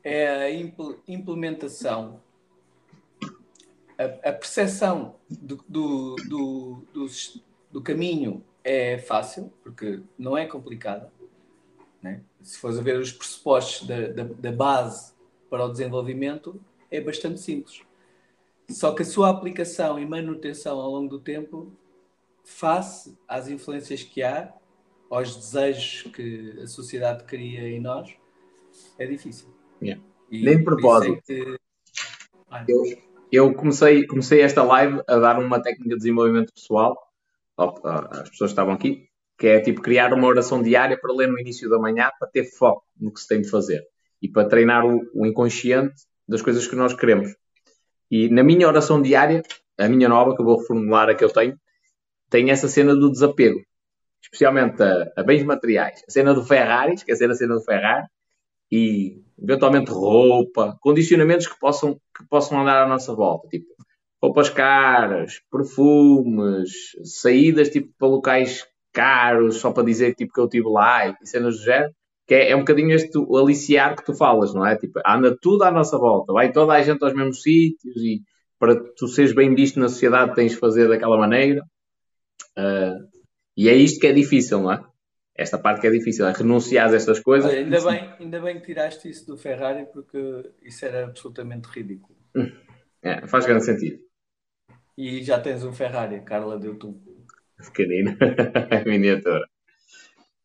[0.03, 0.51] é a
[1.07, 2.19] implementação,
[3.95, 7.05] a, a percepção do, do, do, do,
[7.71, 11.11] do caminho é fácil, porque não é complicada.
[12.01, 12.21] Né?
[12.41, 15.15] Se fores a ver os pressupostos da, da, da base
[15.49, 16.59] para o desenvolvimento
[16.89, 17.81] é bastante simples.
[18.69, 21.71] Só que a sua aplicação e manutenção ao longo do tempo,
[22.43, 24.53] face às influências que há,
[25.09, 28.13] aos desejos que a sociedade cria em nós,
[28.97, 29.47] é difícil.
[29.81, 30.03] Yeah.
[30.29, 31.21] Nem de propósito.
[32.51, 32.71] É que...
[32.71, 32.83] eu,
[33.31, 36.97] eu comecei, comecei esta live a dar uma técnica de desenvolvimento pessoal
[37.57, 41.39] as pessoas que estavam aqui, que é tipo criar uma oração diária para ler no
[41.39, 43.83] início da manhã para ter foco no que se tem de fazer
[44.21, 45.95] e para treinar o, o inconsciente
[46.27, 47.35] das coisas que nós queremos.
[48.09, 49.41] E na minha oração diária,
[49.77, 51.57] a minha nova, que eu vou reformular a que eu tenho,
[52.29, 53.61] tem essa cena do desapego,
[54.21, 56.03] especialmente a, a bens materiais.
[56.07, 58.07] A cena do Ferrari, esquecer a cena do Ferrari,
[58.71, 63.77] e eventualmente roupa, condicionamentos que possam, que possam andar à nossa volta, tipo
[64.21, 66.71] roupas caras, perfumes,
[67.03, 71.57] saídas tipo para locais caros, só para dizer tipo, que eu tive lá e cenas
[71.57, 71.93] do género
[72.27, 74.75] que é, é, um bocadinho este aliciar que tu falas, não é?
[74.75, 78.21] Tipo, anda tudo à nossa volta, vai toda a gente aos mesmos sítios e
[78.59, 81.63] para tu seres bem visto na sociedade tens de fazer daquela maneira.
[82.57, 83.07] Uh,
[83.55, 84.83] e é isto que é difícil, não é?
[85.35, 87.49] Esta parte que é difícil, é renunciar a estas coisas.
[87.49, 92.17] Olha, ainda, bem, ainda bem que tiraste isso do Ferrari porque isso era absolutamente ridículo.
[93.01, 93.99] É, faz grande sentido.
[94.97, 96.99] E já tens um Ferrari, Carla deu tu.
[97.57, 98.17] Pequenino,
[98.85, 99.47] miniatura.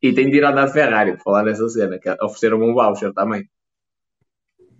[0.02, 3.12] E tenho de ir andar de Ferrari, por falar nessa cena, que ofereceram-me um voucher
[3.12, 3.48] também.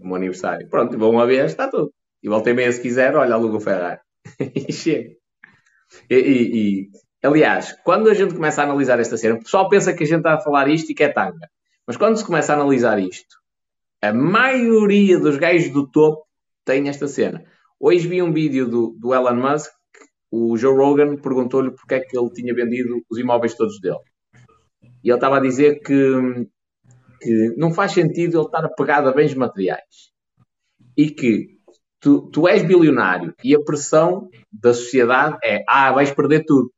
[0.01, 0.69] O meu aniversário.
[0.69, 1.93] Pronto, vou uma vez, está tudo.
[2.21, 4.01] E voltei meia se quiser, olha, aluga o Ferrari.
[4.41, 5.15] e chega.
[6.11, 6.91] E, e, e,
[7.23, 10.19] aliás, quando a gente começa a analisar esta cena, o pessoal pensa que a gente
[10.19, 11.49] está a falar isto e que é tanga.
[11.87, 13.37] Mas quando se começa a analisar isto,
[14.01, 16.27] a maioria dos gajos do topo
[16.65, 17.45] tem esta cena.
[17.79, 19.71] Hoje vi um vídeo do, do Elon Musk,
[20.31, 23.99] o Joe Rogan perguntou-lhe porque é que ele tinha vendido os imóveis todos dele.
[25.03, 26.47] E ele estava a dizer que,
[27.21, 30.13] que não faz sentido ele estar apegado a bens materiais.
[30.97, 31.59] E que
[32.01, 36.71] tu, tu és bilionário e a pressão da sociedade é ah, vais perder tudo.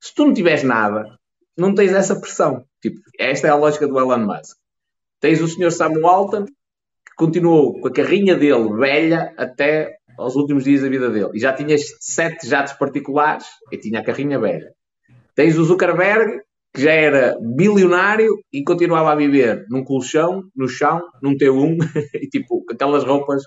[0.00, 1.04] Se tu não tiveres nada,
[1.56, 2.64] não tens essa pressão.
[2.80, 4.56] Tipo, esta é a lógica do Elon Musk.
[5.20, 5.70] Tens o Sr.
[5.70, 11.10] Sam Walton, que continuou com a carrinha dele velha até aos últimos dias da vida
[11.10, 11.30] dele.
[11.34, 14.72] E já tinhas sete jatos particulares e tinha a carrinha velha.
[15.34, 16.42] Tens o Zuckerberg,
[16.72, 21.78] que já era bilionário e continuava a viver num colchão, no chão, num T1
[22.14, 23.42] e tipo, aquelas roupas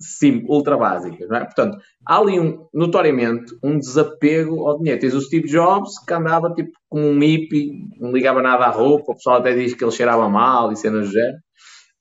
[0.00, 1.44] sim, ultra básicas, não é?
[1.44, 5.00] Portanto, há ali um, notoriamente um desapego ao dinheiro.
[5.00, 9.12] Tens o Steve Jobs que andava tipo como um hippie, não ligava nada à roupa,
[9.12, 11.38] o pessoal até diz que ele cheirava mal e cenas do género.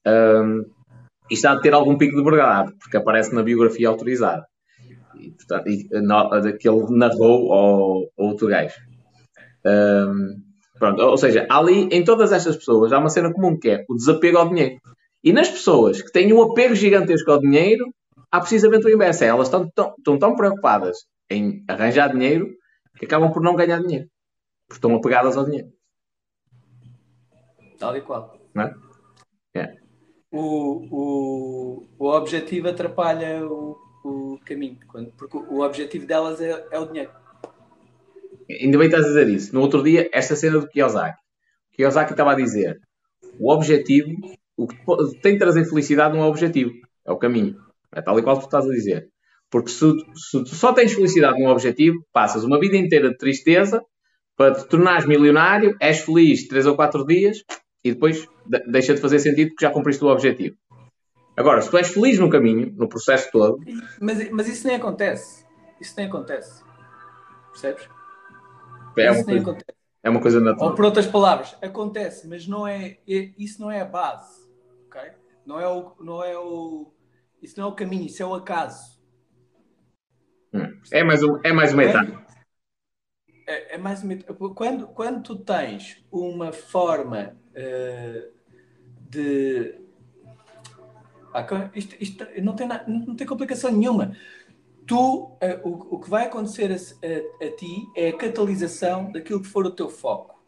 [0.08, 0.66] Um,
[1.30, 4.46] e está a ter algum pico de verdade, porque aparece na biografia autorizada.
[5.20, 8.76] E, portanto, e, no, que ele narrou ao, ao outro gajo.
[9.66, 10.47] Um,
[10.80, 13.96] pronto, ou seja, ali em todas estas pessoas há uma cena comum que é o
[13.96, 14.80] desapego ao dinheiro.
[15.24, 17.86] E nas pessoas que têm um apego gigantesco ao dinheiro,
[18.32, 19.24] há precisamente o inverso.
[19.24, 22.50] É, elas estão tão, estão tão preocupadas em arranjar dinheiro
[22.98, 24.08] que acabam por não ganhar dinheiro.
[24.68, 25.70] Porque estão apegadas ao dinheiro.
[27.78, 28.38] Tal e qual.
[28.54, 28.76] Não é?
[29.56, 29.76] é.
[30.32, 34.78] O, o, o objetivo atrapalha o, o caminho.
[35.18, 37.12] Porque o objetivo delas é, é o dinheiro.
[38.50, 39.54] Ainda bem estás a dizer isso.
[39.54, 41.20] No outro dia, esta cena do Kiyosaki.
[41.72, 42.80] O Kiyosaki estava a dizer
[43.40, 44.10] o objetivo
[44.58, 44.76] o que
[45.22, 46.72] tem de trazer felicidade não é o objetivo,
[47.06, 47.56] é o caminho.
[47.94, 49.08] É tal e qual tu estás a dizer.
[49.50, 49.86] Porque se,
[50.16, 53.82] se tu só tens felicidade num objetivo, passas uma vida inteira de tristeza
[54.36, 57.38] para te tornares milionário, és feliz 3 ou 4 dias
[57.84, 58.28] e depois
[58.68, 60.58] deixa de fazer sentido porque já cumpriste o objetivo.
[61.38, 63.60] Agora, se tu és feliz no caminho, no processo todo.
[64.02, 65.46] Mas, mas isso nem acontece.
[65.80, 66.64] Isso nem acontece.
[67.52, 67.88] Percebes?
[68.98, 69.78] É isso nem coisa, acontece.
[70.04, 70.70] É uma coisa natural.
[70.70, 74.48] Ou por outras palavras, acontece, mas não é, é isso não é a base
[74.98, 75.12] ok?
[75.46, 76.92] Não é o, não é o,
[77.42, 78.98] isso não é o caminho, isso é o acaso.
[80.54, 80.80] Hum.
[80.92, 82.26] É mais, um, é mais uma etapa.
[83.46, 84.50] É, é, mais uma etapa.
[84.50, 88.32] Quando, quando tu tens uma forma uh,
[89.10, 89.80] de.
[91.34, 94.18] Ah, isto, isto não, tem, não tem complicação nenhuma.
[94.88, 99.42] Tu, uh, o, o que vai acontecer a, a, a ti é a catalisação daquilo
[99.42, 100.42] que for o teu foco.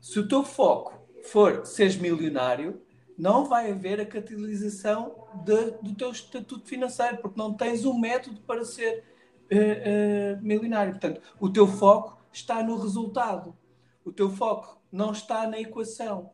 [0.00, 2.82] Se o teu foco for seres milionário,
[3.16, 8.40] não vai haver a catalisação de, do teu estatuto financeiro, porque não tens um método
[8.42, 9.04] para ser
[9.50, 10.92] uh, uh, milionário.
[10.92, 13.56] Portanto, o teu foco está no resultado.
[14.04, 16.30] O teu foco não está na equação.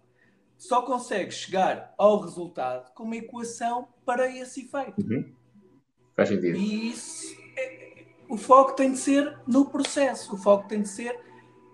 [0.56, 5.00] Só consegues chegar ao resultado com uma equação para esse efeito.
[5.00, 5.35] Uhum.
[6.16, 6.56] Faz sentido.
[6.56, 10.34] E isso, é, o foco tem de ser no processo.
[10.34, 11.20] O foco tem de ser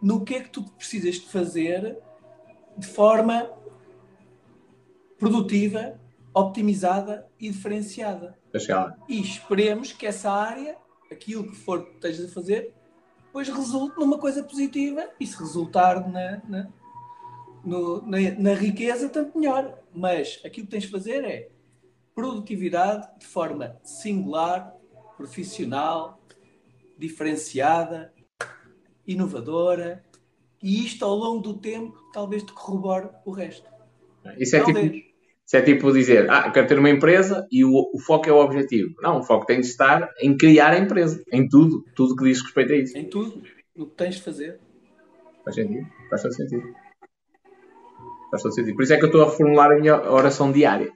[0.03, 1.97] no que é que tu precisas de fazer
[2.77, 3.49] de forma
[5.17, 6.01] produtiva,
[6.35, 8.37] optimizada e diferenciada.
[9.09, 10.77] E esperemos que essa área,
[11.11, 12.75] aquilo que for que estejas a fazer,
[13.27, 16.69] depois resulte numa coisa positiva e se resultar na, na,
[17.65, 19.79] no, na, na riqueza, tanto melhor.
[19.95, 21.49] Mas aquilo que tens de fazer é
[22.15, 24.73] produtividade de forma singular,
[25.17, 26.21] profissional,
[26.99, 28.13] diferenciada,
[29.07, 30.05] inovadora,
[30.63, 33.69] e isto ao longo do tempo talvez te corrobore o resto.
[34.39, 34.93] Isso é talvez.
[34.93, 35.13] tipo
[35.45, 38.33] se é tipo dizer, ah, eu quero ter uma empresa e o, o, foco é
[38.33, 38.95] o objetivo.
[39.03, 42.41] Não, o foco tem de estar em criar a empresa, em tudo, tudo que diz
[42.41, 42.97] respeito a isso.
[42.97, 43.43] Em tudo,
[43.77, 44.59] o que tens de fazer.
[45.45, 46.63] Faz sentido, faz todo sentido.
[48.31, 48.75] Faz todo sentido.
[48.75, 50.91] Por isso é que eu estou a reformular a minha oração diária.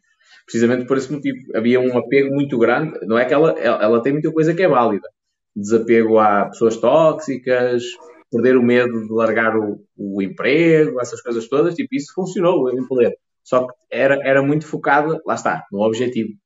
[0.47, 1.39] Precisamente por esse motivo.
[1.55, 4.69] Havia um apego muito grande, não é que ela, ela tem muita coisa que é
[4.69, 5.09] válida.
[5.55, 7.83] Desapego a pessoas tóxicas,
[8.31, 12.87] perder o medo de largar o, o emprego, essas coisas todas, tipo, isso funcionou em
[12.87, 13.17] poder
[13.47, 16.37] só que era, era muito focada, lá está, no objetivo,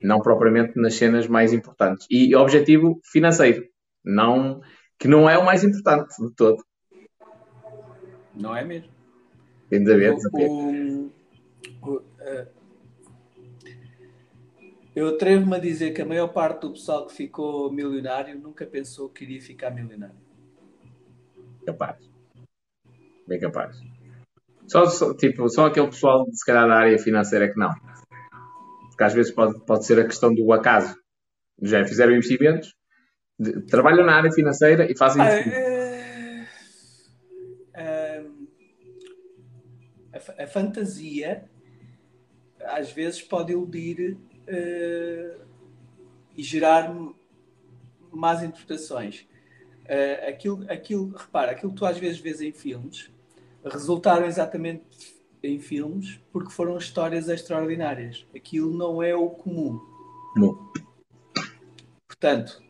[0.00, 2.06] não propriamente nas cenas mais importantes.
[2.08, 3.66] E objetivo financeiro,
[4.04, 4.60] não,
[4.96, 6.64] que não é o mais importante de todo.
[8.32, 8.88] Não é mesmo.
[9.68, 11.10] Tem de haver o,
[11.82, 12.46] o, uh,
[14.94, 19.08] eu atrevo-me a dizer que a maior parte do pessoal que ficou milionário nunca pensou
[19.08, 20.14] que iria ficar milionário.
[21.66, 21.98] Capaz.
[23.26, 23.76] Bem capaz.
[24.66, 27.70] Só, só, tipo, só aquele pessoal, se calhar, da área financeira que não.
[28.88, 30.96] Porque às vezes pode, pode ser a questão do acaso.
[31.60, 32.74] Já fizeram investimentos,
[33.38, 36.46] de, trabalham na área financeira e fazem ah, é,
[37.74, 38.26] é,
[40.12, 41.44] a, a, fantasia
[42.60, 45.40] às vezes pode iludir uh,
[46.36, 46.94] e gerar
[48.10, 49.26] más interpretações.
[49.84, 53.10] Uh, aquilo, aquilo, repara, aquilo que tu às vezes vês em filmes
[53.64, 54.82] resultaram exatamente
[55.42, 58.26] em filmes porque foram histórias extraordinárias.
[58.34, 59.80] Aquilo não é o comum.
[60.36, 60.72] Não.
[62.06, 62.62] Portanto,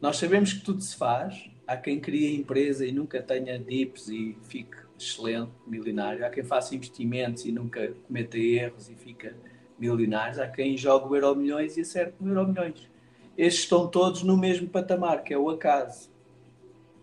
[0.00, 1.50] nós sabemos que tudo se faz.
[1.66, 6.24] Há quem crie empresa e nunca tenha dips e fique excelente, milionário.
[6.24, 9.36] Há quem faça investimentos e nunca cometa erros e fica
[9.78, 10.42] milionário.
[10.42, 12.88] Há quem jogue o Euro Milhões e acerte no Euro Milhões.
[13.36, 16.10] estes estão todos no mesmo patamar, que é o acaso.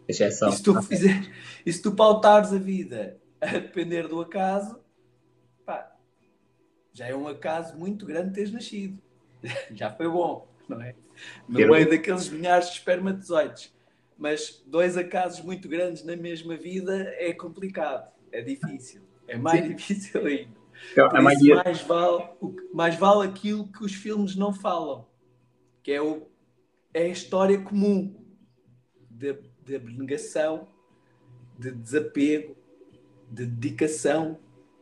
[0.07, 0.49] Exceção.
[0.49, 1.31] E se tu, fizer,
[1.65, 4.79] e se tu pautares a vida a depender do acaso,
[5.65, 5.95] pá,
[6.93, 9.01] já é um acaso muito grande teres nascido.
[9.71, 10.95] Já foi bom, não é?
[11.47, 13.73] No meio daqueles milhares de espermatozoides.
[14.17, 19.01] Mas dois acasos muito grandes na mesma vida é complicado, é difícil.
[19.27, 19.75] É mais Sim.
[19.75, 20.54] difícil ainda.
[20.83, 22.23] Isso, maioria, mais, vale,
[22.73, 25.07] mais vale aquilo que os filmes não falam,
[25.81, 26.27] que é, o,
[26.93, 28.15] é a história comum
[29.09, 30.67] de, de abnegação,
[31.57, 32.55] de desapego,
[33.31, 34.37] de dedicação,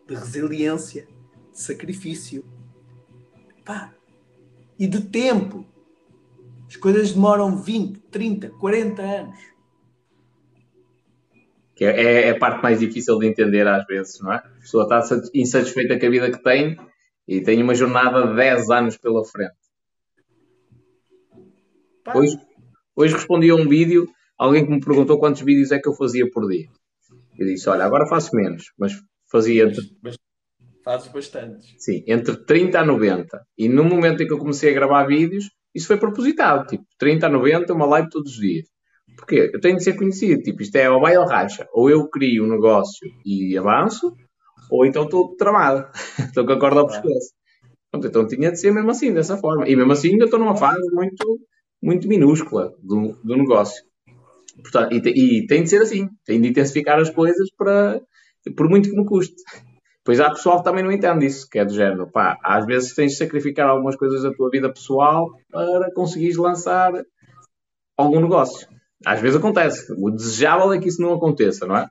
[0.08, 1.08] de resiliência,
[1.52, 2.46] de sacrifício.
[3.64, 3.94] Pá,
[4.78, 5.66] e de tempo.
[6.68, 9.40] As coisas demoram 20, 30, 40 anos.
[11.76, 14.38] Que é, é a parte mais difícil de entender às vezes, não é?
[14.38, 16.78] A pessoa está sat- insatisfeita com a vida que tem
[17.28, 19.56] e tem uma jornada de 10 anos pela frente.
[22.04, 22.38] Pá, Hoje,
[22.96, 26.30] hoje respondi a um vídeo, alguém que me perguntou quantos vídeos é que eu fazia
[26.30, 26.68] por dia.
[27.38, 28.94] Eu disse, olha, agora faço menos, mas
[29.32, 30.16] fazia entre, mas
[30.84, 31.74] fazes bastantes.
[31.80, 33.42] sim, entre 30 a 90.
[33.58, 37.26] E no momento em que eu comecei a gravar vídeos, isso foi propositado, tipo, 30
[37.28, 38.68] a 90, uma live todos os dias.
[39.18, 39.52] Porquê?
[39.54, 41.68] Eu tenho de ser conhecido, tipo, isto é ou vai ou racha.
[41.74, 44.14] Ou eu crio um negócio e avanço,
[44.72, 45.88] ou então estou tramado,
[46.20, 47.34] estou com a corda ao pescoço.
[47.92, 49.68] Pronto, então tinha de ser mesmo assim, dessa forma.
[49.70, 51.40] E mesmo assim ainda estou numa fase muito,
[51.82, 53.84] muito minúscula do, do negócio.
[54.62, 58.02] Portanto, e, te- e tem de ser assim, tem de intensificar as coisas para,
[58.56, 59.36] por muito que me custe.
[60.06, 62.94] Pois há pessoal que também não entende isso, que é do género, pá, às vezes
[62.94, 66.92] tens de sacrificar algumas coisas da tua vida pessoal para conseguires lançar
[67.98, 68.68] algum negócio.
[69.06, 69.92] Às vezes acontece.
[69.98, 71.88] O desejável é que isso não aconteça, não é?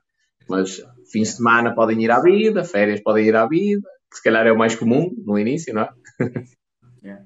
[0.49, 4.23] Mas fins de semana podem ir à vida, férias podem ir à vida, que se
[4.23, 5.89] calhar é o mais comum no início, não é?
[7.03, 7.21] Yeah.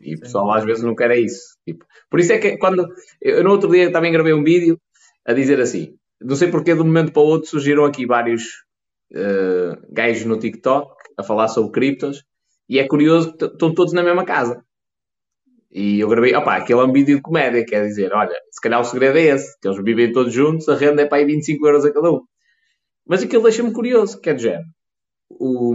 [0.00, 1.54] E o pessoal às vezes não quer é isso.
[1.66, 2.88] Tipo, por isso é que quando.
[3.20, 4.80] Eu no outro dia também gravei um vídeo
[5.26, 8.64] a dizer assim: não sei porque de um momento para o outro surgiram aqui vários
[9.12, 12.24] eh, gajos no TikTok a falar sobre criptos
[12.68, 14.64] e é curioso que estão todos na mesma casa.
[15.70, 18.80] E eu gravei, opá, aquele é um vídeo de comédia, quer dizer, olha, se calhar
[18.80, 21.66] o segredo é esse, que eles vivem todos juntos, a renda é para aí 25
[21.66, 22.20] euros a cada um.
[23.06, 24.64] Mas aquilo deixa-me curioso, que é género.
[25.30, 25.74] O,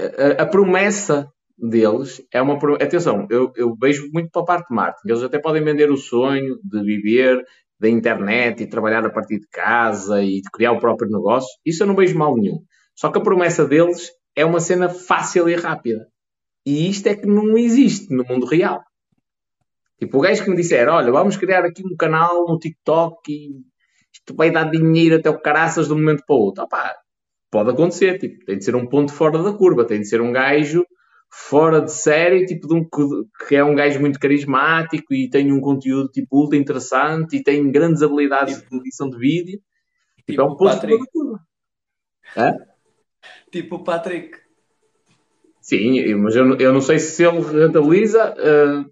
[0.00, 2.54] a, a promessa deles é uma.
[2.82, 5.08] Atenção, eu, eu vejo muito para a parte de marketing.
[5.08, 7.44] Eles até podem vender o sonho de viver
[7.78, 11.48] da internet e trabalhar a partir de casa e de criar o próprio negócio.
[11.64, 12.60] Isso eu não vejo mal nenhum.
[12.94, 16.06] Só que a promessa deles é uma cena fácil e rápida.
[16.66, 18.82] E isto é que não existe no mundo real.
[20.00, 23.50] Tipo, o gajo que me disser, olha, vamos criar aqui um canal no TikTok e
[24.12, 26.64] isto vai dar dinheiro até o caraças de um momento para o outro.
[26.64, 26.96] Opá,
[27.50, 30.32] pode acontecer, tipo, tem de ser um ponto fora da curva, tem de ser um
[30.32, 30.84] gajo
[31.30, 32.82] fora de série, tipo, de um,
[33.46, 37.70] que- é um gajo muito carismático e tem um conteúdo, tipo, ultra interessante e tem
[37.70, 39.60] grandes habilidades de edição de vídeo.
[40.16, 40.96] Tipo, Tipo é um ponto Patrick.
[40.96, 41.40] fora da curva.
[42.36, 42.56] Hã?
[43.52, 44.38] Tipo o Patrick.
[45.60, 48.34] Sim, mas eu, não- eu não sei se ele rentabiliza.
[48.38, 48.84] ah,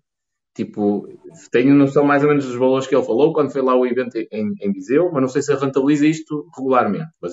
[0.59, 1.09] tipo,
[1.53, 4.17] tenho noção mais ou menos dos valores que ele falou quando foi lá o evento
[4.17, 7.07] em, em Viseu, mas não sei se rentabiliza isto regularmente.
[7.23, 7.33] Mas,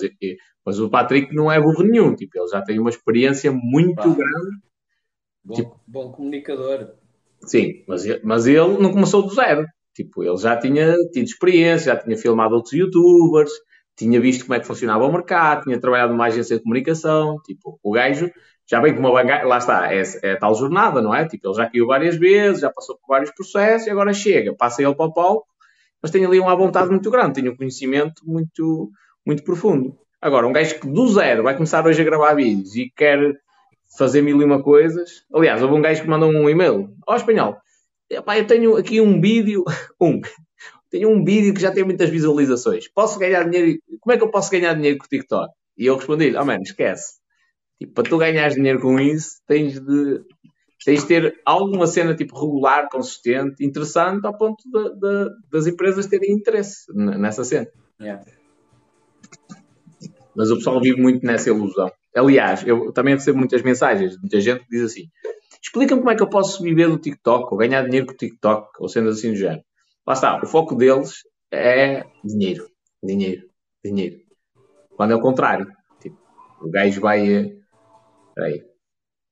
[0.64, 4.04] mas o Patrick não é burro nenhum, tipo, ele já tem uma experiência muito Pá.
[4.04, 4.56] grande.
[5.44, 6.92] Bom, Tipo- bom comunicador.
[7.40, 9.66] Sim, mas, mas ele não começou do zero.
[9.92, 13.50] Tipo, ele já tinha tido experiência, já tinha filmado outros youtubers,
[13.96, 17.38] tinha visto como é que funcionava o mercado, tinha trabalhado numa agência de comunicação.
[17.44, 18.30] Tipo, o gajo
[18.68, 21.26] já vem com uma bagagem, lá está, é, é tal jornada, não é?
[21.26, 24.82] Tipo, ele já caiu várias vezes, já passou por vários processos e agora chega, passa
[24.82, 25.46] ele para o palco,
[26.02, 28.90] mas tem ali uma vontade muito grande, tem um conhecimento muito,
[29.24, 29.96] muito profundo.
[30.20, 33.18] Agora, um gajo que do zero vai começar hoje a gravar vídeos e quer
[33.96, 35.24] fazer mil e uma coisas.
[35.32, 37.56] Aliás, houve um gajo que mandou um e-mail ao espanhol.
[38.10, 39.64] Epá, eu tenho aqui um vídeo,
[40.00, 40.20] um,
[40.90, 42.88] tenho um vídeo que já tem muitas visualizações.
[42.88, 43.78] Posso ganhar dinheiro?
[44.00, 45.52] Como é que eu posso ganhar dinheiro com o TikTok?
[45.76, 47.20] E eu respondi-lhe, oh mano, esquece.
[47.78, 50.20] Tipo, para tu ganhares dinheiro com isso, tens de,
[50.84, 56.06] tens de ter alguma cena tipo regular, consistente, interessante, ao ponto de- de- das empresas
[56.06, 57.66] terem interesse nessa cena.
[58.00, 58.24] Yeah.
[60.34, 61.90] Mas o pessoal vive muito nessa ilusão.
[62.14, 65.04] Aliás, eu também recebo muitas mensagens de muita gente que diz assim:
[65.62, 68.68] explica-me como é que eu posso viver do TikTok ou ganhar dinheiro com o TikTok
[68.78, 69.62] ou sendo assim do género.
[70.06, 72.66] Lá está, o foco deles é dinheiro,
[73.02, 73.42] dinheiro,
[73.84, 74.16] dinheiro.
[74.96, 75.66] Quando é o contrário.
[76.00, 76.16] Tipo,
[76.60, 77.52] o gajo vai.
[78.36, 78.64] Eh, Peraí.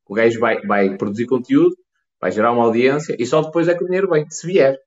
[0.07, 1.77] O gajo vai, vai produzir conteúdo,
[2.21, 4.79] vai gerar uma audiência e só depois é que o dinheiro vem, se vier.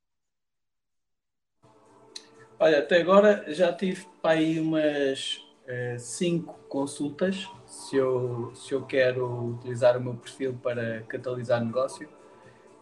[2.60, 8.86] Olha, até agora já tive para aí umas eh, cinco consultas se eu, se eu
[8.86, 12.10] quero utilizar o meu perfil para catalisar negócio.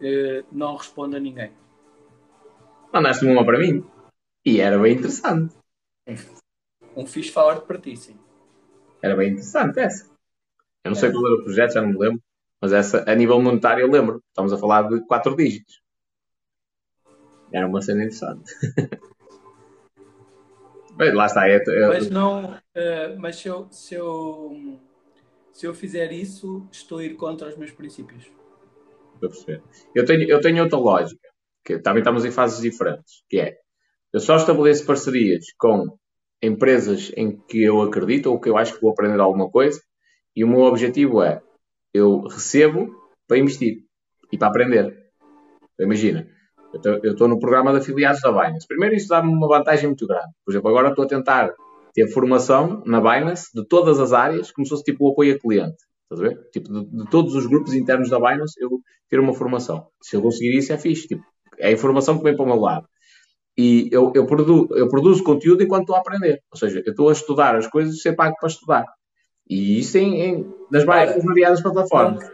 [0.00, 1.52] uh, não respondo a ninguém.
[2.92, 3.84] Mandaste-me uma para mim.
[4.44, 5.54] E era bem interessante.
[6.96, 8.18] Um fixe forward para ti, sim.
[9.02, 10.15] Era bem interessante essa.
[10.86, 12.22] Eu não sei qual era o projeto, já não me lembro.
[12.60, 14.22] Mas essa, a nível monetário, eu lembro.
[14.28, 15.82] Estamos a falar de 4 dígitos.
[17.52, 18.52] Era uma cena interessante.
[20.96, 21.48] Bem, lá está.
[21.48, 21.86] É, é...
[21.88, 22.52] Mas não.
[22.54, 24.78] Uh, mas se eu, se, eu,
[25.52, 28.30] se eu fizer isso, estou a ir contra os meus princípios.
[29.14, 29.62] Estou a perceber.
[29.94, 31.28] Eu tenho, eu tenho outra lógica,
[31.64, 33.58] que também estamos em fases diferentes, que é
[34.12, 35.98] eu só estabeleço parcerias com
[36.40, 39.80] empresas em que eu acredito ou que eu acho que vou aprender alguma coisa
[40.36, 41.40] e o meu objetivo é
[41.94, 42.94] eu recebo
[43.26, 43.78] para investir
[44.30, 44.94] e para aprender.
[45.80, 46.28] Imagina,
[47.02, 48.66] eu estou no programa de afiliados da Binance.
[48.66, 50.28] Primeiro, isso dá-me uma vantagem muito grande.
[50.44, 51.54] Por exemplo, agora estou a tentar
[51.94, 55.38] ter formação na Binance de todas as áreas, como se fosse tipo o apoio a
[55.38, 55.76] cliente.
[56.02, 56.50] Estás a ver?
[56.50, 58.68] Tipo, de, de, todos os grupos internos da Binance, eu
[59.08, 59.86] ter uma formação.
[60.02, 61.08] Se eu conseguir isso, é fixe.
[61.08, 61.22] Tipo,
[61.58, 62.86] é a informação que vem para o meu lado.
[63.56, 66.40] E eu, eu, produzo, eu produzo conteúdo enquanto estou a aprender.
[66.52, 68.84] Ou seja, eu estou a estudar as coisas e ser pago para estudar.
[69.48, 72.24] E isso em, em nas várias variadas plataformas.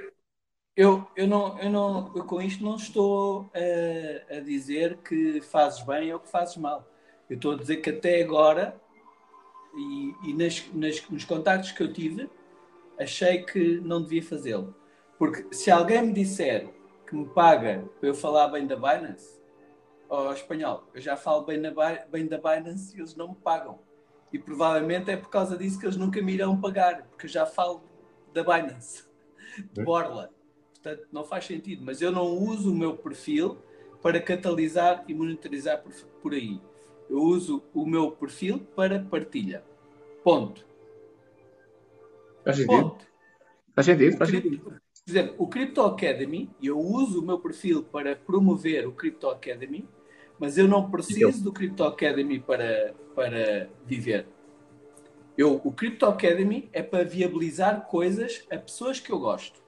[0.74, 5.82] Eu, eu, não, eu, não, eu com isto não estou a, a dizer que fazes
[5.82, 6.89] bem ou que fazes mal.
[7.28, 8.74] Eu estou a dizer que até agora,
[9.76, 12.28] e, e nas, nas, nos contactos que eu tive,
[12.99, 14.74] achei que não devia fazê-lo.
[15.18, 16.68] Porque se alguém me disser
[17.07, 19.41] que me paga para eu falar bem da Binance,
[20.08, 21.70] ou espanhol, eu já falo bem, na,
[22.10, 23.78] bem da Binance e eles não me pagam.
[24.33, 27.44] E provavelmente é por causa disso que eles nunca me irão pagar, porque eu já
[27.44, 27.83] falo
[28.33, 29.05] da Binance,
[29.73, 30.31] de Borla.
[30.73, 31.85] Portanto, não faz sentido.
[31.85, 33.59] Mas eu não uso o meu perfil
[34.01, 36.61] para catalisar e monetarizar por, por aí.
[37.09, 39.62] Eu uso o meu perfil para partilha.
[40.25, 40.67] Ponto.
[42.44, 42.83] Faz sentido.
[42.83, 43.07] Ponto.
[43.75, 44.59] Faz sentido, faz sentido.
[44.65, 49.89] Por exemplo, o Crypto Academy, eu uso o meu perfil para promover o Crypto Academy,
[50.43, 54.27] mas eu não preciso do Crypto Academy para, para viver.
[55.39, 59.62] Eu, o Crypto Academy é para viabilizar coisas a pessoas que eu gosto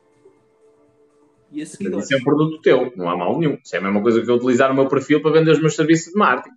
[1.52, 2.06] e a seguidores.
[2.06, 3.56] Isso é um produto teu, não há mal nenhum.
[3.64, 5.76] Isso é a mesma coisa que eu utilizar o meu perfil para vender os meus
[5.76, 6.56] serviços de marketing.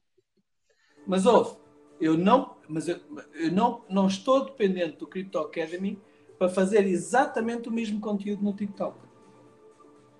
[1.06, 1.56] Mas ouve,
[2.02, 2.98] eu não, mas eu,
[3.36, 6.02] eu não, não estou dependente do Crypto Academy
[6.40, 8.98] para fazer exatamente o mesmo conteúdo no TikTok.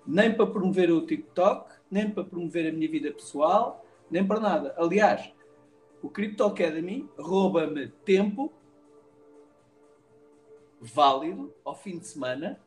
[0.06, 4.74] Nem para promover o TikTok, nem para promover a minha vida pessoal, nem para nada.
[4.76, 5.32] Aliás,
[6.02, 8.52] o Crypto Academy rouba-me tempo
[10.80, 12.60] válido ao fim de semana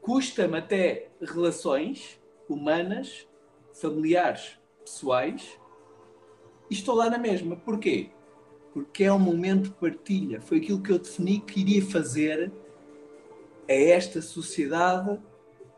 [0.00, 3.28] custa-me até relações humanas,
[3.74, 5.58] familiares, pessoais,
[6.70, 7.56] e estou lá na mesma.
[7.56, 8.10] Porquê?
[8.72, 10.40] Porque é um momento de partilha.
[10.40, 12.52] Foi aquilo que eu defini que iria fazer
[13.68, 15.20] a esta sociedade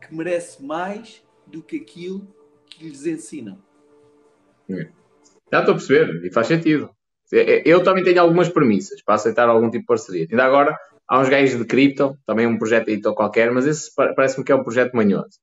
[0.01, 2.27] que merece mais do que aquilo
[2.65, 3.57] que lhes ensinam.
[5.51, 6.89] Já estou a perceber, e faz sentido.
[7.65, 10.27] Eu também tenho algumas premissas para aceitar algum tipo de parceria.
[10.29, 10.77] Ainda agora
[11.07, 14.55] Há uns gajos de cripto, também um projeto aí qualquer, mas esse parece-me que é
[14.55, 15.37] um projeto manhoso.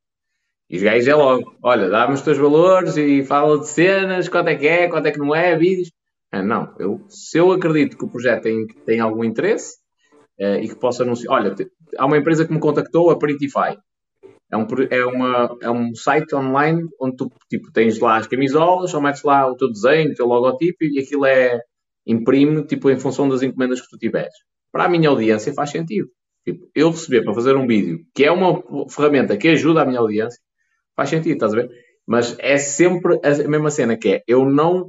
[0.69, 4.49] E os gajos é logo, olha, dá-me os teus valores e fala de cenas, quanto
[4.49, 5.93] é que é, quanto é que não é, vídeos.
[6.33, 9.77] Ah, não, eu, se eu acredito que o projeto tem, tem algum interesse
[10.41, 11.35] uh, e que possa anunciar.
[11.35, 11.55] Olha,
[11.99, 13.77] há uma empresa que me contactou, a Prettify.
[14.53, 18.93] É um, é, uma, é um site online onde tu tipo, tens lá as camisolas,
[18.93, 21.61] ou metes lá o teu desenho, o teu logotipo e aquilo é
[22.07, 24.35] imprime tipo, em função das encomendas que tu tiveres
[24.73, 26.09] para a minha audiência faz sentido.
[26.45, 30.01] Tipo, eu receber para fazer um vídeo, que é uma ferramenta que ajuda a minha
[30.01, 30.41] audiência,
[30.97, 31.71] faz sentido, estás a ver?
[32.07, 34.89] Mas é sempre a mesma cena que é, eu não,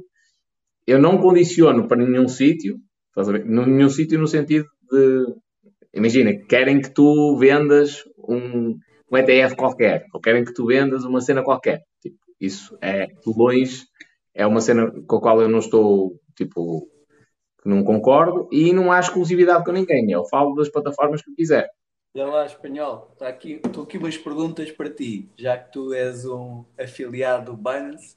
[0.86, 3.44] eu não condiciono para nenhum sítio, estás a ver?
[3.44, 5.26] Nenhum sítio no sentido de,
[5.92, 8.78] imagina, querem que tu vendas um,
[9.12, 11.82] um ETF qualquer, ou querem que tu vendas uma cena qualquer.
[12.00, 13.84] Tipo, isso é, de longe,
[14.34, 16.88] é uma cena com a qual eu não estou, tipo,
[17.64, 20.10] não concordo e não há exclusividade com ninguém.
[20.10, 21.68] Eu falo das plataformas que eu quiser.
[22.14, 26.24] Já lá, espanhol, está aqui, estou aqui umas perguntas para ti, já que tu és
[26.26, 28.16] um afiliado do Binance.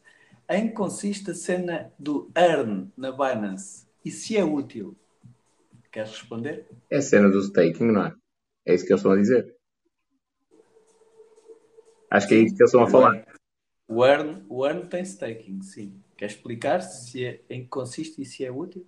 [0.50, 4.96] Em que consiste a cena do earn na Binance e se é útil?
[5.92, 6.68] Queres responder?
[6.90, 8.14] É a cena do staking, não é?
[8.66, 9.55] É isso que eles estão a dizer.
[12.16, 13.26] Acho que é isso que eles estão a falar.
[13.88, 16.02] O earn, o earn tem staking, sim.
[16.16, 18.88] Quer explicar se é, em que consiste e se é útil?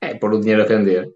[0.00, 1.14] É pôr o dinheiro a render.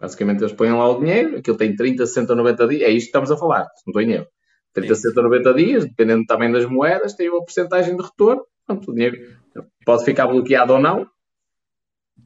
[0.00, 3.08] Basicamente eles põem lá o dinheiro, aquilo tem 30, 60, 90 dias, é isto que
[3.10, 4.26] estamos a falar, não estou em erro.
[4.72, 8.44] 30, 60, 90 dias, dependendo também das moedas, tem uma porcentagem de retorno.
[8.66, 9.38] Pronto, o dinheiro
[9.84, 11.06] pode ficar bloqueado ou não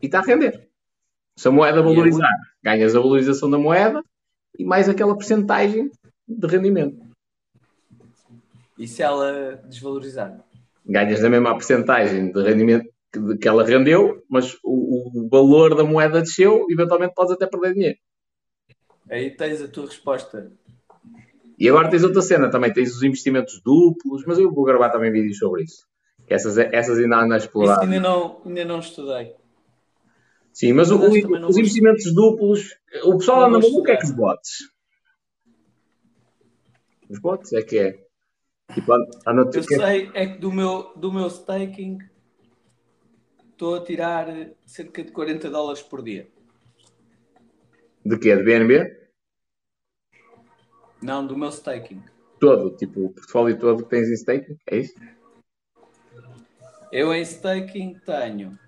[0.01, 0.71] e está a render.
[1.37, 2.31] Se a moeda valorizar,
[2.63, 4.03] ganhas a valorização da moeda
[4.59, 5.91] e mais aquela porcentagem
[6.27, 7.06] de rendimento.
[8.79, 10.45] E se ela desvalorizar?
[10.85, 12.89] Ganhas na mesma porcentagem de rendimento
[13.41, 17.99] que, ela rendeu, mas o, o, valor da moeda desceu, eventualmente podes até perder dinheiro.
[19.11, 20.53] Aí tens a tua resposta.
[21.59, 25.11] E agora tens outra cena também, tens os investimentos duplos, mas eu vou gravar também
[25.11, 25.87] vídeos sobre isso.
[26.29, 27.75] Essas, essas ainda andam a explorar.
[27.75, 29.35] Isso ainda não, ainda não estudei.
[30.53, 32.75] Sim, mas, mas o, o, os investimentos duplos,
[33.05, 34.51] o pessoal anda maluco é que os bots.
[37.09, 38.06] Os bots é que é.
[38.75, 41.99] Tipo, anda, eu sei, é que do meu, do meu staking
[43.51, 44.27] estou a tirar
[44.67, 46.29] cerca de 40 dólares por dia.
[48.05, 48.37] De quê?
[48.37, 49.09] De BNB?
[51.03, 52.03] Não, do meu staking.
[52.39, 54.95] Todo, tipo, o portfólio todo que tens em staking, é isso?
[56.93, 58.59] Eu em staking tenho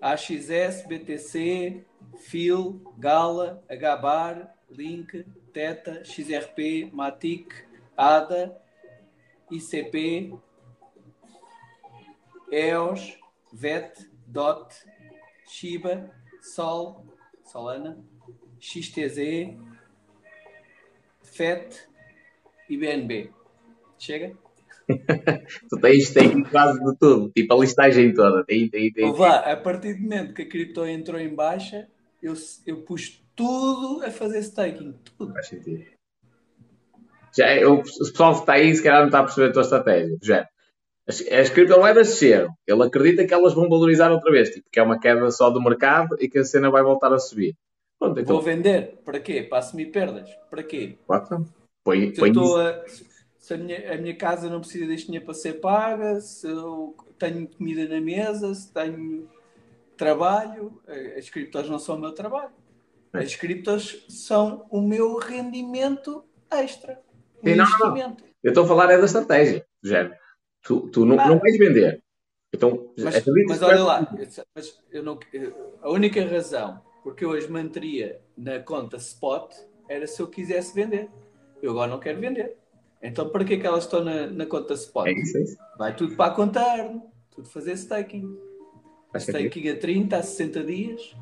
[0.00, 1.84] AXS, BTC,
[2.18, 7.52] FIL, Gala, HBAR, Link, Teta, XRP, Matic,
[7.96, 8.56] ADA,
[9.50, 10.36] ICP,
[12.50, 13.18] EOS,
[13.52, 14.74] VET, DOT,
[15.48, 17.06] Shiba, Sol,
[17.44, 17.98] Solana,
[18.60, 19.56] XTZ,
[21.22, 21.88] FET
[22.68, 23.30] e BNB.
[23.98, 24.36] Chega?
[25.68, 28.44] tu tens, tens quase de tudo, tipo a listagem toda.
[28.44, 31.88] Tem, tem, tem, Vá, a partir do momento que a cripto entrou em baixa,
[32.22, 34.94] eu, eu pus tudo a fazer staking.
[35.16, 35.32] Tudo.
[35.32, 35.84] Faz sentido.
[37.36, 39.62] Já, eu, o pessoal que está aí, se calhar não está a perceber a tua
[39.62, 40.16] estratégia.
[40.22, 40.48] Já,
[41.06, 42.52] as, as criptomoedas desceram.
[42.66, 45.62] Ele acredita que elas vão valorizar outra vez, tipo, que é uma queda só do
[45.62, 47.54] mercado e que a cena vai voltar a subir.
[47.98, 48.36] Pronto, então...
[48.36, 48.98] Vou vender.
[49.04, 49.42] Para quê?
[49.42, 50.28] Para assumir perdas.
[50.50, 50.98] Para quê?
[51.06, 51.46] Quatro.
[51.84, 52.84] Põe, põe a,
[53.38, 56.96] se a minha, a minha casa não precisa deste dinheiro para ser paga, se eu
[57.16, 59.28] tenho comida na mesa, se tenho
[59.96, 62.50] trabalho, eh, as criptos não são o meu trabalho.
[63.20, 67.00] As criptos são o meu rendimento extra.
[67.44, 70.14] Sim, não, não, Eu estou a falar é da estratégia, género.
[70.62, 72.02] Tu, tu não, ah, não vais vender.
[72.52, 74.14] Então, mas, mas olha lá,
[74.54, 75.18] mas eu não,
[75.82, 79.54] a única razão porque eu as manteria na conta spot
[79.88, 81.08] era se eu quisesse vender.
[81.62, 82.56] Eu agora não quero vender.
[83.00, 85.06] Então, para que é que elas estão na, na conta spot?
[85.06, 85.56] É isso, é isso.
[85.78, 88.36] Vai tudo para a conta ARN, tudo fazer staking.
[89.14, 91.16] staking a 30, a 60 dias.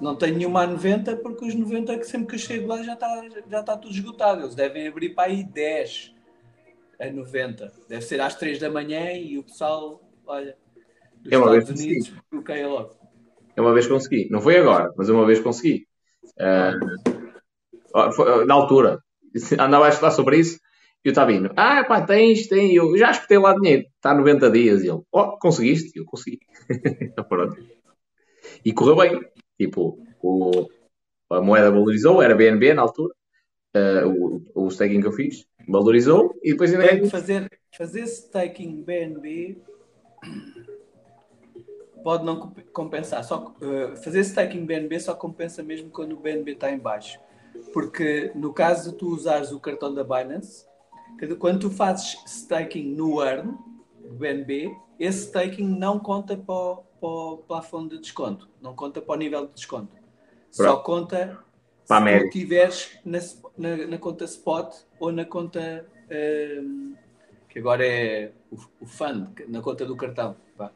[0.00, 2.94] Não tenho nenhuma a 90, porque os 90 que sempre que eu chego lá já
[2.94, 4.42] está, já está tudo esgotado.
[4.42, 6.14] Eles devem abrir para aí 10
[7.00, 7.72] a 90.
[7.88, 10.56] Deve ser às 3 da manhã e o pessoal, olha,
[11.22, 12.96] dos é Estados Unidos bloqueia logo.
[13.56, 14.28] É uma vez consegui.
[14.30, 15.86] Não foi agora, mas uma vez consegui.
[16.38, 17.00] Uh,
[18.46, 18.98] na altura.
[19.58, 20.58] Andava a estudar sobre isso
[21.02, 24.82] e o Tabino, ah, pá, tens, tem, eu já espetei lá dinheiro, está 90 dias.
[24.82, 25.98] E ele, oh, conseguiste?
[25.98, 26.40] Eu consegui.
[27.28, 27.56] Pronto.
[28.62, 29.20] E correu bem.
[29.60, 30.66] Tipo, o,
[31.28, 33.12] a moeda valorizou, era BNB na altura.
[33.76, 38.82] Uh, o, o staking que eu fiz valorizou e depois ainda é fazer, fazer staking
[38.82, 39.58] BNB
[42.02, 43.22] pode não compensar.
[43.22, 47.20] Só, uh, fazer staking BNB só compensa mesmo quando o BNB está em baixo.
[47.70, 50.64] Porque no caso de tu usares o cartão da Binance,
[51.38, 53.52] quando tu fazes staking no earn,
[54.02, 59.00] do BNB, esse staking não conta para o, para o plafond de desconto, não conta
[59.00, 59.96] para o nível de desconto.
[60.50, 61.38] Só conta
[61.86, 63.18] para se tu estiveres na,
[63.56, 65.86] na, na, conta spot ou na conta
[66.62, 66.94] um,
[67.48, 70.36] que agora é o, o fund, na conta do cartão.
[70.56, 70.72] Pá.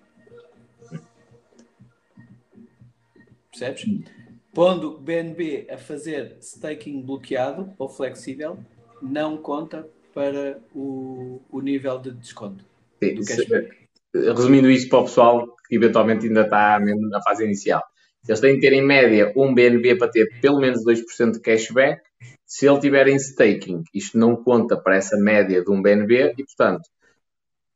[3.50, 4.04] Percebes?
[4.52, 8.58] Pondo BNB a fazer staking bloqueado ou flexível,
[9.02, 12.64] não conta para o, o nível de desconto
[13.02, 13.83] Sim, do cashback.
[14.14, 17.82] Resumindo isto para o pessoal que eventualmente ainda está mesmo na fase inicial.
[18.26, 22.00] Eles têm que ter em média um BNB para ter pelo menos 2% de cashback.
[22.46, 26.44] Se ele tiver em staking, isto não conta para essa média de um BNB e,
[26.44, 26.82] portanto,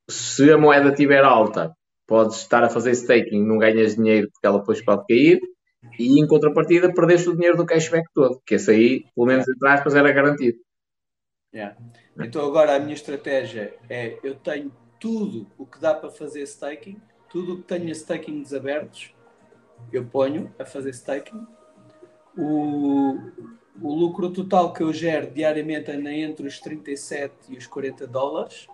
[0.08, 1.72] se a moeda estiver alta,
[2.06, 5.40] podes estar a fazer staking, não ganhas dinheiro porque ela depois pode cair
[5.98, 9.68] e, em contrapartida, perdeste o dinheiro do cashback todo, que esse aí, pelo menos entre
[9.68, 10.58] aspas, era garantido.
[11.52, 11.76] Yeah.
[12.18, 17.00] Então agora a minha estratégia é eu tenho tudo o que dá para fazer staking,
[17.28, 19.14] tudo o que tenho stakings abertos,
[19.92, 21.46] eu ponho a fazer staking.
[22.36, 23.16] O,
[23.80, 28.68] o lucro total que eu gero diariamente anda entre os 37 e os 40 dólares.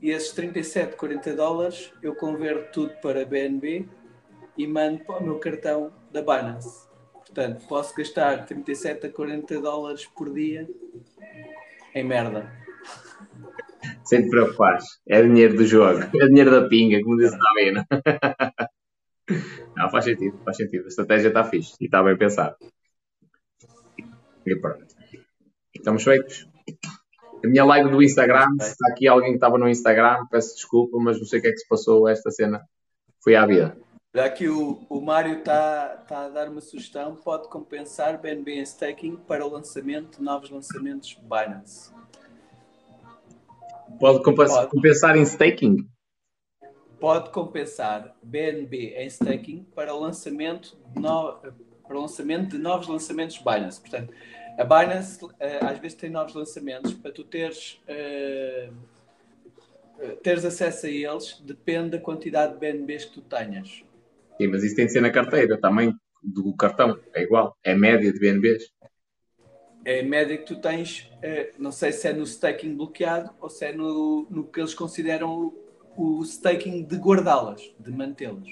[0.00, 3.88] E esses 37, 40 dólares eu converto tudo para BNB
[4.56, 6.88] e mando para o meu cartão da Binance.
[7.14, 10.68] Portanto, posso gastar 37 a 40 dólares por dia
[11.94, 12.50] em merda.
[14.08, 14.86] Sem te preocupares.
[15.06, 16.00] É dinheiro do jogo.
[16.00, 17.86] É dinheiro da pinga, como disse a Vina.
[19.76, 20.86] Não, faz sentido, faz sentido.
[20.86, 22.56] A estratégia está fixe e está bem pensado.
[24.46, 24.86] E pronto.
[25.76, 26.48] Estamos feitos.
[27.44, 30.96] A minha live do Instagram, se está aqui alguém que estava no Instagram, peço desculpa,
[30.98, 32.08] mas não sei o que é que se passou.
[32.08, 32.62] Esta cena
[33.22, 33.76] foi à vida.
[34.14, 39.16] Já aqui o, o Mário está tá a dar uma sugestão, pode compensar BNB staking
[39.16, 41.92] para o lançamento de novos lançamentos Binance.
[43.98, 44.70] Pode compensar, Pode.
[44.70, 45.76] compensar em staking?
[47.00, 51.32] Pode compensar BNB em staking para o lançamento de, no-
[51.86, 53.80] para o lançamento de novos lançamentos Binance.
[53.80, 54.12] Portanto,
[54.58, 58.68] a Binance eh, às vezes tem novos lançamentos para tu teres, eh,
[60.22, 63.84] teres acesso a eles, depende da quantidade de BNBs que tu tenhas.
[64.36, 66.98] Sim, mas isso tem de ser na carteira, também do cartão.
[67.14, 67.56] É igual.
[67.64, 68.64] É média de BNBs.
[69.88, 73.48] É a média que tu tens, eh, não sei se é no staking bloqueado ou
[73.48, 75.50] se é no, no que eles consideram
[75.96, 78.46] o, o staking de guardá-las, de mantê-las.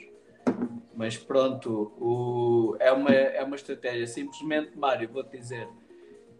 [0.94, 4.06] Mas pronto, o- é, uma, é uma estratégia.
[4.06, 5.68] Simplesmente, Mário, vou-te dizer,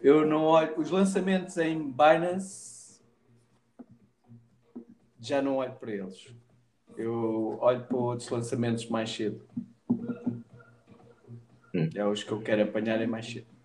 [0.00, 0.73] eu não olho.
[0.81, 2.99] Os lançamentos em Binance
[5.20, 6.34] já não olho para eles.
[6.97, 9.47] Eu olho para outros lançamentos mais cedo.
[11.75, 11.91] Hum.
[11.94, 13.55] É os que eu quero apanhar é mais cedo.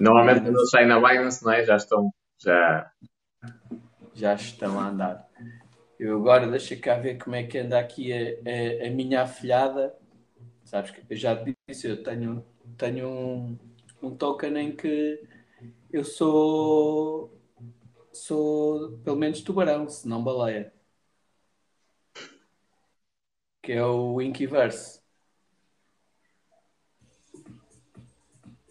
[0.00, 1.64] Normalmente quando eles saem na Binance, não é?
[1.64, 2.10] Já estão.
[2.38, 2.90] Já.
[4.14, 5.28] já estão a andar.
[5.98, 9.94] Eu agora deixa cá ver como é que anda aqui a, a, a minha afilhada.
[10.64, 11.34] Sabes que eu já
[11.68, 12.44] disse, eu tenho,
[12.76, 13.58] tenho um,
[14.02, 15.20] um token em que
[15.92, 17.34] eu sou
[18.12, 20.72] sou pelo menos tubarão, se não baleia.
[23.62, 24.97] Que é o Inkyverse.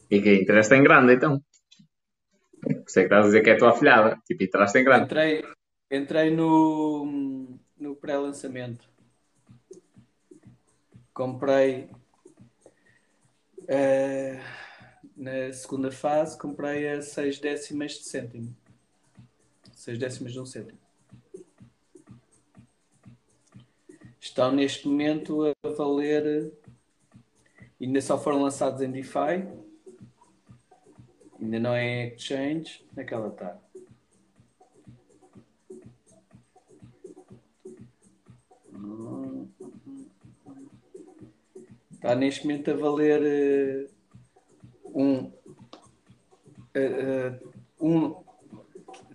[0.10, 1.42] E que interesse em grande, então.
[2.68, 4.18] É que estás a dizer que é a tua afilhada.
[4.26, 5.06] Tipo, interesse em grande.
[5.06, 5.46] Entrei,
[5.92, 8.90] entrei no, no pré-lançamento.
[11.14, 11.90] Comprei
[13.68, 14.40] eh,
[15.16, 18.56] na segunda fase, comprei a 6 décimas de cêntimo.
[19.74, 20.80] 6 décimas de um cêntimo.
[24.20, 26.54] Estão neste momento a valer.
[27.82, 29.67] Ainda só foram lançados em DeFi.
[31.42, 32.84] Ainda não é exchange.
[32.96, 33.58] Naquela está.
[41.94, 43.88] Está neste momento a valer eh,
[44.94, 45.32] um,
[46.74, 47.34] eh,
[47.82, 48.16] um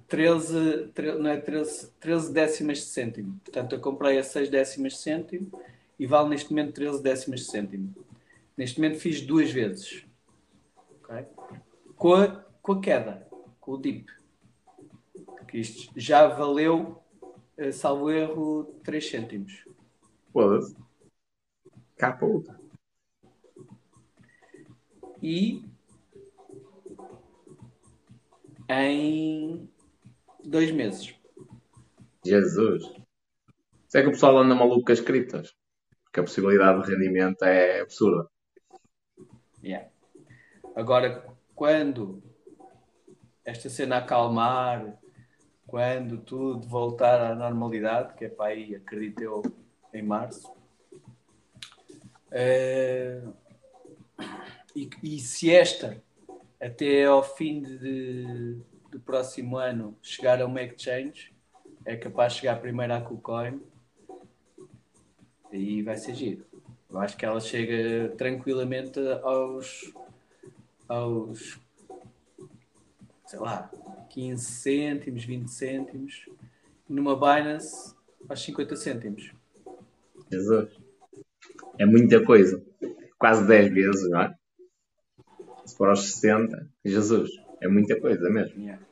[0.09, 3.41] 13, tre- não é 13, 13 décimas de cêntimo.
[3.45, 5.51] Portanto, eu comprei a 6 décimas de cêntimo
[5.99, 7.95] e vale neste momento 13 décimas de cêntimo.
[8.57, 10.05] Neste momento fiz duas vezes.
[12.03, 12.29] Com, a,
[12.61, 13.29] com a queda,
[13.61, 14.11] com o dip.
[15.47, 17.01] Que isto já valeu,
[17.57, 19.65] eh, salvo erro, 3 cêntimos.
[20.33, 20.75] Foda-se.
[22.21, 22.61] Outra.
[25.23, 25.65] e
[28.69, 29.71] em
[30.45, 31.15] dois meses.
[32.27, 32.83] Jesus.
[33.87, 35.55] Isso é que o pessoal anda maluco com as criptas.
[36.03, 38.29] Porque a possibilidade de rendimento é absurda.
[39.63, 39.89] Yeah.
[40.75, 41.32] Agora,
[41.63, 42.21] quando
[43.45, 44.99] esta cena acalmar,
[45.65, 49.43] quando tudo voltar à normalidade, que é para aí, acredito eu,
[49.95, 50.53] em março,
[52.33, 53.23] eh,
[54.75, 56.03] e, e se esta,
[56.61, 58.59] até ao fim de,
[58.91, 61.33] do próximo ano, chegar a uma exchange,
[61.85, 63.63] é capaz de chegar primeiro à KuCoin,
[65.53, 66.45] aí vai ser giro.
[66.91, 69.95] Eu acho que ela chega tranquilamente aos,
[70.89, 71.61] aos
[73.33, 73.71] sei lá,
[74.11, 76.29] 15 cêntimos, 20 cêntimos,
[76.87, 77.95] numa Binance
[78.29, 79.33] aos 50 cêntimos.
[80.31, 80.71] Jesus.
[81.79, 82.63] É muita coisa.
[83.19, 84.35] Quase 10 vezes, não é?
[85.65, 87.31] Se for aos 60, Jesus.
[87.63, 88.61] É muita coisa mesmo.
[88.61, 88.85] Yeah.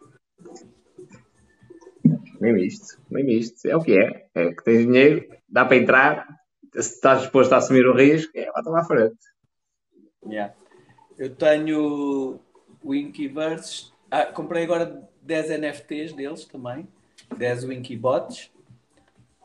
[2.40, 2.98] Mesmo isto.
[3.10, 3.66] Mesmo isto.
[3.66, 4.26] É o que é.
[4.34, 6.26] É que tens dinheiro, dá para entrar.
[6.72, 9.18] Se estás disposto a assumir o risco, é lá à frente.
[10.24, 10.54] Yeah.
[11.20, 12.40] Eu tenho
[12.82, 13.92] o Inkyverse.
[14.10, 16.88] Ah, comprei agora 10 NFTs deles também.
[17.36, 18.50] 10 Winkybots.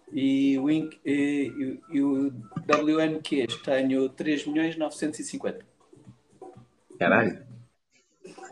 [0.09, 2.31] E o, Ink, e, e- e o
[2.65, 5.65] WNQs tenho 3 milhões 950.
[6.97, 7.45] Caralho.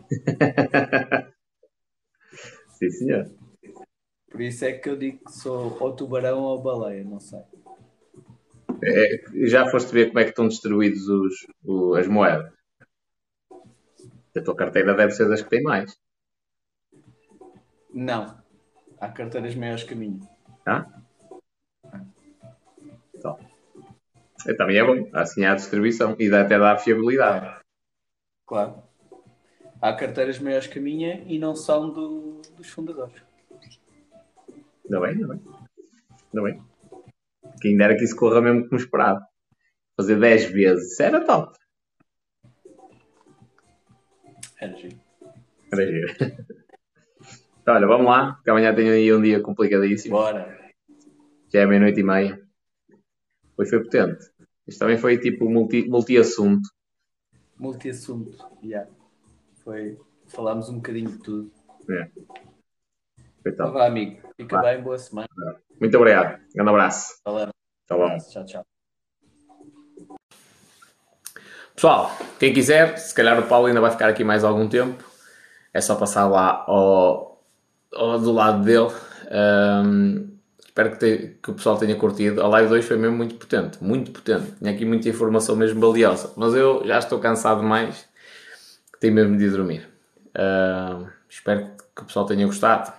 [2.77, 3.31] Sim, senhor.
[4.29, 7.39] Por isso é que eu digo que sou ou tubarão ou baleia, não sei.
[8.83, 12.51] É, já foste ver como é que estão distribuídos os, o- as moedas?
[14.35, 15.95] A tua carteira deve ser das que tem mais.
[17.93, 18.35] Não.
[18.99, 20.19] Há carteiras maiores que a minha.
[20.63, 20.87] Tá?
[23.13, 23.37] Então.
[24.47, 25.09] É, Também é bom.
[25.13, 27.61] Assim há distribuição e dá até dá fiabilidade.
[28.47, 28.81] Claro.
[29.79, 33.21] Há carteiras maiores que a minha e não são do dos fundadores.
[34.85, 35.41] Ainda bem, ainda bem.
[36.33, 36.63] Ainda bem.
[37.61, 39.23] Quem dera que isso corra mesmo como esperado.
[39.95, 40.93] Fazer 10 vezes.
[40.93, 41.57] Isso era top.
[47.61, 50.15] Então, olha, vamos lá, porque amanhã tenho aí um dia complicadíssimo.
[50.15, 50.59] Bora.
[51.51, 52.41] Já é meia-noite e meia.
[53.57, 54.25] Hoje foi potente.
[54.67, 56.67] Isto também foi tipo multi- multi-assunto.
[57.57, 58.37] Multi-assunto.
[58.63, 58.89] Yeah.
[59.63, 59.97] Foi.
[60.27, 61.51] Falámos um bocadinho de tudo.
[61.89, 62.09] É.
[63.45, 64.21] Então vá, amigo.
[64.35, 64.61] Fica Vá.
[64.73, 65.27] bem, boa semana.
[65.79, 66.41] Muito obrigado.
[66.53, 67.19] Grande abraço.
[67.23, 67.53] Falamos.
[67.87, 68.17] Tá bom.
[68.17, 68.72] Tchau, tchau.
[71.75, 75.03] Pessoal, quem quiser, se calhar o Paulo ainda vai ficar aqui mais algum tempo.
[75.73, 77.43] É só passar lá ao,
[77.93, 78.91] ao- do lado dele.
[79.31, 80.27] Ahm,
[80.63, 82.41] espero que, te- que o pessoal tenha curtido.
[82.41, 84.51] A live 2 foi mesmo muito potente, muito potente.
[84.59, 86.31] Tinha aqui muita informação mesmo valiosa.
[86.37, 88.05] Mas eu já estou cansado demais.
[88.99, 89.87] Tenho mesmo de ir dormir.
[91.29, 92.91] Espero que o pessoal tenha gostado.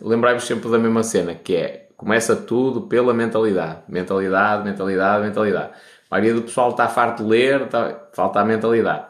[0.00, 3.82] Lembrai-vos sempre da mesma cena, que é começa tudo pela mentalidade.
[3.88, 5.72] Mentalidade, mentalidade, mentalidade.
[6.10, 9.06] A maioria do pessoal está farto de ler, está- falta a mentalidade.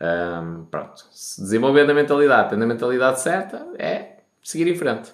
[0.00, 1.04] Ahm, pronto.
[1.10, 5.12] Se desenvolvendo a mentalidade, tendo a mentalidade certa, é seguir em frente.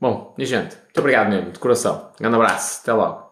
[0.00, 2.10] Bom, minha gente, muito obrigado mesmo, de coração.
[2.14, 3.23] Um grande abraço, até logo.